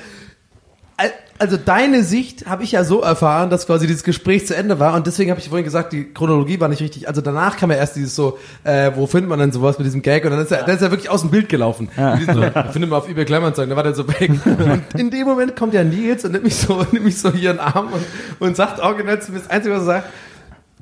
Al- 1.37 1.45
Also 1.47 1.57
deine 1.57 2.03
Sicht 2.03 2.45
habe 2.47 2.63
ich 2.63 2.71
ja 2.71 2.83
so 2.83 3.01
erfahren, 3.01 3.49
dass 3.49 3.65
quasi 3.67 3.87
dieses 3.87 4.03
Gespräch 4.03 4.47
zu 4.47 4.55
Ende 4.55 4.79
war 4.79 4.93
und 4.95 5.05
deswegen 5.05 5.29
habe 5.31 5.39
ich 5.39 5.49
vorhin 5.49 5.65
gesagt, 5.65 5.93
die 5.93 6.05
Chronologie 6.13 6.59
war 6.59 6.67
nicht 6.69 6.81
richtig. 6.81 7.07
Also 7.07 7.21
danach 7.21 7.57
kam 7.57 7.71
ja 7.71 7.77
erst 7.77 7.95
dieses 7.95 8.15
so, 8.15 8.39
äh, 8.63 8.91
wo 8.95 9.05
findet 9.05 9.29
man 9.29 9.39
denn 9.39 9.51
sowas 9.51 9.77
mit 9.77 9.85
diesem 9.85 10.01
Gag 10.01 10.23
und 10.25 10.31
dann 10.31 10.39
ist 10.39 10.51
er, 10.51 10.63
dann 10.63 10.75
ist 10.75 10.81
er 10.81 10.91
wirklich 10.91 11.09
aus 11.09 11.21
dem 11.21 11.31
Bild 11.31 11.49
gelaufen. 11.49 11.89
Ja. 11.97 12.17
So, 12.17 12.41
findet 12.71 12.89
man 12.89 12.93
auf 12.99 13.09
eBay 13.09 13.25
Kleinanzeigen, 13.25 13.69
da 13.69 13.75
war 13.75 13.83
der 13.83 13.93
so 13.93 14.07
weg. 14.07 14.31
Und 14.45 14.99
in 14.99 15.09
dem 15.11 15.27
Moment 15.27 15.55
kommt 15.55 15.73
ja 15.73 15.83
Nils 15.83 16.23
und 16.25 16.31
nimmt 16.31 16.45
mich 16.45 16.55
so, 16.55 16.85
nimmt 16.91 17.05
mich 17.05 17.17
so 17.19 17.31
hier 17.31 17.51
in 17.51 17.57
den 17.57 17.65
Arm 17.65 17.89
und, 17.91 18.47
und 18.47 18.55
sagt 18.55 18.77
mir 18.77 19.17
das 19.17 19.49
Einzige, 19.49 19.75
was 19.75 19.81
er 19.81 19.85
sagt, 19.85 20.09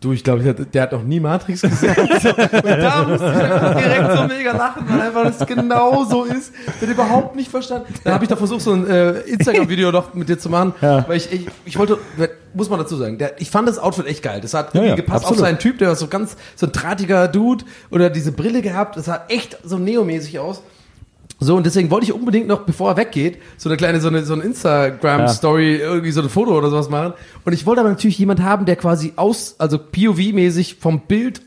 Du, 0.03 0.11
ich 0.11 0.21
glaube, 0.21 0.53
der, 0.53 0.81
hat 0.81 0.91
noch 0.91 1.03
nie 1.03 1.21
Matrix 1.21 1.61
gesehen. 1.61 1.95
So, 2.21 2.29
und 2.35 2.65
da 2.65 3.05
musste 3.07 3.25
ich 3.25 3.51
einfach 3.53 3.75
direkt 3.81 4.17
so 4.17 4.23
mega 4.27 4.51
lachen, 4.51 4.85
weil 4.89 5.01
einfach 5.01 5.23
das 5.23 5.47
genau 5.47 6.03
so 6.03 6.25
ist. 6.25 6.51
Wird 6.81 6.91
überhaupt 6.91 7.37
nicht 7.37 7.49
verstanden. 7.49 7.93
Dann 8.03 8.13
habe 8.13 8.25
ich 8.25 8.29
da 8.29 8.35
versucht, 8.35 8.59
so 8.61 8.73
ein 8.73 8.85
äh, 8.85 9.19
Instagram-Video 9.21 9.93
noch 9.93 10.13
mit 10.13 10.27
dir 10.27 10.37
zu 10.37 10.49
machen, 10.49 10.73
Ja. 10.81 11.07
weil 11.07 11.15
ich, 11.15 11.31
ich, 11.31 11.47
ich 11.63 11.77
wollte, 11.77 11.97
muss 12.53 12.69
man 12.69 12.79
dazu 12.79 12.97
sagen, 12.97 13.17
der, 13.17 13.39
ich 13.41 13.49
fand 13.49 13.65
das 13.69 13.79
Outfit 13.79 14.05
echt 14.07 14.21
geil. 14.23 14.41
Das 14.41 14.53
hat 14.53 14.73
Ja, 14.73 14.81
irgendwie 14.81 14.89
ja, 14.89 14.95
gepasst 14.97 15.23
absolut. 15.23 15.39
auf 15.39 15.47
seinen 15.47 15.59
Typ, 15.59 15.77
der 15.77 15.87
war 15.87 15.95
so 15.95 16.07
ganz, 16.07 16.35
so 16.57 16.65
ein 16.65 16.73
drahtiger 16.73 17.29
Dude 17.29 17.63
oder 17.89 18.09
diese 18.09 18.33
Brille 18.33 18.61
gehabt. 18.61 18.97
Das 18.97 19.05
sah 19.05 19.21
echt 19.29 19.57
so 19.63 19.77
neomäßig 19.77 20.37
aus. 20.39 20.61
So, 21.43 21.55
und 21.55 21.65
deswegen 21.65 21.91
wollte 21.91 22.05
ich 22.05 22.13
unbedingt 22.13 22.47
noch, 22.47 22.61
bevor 22.61 22.91
er 22.91 22.97
weggeht, 22.97 23.37
so 23.57 23.69
eine 23.69 23.77
kleine, 23.77 24.01
so 24.01 24.07
eine, 24.07 24.23
so 24.23 24.33
eine 24.33 24.43
Instagram-Story, 24.43 25.75
irgendwie 25.75 26.11
so 26.11 26.21
ein 26.21 26.29
Foto 26.29 26.57
oder 26.57 26.69
sowas 26.69 26.89
machen. 26.89 27.13
Und 27.45 27.53
ich 27.53 27.65
wollte 27.65 27.81
aber 27.81 27.89
natürlich 27.89 28.17
jemand 28.17 28.41
haben, 28.41 28.65
der 28.65 28.75
quasi 28.75 29.13
aus, 29.15 29.55
also 29.59 29.77
POV-mäßig 29.77 30.75
vom 30.79 31.01
Bild 31.01 31.41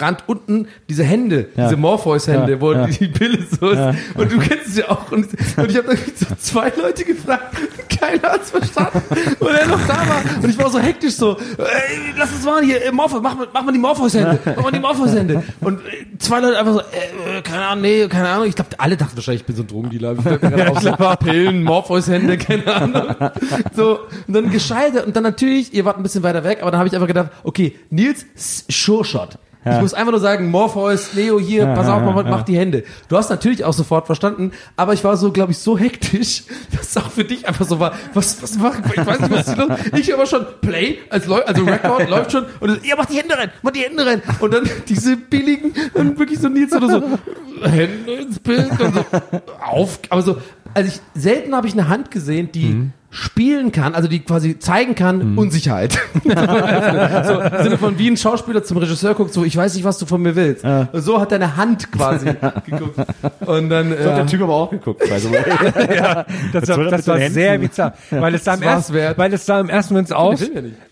Rand 0.00 0.24
unten 0.26 0.68
diese 0.88 1.04
Hände, 1.04 1.48
Ja. 1.56 1.64
diese 1.64 1.76
Morpheus-Hände, 1.76 2.52
Ja, 2.52 2.60
wo 2.60 2.72
ja. 2.72 2.86
die 2.86 3.08
Pille 3.08 3.38
so 3.60 3.70
ist. 3.70 3.80
Und 4.14 4.32
du 4.32 4.38
kennst 4.38 4.66
es 4.68 4.76
ja 4.76 4.88
auch. 4.90 5.10
Und, 5.12 5.26
und 5.26 5.70
ich 5.70 5.76
habe 5.76 5.88
dann 5.88 5.98
so 6.14 6.26
zwei 6.38 6.72
Leute 6.80 7.04
gefragt, 7.04 7.56
keiner 7.88 8.22
hat's 8.32 8.50
verstanden. 8.50 9.02
Und 9.40 9.48
er 9.48 9.66
noch 9.66 9.80
da 9.86 9.96
war. 10.08 10.22
Und 10.42 10.48
ich 10.50 10.58
war 10.58 10.70
so 10.70 10.78
hektisch 10.78 11.14
so, 11.14 11.36
ey, 11.58 12.12
lass 12.18 12.32
uns 12.32 12.44
mal 12.44 12.62
hier, 12.62 12.84
äh, 12.84 12.92
Morpheus, 12.92 13.20
mach, 13.22 13.36
mal- 13.36 13.48
mach 13.52 13.62
mal 13.64 13.72
die 13.72 13.78
Morpheus-Hände, 13.78 14.38
mach 14.56 14.62
mal 14.64 14.72
die 14.72 14.80
Morpheus-Hände. 14.80 15.42
Und 15.60 15.80
äh, 15.80 16.18
zwei 16.18 16.40
Leute 16.40 16.58
einfach 16.58 16.72
so, 16.74 16.80
äh, 16.80 17.38
äh, 17.38 17.42
keine 17.42 17.64
Ahnung, 17.66 17.82
nee, 17.82 18.06
keine 18.08 18.28
Ahnung. 18.28 18.46
Ich 18.48 18.54
glaube, 18.54 18.70
alle 18.78 18.96
dachten 18.96 19.16
wahrscheinlich, 19.16 19.42
ich 19.42 19.46
bin 19.46 19.56
so 19.56 19.62
ein 19.62 19.68
Drogendealer. 19.68 20.16
Ich 20.16 20.80
so 20.82 21.16
Pillen, 21.24 21.62
Morpheus-Hände, 21.64 22.36
keine 22.38 22.74
Ahnung. 22.74 23.14
So, 23.74 24.00
und 24.26 24.34
dann 24.34 24.50
gescheitert. 24.50 25.06
Und 25.06 25.16
dann 25.16 25.22
natürlich, 25.22 25.72
ihr 25.74 25.84
wart 25.84 25.96
ein 25.96 26.02
bisschen 26.02 26.22
weiter 26.22 26.44
weg, 26.44 26.58
aber 26.62 26.70
dann 26.70 26.78
habe 26.78 26.88
ich 26.88 26.94
einfach 26.94 27.06
gedacht, 27.06 27.30
okay, 27.44 27.76
Nils, 27.90 28.26
Sure 28.70 29.04
Shot. 29.04 29.38
Ich 29.66 29.72
Ja. 29.72 29.80
muss 29.80 29.94
einfach 29.94 30.12
nur 30.12 30.20
sagen, 30.20 30.48
Morpheus, 30.50 31.12
Leo 31.14 31.40
hier, 31.40 31.66
pass 31.66 31.88
auf, 31.88 32.00
mach, 32.02 32.24
mach 32.24 32.42
die 32.44 32.56
Hände. 32.56 32.84
Du 33.08 33.16
hast 33.16 33.30
natürlich 33.30 33.64
auch 33.64 33.72
sofort 33.72 34.06
verstanden, 34.06 34.52
aber 34.76 34.92
ich 34.92 35.02
war 35.02 35.16
so, 35.16 35.32
glaube 35.32 35.50
ich, 35.50 35.58
so 35.58 35.76
hektisch, 35.76 36.44
dass 36.70 36.90
es 36.90 36.96
auch 36.96 37.10
für 37.10 37.24
dich 37.24 37.48
einfach 37.48 37.66
so 37.66 37.80
war, 37.80 37.92
was, 38.14 38.40
was 38.42 38.56
mach 38.58 38.78
ich, 38.78 38.96
ich 38.96 39.04
weiß 39.06 39.20
nicht, 39.20 39.32
was 39.32 39.48
ist 39.48 39.56
los. 39.56 39.68
Ich 39.98 40.14
aber 40.14 40.26
schon, 40.26 40.46
Play, 40.60 40.98
als 41.10 41.26
Leu 41.26 41.42
also 41.42 41.64
Record 41.64 42.08
läuft 42.10 42.30
schon, 42.30 42.44
und 42.60 42.68
dann, 42.68 42.78
ja, 42.84 42.94
mach 42.96 43.06
die 43.06 43.16
Hände 43.18 43.36
rein, 43.36 43.50
mach 43.62 43.72
die 43.72 43.80
Hände 43.80 44.06
rein. 44.06 44.22
Und 44.38 44.54
dann 44.54 44.70
diese 44.88 45.16
billigen, 45.16 45.72
dann 45.94 46.16
wirklich 46.16 46.38
so 46.38 46.48
Nils 46.48 46.72
oder 46.72 46.88
so, 46.88 47.02
Hände 47.68 48.12
ins 48.12 48.38
Bild 48.38 48.70
und 48.80 48.94
so, 48.94 49.04
auf, 49.64 49.98
aber 50.10 50.22
so, 50.22 50.36
also 50.74 50.88
ich, 50.88 51.00
selten 51.20 51.56
habe 51.56 51.66
ich 51.66 51.72
eine 51.72 51.88
Hand 51.88 52.10
gesehen, 52.12 52.50
die 52.52 52.88
spielen 53.16 53.72
kann, 53.72 53.94
also 53.94 54.08
die 54.08 54.20
quasi 54.20 54.58
zeigen 54.58 54.94
kann, 54.94 55.32
Mhm. 55.32 55.38
Unsicherheit. 55.38 55.98
so 56.22 57.40
im 57.40 57.62
Sinne 57.62 57.78
von 57.78 57.98
wie 57.98 58.10
ein 58.10 58.16
Schauspieler 58.16 58.62
zum 58.62 58.76
Regisseur 58.76 59.14
guckt, 59.14 59.32
so 59.32 59.42
ich 59.44 59.56
weiß 59.56 59.74
nicht, 59.74 59.84
was 59.84 59.96
du 59.98 60.04
von 60.06 60.20
mir 60.20 60.36
willst. 60.36 60.64
Und 60.64 60.88
so 61.00 61.18
hat 61.20 61.32
deine 61.32 61.56
Hand 61.56 61.90
quasi 61.92 62.26
geguckt. 62.66 62.98
Und 63.46 63.70
dann 63.70 63.90
So 63.90 63.96
hat 64.10 64.16
der 64.18 64.24
äh, 64.24 64.26
Typ 64.26 64.42
aber 64.42 64.54
auch 64.54 64.70
geguckt, 64.70 65.02
the 65.04 65.10
way. 65.32 65.42
Das, 66.52 66.68
war, 66.68 66.84
das 66.90 67.06
war 67.08 67.18
sehr 67.30 67.58
bizarr, 67.58 67.94
weil 68.10 68.34
es 68.34 68.44
sah 68.44 68.54
im 68.54 68.62
ersten, 68.62 68.92
wert. 68.94 69.16
weil 69.18 69.32
es 69.32 69.46
sah 69.46 69.60
im 69.60 69.68
ersten 69.70 69.94
Moment 69.94 70.12
aus, 70.12 70.40
ja 70.40 70.46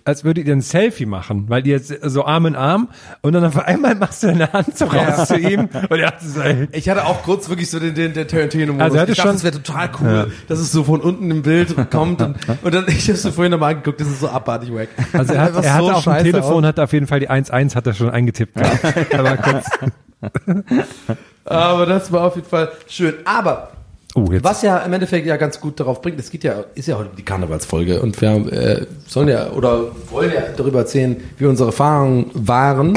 als 0.06 0.22
würdet 0.22 0.46
ihr 0.46 0.52
ein 0.54 0.60
Selfie 0.60 1.06
machen, 1.06 1.46
weil 1.48 1.66
ihr 1.66 1.76
jetzt 1.76 1.88
so 2.02 2.26
Arm 2.26 2.44
in 2.44 2.56
Arm 2.56 2.88
und 3.22 3.32
dann 3.32 3.42
auf 3.42 3.58
einmal 3.58 3.94
machst 3.94 4.22
du 4.22 4.26
deine 4.26 4.52
Hand 4.52 4.76
so 4.76 4.84
raus 4.84 5.28
zu 5.28 5.38
ihm 5.38 5.60
und 5.88 5.98
er 5.98 6.08
hat 6.08 6.20
so, 6.20 6.42
ey, 6.42 6.68
ich 6.72 6.90
hatte 6.90 7.06
auch 7.06 7.22
kurz 7.22 7.48
wirklich 7.48 7.70
so 7.70 7.78
den, 7.80 7.94
den, 7.94 8.12
den 8.12 8.28
Tarantino-Modus. 8.28 8.82
Also 8.84 8.96
ich 8.98 9.00
dachte, 9.02 9.14
schon- 9.22 9.32
das 9.32 9.44
wäre 9.44 9.62
total 9.62 9.88
cool, 10.02 10.32
dass 10.46 10.58
es 10.58 10.72
so 10.72 10.84
von 10.84 11.00
unten 11.00 11.30
im 11.30 11.40
Bild 11.42 11.74
kommt 11.90 12.13
und, 12.20 12.36
und 12.62 12.74
dann, 12.74 12.84
ich 12.88 13.08
habe 13.08 13.18
so 13.18 13.30
vorhin 13.30 13.50
nochmal 13.50 13.72
angeguckt, 13.72 14.00
das 14.00 14.08
ist 14.08 14.20
so 14.20 14.28
abartig 14.28 14.72
wack. 14.74 14.88
also 15.12 15.32
er, 15.32 15.42
hat, 15.54 15.64
er 15.64 15.74
hatte 15.74 15.86
so 15.86 15.92
auf 15.92 16.04
dem 16.04 16.18
Telefon, 16.18 16.64
aus. 16.64 16.68
hat 16.68 16.80
auf 16.80 16.92
jeden 16.92 17.06
Fall 17.06 17.20
die 17.20 17.30
1-1 17.30 17.74
hat 17.74 17.86
er 17.86 17.94
schon 17.94 18.10
eingetippt. 18.10 18.56
Aber 19.12 19.36
kurz, 19.36 19.66
Aber 21.44 21.86
das 21.86 22.10
war 22.10 22.24
auf 22.24 22.36
jeden 22.36 22.48
Fall 22.48 22.70
schön. 22.88 23.14
Aber 23.24 23.70
oh. 24.14 24.28
Was 24.42 24.62
ja 24.62 24.78
im 24.78 24.92
Endeffekt 24.92 25.26
ja 25.26 25.36
ganz 25.36 25.60
gut 25.60 25.78
darauf 25.80 26.00
bringt, 26.02 26.18
es 26.18 26.30
geht 26.30 26.44
ja, 26.44 26.64
ist 26.74 26.88
ja 26.88 26.96
heute 26.96 27.10
die 27.16 27.22
Karnevalsfolge 27.24 28.00
und 28.00 28.20
wir 28.20 28.30
äh, 28.52 28.86
sollen 29.06 29.28
ja 29.28 29.50
oder 29.50 29.88
wollen 30.10 30.32
ja 30.32 30.42
darüber 30.56 30.80
erzählen, 30.80 31.16
wie 31.38 31.46
unsere 31.46 31.68
Erfahrungen 31.70 32.30
waren. 32.34 32.96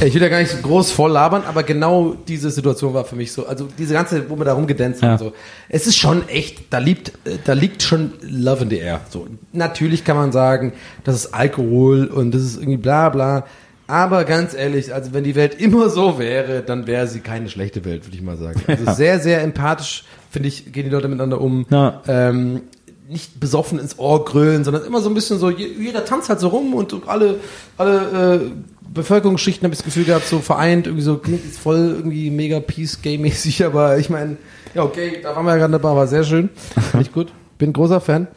Äh, 0.00 0.06
ich 0.06 0.14
will 0.14 0.22
ja 0.22 0.28
gar 0.28 0.38
nicht 0.40 0.50
so 0.50 0.58
groß 0.58 0.90
voll 0.90 1.12
labern, 1.12 1.42
aber 1.46 1.62
genau 1.62 2.14
diese 2.26 2.50
Situation 2.50 2.94
war 2.94 3.04
für 3.04 3.16
mich 3.16 3.32
so, 3.32 3.46
also 3.46 3.68
diese 3.78 3.94
ganze, 3.94 4.28
wo 4.30 4.36
wir 4.36 4.44
da 4.44 4.54
rumgedanzt 4.54 5.02
haben, 5.02 5.10
Ja. 5.12 5.18
so, 5.18 5.32
es 5.68 5.86
ist 5.86 5.96
schon 5.96 6.28
echt, 6.28 6.72
da 6.72 6.78
liegt, 6.78 7.08
äh, 7.26 7.38
da 7.44 7.52
liegt 7.52 7.82
schon 7.82 8.12
Love 8.22 8.64
in 8.64 8.70
the 8.70 8.78
air. 8.78 9.00
So, 9.10 9.26
natürlich 9.52 10.04
kann 10.04 10.16
man 10.16 10.32
sagen, 10.32 10.72
das 11.04 11.14
ist 11.16 11.34
Alkohol 11.34 12.06
und 12.06 12.32
das 12.34 12.42
ist 12.42 12.56
irgendwie 12.56 12.78
bla 12.78 13.08
bla. 13.10 13.44
Aber 13.88 14.24
ganz 14.24 14.54
ehrlich, 14.54 14.94
also 14.94 15.12
wenn 15.12 15.24
die 15.24 15.34
Welt 15.34 15.60
immer 15.60 15.90
so 15.90 16.18
wäre, 16.18 16.62
dann 16.62 16.86
wäre 16.86 17.06
sie 17.08 17.20
keine 17.20 17.48
schlechte 17.50 17.84
Welt, 17.84 18.06
würde 18.06 18.16
ich 18.16 18.22
mal 18.22 18.36
sagen. 18.38 18.62
Also 18.66 18.92
sehr, 18.92 19.18
sehr 19.18 19.42
empathisch, 19.42 20.04
finde 20.32 20.48
ich, 20.48 20.72
gehen 20.72 20.84
die 20.84 20.90
Leute 20.90 21.06
miteinander 21.08 21.40
um. 21.40 21.66
Ja. 21.70 22.02
Ähm, 22.08 22.62
nicht 23.08 23.38
besoffen 23.38 23.78
ins 23.78 23.98
Ohr 23.98 24.24
grölen, 24.24 24.64
sondern 24.64 24.84
immer 24.84 25.00
so 25.02 25.10
ein 25.10 25.14
bisschen 25.14 25.38
so, 25.38 25.50
je- 25.50 25.68
jeder 25.78 26.04
tanzt 26.06 26.28
halt 26.30 26.40
so 26.40 26.48
rum 26.48 26.72
und 26.74 26.94
alle, 27.06 27.36
alle 27.76 28.40
äh, 28.42 28.50
Bevölkerungsschichten 28.94 29.64
habe 29.64 29.74
ich 29.74 29.78
das 29.80 29.84
Gefühl 29.84 30.04
gehabt, 30.04 30.26
so 30.26 30.38
vereint, 30.38 30.86
irgendwie 30.86 31.04
so, 31.04 31.18
klingt 31.18 31.44
jetzt 31.44 31.58
voll 31.58 31.94
irgendwie 31.96 32.30
mega 32.30 32.60
Peace-Game-mäßig, 32.60 33.64
aber 33.66 33.98
ich 33.98 34.08
meine, 34.10 34.36
ja 34.74 34.82
okay, 34.82 35.18
da 35.22 35.36
waren 35.36 35.44
wir 35.44 35.52
ja 35.52 35.58
gerade 35.58 35.72
dabei, 35.72 35.94
war 35.94 36.06
sehr 36.06 36.24
schön. 36.24 36.48
Finde 36.90 37.06
ich 37.06 37.12
gut. 37.12 37.32
Bin 37.58 37.72
großer 37.72 38.00
Fan. 38.00 38.28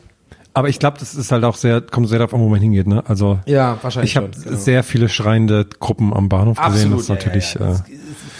Aber 0.53 0.69
ich 0.69 0.79
glaube, 0.79 0.97
das 0.99 1.15
ist 1.15 1.31
halt 1.33 1.43
auch 1.43 1.55
sehr, 1.55 1.81
kommt 1.81 2.07
sehr 2.07 2.19
darauf 2.19 2.33
an, 2.33 2.39
wo 2.39 2.47
man 2.47 2.61
hingeht, 2.61 2.87
ne? 2.87 3.03
Also 3.07 3.39
Ja, 3.45 3.77
wahrscheinlich 3.81 4.11
ich 4.11 4.17
habe 4.17 4.29
genau. 4.29 4.55
sehr 4.57 4.83
viele 4.83 5.09
schreiende 5.09 5.65
Gruppen 5.79 6.13
am 6.13 6.29
Bahnhof 6.29 6.57
gesehen. 6.61 6.91
Das 6.91 7.01
ist 7.01 7.09
natürlich 7.09 7.53
ja, 7.55 7.61
ja. 7.61 7.67
Das 7.71 7.79
Äh, 7.81 7.83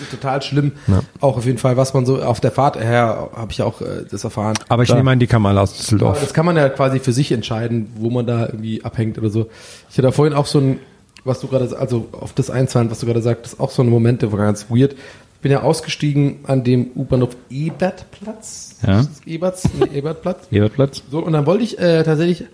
total 0.10 0.42
schlimm. 0.42 0.74
Auch 1.22 1.38
auf 1.38 1.46
jeden 1.46 1.58
Fall, 1.58 1.78
was 1.78 1.94
man 1.94 2.06
so 2.06 2.22
auf 2.22 2.40
der 2.40 2.52
Fahrt 2.52 2.78
her 2.78 3.30
habe 3.36 3.52
ich 3.52 3.62
auch 3.62 3.82
äh, 3.82 4.06
das 4.10 4.24
erfahren. 4.24 4.56
aber 4.70 4.84
ich 4.84 4.88
Klar. 4.88 5.00
nehme 5.00 5.12
an, 5.12 5.20
die 5.20 5.28
kam 5.28 5.46
alle 5.46 5.62
aus 5.62 5.76
Düsseldorf. 5.78 6.20
das 6.20 6.34
kann 6.34 6.46
man 6.46 6.56
ja 6.58 6.70
quasi 6.70 7.00
für 7.00 7.14
sich 7.14 7.32
entscheiden, 7.32 7.88
wo 7.98 8.10
man 8.10 8.26
da 8.26 8.46
irgendwie 8.46 8.84
abhängt 8.84 9.18
oder 9.18 9.30
so. 9.30 9.50
Ich 9.90 9.98
hatte 9.98 10.12
vorhin 10.12 10.34
auch 10.34 10.46
so 10.46 10.60
ein, 10.60 10.80
was 11.24 11.40
du 11.40 11.48
gerade, 11.48 11.78
also 11.78 12.08
auf 12.12 12.34
das 12.34 12.50
einzahlen, 12.50 12.90
was 12.92 13.00
du 13.00 13.06
gerade 13.06 13.22
sagtest, 13.22 13.60
auch 13.60 13.72
so 13.72 13.82
eine 13.82 13.92
Momente, 13.92 14.32
war 14.32 14.40
ganz 14.40 14.68
weird. 14.70 14.96
Bin 15.42 15.52
ja 15.52 15.62
ausgestiegen 15.62 16.40
an 16.48 16.64
dem 16.64 16.88
U-Bahnhof 16.96 17.36
Ebertplatz. 17.50 18.65
Ja. 18.86 19.06
Eberts, 19.26 19.64
nee, 19.80 19.98
Ebertplatz. 19.98 20.48
Ebertplatz. 20.52 21.02
So, 21.10 21.20
und 21.20 21.34
dann 21.34 21.46
wollte 21.46 21.64
ich 21.64 21.80
äh, 21.80 22.04
tatsächlich, 22.04 22.46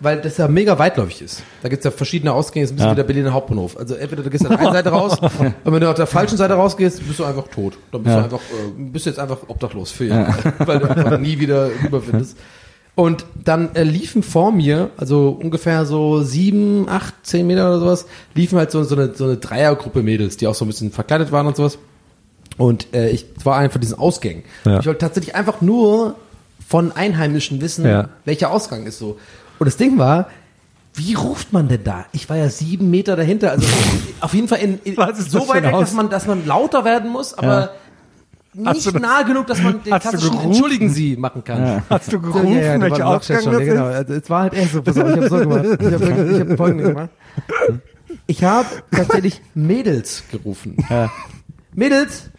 weil 0.00 0.20
das 0.20 0.36
ja 0.36 0.46
mega 0.48 0.78
weitläufig 0.78 1.22
ist. 1.22 1.42
Da 1.62 1.68
gibt's 1.68 1.84
ja 1.84 1.90
verschiedene 1.90 2.32
Ausgänge, 2.32 2.64
ist 2.64 2.70
ein 2.72 2.76
bisschen 2.76 2.88
Ja. 2.88 2.92
wie 2.92 2.96
der 2.96 3.04
Berliner 3.04 3.32
Hauptbahnhof. 3.32 3.76
Also 3.76 3.94
entweder 3.94 4.22
du 4.22 4.30
gehst 4.30 4.44
an 4.44 4.50
der 4.52 4.60
einen 4.60 4.72
Seite 4.74 4.90
raus, 4.90 5.16
und 5.18 5.72
wenn 5.72 5.80
du 5.80 5.88
auf 5.88 5.94
der 5.96 6.06
falschen 6.06 6.36
Seite 6.36 6.54
rausgehst, 6.54 7.06
bist 7.06 7.18
du 7.18 7.24
einfach 7.24 7.48
tot. 7.48 7.78
Dann 7.92 8.02
bist 8.02 8.14
Ja. 8.14 8.18
du 8.20 8.24
einfach, 8.24 8.40
äh, 8.40 8.70
bist 8.76 9.06
du 9.06 9.10
jetzt 9.10 9.18
einfach 9.18 9.38
obdachlos 9.48 9.90
für 9.90 10.04
Jahre, 10.06 10.52
weil 10.58 10.78
du 10.80 10.90
einfach 10.90 11.18
nie 11.18 11.38
wieder 11.38 11.70
rüberfindest. 11.82 12.36
Und 12.96 13.24
dann 13.42 13.74
äh, 13.76 13.82
liefen 13.84 14.22
vor 14.22 14.52
mir, 14.52 14.90
also 14.98 15.30
ungefähr 15.40 15.86
so 15.86 16.22
sieben, 16.22 16.88
acht, 16.88 17.14
zehn 17.22 17.46
Meter 17.46 17.68
oder 17.68 17.78
sowas, 17.80 18.06
liefen 18.34 18.58
halt 18.58 18.70
so, 18.72 18.82
so, 18.82 18.94
eine, 18.96 19.14
so 19.14 19.24
eine 19.24 19.36
Dreiergruppe 19.38 20.02
Mädels, 20.02 20.36
die 20.36 20.46
auch 20.46 20.54
so 20.54 20.64
ein 20.64 20.68
bisschen 20.68 20.90
verkleidet 20.90 21.32
waren 21.32 21.46
und 21.46 21.56
sowas. 21.56 21.78
Und 22.56 22.92
äh, 22.94 23.08
ich 23.10 23.26
war 23.44 23.56
einer 23.56 23.70
von 23.70 23.80
diesen 23.80 23.98
Ausgängen. 23.98 24.42
Ja. 24.64 24.80
Ich 24.80 24.86
wollte 24.86 24.98
tatsächlich 24.98 25.34
einfach 25.34 25.60
nur 25.60 26.16
von 26.66 26.92
Einheimischen 26.92 27.60
wissen, 27.60 27.86
Ja. 27.86 28.08
welcher 28.24 28.50
Ausgang 28.50 28.86
ist 28.86 28.98
so. 28.98 29.18
Und 29.58 29.66
das 29.66 29.76
Ding 29.76 29.98
war, 29.98 30.28
wie 30.94 31.14
ruft 31.14 31.52
man 31.52 31.68
denn 31.68 31.84
da? 31.84 32.06
Ich 32.12 32.28
war 32.28 32.36
ja 32.36 32.48
sieben 32.48 32.90
Meter 32.90 33.16
dahinter, 33.16 33.50
also 33.52 33.66
auf 34.20 34.34
jeden 34.34 34.48
Fall 34.48 34.58
in, 34.58 34.78
in 34.84 34.94
so 34.94 35.48
weit 35.48 35.62
weg, 35.62 35.72
dass 35.72 35.92
man, 35.94 36.10
dass 36.10 36.26
man 36.26 36.46
lauter 36.46 36.84
werden 36.84 37.10
muss, 37.10 37.34
aber 37.34 37.70
Hast 38.64 38.84
nicht 38.84 39.00
nah 39.00 39.22
genug, 39.22 39.46
dass 39.46 39.62
man 39.62 39.80
den 39.84 39.96
klassischen? 39.98 40.40
Entschuldigen 40.40 40.90
Sie 40.90 41.16
machen 41.16 41.44
kann. 41.44 41.84
Hast 41.88 42.12
du 42.12 42.20
gerufen, 42.20 42.52
ja, 42.52 42.60
ja, 42.60 42.72
ein 42.72 42.80
Lautstärke 42.80 43.04
Ausgang 43.06 43.42
schon, 43.42 43.52
das 43.52 43.62
ja, 43.62 43.72
genau. 43.74 43.84
Also, 43.84 44.14
es 44.14 44.30
war 44.30 44.42
halt 44.42 44.54
echt 44.54 44.72
so, 44.72 44.82
pass 44.82 44.98
auf, 44.98 45.08
ich 45.08 45.16
habe 45.16 45.28
so 45.28 45.36
gemacht. 45.38 45.64
Ich 45.80 45.92
habe 45.92 46.30
ich 46.32 46.40
habe 46.40 46.56
folgendes 46.56 46.88
gemacht. 46.88 47.10
Ich 48.26 48.42
habe 48.44 48.66
tatsächlich 48.90 49.40
Mädels 49.54 50.24
gerufen. 50.32 50.76
Mädels, 51.74 52.30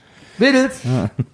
Mädels, 0.41 0.81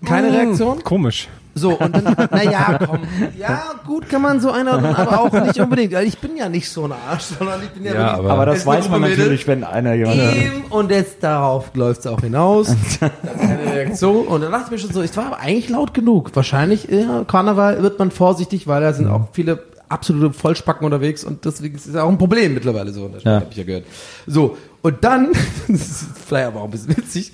keine 0.06 0.32
Reaktion. 0.32 0.84
Komisch. 0.84 1.28
So, 1.56 1.72
und 1.72 1.96
dann, 1.96 2.04
naja, 2.30 2.78
komm. 2.88 3.00
Ja, 3.36 3.64
gut 3.88 4.08
kann 4.10 4.22
man 4.22 4.40
so 4.40 4.52
einordnen, 4.52 4.94
aber 4.94 5.20
auch 5.22 5.32
nicht 5.44 5.60
unbedingt. 5.60 5.92
Weil 5.92 6.06
ich 6.06 6.20
bin 6.20 6.38
ja 6.38 6.48
nicht 6.50 6.70
so 6.70 6.84
ein 6.86 6.92
Arsch, 6.92 7.24
sondern 7.40 7.64
ich 7.64 7.70
bin 7.70 7.84
ja, 7.84 7.94
Ja, 7.94 8.00
wirklich 8.00 8.20
aber- 8.20 8.30
Aber 8.34 8.46
das 8.46 8.64
weiß 8.64 8.90
man 8.90 9.02
Gruppe 9.02 9.16
natürlich, 9.18 9.48
wenn 9.48 9.64
einer 9.64 9.96
jemand. 9.96 10.18
Eben, 10.36 10.66
und 10.70 10.92
jetzt 10.92 11.24
darauf 11.24 11.72
läuft 11.74 12.02
es 12.02 12.06
auch 12.08 12.22
hinaus. 12.22 12.76
Dann 13.00 13.10
keine 13.40 13.74
Reaktion. 13.74 14.28
Und 14.28 14.42
dann 14.42 14.52
dachte 14.52 14.66
ich 14.66 14.72
mir 14.74 14.78
schon 14.78 14.92
so, 14.94 15.02
ich 15.02 15.18
war 15.18 15.26
aber 15.26 15.40
eigentlich 15.40 15.70
laut 15.70 15.96
genug. 15.96 16.30
Wahrscheinlich, 16.36 16.88
ja, 16.92 17.24
Karneval 17.24 17.82
wird 17.82 17.98
man 17.98 18.12
vorsichtig, 18.12 18.68
weil 18.68 18.82
da 18.82 18.94
sind 18.94 19.08
auch 19.08 19.30
viele 19.32 19.64
absolute 19.90 20.34
Vollspacken 20.34 20.84
unterwegs 20.86 21.24
und 21.24 21.46
deswegen 21.46 21.76
ist 21.76 21.88
es 21.88 21.96
auch 21.96 22.10
ein 22.10 22.18
Problem 22.18 22.54
mittlerweile 22.54 22.92
so 22.92 23.06
in 23.06 23.14
der 23.14 23.20
Stadt, 23.22 23.32
Ja. 23.34 23.40
habe 23.40 23.48
ich 23.52 23.58
ja 23.58 23.64
gehört. 23.64 23.86
So, 24.28 24.58
und 24.82 25.04
dann, 25.04 25.32
das 25.68 25.82
ist 25.82 26.06
vielleicht 26.28 26.48
aber 26.48 26.62
auch 26.62 26.66
ein 26.66 26.72
bisschen 26.72 26.96
witzig, 26.96 27.34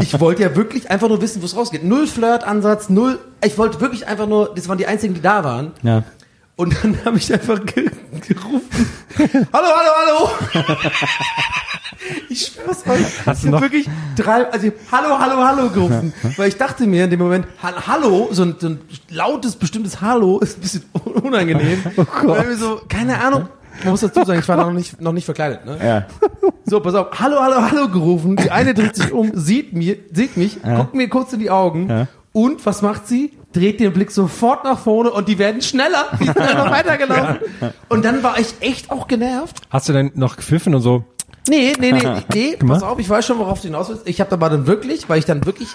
ich 0.00 0.18
wollte 0.20 0.42
ja 0.42 0.54
wirklich 0.56 0.90
einfach 0.90 1.08
nur 1.08 1.20
wissen, 1.20 1.42
wo 1.42 1.46
es 1.46 1.56
rausgeht. 1.56 1.84
Null 1.84 2.06
Flirt-Ansatz, 2.06 2.88
null, 2.88 3.18
ich 3.44 3.56
wollte 3.58 3.80
wirklich 3.80 4.06
einfach 4.06 4.26
nur, 4.26 4.54
das 4.54 4.68
waren 4.68 4.78
die 4.78 4.86
einzigen, 4.86 5.14
die 5.14 5.20
da 5.22 5.44
waren. 5.44 5.72
Ja. 5.82 6.04
Und 6.56 6.74
dann 6.82 6.98
habe 7.04 7.18
ich 7.18 7.32
einfach 7.32 7.64
ge 7.66 7.90
gerufen, 8.26 8.88
hallo, 9.52 9.68
hallo, 9.68 10.30
hallo. 10.54 10.64
Ich 12.28 12.46
schwör's 12.46 12.86
euch. 12.86 13.26
Hast 13.26 13.40
ich 13.40 13.46
hab 13.46 13.52
noch- 13.54 13.60
wirklich 13.62 13.88
drei, 14.16 14.48
also 14.50 14.66
ich 14.68 14.72
hab 14.90 15.02
hallo, 15.02 15.18
hallo, 15.18 15.42
hallo 15.44 15.70
gerufen. 15.70 16.12
Weil 16.36 16.48
ich 16.48 16.56
dachte 16.56 16.86
mir 16.86 17.04
in 17.04 17.10
dem 17.10 17.18
Moment, 17.18 17.46
ha- 17.62 17.86
hallo, 17.86 18.28
so 18.30 18.42
ein, 18.44 18.54
so 18.58 18.68
ein 18.68 18.80
lautes, 19.10 19.56
bestimmtes 19.56 20.00
Hallo 20.00 20.38
ist 20.38 20.58
ein 20.58 20.60
bisschen 20.60 20.84
unangenehm. 21.02 21.82
Oh 21.96 22.04
Gott. 22.04 22.38
Weil 22.38 22.46
mir 22.46 22.56
so, 22.56 22.80
keine 22.88 23.18
Ahnung. 23.20 23.48
Man 23.82 23.90
muss 23.90 24.00
dazu 24.00 24.24
sagen, 24.24 24.40
ich 24.40 24.48
war 24.48 24.56
noch 24.56 24.72
nicht, 24.72 25.00
noch 25.00 25.12
nicht 25.12 25.24
verkleidet, 25.24 25.64
ne? 25.64 25.78
Ja. 25.82 26.06
So, 26.64 26.80
pass 26.80 26.94
auf, 26.94 27.08
hallo, 27.18 27.36
hallo, 27.40 27.56
hallo 27.70 27.88
gerufen. 27.88 28.36
Die 28.36 28.50
eine 28.50 28.74
dreht 28.74 28.96
sich 28.96 29.12
um, 29.12 29.30
sieht 29.34 29.72
mir, 29.72 29.96
sieht 30.12 30.36
mich, 30.36 30.62
guckt 30.62 30.94
mir 30.94 31.08
kurz 31.08 31.32
in 31.32 31.40
die 31.40 31.50
Augen. 31.50 31.88
Ja. 31.88 32.06
Und 32.32 32.66
was 32.66 32.82
macht 32.82 33.06
sie? 33.06 33.32
Dreht 33.52 33.80
den 33.80 33.92
Blick 33.92 34.10
sofort 34.10 34.64
nach 34.64 34.78
vorne 34.78 35.10
und 35.10 35.28
die 35.28 35.38
werden 35.38 35.62
schneller. 35.62 36.06
Die 36.20 36.26
sind 36.26 36.38
einfach 36.38 36.70
weitergelaufen. 36.70 37.38
Und 37.88 38.04
dann 38.04 38.22
war 38.22 38.38
ich 38.38 38.54
echt 38.60 38.90
auch 38.90 39.08
genervt. 39.08 39.62
Hast 39.70 39.88
du 39.88 39.94
denn 39.94 40.12
noch 40.14 40.36
gepfiffen 40.36 40.74
und 40.74 40.82
so? 40.82 41.04
Nee, 41.48 41.72
nee, 41.78 41.92
nee, 41.92 42.02
nee, 42.32 42.56
pass 42.66 42.82
auf, 42.82 42.98
ich 42.98 43.08
weiß 43.08 43.24
schon, 43.24 43.38
worauf 43.38 43.60
du 43.60 43.68
hinaus 43.68 43.88
willst. 43.88 44.08
Ich 44.08 44.20
habe 44.20 44.32
aber 44.32 44.50
dann 44.50 44.66
wirklich, 44.66 45.08
weil 45.08 45.18
ich 45.18 45.24
dann 45.24 45.46
wirklich 45.46 45.68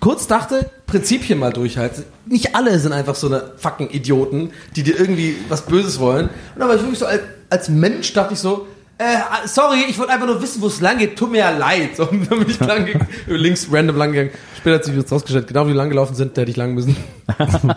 kurz 0.00 0.26
dachte, 0.26 0.70
Prinzipien 0.86 1.38
mal 1.38 1.52
durchhalten. 1.52 2.04
Nicht 2.26 2.54
alle 2.56 2.78
sind 2.78 2.92
einfach 2.92 3.14
so 3.14 3.28
eine 3.28 3.52
fucking 3.56 3.90
Idioten, 3.90 4.50
die 4.74 4.82
dir 4.82 4.98
irgendwie 4.98 5.36
was 5.48 5.62
Böses 5.62 6.00
wollen. 6.00 6.30
Und 6.54 6.60
war 6.62 6.74
ich 6.74 6.80
wirklich 6.80 6.98
so, 6.98 7.06
als, 7.06 7.22
als 7.48 7.68
Mensch 7.68 8.12
dachte 8.12 8.34
ich 8.34 8.40
so, 8.40 8.66
äh, 8.98 9.46
sorry, 9.46 9.84
ich 9.88 9.98
wollte 9.98 10.12
einfach 10.12 10.26
nur 10.26 10.42
wissen, 10.42 10.60
wo 10.60 10.66
es 10.66 10.80
lang 10.82 10.98
geht. 10.98 11.16
Tut 11.16 11.30
mir 11.30 11.38
ja 11.38 11.50
leid. 11.50 11.96
So, 11.96 12.04
dann 12.28 12.40
bin 12.40 12.50
ich 12.50 12.60
lang 12.60 12.86
links 13.26 13.68
random 13.70 13.96
lang 13.96 14.12
gegangen. 14.12 14.30
Später 14.58 14.76
hat 14.76 14.84
sich 14.84 14.94
jetzt 14.94 15.10
rausgestellt, 15.10 15.46
genau 15.46 15.66
wie 15.66 15.70
die 15.70 15.76
lang 15.76 15.88
gelaufen 15.88 16.14
sind, 16.14 16.36
da 16.36 16.42
hätte 16.42 16.50
ich 16.50 16.56
lang 16.56 16.74
müssen. 16.74 16.96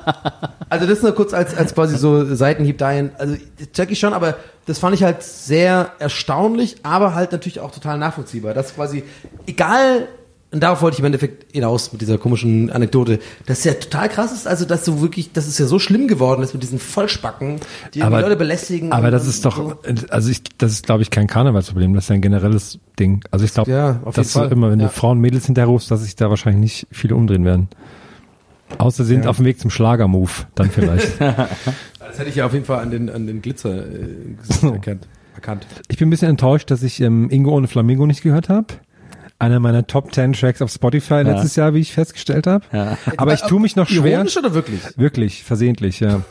Also 0.69 0.87
das 0.87 1.03
nur 1.03 1.11
kurz 1.11 1.35
als, 1.35 1.55
als 1.55 1.75
quasi 1.75 1.99
so 1.99 2.33
Seitenhieb 2.33 2.79
dahin. 2.79 3.11
Also 3.19 3.35
check 3.73 3.91
ich 3.91 3.99
schon, 3.99 4.11
aber 4.11 4.37
das 4.65 4.79
fand 4.79 4.95
ich 4.95 5.03
halt 5.03 5.21
sehr 5.21 5.91
erstaunlich, 5.99 6.77
aber 6.81 7.13
halt 7.13 7.31
natürlich 7.31 7.59
auch 7.59 7.69
total 7.69 7.99
nachvollziehbar. 7.99 8.55
Dass 8.55 8.73
quasi, 8.73 9.03
egal, 9.45 10.07
und 10.53 10.61
darauf 10.61 10.81
wollte 10.81 10.95
ich 10.95 10.99
im 10.99 11.05
Endeffekt 11.05 11.51
hinaus 11.51 11.91
mit 11.91 12.01
dieser 12.01 12.17
komischen 12.17 12.69
Anekdote, 12.69 13.19
dass 13.47 13.59
es 13.59 13.63
ja 13.65 13.73
total 13.73 14.07
krass 14.07 14.31
ist, 14.31 14.47
also 14.47 14.63
dass 14.65 14.85
du 14.85 15.01
wirklich, 15.01 15.33
dass 15.33 15.47
es 15.47 15.57
ja 15.57 15.65
so 15.65 15.79
schlimm 15.79 16.07
geworden 16.07 16.43
ist 16.43 16.53
mit 16.53 16.63
diesen 16.63 16.79
Vollspacken, 16.79 17.59
die 17.93 18.03
Aber- 18.03 18.21
Leute 18.21 18.35
belästigen. 18.37 18.91
Aber 18.93 19.11
das 19.11 19.27
ist 19.27 19.43
doch, 19.43 19.57
so. 19.57 19.73
also 20.09 20.29
ich, 20.29 20.43
das 20.59 20.71
ist 20.71 20.85
glaube 20.85 21.01
ich 21.01 21.09
kein 21.09 21.27
Karnevalsproblem, 21.27 21.93
das 21.95 22.05
ist 22.05 22.09
ja 22.09 22.15
ein 22.15 22.21
generelles 22.21 22.79
Ding. 22.99 23.23
Also 23.31 23.43
ich 23.45 23.53
glaube, 23.53 23.71
Ja, 23.71 23.99
auf 24.05 24.15
dass 24.15 24.31
du 24.33 24.41
immer, 24.43 24.71
wenn 24.71 24.79
Ja. 24.79 24.87
du 24.87 24.91
Frauen, 24.93 25.19
Mädels 25.19 25.47
hinterherrufst, 25.47 25.89
dass 25.91 26.03
sich 26.03 26.15
da 26.15 26.29
wahrscheinlich 26.29 26.61
nicht 26.61 26.87
viele 26.91 27.15
umdrehen 27.15 27.43
werden. 27.45 27.67
Außer 28.77 29.03
sie 29.03 29.13
sind 29.15 29.27
auf 29.27 29.37
dem 29.37 29.45
Weg 29.45 29.59
zum 29.59 29.69
Schlagermove, 29.69 30.45
dann 30.55 30.69
vielleicht. 30.71 31.11
Das 31.99 32.19
hätte 32.19 32.29
ich 32.29 32.35
ja 32.35 32.45
auf 32.45 32.53
jeden 32.53 32.65
Fall 32.65 32.79
an 32.79 32.91
den, 32.91 33.09
an 33.09 33.25
den 33.25 33.41
Glitzer 33.41 33.85
äh, 33.87 34.67
erkannt. 35.35 35.65
Ich 35.87 35.97
bin 35.97 36.07
ein 36.07 36.11
bisschen 36.11 36.29
enttäuscht, 36.29 36.69
dass 36.69 36.83
ich 36.83 36.99
ähm, 37.01 37.29
Ingo 37.31 37.49
ohne 37.55 37.67
Flamingo 37.67 38.05
nicht 38.05 38.21
gehört 38.21 38.49
habe. 38.49 38.67
Einer 39.43 39.59
meiner 39.59 39.85
Top 39.85 40.13
10 40.13 40.31
Tracks 40.31 40.61
auf 40.61 40.71
Spotify 40.71 41.21
letztes 41.21 41.57
Jahr, 41.57 41.73
wie 41.73 41.79
ich 41.79 41.91
festgestellt 41.91 42.47
habe. 42.47 42.63
Ja. 42.71 42.97
Aber 43.17 43.33
ich 43.33 43.41
tue 43.41 43.59
mich 43.59 43.75
noch 43.75 43.89
schwer. 43.89 44.13
Ironisch 44.13 44.37
oder 44.37 44.53
wirklich? 44.53 44.79
Wirklich, 44.95 45.43
versehentlich, 45.43 45.99
ja. 45.99 46.21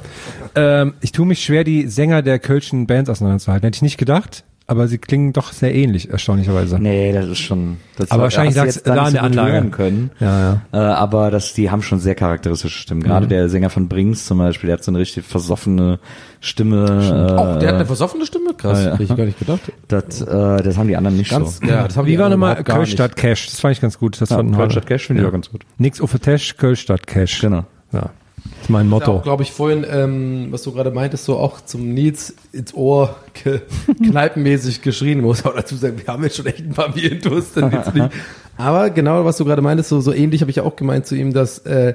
ähm, 0.55 0.95
ich 1.03 1.13
tue 1.13 1.27
mich 1.27 1.45
schwer, 1.45 1.63
die 1.63 1.89
Sänger 1.89 2.23
der 2.23 2.39
Kölschen 2.39 2.87
Bands 2.87 3.11
auseinanderzuhalten. 3.11 3.67
Hätte 3.67 3.77
ich 3.77 3.83
nicht 3.83 3.99
gedacht, 3.99 4.45
aber 4.73 4.89
sie 4.89 4.99
klingen 4.99 5.33
doch 5.33 5.53
sehr 5.53 5.73
ähnlich, 5.75 6.11
erstaunlicherweise. 6.11 6.79
Nee, 6.81 7.13
das 7.13 7.27
ist 7.29 7.39
schon. 7.39 7.77
Das 7.97 8.11
Aber 8.11 8.25
wahrscheinlich 8.25 8.59
hast 8.59 8.85
du 8.87 8.91
da 8.93 9.03
an 9.03 9.07
so 9.07 9.13
der 9.13 9.23
Anlage. 9.23 9.53
hören 9.53 9.71
können. 9.71 10.11
Ja, 10.19 10.41
ja. 10.41 10.63
Äh, 10.73 10.77
aber 10.95 11.31
das, 11.31 11.55
die 11.55 11.71
haben 11.71 11.83
schon 11.83 12.01
sehr 12.01 12.15
charakteristische 12.17 12.77
Stimmen. 12.79 13.03
Gerade 13.03 13.29
der 13.29 13.49
Sänger 13.49 13.71
von 13.71 13.87
Brings 13.89 14.27
zum 14.27 14.39
Beispiel, 14.39 14.67
der 14.69 14.79
hat 14.79 14.85
so 14.85 14.91
eine 14.91 14.99
richtig 14.99 15.25
versoffene 15.25 16.01
Stimme. 16.41 17.37
Auch, 17.39 17.59
der 17.59 17.69
hat 17.69 17.75
Äh, 17.75 17.77
eine 17.77 17.87
versoffene 17.87 18.27
Stimme? 18.27 18.55
Krass, 18.55 18.79
Ja, 18.81 18.85
ja. 18.87 18.93
hätte 18.95 19.03
ich 19.05 19.17
gar 19.17 19.25
nicht 19.27 19.39
gedacht. 19.39 19.61
das, 19.89 20.21
äh, 20.23 20.63
das 20.63 20.77
haben 20.77 20.89
die 20.89 20.97
anderen 20.97 21.17
nicht 21.17 21.31
Ganz, 21.31 21.59
so. 21.61 21.67
ja, 21.67 21.87
das 21.87 21.97
haben 21.97 22.07
die 22.07 22.19
war 22.19 22.33
überhaupt 22.33 22.65
gar 22.65 22.77
Kölstadt 22.79 23.15
Cash? 23.17 23.47
Das 23.47 23.61
fand 23.61 23.73
ich 23.77 23.81
ganz 23.81 23.99
gut. 23.99 24.21
Das 24.21 24.31
Ja, 24.31 24.37
fanden 24.37 24.57
Kölstadt. 24.57 24.87
Cash 24.87 25.07
finde 25.07 25.23
ich 25.23 25.29
auch 25.29 25.33
ganz 25.33 25.51
gut. 25.51 25.63
Nix 25.79 26.01
auf 26.01 26.17
Cash, 26.21 26.57
Kölstadt 26.57 27.07
Cash. 27.07 27.41
Genau. 27.41 27.65
Ja. 27.93 28.11
Das 28.45 28.63
ist 28.63 28.71
mein. 28.71 28.89
Motto. 28.89 29.17
Auch, 29.17 29.23
glaube 29.23 29.43
ich, 29.43 29.53
vorhin, 29.53 29.87
ähm, 29.89 30.49
was 30.51 30.63
du 30.63 30.73
gerade 30.73 30.91
meintest, 30.91 31.25
so 31.25 31.37
auch 31.37 31.61
zum 31.61 31.95
Nils 31.95 32.35
ins 32.53 32.75
Ohr 32.75 33.17
ge 33.43 33.61
kneipenmäßig 34.11 34.83
geschrien. 34.83 35.19
Ich 35.19 35.25
muss 35.25 35.45
auch 35.45 35.55
dazu 35.55 35.77
sagen, 35.77 35.99
wir 35.99 36.07
haben 36.13 36.23
jetzt 36.23 36.37
schon 36.37 36.47
echt 36.47 36.61
ein 36.61 36.75
paar 36.75 36.93
Bierendurst. 36.93 37.57
dann 37.57 37.71
geht's 37.71 37.93
nicht. 37.93 38.11
Aber 38.57 38.91
genau, 38.91 39.25
was 39.25 39.37
du 39.37 39.45
gerade 39.45 39.63
meintest, 39.63 39.89
so, 39.89 40.01
so 40.01 40.13
ähnlich 40.13 40.41
habe 40.41 40.51
ich 40.51 40.61
auch 40.61 40.77
gemeint 40.77 41.07
zu 41.07 41.15
ihm, 41.15 41.33
dass 41.33 41.59
äh, 41.61 41.95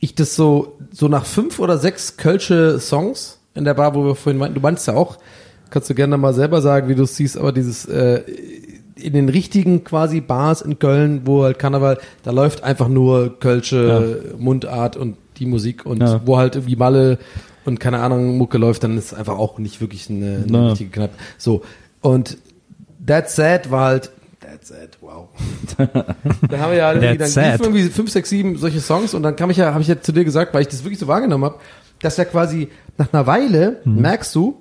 ich 0.00 0.14
das 0.14 0.34
so, 0.34 0.78
so 0.92 1.08
nach 1.08 1.24
fünf 1.24 1.58
oder 1.58 1.78
sechs 1.78 2.16
Kölsche 2.16 2.78
Songs 2.78 3.38
in 3.54 3.64
der 3.64 3.74
Bar, 3.74 3.94
wo 3.94 4.04
wir 4.04 4.14
vorhin 4.14 4.38
meinten, 4.38 4.54
du 4.54 4.60
meinst 4.60 4.86
ja 4.86 4.94
auch, 4.94 5.16
kannst 5.70 5.88
du 5.88 5.94
gerne 5.94 6.18
mal 6.18 6.34
selber 6.34 6.60
sagen, 6.60 6.88
wie 6.88 6.94
du 6.94 7.04
es 7.04 7.16
siehst, 7.16 7.38
aber 7.38 7.52
dieses 7.52 7.86
äh, 7.86 8.22
in 8.96 9.12
den 9.12 9.28
richtigen 9.28 9.84
quasi 9.84 10.20
Bars 10.20 10.60
in 10.60 10.78
Köln, 10.78 11.22
wo 11.24 11.42
halt 11.42 11.58
Karneval, 11.58 11.98
da 12.22 12.30
läuft 12.30 12.62
einfach 12.62 12.88
nur 12.88 13.38
Kölsche 13.38 14.34
Mundart 14.38 14.96
und 14.96 15.16
die 15.38 15.46
Musik 15.46 15.84
und 15.86 16.00
Ja. 16.02 16.20
wo 16.24 16.36
halt 16.38 16.56
irgendwie 16.56 16.76
Malle 16.76 17.18
und 17.64 17.80
keine 17.80 18.00
Ahnung 18.00 18.36
Mucke 18.38 18.58
läuft, 18.58 18.84
dann 18.84 18.96
ist 18.98 19.06
es 19.12 19.14
einfach 19.14 19.38
auch 19.38 19.58
nicht 19.58 19.80
wirklich 19.80 20.10
eine, 20.10 20.44
eine 20.46 20.70
richtige 20.72 20.90
Kneipe. 20.90 21.14
So 21.38 21.62
und 22.00 22.36
That 23.06 23.30
Sad 23.30 23.70
war 23.70 23.86
halt 23.86 24.10
That's 24.40 24.68
Sad, 24.68 24.98
wow. 25.00 25.28
dann 25.78 26.60
haben 26.60 26.70
wir 26.70 26.76
ja 26.78 26.92
irgendwie, 26.92 27.18
dann 27.18 27.26
liefen 27.26 27.28
sad. 27.28 27.60
irgendwie 27.60 27.84
fünf, 27.84 28.10
sechs, 28.10 28.28
sieben 28.28 28.56
solche 28.58 28.80
Songs 28.80 29.14
und 29.14 29.22
dann 29.22 29.36
kam 29.36 29.50
ich 29.50 29.56
ja, 29.56 29.72
habe 29.72 29.80
ich 29.82 29.88
ja 29.88 30.00
zu 30.00 30.12
dir 30.12 30.24
gesagt, 30.24 30.52
weil 30.54 30.62
ich 30.62 30.68
das 30.68 30.84
wirklich 30.84 30.98
so 30.98 31.06
wahrgenommen 31.08 31.44
habe, 31.44 31.56
dass 32.00 32.16
ja 32.18 32.24
quasi 32.26 32.68
nach 32.98 33.12
einer 33.12 33.26
Weile 33.26 33.80
Mhm. 33.84 34.00
merkst 34.02 34.34
du, 34.34 34.56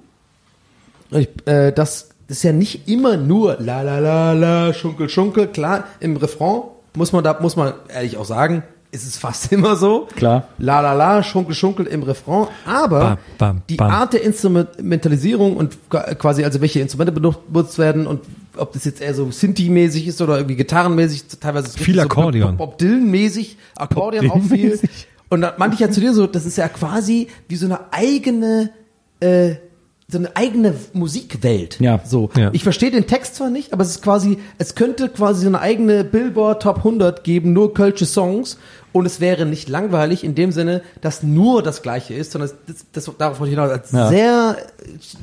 ich, 1.12 1.30
äh, 1.46 1.72
das 1.72 2.10
das 2.28 2.38
ist 2.38 2.44
ja 2.44 2.54
nicht 2.54 2.88
immer 2.88 3.18
nur 3.18 3.58
la 3.60 3.82
la 3.82 4.00
la 4.00 4.32
la 4.32 4.74
schunkel 4.74 5.10
schunkel. 5.10 5.48
Klar, 5.48 5.84
im 6.00 6.16
Refrain 6.16 6.62
muss 6.96 7.12
man 7.12 7.24
da 7.24 7.38
muss 7.42 7.58
man 7.58 7.74
ehrlich 7.94 8.16
auch 8.18 8.24
sagen, 8.26 8.64
ist 8.94 9.06
es 9.06 9.18
fast 9.18 9.52
immer 9.52 9.76
so. 9.76 10.08
Klar. 10.16 10.48
La 10.58 10.80
la 10.82 10.94
la 10.94 11.24
schunkel 11.24 11.56
schunkel 11.56 11.88
im 11.88 12.04
Refrain, 12.04 12.48
aber 12.66 13.00
Bam, 13.00 13.18
bam, 13.38 13.62
die 13.70 13.76
bam. 13.76 13.91
Art 13.91 14.14
der 14.14 14.24
Instrumentalisierung 14.24 15.58
und 15.58 15.78
quasi 15.89 16.44
also 16.44 16.62
welche 16.62 16.80
Instrumente 16.80 17.12
benutzt 17.12 17.78
werden 17.78 18.08
und 18.08 18.22
ob 18.56 18.72
das 18.74 18.86
jetzt 18.86 19.02
eher 19.02 19.16
so 19.16 19.32
Sinti-mäßig 19.32 20.08
ist 20.08 20.22
oder 20.22 20.38
irgendwie 20.38 20.56
Gitarrenmäßig, 20.56 21.24
teilweise 21.39 21.68
ist 21.68 21.80
Viel 21.80 22.00
Akkordeon. 22.00 22.52
So 22.52 22.58
Bob 22.58 22.72
Bob 22.72 22.78
Dylan-mäßig, 22.78 23.58
Akkordeon 23.76 24.30
auch 24.30 24.44
viel. 24.44 24.80
Und 25.30 25.41
da 25.41 25.56
meinte 25.58 25.74
ich 25.74 25.80
ja 25.80 25.89
zu 25.89 26.00
dir 26.00 26.14
so, 26.14 26.28
das 26.28 26.46
ist 26.46 26.58
ja 26.58 26.68
quasi 26.68 27.28
wie 27.48 27.56
so 27.56 27.66
eine 27.66 27.91
eigene 27.91 28.70
äh, 29.20 29.56
so 30.14 30.20
eine 30.20 30.36
eigene 30.36 30.76
Musikwelt. 30.94 31.80
Ja. 31.80 32.00
So. 32.06 32.30
Ja. 32.38 32.50
Ich 32.54 32.64
verstehe 32.64 32.91
den 32.91 33.08
Text 33.08 33.36
zwar 33.36 33.50
nicht, 33.50 33.74
aber 33.74 33.84
es 33.84 33.89
ist 33.89 34.02
quasi, 34.04 34.38
es 34.58 34.76
könnte 34.76 35.10
quasi 35.10 35.41
so 35.41 35.48
eine 35.48 35.60
eigene 35.60 36.04
Billboard 36.04 36.62
Top 36.62 36.78
100 36.78 37.24
geben, 37.24 37.52
nur 37.54 37.74
kölsche 37.74 38.06
Songs. 38.06 38.58
Und 38.94 39.06
es 39.08 39.20
wäre 39.20 39.46
nicht 39.46 39.70
langweilig 39.70 40.24
in 40.24 40.36
dem 40.36 40.52
Sinne, 40.52 40.82
dass 41.02 41.24
nur 41.24 41.64
das 41.64 41.82
Gleiche 41.82 42.14
ist, 42.14 42.32
sondern 42.32 42.52
das, 42.68 42.86
das, 42.94 43.12
darauf 43.18 43.39
wollte 43.39 43.52
ich 43.52 43.60
hinaus, 43.60 43.72
als 43.72 43.91
Ja. 43.91 44.08
sehr, 44.08 44.56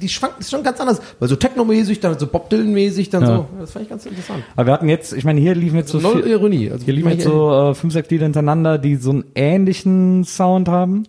die 0.02 0.08
schwankt 0.08 0.40
ist 0.40 0.50
schon 0.50 0.62
ganz 0.64 0.80
anders. 0.80 1.00
Weil 1.20 1.28
so 1.28 1.36
Techno-mäßig, 1.36 2.00
dann 2.00 2.18
so 2.18 2.26
Bob 2.26 2.50
Dylan-mäßig, 2.50 3.10
dann 3.10 3.22
Ja. 3.22 3.36
so. 3.36 3.46
Das 3.60 3.70
fand 3.70 3.84
ich 3.84 3.88
ganz 3.90 4.04
interessant. 4.06 4.42
Aber 4.56 4.66
wir 4.66 4.72
hatten 4.72 4.88
jetzt, 4.88 5.12
ich 5.12 5.24
meine, 5.24 5.40
hier 5.40 5.54
liefen 5.54 5.76
jetzt 5.76 5.90
so 5.92 5.98
Null 6.00 6.22
viel, 6.24 6.32
Ironie. 6.32 6.70
Also 6.70 6.84
hier 6.84 6.94
liefen 6.94 7.10
jetzt 7.10 7.22
so 7.24 7.70
äh, 7.70 7.74
fünf, 7.74 7.92
sechs 7.92 8.10
Lieder 8.10 8.24
hintereinander, 8.24 8.76
die 8.78 8.96
so 8.96 9.10
einen 9.10 9.24
ähnlichen 9.36 10.24
Sound 10.24 10.68
haben, 10.68 11.04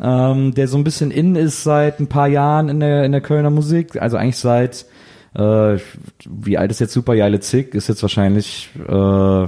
ähm, 0.00 0.54
der 0.54 0.68
so 0.68 0.78
ein 0.78 0.84
bisschen 0.84 1.10
in 1.10 1.34
ist 1.34 1.64
seit 1.64 1.98
ein 1.98 2.06
paar 2.06 2.28
Jahren 2.28 2.68
in 2.68 2.80
der 2.80 3.04
in 3.04 3.12
der 3.12 3.20
Kölner 3.20 3.50
Musik, 3.50 4.00
also 4.00 4.16
eigentlich 4.16 4.38
seit 4.38 4.86
äh, 5.34 5.78
wie 6.24 6.56
alt 6.56 6.70
ist 6.70 6.78
jetzt 6.80 6.92
Super 6.92 7.16
Geile 7.16 7.40
Zick? 7.40 7.74
Ist 7.74 7.88
jetzt 7.88 8.02
wahrscheinlich 8.02 8.70
äh, 8.88 9.46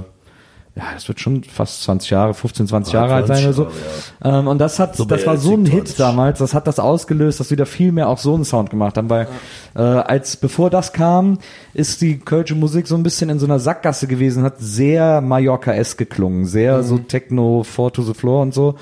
ja, 0.79 0.85
das 0.93 1.09
wird 1.09 1.19
schon 1.19 1.43
fast 1.43 1.83
20 1.83 2.09
Jahre, 2.09 2.33
15, 2.33 2.67
20 2.67 2.93
Jahre 2.93 3.15
alt 3.15 3.27
sein 3.27 3.43
oder 3.43 3.53
so. 3.53 3.67
Ähm, 4.23 4.47
und 4.47 4.59
das 4.59 4.79
hat, 4.79 4.97
das 4.97 5.25
war 5.27 5.35
so 5.35 5.53
ein 5.53 5.65
Hit 5.65 5.99
damals, 5.99 6.39
das 6.39 6.53
hat 6.53 6.67
das 6.67 6.79
ausgelöst, 6.79 7.41
dass 7.41 7.51
wieder 7.51 7.65
viel 7.65 7.91
mehr 7.91 8.07
auch 8.07 8.17
so 8.17 8.33
einen 8.33 8.45
Sound 8.45 8.69
gemacht 8.69 8.97
haben, 8.97 9.09
weil 9.09 9.27
äh, 9.75 9.81
als 9.81 10.37
bevor 10.37 10.69
das 10.69 10.93
kam, 10.93 11.39
ist 11.73 12.01
die 12.01 12.17
kölsche 12.17 12.55
Musik 12.55 12.87
so 12.87 12.95
ein 12.95 13.03
bisschen 13.03 13.29
in 13.29 13.39
so 13.39 13.45
einer 13.45 13.59
Sackgasse 13.59 14.07
gewesen, 14.07 14.43
hat 14.43 14.55
sehr 14.59 15.19
Mallorca-esque 15.19 15.97
geklungen, 15.97 16.45
sehr 16.45 16.81
so 16.83 16.97
Techno, 16.97 17.63
Four 17.63 17.91
to 17.91 18.01
the 18.01 18.13
Floor 18.13 18.41
und 18.41 18.53
so. 18.53 18.75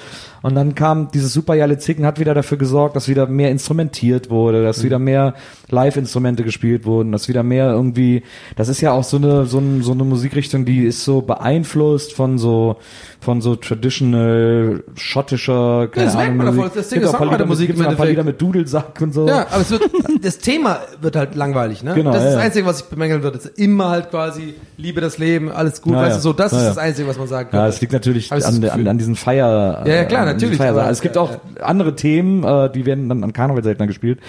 Und 0.47 0.55
dann 0.55 0.75
kam 0.75 1.11
dieses 1.11 1.33
supergeile 1.33 1.77
Zicken, 1.77 2.05
hat 2.05 2.19
wieder 2.21 2.33
dafür 2.33 2.57
gesorgt, 2.57 2.95
dass 2.95 3.09
wieder 3.09 3.27
mehr 3.27 3.51
instrumentiert 3.51 4.29
wurde, 4.29 4.63
dass 4.63 4.81
wieder 4.81 4.97
mehr 4.97 5.33
Live-Instrumente 5.69 6.43
gespielt 6.45 6.85
wurden, 6.85 7.11
dass 7.11 7.27
wieder 7.27 7.43
mehr 7.43 7.69
irgendwie, 7.71 8.23
das 8.55 8.69
ist 8.69 8.79
ja 8.79 8.93
auch 8.93 9.03
so 9.03 9.17
eine, 9.17 9.45
so, 9.45 9.59
ein, 9.59 9.81
so 9.83 9.91
eine 9.91 10.05
Musikrichtung, 10.05 10.63
die 10.63 10.85
ist 10.85 11.03
so 11.03 11.19
beeinflusst 11.21 12.13
von 12.13 12.37
so, 12.37 12.77
von 13.19 13.41
so 13.41 13.57
traditional 13.57 14.83
schottischer, 14.95 15.89
keine 15.91 16.05
das 16.05 16.15
merkt 16.15 16.29
Ahnung, 16.29 16.37
man 16.37 16.45
davon, 16.45 16.59
Musik. 16.61 16.73
das 16.75 16.87
Ding 16.89 16.99
Gibt 17.01 17.09
ist 17.13 17.19
auch 17.19 17.25
Lieder 17.31 17.45
mit- 17.45 17.57
gibt's 17.57 17.79
im 17.81 17.85
auch 17.85 17.89
ein 17.89 17.97
paar 17.97 18.05
Lieder 18.05 18.23
mit 18.23 18.41
Dudelsack 18.41 19.01
und 19.01 19.13
so. 19.13 19.27
Ja, 19.27 19.47
aber 19.51 19.61
es 19.61 19.71
wird, 19.71 19.81
das 20.21 20.37
Thema 20.37 20.79
wird 21.01 21.17
halt 21.17 21.35
langweilig, 21.35 21.83
ne? 21.83 21.93
Genau, 21.93 22.11
das 22.13 22.19
ist 22.19 22.23
ja, 22.25 22.31
das 22.31 22.39
ja. 22.39 22.45
Einzige, 22.45 22.65
was 22.65 22.79
ich 22.81 22.85
bemängeln 22.87 23.21
würde. 23.23 23.35
Das 23.37 23.47
ist 23.47 23.59
immer 23.59 23.89
halt 23.89 24.11
quasi, 24.11 24.53
liebe 24.77 25.01
das 25.01 25.17
Leben, 25.17 25.51
alles 25.51 25.81
gut, 25.81 25.91
Ja, 25.93 25.99
weißt 26.03 26.11
ja. 26.11 26.15
du, 26.17 26.21
so, 26.21 26.31
das 26.33 26.51
Ja, 26.53 26.57
ist 26.59 26.63
ja. 26.63 26.69
das 26.69 26.77
Einzige, 26.77 27.07
was 27.09 27.17
man 27.17 27.27
sagen 27.27 27.49
kann. 27.49 27.59
Ja, 27.59 27.67
es 27.67 27.81
liegt 27.81 27.91
natürlich 27.91 28.29
das 28.29 28.45
an, 28.45 28.63
an, 28.63 28.87
an 28.87 28.97
diesen 28.97 29.15
Feier. 29.15 29.83
Ja, 29.85 29.93
ja, 29.95 30.05
klar, 30.05 30.21
an 30.21 30.27
diesen 30.27 30.36
natürlich, 30.41 30.61
aber- 30.61 30.89
es 30.89 31.01
gibt 31.01 31.15
ja, 31.15 31.21
auch 31.21 31.31
andere 31.61 31.95
Themen, 31.95 32.43
äh, 32.43 32.71
die 32.71 32.85
werden 32.85 33.09
dann 33.09 33.23
an 33.23 33.33
Karneval 33.33 33.63
seltener 33.63 33.87
gespielt. 33.87 34.19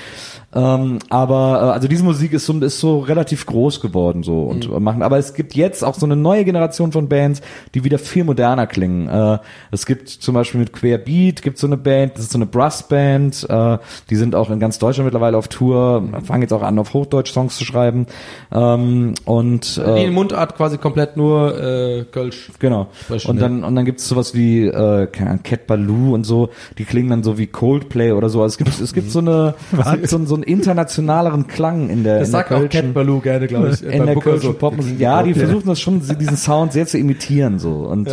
Ähm, 0.54 0.98
aber 1.11 1.61
äh, 1.62 1.72
also 1.74 1.88
diese 1.88 2.02
Musik 2.04 2.32
ist 2.32 2.46
so, 2.46 2.59
ist 2.59 2.80
so 2.80 3.00
relativ 3.00 3.44
groß 3.44 3.80
geworden 3.80 4.22
so 4.22 4.42
und 4.44 4.70
Mhm. 4.70 4.82
machen. 4.82 5.02
Aber 5.02 5.18
es 5.18 5.34
gibt 5.34 5.54
jetzt 5.54 5.84
auch 5.84 5.94
so 5.94 6.06
eine 6.06 6.16
neue 6.16 6.44
Generation 6.44 6.90
von 6.92 7.09
Bands, 7.09 7.42
die 7.74 7.84
wieder 7.84 7.98
viel 7.98 8.24
moderner 8.24 8.66
klingen. 8.66 9.09
Äh, 9.09 9.38
es 9.70 9.84
gibt 9.84 10.09
zum 10.09 10.34
Beispiel 10.34 10.61
mit 10.61 10.72
Querbeat 10.72 11.42
gibt 11.42 11.59
so 11.59 11.66
eine 11.66 11.76
Band, 11.76 12.14
das 12.14 12.22
ist 12.24 12.32
so 12.32 12.38
eine 12.38 12.46
Brassband. 12.46 13.46
Äh, 13.48 13.78
die 14.09 14.16
sind 14.16 14.34
auch 14.34 14.48
in 14.50 14.59
ganz 14.59 14.78
Deutschland 14.78 15.04
mittlerweile 15.06 15.36
auf 15.36 15.48
Tour, 15.48 16.02
fangen 16.24 16.42
jetzt 16.42 16.52
auch 16.52 16.62
an 16.62 16.78
auf 16.78 16.94
Hochdeutsch 16.94 17.32
Songs 17.32 17.56
zu 17.59 17.64
schreiben. 17.64 18.06
Ähm, 18.50 19.14
und 19.26 19.76
Die 19.76 19.80
äh, 19.82 20.06
in 20.06 20.14
Mundart 20.14 20.56
quasi 20.56 20.78
komplett 20.78 21.16
nur 21.16 21.61
äh, 21.62 22.04
Kölsch. 22.11 22.50
Genau. 22.59 22.86
Und 23.09 23.24
ja. 23.26 23.32
dann, 23.34 23.64
und 23.64 23.74
dann 23.74 23.84
gibt's 23.84 24.09
sowas 24.09 24.34
wie 24.34 24.66
äh, 24.66 25.06
keine 25.09 25.30
Ahnung, 25.30 25.42
Baloo 25.89 26.14
und 26.14 26.24
so, 26.24 26.51
die 26.78 26.84
klingen 26.84 27.11
dann 27.11 27.22
so 27.22 27.39
wie 27.39 27.47
Coldplay 27.47 28.12
oder 28.12 28.28
so. 28.28 28.43
Also 28.43 28.53
es 28.55 28.59
gibt, 28.59 28.80
es 28.80 28.93
gibt 28.93 29.11
so 29.11 29.20
eine 29.20 29.55
es 29.78 29.91
gibt 29.93 30.09
so, 30.09 30.16
einen- 30.16 30.26
so 30.26 30.34
einen 30.34 30.45
internationaleren 30.45 31.47
Klang 31.47 31.89
in 31.89 32.05
der, 32.05 32.18
Das 32.20 32.28
in 32.28 32.32
der 32.32 32.41
sagt 32.41 32.53
auch 32.53 32.68
Cat 32.68 32.93
Baloo 32.95 33.20
gerne, 33.20 33.47
glaube 33.47 33.70
ich. 33.70 33.82
in 33.82 34.05
der 34.07 34.16
kölschen 34.16 34.55
Popmusik. 34.57 35.01
Ja, 35.01 35.22
die 35.22 35.34
versuchen 35.34 35.66
das 35.66 35.80
schon, 35.80 36.01
diesen 36.18 36.36
Sound 36.36 36.72
sehr 36.72 36.86
zu 36.86 36.99
imitieren 36.99 37.59
so 37.59 37.70
und 37.91 38.09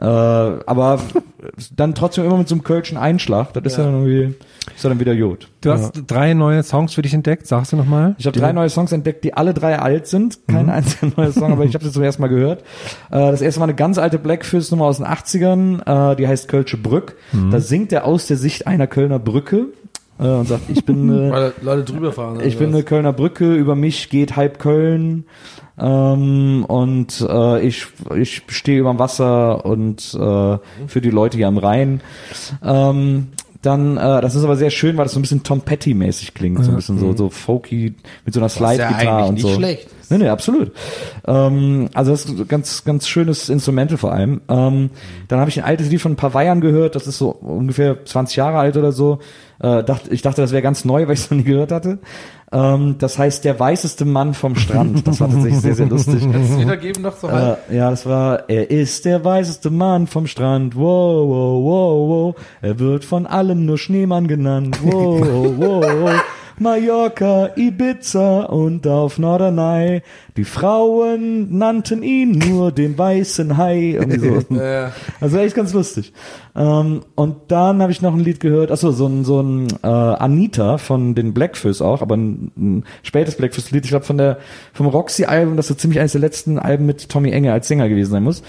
Ja. 0.00 0.56
äh, 0.56 0.60
aber 0.66 0.98
dann 1.74 1.94
trotzdem 1.94 2.24
immer 2.24 2.36
mit 2.38 2.48
so 2.48 2.54
einem 2.54 2.64
kölschen 2.64 2.96
Einschlag. 2.98 3.52
Das 3.54 3.64
ist 3.64 3.76
ja, 3.78 3.84
dann 3.84 3.94
irgendwie, 4.06 4.34
ist 4.74 4.84
dann 4.84 4.98
wieder 5.00 5.16
gut. 5.16 5.48
Du 5.60 5.70
hast 5.72 5.92
drei 6.06 6.34
neue 6.34 6.62
Songs 6.62 6.94
für 6.94 7.02
dich 7.02 7.12
entdeckt, 7.14 7.46
sagst 7.46 7.72
du 7.72 7.76
nochmal? 7.76 8.14
Ich 8.18 8.26
habe 8.26 8.38
drei 8.38 8.52
neue 8.52 8.68
Songs 8.70 8.92
entdeckt, 8.92 9.24
die 9.24 9.34
alle 9.34 9.52
drei 9.54 9.78
alt 9.78 10.06
sind. 10.06 10.38
Kein 10.48 10.64
Mhm. 10.66 10.70
einziger 10.70 11.12
neuer 11.16 11.32
Song, 11.32 11.52
aber 11.52 11.64
ich 11.64 11.74
habe 11.74 11.84
sie 11.84 11.92
zum 11.92 12.02
ersten 12.02 12.22
Mal 12.22 12.28
gehört. 12.28 12.60
Äh, 13.10 13.30
das 13.30 13.40
erste 13.42 13.60
Mal 13.60 13.64
eine 13.64 13.74
ganz 13.74 13.98
alte 13.98 14.18
Blackfist 14.18 14.70
Nummer 14.70 14.86
aus 14.86 14.96
den 14.98 15.06
80ern, 15.06 16.12
äh, 16.12 16.16
die 16.16 16.26
heißt 16.28 16.48
Kölsche 16.48 16.76
Brück. 16.76 17.16
Mhm. 17.32 17.50
Da 17.50 17.60
singt 17.60 17.92
er 17.92 18.04
aus 18.04 18.26
der 18.26 18.36
Sicht 18.36 18.66
einer 18.66 18.86
Kölner 18.86 19.18
Brücke 19.18 19.66
äh, 20.20 20.26
und 20.26 20.46
sagt, 20.46 20.64
ich 20.68 20.84
bin 20.84 21.08
äh, 21.08 21.30
Weil 21.32 21.52
Leute 21.62 21.92
drüber 21.92 22.12
fahren. 22.12 22.40
ich 22.44 22.58
bin 22.58 22.72
eine 22.74 22.82
Kölner 22.82 23.12
Brücke, 23.12 23.54
über 23.54 23.74
mich 23.74 24.10
geht 24.10 24.36
halb 24.36 24.58
Köln. 24.58 25.24
Ähm, 25.78 26.64
und 26.68 27.26
äh, 27.26 27.66
ich, 27.66 27.86
ich 28.14 28.42
stehe 28.48 28.80
über 28.80 28.90
dem 28.90 28.98
Wasser 28.98 29.64
und 29.64 30.14
äh, 30.14 30.58
für 30.86 31.00
die 31.00 31.10
Leute 31.10 31.38
hier 31.38 31.48
am 31.48 31.56
Rhein. 31.56 32.02
Ähm, 32.62 33.28
dann, 33.62 33.96
äh, 33.96 34.20
das 34.20 34.34
ist 34.34 34.44
aber 34.44 34.56
sehr 34.56 34.70
schön, 34.70 34.96
weil 34.96 35.04
das 35.04 35.12
so 35.12 35.18
ein 35.18 35.22
bisschen 35.22 35.42
Tom 35.42 35.62
Petty-mäßig 35.62 36.34
klingt, 36.34 36.62
so 36.64 36.70
ein 36.70 36.76
bisschen 36.76 36.98
so, 36.98 37.14
so 37.14 37.28
folky 37.28 37.94
mit 38.24 38.34
so 38.34 38.40
einer 38.40 38.48
ja 38.48 38.48
Slide-Gitarre 38.48 39.16
eigentlich 39.16 39.28
und 39.28 39.34
nicht 39.34 39.42
so. 39.42 39.54
schlecht. 39.54 39.88
Nee, 40.10 40.18
nee, 40.18 40.28
absolut. 40.28 40.72
Ähm, 41.26 41.88
also 41.94 42.10
das 42.10 42.24
ist 42.24 42.38
ein 42.38 42.48
ganz, 42.48 42.84
ganz 42.84 43.06
schönes 43.08 43.48
Instrumental 43.48 43.96
vor 43.96 44.12
allem. 44.12 44.40
Ähm, 44.48 44.90
dann 45.28 45.38
habe 45.38 45.50
ich 45.50 45.58
ein 45.58 45.64
altes 45.64 45.88
Lied 45.88 46.00
von 46.00 46.12
ein 46.12 46.16
paar 46.16 46.34
Weihern 46.34 46.60
gehört, 46.60 46.96
das 46.96 47.06
ist 47.06 47.18
so 47.18 47.30
ungefähr 47.30 48.04
20 48.04 48.36
Jahre 48.36 48.58
alt 48.58 48.76
oder 48.76 48.92
so. 48.92 49.20
Äh, 49.60 49.84
dachte, 49.84 50.10
ich 50.10 50.22
dachte, 50.22 50.40
das 50.40 50.52
wäre 50.52 50.62
ganz 50.62 50.84
neu, 50.84 51.06
weil 51.06 51.14
ich 51.14 51.20
es 51.20 51.30
noch 51.30 51.36
nie 51.38 51.44
gehört 51.44 51.70
hatte. 51.70 51.98
Ähm, 52.50 52.96
das 52.98 53.18
heißt, 53.18 53.44
der 53.44 53.60
weißeste 53.60 54.04
Mann 54.04 54.34
vom 54.34 54.56
Strand. 54.56 55.06
Das 55.06 55.20
war 55.20 55.28
tatsächlich 55.30 55.60
sehr, 55.60 55.74
sehr 55.74 55.86
lustig. 55.86 56.26
Kannst 56.32 56.54
du 56.54 56.58
wiedergeben 56.60 57.02
noch 57.02 57.16
so 57.16 57.28
Äh, 57.28 57.56
ja, 57.70 57.90
das 57.90 58.06
war, 58.06 58.48
er 58.48 58.70
ist 58.70 59.04
der 59.04 59.24
weißeste 59.24 59.70
Mann 59.70 60.06
vom 60.06 60.26
Strand. 60.26 60.74
Wow, 60.74 61.28
wow, 61.28 61.64
wow, 61.64 62.08
wow. 62.08 62.44
Er 62.62 62.78
wird 62.78 63.04
von 63.04 63.26
allen 63.26 63.66
nur 63.66 63.78
Schneemann 63.78 64.26
genannt. 64.26 64.78
Wow, 64.82 65.20
wow, 65.20 65.84
wow. 66.00 66.22
Mallorca, 66.60 67.50
Ibiza 67.56 68.42
und 68.42 68.86
auf 68.86 69.18
Norderney. 69.18 70.02
Die 70.36 70.44
Frauen 70.44 71.56
nannten 71.56 72.02
ihn 72.02 72.32
nur 72.32 72.70
den 72.70 72.98
weißen 72.98 73.56
Hai. 73.56 73.98
So. 74.18 74.54
Ja. 74.60 74.92
Also 75.20 75.38
echt 75.38 75.56
ganz 75.56 75.72
lustig. 75.72 76.12
Ähm, 76.56 77.02
und 77.14 77.36
dann 77.48 77.80
habe 77.80 77.92
ich 77.92 78.02
noch 78.02 78.12
ein 78.12 78.20
Lied 78.20 78.40
gehört, 78.40 78.70
achso, 78.70 78.90
so 78.90 79.06
ein, 79.06 79.24
so 79.24 79.40
ein 79.40 79.68
äh, 79.82 79.86
Anita 79.86 80.78
von 80.78 81.14
den 81.14 81.32
Blackfish 81.32 81.80
auch, 81.80 82.02
aber 82.02 82.16
ein, 82.16 82.50
ein 82.56 82.84
spätes 83.02 83.36
Blackfish-Lied, 83.36 83.84
ich 83.84 83.90
glaube 83.90 84.04
von 84.04 84.18
der 84.18 84.38
vom 84.72 84.86
Roxy-Album, 84.86 85.56
das 85.56 85.68
so 85.68 85.74
ziemlich 85.74 86.00
eines 86.00 86.12
der 86.12 86.20
letzten 86.20 86.58
Alben 86.58 86.86
mit 86.86 87.08
Tommy 87.08 87.30
Enge 87.30 87.52
als 87.52 87.68
Sänger 87.68 87.88
gewesen 87.88 88.10
sein 88.10 88.22
muss. 88.24 88.42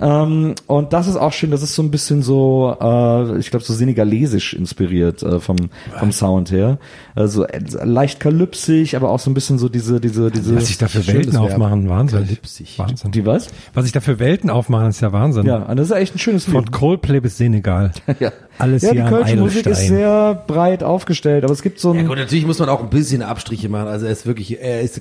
Ähm, 0.00 0.54
und 0.66 0.92
das 0.92 1.08
ist 1.08 1.16
auch 1.16 1.32
schön, 1.32 1.50
das 1.50 1.62
ist 1.62 1.74
so 1.74 1.82
ein 1.82 1.90
bisschen 1.90 2.22
so, 2.22 2.76
äh, 2.80 3.38
ich 3.38 3.50
glaube, 3.50 3.64
so 3.64 3.74
senegalesisch 3.74 4.54
inspiriert 4.54 5.22
äh, 5.22 5.40
vom, 5.40 5.56
vom 5.98 6.12
Sound 6.12 6.52
her. 6.52 6.78
Also 7.14 7.44
äh, 7.44 7.60
leicht 7.84 8.20
kalypsig, 8.20 8.96
aber 8.96 9.10
auch 9.10 9.18
so 9.18 9.30
ein 9.30 9.34
bisschen 9.34 9.58
so 9.58 9.68
diese, 9.68 10.00
diese, 10.00 10.30
diese. 10.30 10.54
Was 10.56 10.68
sich 10.68 10.78
da 10.78 10.88
für 10.88 11.06
Welten 11.06 11.36
aufmachen, 11.36 11.88
Wahnsinn. 11.88 12.24
Kalypsig. 12.24 12.78
Wahnsinn. 12.78 13.10
die 13.10 13.26
was? 13.26 13.48
Was 13.74 13.84
sich 13.84 13.92
da 13.92 14.00
für 14.00 14.18
Welten 14.18 14.50
aufmachen, 14.50 14.88
ist 14.88 15.00
ja 15.00 15.12
Wahnsinn. 15.12 15.46
Ja, 15.46 15.62
und 15.62 15.76
das 15.76 15.90
ist 15.90 15.96
echt 15.96 16.14
ein 16.14 16.18
schönes 16.18 16.46
Lied. 16.46 16.54
Von 16.54 16.70
Coldplay 16.70 17.20
bis 17.20 17.36
Senegal. 17.52 17.92
ja. 18.20 18.32
Alles 18.58 18.82
ja, 18.82 18.92
die 18.92 19.02
kölsche 19.02 19.36
Musik 19.36 19.66
ist 19.66 19.86
sehr 19.88 20.42
breit 20.46 20.82
aufgestellt, 20.82 21.44
aber 21.44 21.52
es 21.52 21.62
gibt 21.62 21.80
so 21.80 21.92
ein 21.92 21.96
Ja 21.96 22.02
gut, 22.04 22.18
natürlich 22.18 22.46
muss 22.46 22.58
man 22.58 22.68
auch 22.68 22.82
ein 22.82 22.90
bisschen 22.90 23.22
Abstriche 23.22 23.68
machen. 23.68 23.88
Also 23.88 24.06
er 24.06 24.12
ist 24.12 24.26
wirklich, 24.26 24.60
er 24.60 24.80
ist 24.82 25.00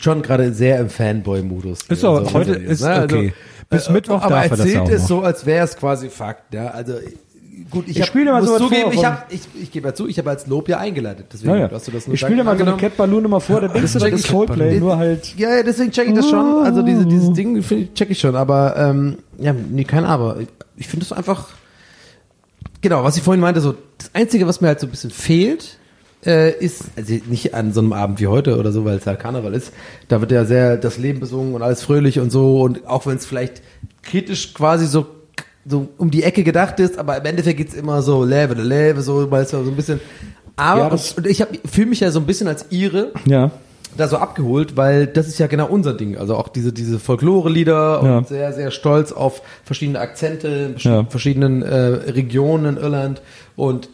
schon 0.00 0.22
gerade 0.22 0.52
sehr 0.52 0.78
im 0.80 0.90
Fanboy-Modus. 0.90 1.82
Ist 1.88 2.04
aber 2.04 2.18
Also, 2.20 2.32
heute 2.34 2.52
also, 2.54 2.62
ist 2.64 2.80
ne, 2.82 2.88
also, 2.88 3.16
okay. 3.16 3.32
Bis 3.68 3.88
äh, 3.88 3.92
Mittwoch 3.92 4.22
aber 4.22 4.34
darf 4.36 4.44
er 4.44 4.50
das 4.50 4.60
erzählt 4.60 4.88
es 4.90 5.06
so, 5.06 5.22
als 5.22 5.46
wäre 5.46 5.64
es 5.64 5.76
quasi 5.76 6.08
Fakt. 6.08 6.54
Ja, 6.54 6.68
also 6.68 6.94
gut, 7.70 7.84
ich, 7.88 7.96
Ich 7.96 8.00
hab, 8.02 8.08
spiel 8.08 8.24
dir 8.24 8.32
mal 8.32 8.40
muss 8.40 8.48
sowas 8.48 8.62
zugeben, 8.62 8.82
vor 8.84 8.92
ich, 8.94 9.04
hab, 9.04 9.32
ich, 9.32 9.40
ich 9.60 9.70
gebe 9.72 9.88
ja 9.88 9.94
zu, 9.94 10.06
ich 10.08 10.18
habe 10.18 10.30
als 10.30 10.46
Lob 10.46 10.68
ja 10.68 10.78
eingeleitet. 10.78 11.26
Deswegen 11.32 11.54
Ja, 11.54 11.60
ja. 11.62 11.70
hast 11.72 11.88
du 11.88 11.92
das 11.92 12.06
nur 12.06 12.14
Ich 12.14 12.20
spiele 12.20 12.36
dir 12.36 12.44
mal 12.44 12.56
so 12.58 12.64
eine. 12.64 12.76
Cat 12.76 12.96
Balloon 12.96 13.28
mal 13.28 13.40
vor, 13.40 13.60
da 13.60 13.68
denkst 13.68 13.92
du, 13.92 13.98
das 13.98 14.12
ist 14.12 14.24
ich. 14.26 14.30
Coldplay, 14.30 14.78
nur 14.78 14.96
halt. 14.96 15.34
Ja, 15.36 15.56
ja, 15.56 15.62
deswegen 15.62 15.90
check 15.90 16.08
ich 16.08 16.14
das 16.14 16.28
schon. 16.28 16.64
Also 16.64 16.82
diese, 16.82 17.06
dieses 17.06 17.32
Ding 17.32 17.60
finde 17.62 17.84
ich- 17.84 17.94
check 17.94 18.10
ich 18.10 18.18
schon. 18.18 18.36
Aber 18.36 18.76
ähm, 18.76 19.18
ja, 19.38 19.52
nee, 19.52 19.84
kein 19.84 20.04
Aber. 20.04 20.38
Ich, 20.40 20.48
ich 20.76 20.88
finde 20.88 21.04
es 21.06 21.12
einfach. 21.12 21.48
Genau, 22.80 23.04
was 23.04 23.16
ich 23.16 23.22
vorhin 23.22 23.40
meinte, 23.40 23.60
so 23.60 23.74
das 23.98 24.10
Einzige, 24.12 24.46
was 24.46 24.60
mir 24.60 24.68
halt 24.68 24.80
so 24.80 24.86
ein 24.86 24.90
bisschen 24.90 25.10
fehlt, 25.10 25.78
äh, 26.24 26.52
ist, 26.52 26.84
also 26.96 27.14
nicht 27.26 27.54
an 27.54 27.72
so 27.72 27.80
einem 27.80 27.92
Abend 27.92 28.20
wie 28.20 28.26
heute 28.26 28.58
oder 28.58 28.72
so, 28.72 28.84
weil 28.84 28.96
es 28.96 29.06
halt 29.06 29.20
Karneval 29.20 29.54
ist, 29.54 29.72
da 30.08 30.20
wird 30.20 30.32
ja 30.32 30.44
sehr 30.44 30.76
das 30.76 30.98
Leben 30.98 31.20
besungen 31.20 31.54
und 31.54 31.62
alles 31.62 31.82
fröhlich 31.82 32.18
und 32.18 32.30
so 32.30 32.62
und 32.62 32.86
auch 32.86 33.06
wenn 33.06 33.16
es 33.16 33.26
vielleicht 33.26 33.62
kritisch 34.02 34.54
quasi 34.54 34.86
so 34.86 35.06
so 35.68 35.88
um 35.98 36.10
die 36.10 36.22
Ecke 36.22 36.44
gedacht 36.44 36.78
ist, 36.78 36.96
aber 36.96 37.16
im 37.16 37.24
Endeffekt 37.24 37.58
geht's 37.58 37.74
immer 37.74 38.00
so 38.02 38.24
Leve, 38.24 38.54
Leve, 38.54 39.02
so, 39.02 39.28
weil 39.30 39.42
es 39.42 39.50
so 39.50 39.58
ein 39.58 39.74
bisschen. 39.74 40.00
Aber 40.54 40.96
Ja, 40.96 41.24
ich 41.24 41.44
fühle 41.68 41.88
mich 41.88 42.00
ja 42.00 42.10
so 42.10 42.20
ein 42.20 42.26
bisschen 42.26 42.46
als 42.48 42.66
Ihre, 42.70 43.12
Ja. 43.26 43.50
Da 43.96 44.08
so 44.08 44.16
abgeholt, 44.18 44.76
weil 44.76 45.06
das 45.06 45.26
ist 45.28 45.38
ja 45.38 45.46
genau 45.46 45.66
unser 45.66 45.94
Ding. 45.94 46.16
Also 46.18 46.36
auch 46.36 46.48
diese, 46.48 46.72
diese 46.72 46.98
Folklore-Lieder 46.98 48.00
Ja. 48.04 48.18
und 48.18 48.28
sehr, 48.28 48.52
sehr 48.52 48.70
stolz 48.70 49.12
auf 49.12 49.42
verschiedene 49.64 49.98
Akzente 50.00 50.74
Ja. 50.78 51.04
verschiedenen 51.04 51.62
äh, 51.62 51.76
Regionen 51.76 52.76
in 52.76 52.82
Irland 52.82 53.22
und 53.56 53.88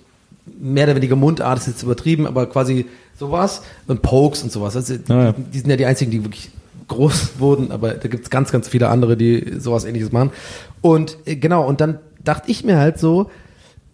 mehr 0.60 0.84
oder 0.84 0.96
weniger 0.96 1.16
Mundart 1.16 1.58
ist 1.58 1.66
jetzt 1.68 1.82
übertrieben, 1.82 2.26
aber 2.26 2.46
quasi 2.46 2.86
sowas 3.18 3.62
und 3.86 4.02
Pokes 4.02 4.42
und 4.42 4.50
sowas. 4.50 4.74
Also 4.76 4.94
Ja, 5.08 5.24
ja. 5.26 5.32
Die, 5.32 5.42
die 5.42 5.58
sind 5.60 5.70
ja 5.70 5.76
die 5.76 5.86
einzigen, 5.86 6.10
die 6.10 6.24
wirklich 6.24 6.50
groß 6.88 7.32
wurden, 7.38 7.70
aber 7.70 7.92
da 7.92 8.08
gibt's 8.08 8.28
ganz, 8.30 8.50
ganz 8.52 8.68
viele 8.68 8.88
andere, 8.88 9.16
die 9.16 9.54
sowas 9.58 9.84
ähnliches 9.84 10.10
machen. 10.12 10.30
Und 10.80 11.16
äh, 11.26 11.36
genau, 11.36 11.64
und 11.66 11.80
dann 11.80 11.98
dachte 12.24 12.50
ich 12.50 12.64
mir 12.64 12.78
halt 12.78 12.98
so, 12.98 13.30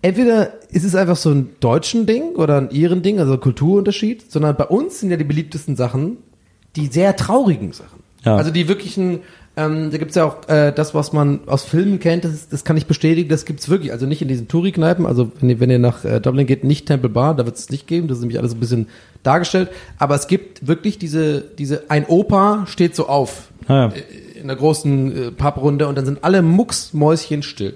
entweder 0.03 0.53
ist 0.71 0.85
es 0.85 0.95
einfach 0.95 1.17
so 1.17 1.31
ein 1.31 1.51
deutschen 1.61 2.07
Ding 2.07 2.35
oder 2.37 2.59
ein 2.59 2.71
ihren 2.71 3.03
Ding, 3.03 3.19
also 3.19 3.37
Kulturunterschied, 3.39 4.31
sondern 4.31 4.57
bei 4.57 4.65
uns 4.67 5.01
sind 5.01 5.11
ja 5.11 5.17
die 5.17 5.25
beliebtesten 5.25 5.77
Sachen 5.77 6.19
die 6.77 6.87
sehr 6.87 7.17
traurigen 7.17 7.73
Sachen. 7.73 8.01
Ja. 8.25 8.37
Also 8.37 8.51
die 8.53 8.69
wirklichen, 8.69 9.21
ähm, 9.57 9.91
da 9.91 9.97
gibt's 9.97 10.15
ja 10.15 10.25
auch 10.27 10.49
äh, 10.49 10.71
das, 10.71 10.95
was 10.95 11.13
man 11.13 11.41
aus 11.47 11.65
Filmen 11.65 11.99
kennt, 11.99 12.25
das, 12.25 12.33
ist- 12.35 12.53
das 12.53 12.63
kann 12.65 12.77
ich 12.77 12.87
bestätigen, 12.87 13.29
das 13.29 13.47
gibt's 13.47 13.69
wirklich. 13.69 13.91
Also 13.91 14.07
nicht 14.07 14.21
in 14.23 14.29
diesen 14.29 14.47
Touri-Kneipen, 14.49 15.07
also 15.07 15.33
wenn 15.41 15.51
ihr, 15.51 15.61
wenn 15.61 15.71
ihr 15.71 15.79
nach 15.79 16.05
äh, 16.05 16.21
Dublin 16.21 16.47
geht, 16.47 16.63
nicht 16.65 16.87
Temple 16.87 17.09
Bar, 17.09 17.35
da 17.35 17.47
wird's 17.47 17.71
nicht 17.71 17.87
geben, 17.87 18.07
das 18.07 18.19
ist 18.19 18.23
nämlich 18.23 18.39
alles 18.39 18.55
ein 18.55 18.61
bisschen 18.61 18.89
dargestellt. 19.25 19.71
Aber 19.99 20.15
es 20.15 20.29
gibt 20.29 20.69
wirklich 20.69 20.99
diese, 20.99 21.41
diese, 21.41 21.91
ein 21.91 22.05
Opa 22.07 22.67
steht 22.69 22.95
so 22.95 23.09
auf 23.09 23.49
Ah, 23.67 23.75
ja. 23.75 23.93
in 24.37 24.43
einer 24.45 24.57
großen 24.57 25.17
äh, 25.17 25.31
Papprunde 25.33 25.89
und 25.89 25.97
dann 25.97 26.05
sind 26.07 26.23
alle 26.23 26.43
Mucksmäuschen 26.43 27.43
still. 27.43 27.75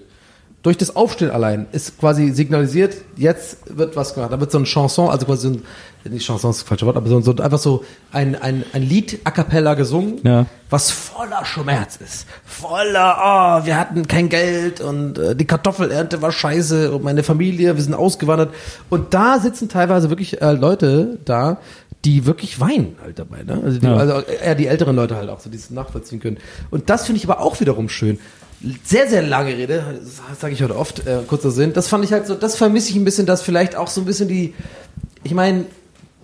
Durch 0.62 0.76
das 0.76 0.94
Aufstehen 0.94 1.32
allein 1.32 1.66
ist 1.72 1.98
quasi 1.98 2.30
signalisiert, 2.30 2.94
jetzt 3.16 3.56
wird 3.76 3.96
was 3.96 4.14
gemacht. 4.14 4.32
Da 4.32 4.38
wird 4.38 4.52
so 4.52 4.58
ein 4.58 4.64
Chanson, 4.64 5.08
also 5.10 5.26
quasi 5.26 5.48
so 5.48 5.54
ein, 5.54 6.12
nicht 6.12 6.24
Chanson 6.24 6.52
ist 6.52 6.60
das 6.60 6.68
falsche 6.68 6.86
Wort, 6.86 6.96
aber 6.96 7.08
so, 7.08 7.20
so 7.20 7.34
einfach 7.36 7.58
so 7.58 7.84
ein, 8.12 8.36
ein, 8.40 8.64
ein 8.72 8.82
Lied 8.82 9.18
a 9.24 9.32
cappella 9.32 9.74
gesungen, 9.74 10.20
Ja. 10.22 10.46
was 10.70 10.92
voller 10.92 11.44
Schmerz 11.44 11.96
ist. 11.96 12.26
Voller, 12.44 13.16
oh, 13.62 13.66
wir 13.66 13.76
hatten 13.76 14.06
kein 14.06 14.28
Geld 14.28 14.80
und 14.80 15.18
äh, 15.18 15.34
die 15.34 15.46
Kartoffelernte 15.46 16.22
war 16.22 16.30
scheiße 16.30 16.92
und 16.92 17.02
meine 17.02 17.24
Familie, 17.24 17.74
wir 17.76 17.82
sind 17.82 17.94
ausgewandert. 17.94 18.54
Und 18.88 19.14
da 19.14 19.40
sitzen 19.40 19.68
teilweise 19.68 20.10
wirklich 20.10 20.40
äh, 20.42 20.52
Leute 20.52 21.18
da, 21.24 21.58
die 22.04 22.24
wirklich 22.24 22.60
weinen 22.60 22.96
halt 23.02 23.18
dabei. 23.18 23.42
Ne? 23.42 23.60
Also, 23.64 23.80
die, 23.80 23.86
Ja. 23.86 23.96
also 23.96 24.20
eher 24.20 24.54
die 24.54 24.68
älteren 24.68 24.94
Leute 24.94 25.16
halt 25.16 25.28
auch, 25.28 25.40
so 25.40 25.50
die 25.50 25.56
es 25.56 25.70
nachvollziehen 25.70 26.20
können. 26.20 26.38
Und 26.70 26.88
das 26.88 27.06
finde 27.06 27.18
ich 27.18 27.28
aber 27.28 27.40
auch 27.40 27.58
wiederum 27.60 27.88
schön. 27.88 28.20
Sehr, 28.84 29.08
sehr 29.08 29.22
lange 29.22 29.56
Rede, 29.56 29.82
das 30.30 30.40
sage 30.40 30.52
ich 30.54 30.62
heute 30.62 30.76
oft, 30.76 31.04
äh, 31.06 31.18
kurzer 31.26 31.50
Sinn. 31.50 31.72
Das 31.72 31.88
fand 31.88 32.04
ich 32.04 32.12
halt 32.12 32.26
so, 32.26 32.34
das 32.34 32.56
vermisse 32.56 32.90
ich 32.90 32.96
ein 32.96 33.04
bisschen, 33.04 33.26
dass 33.26 33.42
vielleicht 33.42 33.74
auch 33.76 33.88
so 33.88 34.00
ein 34.00 34.04
bisschen 34.04 34.28
die, 34.28 34.54
ich 35.24 35.34
meine, 35.34 35.64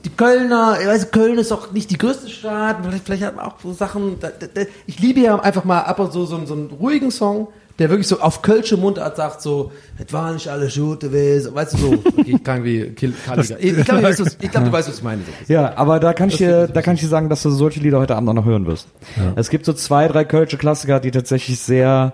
die 0.05 0.11
Kölner, 0.11 0.79
ich 0.81 0.87
weiß, 0.87 1.11
Köln 1.11 1.39
ist 1.39 1.51
auch 1.51 1.73
nicht 1.73 1.91
die 1.91 1.99
größte 1.99 2.29
Stadt, 2.29 2.77
vielleicht, 2.83 3.05
vielleicht 3.07 3.23
hat 3.25 3.35
man 3.37 3.47
auch 3.47 3.55
so 3.61 3.73
Sachen, 3.73 4.21
da, 4.21 4.29
da, 4.29 4.63
ich 4.87 5.01
liebe 5.01 5.19
ja 5.21 5.37
einfach 5.41 5.65
mal 5.65 5.81
ab 5.81 5.99
und 5.99 6.13
zu 6.13 6.25
so, 6.27 6.45
so 6.47 6.55
einen 6.55 6.67
ruhigen 6.71 7.11
Song, 7.11 7.49
der 7.81 7.91
wirklich 7.91 8.07
so 8.07 8.21
auf 8.21 8.43
Kölsche 8.43 8.77
Mundart 8.77 9.17
sagt 9.17 9.43
so, 9.43 9.73
es 10.05 10.13
war 10.13 10.33
nicht 10.33 10.47
alles 10.49 10.77
gut 10.77 11.01
gewesen, 11.01 11.55
weißt 11.55 11.75
du 11.75 11.79
so, 11.79 11.93
okay, 11.93 12.35
ich 12.37 12.45
klang 12.45 12.63
wie 12.63 12.91
Kill, 12.91 13.13
Kaliger. 13.27 13.57
Ich, 13.59 13.77
ich 13.79 13.85
glaube, 13.85 14.01
du 14.03 14.07
weißt, 14.09 14.21
was- 14.21 14.37
ich 14.41 14.51
glaub, 14.51 14.65
du 14.65 14.71
weißt, 14.73 14.89
was 14.89 14.99
ich 14.99 15.03
meine. 15.03 15.23
So. 15.47 15.53
Ja, 15.53 15.77
aber 15.77 15.99
da 15.99 16.13
kann 16.13 16.29
ich 16.29 16.39
Das 16.39 16.69
dir, 16.69 16.73
da 16.73 16.83
kann 16.83 16.95
ich 16.95 17.01
dir 17.01 17.09
sagen, 17.09 17.29
dass 17.29 17.43
du 17.43 17.51
solche 17.51 17.81
Lieder 17.81 17.99
heute 17.99 18.15
Abend 18.15 18.29
auch 18.31 18.35
noch 18.35 18.45
hören 18.45 18.67
wirst. 18.67 18.87
Es 19.35 19.49
gibt 19.51 19.65
so 19.65 19.73
zwei, 19.73 20.07
drei 20.07 20.25
kölsche 20.25 20.57
Klassiker, 20.57 21.01
die 21.01 21.11
tatsächlich 21.11 21.59
sehr 21.61 22.13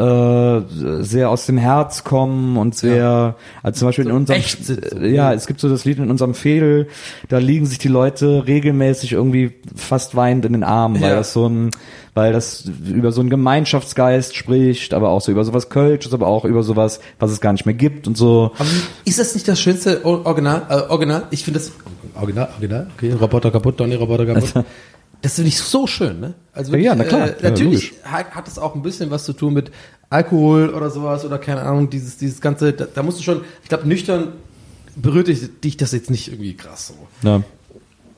äh, 0.00 0.62
sehr 1.02 1.28
aus 1.30 1.46
dem 1.46 1.58
Herz 1.58 2.04
kommen 2.04 2.56
und 2.56 2.74
sehr, 2.74 3.36
also 3.62 3.78
zum 3.80 3.88
Beispiel 3.88 4.06
in 4.06 4.12
unserem, 4.12 4.40
so. 4.42 4.74
ja, 5.04 5.32
es 5.34 5.46
gibt 5.46 5.60
so 5.60 5.68
das 5.68 5.84
Lied 5.84 5.98
in 5.98 6.10
unserem 6.10 6.34
Fädel, 6.34 6.88
da 7.28 7.38
liegen 7.38 7.66
sich 7.66 7.78
die 7.78 7.88
Leute 7.88 8.44
regelmäßig 8.46 9.12
irgendwie 9.12 9.52
fast 9.74 10.16
weinend 10.16 10.44
in 10.46 10.52
den 10.54 10.64
Armen, 10.64 11.00
weil 11.00 11.10
Ja. 11.10 11.16
das 11.16 11.32
so 11.32 11.46
ein, 11.48 11.70
weil 12.14 12.32
das 12.32 12.64
über 12.88 13.12
so 13.12 13.20
einen 13.20 13.30
Gemeinschaftsgeist 13.30 14.34
spricht, 14.34 14.94
aber 14.94 15.10
auch 15.10 15.20
so 15.20 15.30
über 15.32 15.44
sowas 15.44 15.68
Kölsches, 15.68 16.14
aber 16.14 16.26
auch 16.28 16.44
über 16.44 16.62
sowas, 16.62 17.00
was 17.18 17.30
es 17.30 17.40
gar 17.40 17.52
nicht 17.52 17.66
mehr 17.66 17.74
gibt 17.74 18.06
und 18.06 18.16
so. 18.16 18.52
Aber 18.58 18.68
ist 19.04 19.18
das 19.18 19.34
nicht 19.34 19.46
das 19.46 19.60
schönste 19.60 20.04
Original? 20.04 20.62
Äh, 20.68 20.90
Original? 20.90 21.24
Ich 21.30 21.44
finde 21.44 21.60
das 21.60 21.72
Original, 22.14 22.48
Original. 22.56 22.86
Okay, 22.96 23.12
Roboter 23.12 23.50
kaputt, 23.50 23.78
Donny 23.78 23.94
Roboter 23.94 24.26
kaputt. 24.26 24.64
Das 25.22 25.34
finde 25.34 25.48
ich 25.48 25.58
so 25.58 25.86
schön, 25.86 26.20
ne? 26.20 26.34
Also 26.52 26.74
Ja, 26.76 26.94
na 26.94 27.04
klar. 27.04 27.28
Äh, 27.28 27.34
Ja, 27.42 27.50
natürlich 27.50 27.92
hat, 28.04 28.30
hat 28.30 28.48
es 28.48 28.58
auch 28.58 28.74
ein 28.74 28.82
bisschen 28.82 29.10
was 29.10 29.24
zu 29.24 29.32
tun 29.32 29.52
mit 29.54 29.70
Alkohol 30.08 30.70
oder 30.70 30.90
sowas 30.90 31.24
oder 31.24 31.38
keine 31.38 31.62
Ahnung, 31.62 31.90
dieses 31.90 32.16
dieses 32.16 32.40
ganze. 32.40 32.72
Da, 32.72 32.86
da 32.92 33.02
musst 33.02 33.18
du 33.18 33.22
schon. 33.22 33.42
Ich 33.62 33.68
glaube, 33.68 33.86
nüchtern 33.86 34.32
berührt 34.96 35.28
dich, 35.28 35.60
dich 35.60 35.76
das 35.76 35.92
jetzt 35.92 36.10
nicht 36.10 36.28
irgendwie 36.28 36.54
krass 36.56 36.88
so. 36.88 37.28
Ja. 37.28 37.42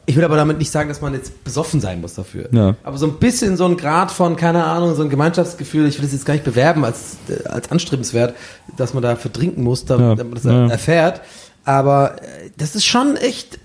Ich 0.07 0.17
will 0.17 0.25
aber 0.25 0.37
damit 0.37 0.59
nicht 0.59 0.71
sagen, 0.71 0.89
dass 0.89 1.01
man 1.01 1.15
jetzt 1.15 1.45
besoffen 1.45 1.81
sein 1.81 2.01
muss 2.01 2.15
dafür. 2.15 2.49
Ja. 2.53 2.75
Aber 2.83 2.99
so 2.99 3.07
ein 3.07 3.15
bisschen 3.19 3.57
so 3.57 3.67
ein 3.67 3.77
Grad 3.77 4.11
von, 4.11 4.35
keine 4.35 4.65
Ahnung, 4.65 4.97
so 4.97 5.03
ein 5.03 5.11
Gemeinschaftsgefühl, 5.11 5.87
ich 5.87 5.97
will 5.99 6.05
das 6.05 6.13
jetzt 6.13 6.25
gar 6.27 6.35
nicht 6.35 6.45
bewerben 6.45 6.85
als, 6.85 7.17
äh, 7.29 7.47
als 7.49 7.71
anstrebenswert, 7.71 8.35
dass 8.77 8.95
man 8.95 9.03
da 9.05 9.15
verdrinken 9.15 9.63
muss, 9.63 9.85
da, 9.85 9.95
Ja. 9.99 10.15
damit 10.17 10.25
man 10.25 10.35
das 10.35 10.45
Ja. 10.45 10.67
erfährt. 10.69 11.21
Aber 11.65 12.17
äh, 12.21 12.51
das 12.57 12.75
ist 12.75 12.85
schon 12.85 13.17
echt, 13.17 13.61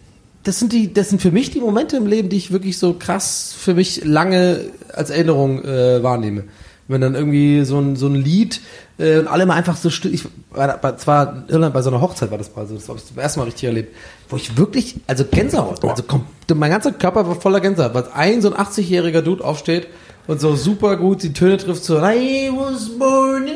das 0.47 0.59
sind 0.59 0.71
die, 0.73 0.93
das 0.93 1.09
sind 1.09 1.21
für 1.21 1.31
mich 1.31 1.51
die 1.51 1.59
Momente 1.59 1.97
im 1.97 2.07
Leben, 2.07 2.29
die 2.29 2.37
ich 2.37 2.51
wirklich 2.51 2.77
so 2.77 2.93
krass 2.93 3.53
für 3.57 3.73
mich 3.73 4.03
lange 4.05 4.61
als 4.93 5.09
Erinnerung 5.09 5.63
äh, 5.63 6.01
wahrnehme. 6.01 6.45
Wenn 6.89 7.01
dann 7.01 7.15
irgendwie 7.15 7.65
so 7.65 7.79
ein, 7.79 7.97
so 7.97 8.07
ein 8.07 8.15
Lied 8.15 8.61
äh, 8.97 9.17
und 9.19 9.27
alle 9.27 9.45
mal 9.45 9.55
einfach 9.55 9.75
so 9.75 9.89
still, 9.89 10.13
ich 10.13 10.23
war, 10.51 10.77
bei- 10.77 10.93
zwar 10.93 11.43
in 11.47 11.53
Irland 11.53 11.73
bei 11.73 11.81
so 11.81 11.89
einer 11.89 11.99
Hochzeit 11.99 12.31
war 12.31 12.37
das 12.37 12.55
mal 12.55 12.65
so, 12.65 12.75
das 12.75 12.87
habe 12.87 12.97
ich 12.97 13.05
zum 13.05 13.17
ersten 13.19 13.39
Mal 13.41 13.45
richtig 13.45 13.65
erlebt, 13.65 13.93
wo 14.29 14.37
ich 14.37 14.55
wirklich, 14.57 14.95
also 15.05 15.25
Gänsehaut, 15.25 15.83
also 15.83 16.03
kom- 16.03 16.21
mein 16.55 16.71
ganzer 16.71 16.93
Körper 16.93 17.27
war 17.27 17.35
voller 17.41 17.59
Gänsehaut, 17.59 17.93
weil 17.93 18.05
ein 18.13 18.41
so 18.41 18.53
ein 18.53 18.65
80-jähriger 18.65 19.21
Dude 19.21 19.43
aufsteht 19.43 19.87
und 20.27 20.39
so 20.39 20.55
super 20.55 20.95
gut 20.95 21.23
die 21.23 21.33
Töne 21.33 21.57
trifft, 21.57 21.83
so 21.83 21.97
I 21.97 22.49
was 22.55 22.87
born 22.97 23.47
in 23.47 23.53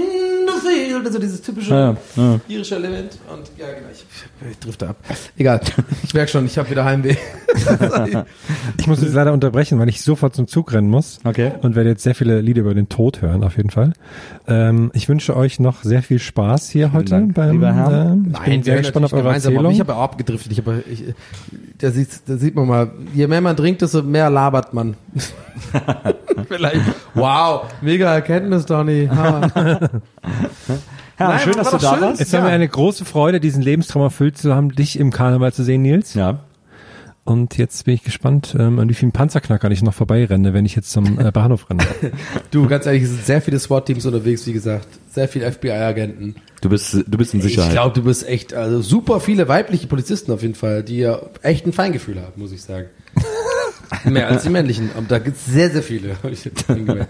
the 0.61 0.67
field, 0.67 1.05
also 1.05 1.19
dieses 1.19 1.41
typische 1.41 1.71
Ja, 1.71 1.95
ja. 2.15 2.39
irische 2.47 2.75
Element 2.75 3.17
und 3.31 3.51
ja 3.57 3.67
genau, 3.67 3.87
ich, 3.91 4.05
ich 4.51 4.59
drifte 4.59 4.89
ab. 4.89 4.95
Egal, 5.37 5.61
ich 6.03 6.13
merke 6.13 6.31
schon, 6.31 6.45
ich 6.45 6.57
habe 6.57 6.69
wieder 6.69 6.85
Heimweh. 6.85 7.15
Ich 8.77 8.87
muss 8.87 9.01
jetzt 9.01 9.13
leider 9.13 9.33
unterbrechen, 9.33 9.77
weil 9.79 9.89
ich 9.89 10.01
sofort 10.01 10.35
zum 10.35 10.47
Zug 10.47 10.73
rennen 10.73 10.89
muss. 10.89 11.19
Okay. 11.23 11.51
Und 11.61 11.75
werde 11.75 11.89
jetzt 11.89 12.03
sehr 12.03 12.15
viele 12.15 12.41
Lieder 12.41 12.61
über 12.61 12.73
den 12.73 12.89
Tod 12.89 13.21
hören, 13.21 13.43
auf 13.43 13.57
jeden 13.57 13.69
Fall. 13.69 13.93
Ähm, 14.47 14.89
ich 14.93 15.07
wünsche 15.09 15.35
euch 15.35 15.59
noch 15.59 15.83
sehr 15.83 16.01
viel 16.01 16.19
Spaß 16.19 16.69
hier 16.69 16.93
heute 16.93 17.11
Dank, 17.11 17.35
beim, 17.35 17.51
lieber 17.51 17.73
Herr. 17.73 18.11
ähm, 18.13 18.33
ich 18.33 18.39
bin 18.39 18.63
sehr 18.63 18.77
gespannt 18.77 19.05
auf 19.05 19.13
eure 19.13 19.33
Erzählung. 19.33 19.71
Ich 19.71 19.79
habe 19.79 19.95
auch 19.95 20.01
abgedriftet. 20.01 20.51
Ich 20.51 20.57
habe, 20.59 20.83
ich, 20.89 21.03
da, 21.77 21.91
sieht, 21.91 22.09
da 22.25 22.37
sieht 22.37 22.55
man 22.55 22.67
mal, 22.67 22.91
je 23.13 23.27
mehr 23.27 23.41
man 23.41 23.55
trinkt, 23.55 23.81
desto 23.81 24.01
mehr 24.01 24.29
labert 24.29 24.73
man. 24.73 24.95
Vielleicht. 26.47 26.81
Wow, 27.13 27.63
mega 27.81 28.13
Erkenntnis, 28.13 28.65
Donny. 28.65 29.09
Ja, 31.19 31.29
Nein, 31.29 31.39
schön, 31.39 31.55
war 31.55 31.63
dass 31.63 31.71
du 31.71 31.77
da 31.77 31.93
schön. 31.93 32.01
warst. 32.01 32.19
Jetzt 32.19 32.33
haben 32.33 32.45
wir 32.45 32.51
eine 32.51 32.67
große 32.67 33.05
Freude, 33.05 33.39
diesen 33.39 33.61
Lebenstraum 33.61 34.03
erfüllt 34.03 34.37
zu 34.37 34.55
haben, 34.55 34.73
dich 34.73 34.99
im 34.99 35.11
Karneval 35.11 35.53
zu 35.53 35.63
sehen, 35.63 35.81
Nils. 35.83 36.13
Ja. 36.13 36.39
Und 37.23 37.57
jetzt 37.57 37.85
bin 37.85 37.93
ich 37.93 38.03
gespannt, 38.03 38.55
ähm, 38.57 38.79
an 38.79 38.89
wie 38.89 38.95
vielen 38.95 39.11
Panzerknackern 39.11 39.71
ich 39.71 39.83
noch 39.83 39.93
vorbeirenne, 39.93 40.53
wenn 40.53 40.65
ich 40.65 40.75
jetzt 40.75 40.91
zum 40.91 41.19
äh, 41.19 41.31
Bahnhof 41.31 41.69
renne. 41.69 41.83
Du, 42.51 42.67
ganz 42.67 42.87
ehrlich, 42.87 43.03
es 43.03 43.09
sind 43.09 43.25
sehr 43.25 43.41
viele 43.41 43.59
SWAT-Teams 43.59 44.05
unterwegs, 44.07 44.47
wie 44.47 44.53
gesagt. 44.53 44.87
Sehr 45.11 45.27
viele 45.27 45.49
FBI-Agenten. 45.51 46.35
Du 46.61 46.69
bist, 46.69 46.93
du 46.93 47.17
bist 47.17 47.33
in 47.35 47.41
Sicherheit. 47.41 47.69
Ich 47.69 47.73
glaube, 47.73 47.93
du 47.93 48.03
bist 48.03 48.27
echt, 48.27 48.53
also 48.55 48.81
super 48.81 49.19
viele 49.19 49.47
weibliche 49.47 49.85
Polizisten 49.87 50.31
auf 50.31 50.41
jeden 50.41 50.55
Fall, 50.55 50.81
die 50.83 50.97
ja 50.97 51.21
echt 51.43 51.67
ein 51.67 51.73
Feingefühl 51.73 52.19
haben, 52.19 52.41
muss 52.41 52.51
ich 52.51 52.63
sagen. 52.63 52.87
Mehr 54.05 54.27
als 54.27 54.43
die 54.43 54.49
männlichen. 54.49 54.89
Aber 54.97 55.05
da 55.07 55.19
gibt's 55.19 55.45
sehr, 55.45 55.69
sehr 55.69 55.83
viele. 55.83 56.15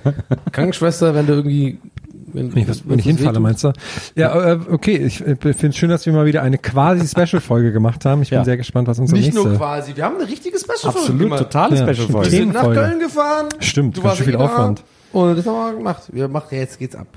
Krankenschwester, 0.52 1.16
wenn 1.16 1.28
du 1.28 1.34
irgendwie, 1.34 1.80
wenn, 2.34 2.54
Wenn 2.56 2.62
ich, 2.64 2.70
was, 2.70 2.88
wenn 2.88 3.00
ich 3.00 3.06
hinfalle, 3.06 3.40
meinst 3.40 3.64
du? 3.64 3.74
Ja, 4.16 4.54
äh, 4.54 4.60
okay. 4.70 4.98
Ich 4.98 5.22
äh, 5.22 5.36
finde 5.36 5.68
es 5.68 5.78
schön, 5.78 5.90
dass 5.90 6.06
wir 6.06 6.14
mal 6.14 6.26
wieder 6.26 6.42
eine 6.44 6.58
quasi 6.58 7.08
Special-Folge 7.08 7.72
gemacht 7.72 8.06
haben. 8.06 8.22
Ich 8.22 8.30
bin 8.30 8.40
Ja. 8.40 8.46
sehr 8.46 8.58
gespannt, 8.58 8.88
was 8.88 9.00
unser 9.00 9.16
Nicht 9.16 9.34
nächste... 9.34 9.48
nur 9.50 9.58
quasi, 9.58 9.96
wir 9.96 10.06
haben 10.06 10.16
eine 10.18 10.28
richtige 10.28 10.58
Special-Folge 10.58 10.98
Absolut, 11.00 11.22
gemacht. 11.22 11.40
totale 11.44 11.76
Ja, 11.78 11.84
Special-Folge. 11.94 12.32
Wir 12.32 12.38
sind 12.40 12.54
nach. 12.54 12.64
Köln 12.74 13.00
gefahren. 13.00 13.50
Stimmt, 13.60 13.98
du 13.98 14.02
ganz 14.02 14.06
warst 14.12 14.18
schön 14.18 14.26
viel 14.26 14.36
eh 14.36 14.38
da. 14.38 14.46
Aufwand. 14.46 14.84
Und 15.14 15.38
das 15.38 15.46
haben 15.46 15.56
wir 15.72 15.78
gemacht. 15.78 16.04
Wir 16.14 16.28
machen, 16.30 16.48
jetzt 16.58 16.80
geht's 16.80 16.96
ab. 16.96 17.08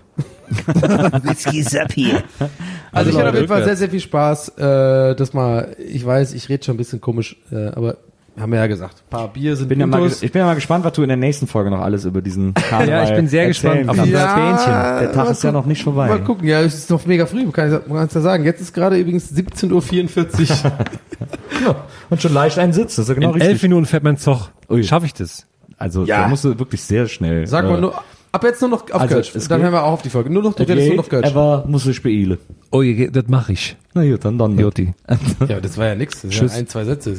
Jetzt 1.26 1.50
geht's 1.50 1.74
ab 1.76 1.92
hier. 1.92 2.22
Also, 2.92 3.10
ich 3.10 3.16
hatte 3.16 3.30
auf 3.30 3.34
jeden 3.34 3.48
Fall 3.48 3.64
sehr, 3.64 3.76
sehr 3.76 3.88
viel 3.88 4.00
Spaß. 4.00 4.50
Äh, 4.58 5.14
das 5.16 5.32
mal, 5.32 5.74
ich 5.78 6.04
weiß, 6.04 6.34
ich 6.34 6.48
rede 6.48 6.64
schon 6.64 6.74
ein 6.74 6.78
bisschen 6.78 7.00
komisch, 7.00 7.36
äh, 7.50 7.68
aber 7.68 7.96
haben 8.38 8.50
wir 8.52 8.58
ja 8.58 8.66
gesagt. 8.66 9.02
Ein 9.06 9.10
paar 9.10 9.28
Bier 9.32 9.54
sind 9.56 9.68
Bin 9.68 9.78
ja 9.80 9.86
mal, 9.86 10.06
ich 10.06 10.32
bin 10.32 10.40
ja 10.40 10.46
mal 10.46 10.54
gespannt, 10.54 10.84
was 10.84 10.92
du 10.94 11.02
in 11.02 11.08
der 11.08 11.16
nächsten 11.16 11.46
Folge 11.46 11.70
noch 11.70 11.80
alles 11.80 12.04
über 12.04 12.20
diesen 12.22 12.52
Karneval 12.54 12.88
Ja, 12.88 13.04
ich 13.04 13.14
bin 13.14 13.28
sehr 13.28 13.46
erzählen 13.46 13.86
gespannt 13.86 13.88
auf 13.90 13.96
kannst. 13.96 14.12
unser 14.12 14.34
Bähnchen. 14.34 15.00
Der 15.00 15.12
Tag 15.12 15.30
ist 15.30 15.44
ja 15.44 15.52
noch 15.52 15.66
nicht 15.66 15.82
vorbei. 15.84 16.08
Mal 16.08 16.24
gucken, 16.24 16.48
ja, 16.48 16.60
es 16.60 16.74
ist 16.74 16.90
noch 16.90 17.06
mega 17.06 17.26
früh, 17.26 17.48
kann 17.50 17.72
ich 17.72 17.86
man 17.88 17.98
kann's 17.98 18.14
ja 18.14 18.20
sagen. 18.20 18.44
Jetzt 18.44 18.60
ist 18.60 18.72
gerade 18.74 18.96
übrigens 18.96 19.32
17.44 19.32 20.64
Uhr. 20.64 20.72
Und 22.10 22.20
schon 22.22 22.32
leicht 22.34 22.58
ein 22.58 22.72
Sitz, 22.72 22.96
das 22.96 23.04
ist 23.04 23.08
ja 23.08 23.14
genau 23.14 23.28
In 23.28 23.34
richtig. 23.34 23.50
elf 23.52 23.62
Minuten 23.62 23.86
fährt 23.86 24.02
mein 24.02 24.16
Zug. 24.16 24.50
Ui. 24.68 24.82
Schaffe 24.84 25.06
ich 25.06 25.14
das? 25.14 25.46
Also 25.78 26.04
Ja. 26.04 26.22
da 26.22 26.28
musst 26.28 26.44
du 26.44 26.58
wirklich 26.58 26.82
sehr 26.82 27.06
schnell. 27.08 27.46
Sag 27.46 27.64
äh, 27.64 27.68
mal 27.68 27.80
nur, 27.80 27.94
ab 28.32 28.44
jetzt 28.44 28.60
nur 28.60 28.70
noch 28.70 28.82
auf 28.90 29.00
Also, 29.00 29.14
Kölsch. 29.14 29.32
Dann 29.48 29.62
hören 29.62 29.72
wir 29.72 29.82
auch 29.84 29.92
auf 29.92 30.02
die 30.02 30.10
Folge. 30.10 30.30
Nur 30.30 30.42
noch, 30.42 30.54
du 30.54 30.62
es 30.62 30.68
redest 30.68 30.88
nur 30.88 30.96
noch 30.96 31.08
Kölsch. 31.08 31.26
aber 31.26 31.64
muss 31.68 31.86
ich 31.86 32.02
beeilen. 32.02 32.38
Oh, 32.70 32.82
je- 32.82 33.10
das 33.10 33.24
mache 33.28 33.52
ich. 33.52 33.76
Na 33.94 34.04
gut, 34.08 34.24
dann 34.24 34.38
dann. 34.38 34.58
Joti. 34.58 34.92
Ja, 35.48 35.60
das 35.60 35.78
war 35.78 35.86
ja 35.86 35.94
nix. 35.94 36.22
Das 36.22 36.30
Tschüss. 36.30 36.52
sind 36.52 36.60
ein, 36.64 36.68
zwei 36.68 36.84
Sätze. 36.84 37.16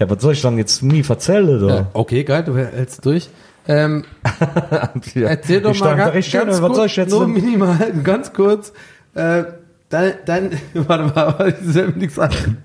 Ja, 0.00 0.08
was 0.10 0.22
soll 0.22 0.32
ich 0.32 0.40
dann 0.42 0.56
jetzt 0.58 0.82
nie 0.82 1.04
erzählen, 1.06 1.68
Ja, 1.68 1.86
okay, 1.92 2.24
geil, 2.24 2.42
du 2.42 2.56
hältst 2.56 3.04
durch. 3.04 3.28
Ähm, 3.68 4.04
Ja. 5.14 5.28
erzähl 5.28 5.60
doch 5.60 5.72
Ich 5.72 5.80
mal 5.80 5.94
ganz, 5.94 6.24
schön, 6.26 6.40
ganz 6.40 6.54
was 6.54 6.60
kurz, 6.60 6.76
soll 6.76 6.86
ich 6.86 6.96
jetzt 6.96 7.10
nur 7.10 7.20
denn- 7.26 7.32
minimal, 7.34 7.92
ganz 8.04 8.32
kurz. 8.32 8.72
Äh, 9.14 9.44
dein, 9.90 10.12
dein, 10.24 10.50
warte 10.74 11.04
mal, 11.04 11.14
warte, 11.38 11.54
ich 11.60 11.74
will 11.74 11.88
mir 11.88 11.96
nichts 11.98 12.18
ein. 12.18 12.56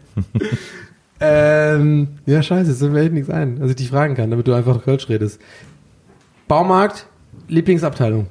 ähm, 1.19 2.07
ja, 2.25 2.41
scheiße, 2.41 2.71
es 2.71 2.79
fällt 2.79 2.93
mir 2.93 3.09
nichts 3.09 3.29
ein, 3.29 3.59
dass 3.59 3.69
ich 3.69 3.75
dich 3.75 3.89
fragen 3.89 4.15
kann, 4.15 4.31
damit 4.31 4.47
du 4.47 4.53
einfach 4.53 4.81
Kölsch 4.83 5.09
redest. 5.09 5.41
Baumarkt, 6.47 7.05
Lieblingsabteilung. 7.47 8.27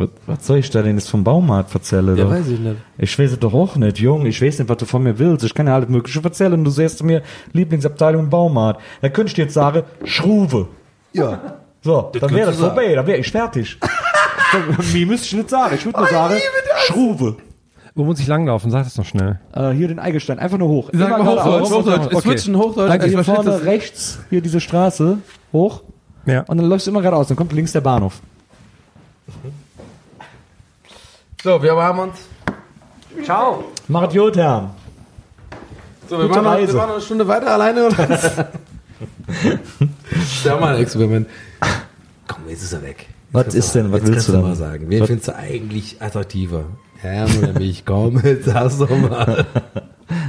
Was, 0.00 0.08
was 0.26 0.46
soll 0.46 0.58
ich 0.58 0.70
da 0.70 0.82
denn 0.82 0.96
jetzt 0.96 1.10
vom 1.10 1.22
Baumarkt 1.22 1.74
erzählen, 1.74 2.16
Ja, 2.16 2.28
weiß 2.28 2.48
ich 2.48 2.58
nicht. 2.58 2.76
Ich 2.98 3.18
weiß 3.18 3.32
es 3.32 3.38
doch 3.38 3.54
auch 3.54 3.76
nicht, 3.76 3.98
Jung. 3.98 4.26
Ich 4.26 4.40
weiß 4.42 4.58
nicht, 4.58 4.68
was 4.68 4.78
du 4.78 4.86
von 4.86 5.02
mir 5.02 5.18
willst. 5.18 5.44
Ich 5.44 5.54
kann 5.54 5.66
ja 5.66 5.74
alles 5.74 5.88
Mögliche 5.88 6.22
erzählen. 6.22 6.62
Du 6.64 6.70
sagst 6.70 7.02
mir 7.02 7.22
Lieblingsabteilung 7.52 8.24
im 8.24 8.30
Baumarkt. 8.30 8.80
Da 9.02 9.08
könnte 9.08 9.28
ich 9.28 9.34
dir 9.34 9.42
jetzt 9.42 9.54
sagen, 9.54 9.82
Schruve. 10.04 10.68
Ja. 11.12 11.38
So, 11.82 12.10
dann 12.18 12.30
wäre 12.34 12.46
das 12.50 12.56
vorbei. 12.58 12.94
Dann 12.94 13.06
wäre 13.06 13.18
ich 13.18 13.30
fertig. 13.30 13.78
Mir 14.92 15.06
müsste 15.06 15.26
ich 15.28 15.32
nicht 15.34 15.50
sagen. 15.50 15.74
Ich 15.76 15.84
würde 15.86 15.98
nur 15.98 16.08
sagen, 16.08 16.34
Schruve. 16.86 17.36
Wo 17.94 18.04
muss 18.04 18.20
ich 18.20 18.26
langlaufen? 18.26 18.70
Sag 18.70 18.84
das 18.84 18.96
noch 18.96 19.04
schnell. 19.04 19.38
Äh, 19.52 19.70
hier 19.70 19.88
den 19.88 19.98
Eigelstein. 19.98 20.38
Einfach 20.38 20.58
nur 20.58 20.68
hoch. 20.68 20.90
Sag 20.92 21.08
Immer 21.08 21.18
mal 21.18 21.26
Hochdeutsch, 21.26 21.44
geradeaus. 21.44 21.72
Hochdeutsch. 21.72 22.06
Okay. 22.06 22.16
Es 22.16 22.22
switchen 22.22 22.56
Hochdeutsch. 22.56 22.88
Dann 22.90 23.00
Ich 23.08 23.14
hier 23.14 23.24
vorne 23.24 23.50
das. 23.50 23.64
rechts, 23.64 24.18
hier 24.30 24.40
diese 24.40 24.60
Straße, 24.60 25.18
hoch. 25.52 25.82
Ja. 26.26 26.42
Und 26.42 26.56
dann 26.58 26.66
läufst 26.66 26.86
du 26.86 26.90
immer 26.90 27.00
geradeaus. 27.00 27.28
Dann 27.28 27.36
kommt 27.36 27.52
links 27.52 27.72
der 27.72 27.80
Bahnhof. 27.80 28.20
So, 31.42 31.62
wir 31.62 31.72
haben 31.76 31.98
uns. 32.00 32.16
Ciao. 33.24 33.64
Macht 33.88 34.12
gut, 34.12 34.36
Herr. 34.36 34.74
So, 36.08 36.18
wir 36.18 36.26
machen, 36.28 36.44
noch, 36.44 36.58
wir 36.58 36.66
machen 36.74 36.76
noch 36.88 36.94
eine 36.94 37.00
Stunde 37.00 37.28
weiter 37.28 37.52
alleine 37.52 37.86
oder 37.86 38.08
was? 38.08 38.30
Stell 40.40 40.60
mal 40.60 40.74
ein 40.74 40.82
Experiment. 40.82 41.28
Komm, 42.26 42.48
jetzt 42.48 42.62
ist 42.62 42.72
er 42.72 42.82
weg. 42.82 43.06
Was 43.32 43.44
Jetzt 43.46 43.54
ist 43.54 43.72
kannst 43.72 43.74
du- 43.74 43.78
denn? 43.82 43.92
Was 43.92 44.06
willst 44.06 44.28
du 44.28 44.32
du 44.32 44.38
denn? 44.38 44.46
mal 44.48 44.56
sagen? 44.56 44.90
Wen 44.90 45.00
Was- 45.00 45.06
findest 45.06 45.28
du 45.28 45.36
eigentlich 45.36 46.02
attraktiver? 46.02 46.64
Herm 46.98 47.30
oder 47.38 47.52
mich? 47.58 47.84
Komm, 47.86 48.20
jetzt 48.24 48.44
sag's 48.46 48.78
doch 48.78 48.90
mal. 48.90 49.46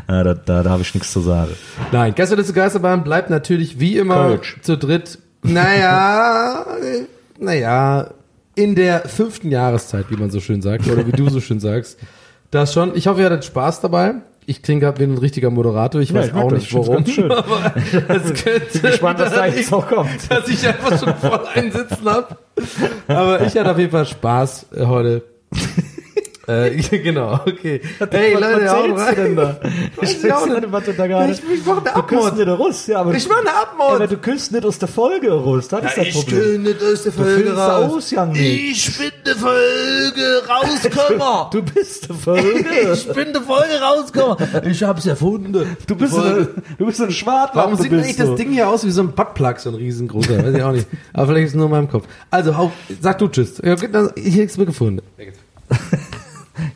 Ja, 0.07 0.23
da, 0.23 0.35
da, 0.35 0.61
da 0.61 0.69
habe 0.69 0.83
ich 0.83 0.93
nichts 0.93 1.11
zu 1.11 1.21
sagen. 1.21 1.53
Nein, 1.91 2.13
Gästeliste 2.13 2.53
Geisterbahn 2.53 3.03
bleibt 3.03 3.31
natürlich 3.31 3.79
wie 3.79 3.97
immer 3.97 4.27
Kölsch. 4.27 4.59
zu 4.61 4.77
dritt. 4.77 5.17
Naja, 5.41 6.67
naja, 7.39 8.11
in 8.55 8.75
der 8.75 9.01
fünften 9.07 9.49
Jahreszeit, 9.51 10.05
wie 10.09 10.15
man 10.17 10.29
so 10.29 10.39
schön 10.39 10.61
sagt, 10.61 10.87
oder 10.87 11.05
wie 11.07 11.11
du 11.11 11.29
so 11.29 11.39
schön 11.39 11.59
sagst. 11.59 11.97
Das 12.51 12.73
schon. 12.73 12.95
Ich 12.95 13.07
hoffe, 13.07 13.21
ihr 13.21 13.25
hattet 13.27 13.45
Spaß 13.45 13.81
dabei. 13.81 14.15
Ich 14.45 14.61
klinge 14.63 14.81
gerade 14.81 14.99
wie 14.99 15.03
ein 15.03 15.17
richtiger 15.17 15.49
Moderator. 15.51 16.01
Ich 16.01 16.09
Ja, 16.09 16.15
weiß 16.21 16.27
ich 16.27 16.33
auch 16.33 16.51
nicht 16.51 16.73
warum. 16.73 16.95
ganz 16.95 17.11
schön. 17.11 17.31
Aber 17.31 17.73
das 18.07 18.43
könnte 18.43 18.79
gespannt, 18.81 19.19
was 19.19 19.33
da 19.33 19.45
jetzt 19.45 19.71
noch 19.71 19.87
kommt. 19.87 20.09
dass 20.29 20.47
ich 20.49 20.67
einfach 20.67 20.99
schon 20.99 21.15
voll 21.15 21.41
einsitzen 21.53 22.05
hab. 22.05 22.37
Aber 23.07 23.41
ich 23.45 23.55
hatte 23.55 23.71
auf 23.71 23.77
jeden 23.77 23.91
Fall 23.91 24.05
Spaß 24.05 24.65
äh, 24.75 24.85
heute. 24.85 25.23
Äh, 26.65 26.99
genau, 27.03 27.33
okay. 27.45 27.81
Hey 28.11 28.33
was 28.35 28.41
Leute, 28.41 28.69
haut 28.69 28.89
erzählst 28.89 29.05
rein. 29.05 29.15
du 29.15 29.21
denn 29.23 29.35
da? 29.35 29.59
Ich 30.01 30.23
ich 30.23 30.33
auch 30.33 30.41
weiß 30.47 30.59
nicht. 30.61 30.71
was 30.71 30.83
du 30.85 30.93
da 30.93 31.07
gerade... 31.07 31.31
Ich, 31.33 31.39
ich 31.53 31.65
mach 31.65 31.77
eine 31.77 31.91
Du 31.95 32.01
küsst 32.03 32.25
Abmord. 32.27 32.37
nicht 32.37 32.47
raus, 32.59 32.87
ja, 32.87 32.99
aber 32.99 33.13
Ich 33.13 33.27
mach 33.29 33.37
eine 33.37 33.45
Ja, 33.47 33.53
aber 33.73 33.83
Abmord. 33.85 34.11
du 34.11 34.17
küsst 34.17 34.51
nicht 34.51 34.65
aus 34.65 34.79
der 34.79 34.87
Folge 34.87 35.31
raus, 35.31 35.67
das 35.67 35.83
ist 35.85 35.97
das 35.97 36.07
ich 36.07 36.13
Problem. 36.13 36.39
will 36.39 36.57
nicht 36.59 36.83
aus 36.83 37.03
der 37.03 37.11
Folge 37.11 37.33
findest 37.35 37.57
raus. 37.57 37.93
aus, 37.93 38.11
Jan, 38.11 38.35
ich 38.35 38.97
bin 38.97 39.11
die 39.25 39.39
Folge 39.39 40.43
rausgekommen. 40.47 41.21
Du 41.51 41.61
bist 41.63 42.09
die 42.09 42.13
Folge. 42.13 42.49
ich 42.93 43.07
bin 43.13 43.33
die 43.33 43.39
Folge 43.39 43.79
rausgekommen. 43.81 44.37
Ich 44.69 44.83
hab's 44.83 45.05
erfunden. 45.05 45.53
Du 45.87 45.95
bist, 45.95 46.17
eine, 46.17 46.47
du 46.77 46.85
bist 46.85 47.01
eine 47.01 47.11
Schwartlappe. 47.11 47.57
Warum 47.71 47.75
sieht 47.75 47.91
eigentlich 47.91 48.15
du. 48.15 48.25
das 48.25 48.35
Ding 48.35 48.51
hier 48.51 48.69
aus 48.69 48.85
wie 48.85 48.91
so 48.91 49.01
ein 49.01 49.11
Buttplug, 49.11 49.59
so 49.59 49.69
ein 49.69 49.75
riesengroßer? 49.75 50.43
Weiß 50.43 50.55
ich 50.55 50.63
auch 50.63 50.71
nicht. 50.71 50.87
Aber 51.13 51.27
vielleicht 51.27 51.45
ist 51.47 51.51
es 51.51 51.55
nur 51.55 51.65
in 51.65 51.71
meinem 51.71 51.89
Kopf. 51.89 52.05
Also, 52.29 52.57
hau, 52.57 52.71
sag 53.01 53.17
du 53.19 53.27
Tschüss. 53.27 53.61
Ja, 53.63 53.75
Hier 54.15 54.43
ist 54.45 54.57
mir 54.57 54.65
gefunden. 54.65 55.01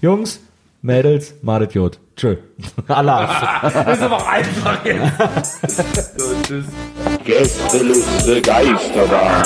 Jungs, 0.01 0.39
Mädels, 0.81 1.33
madet 1.41 1.73
Jod. 1.73 1.99
Tschö. 2.15 2.37
Allah. 2.87 3.59
Das 3.85 3.97
ist 3.97 4.03
aber 4.03 4.17
auch 4.17 4.27
einfach 4.27 4.85
jetzt. 4.85 6.17
so, 6.19 6.25
tschüss. 6.43 6.65
Gästeliste 7.23 8.41
Geisterbahn. 8.41 9.45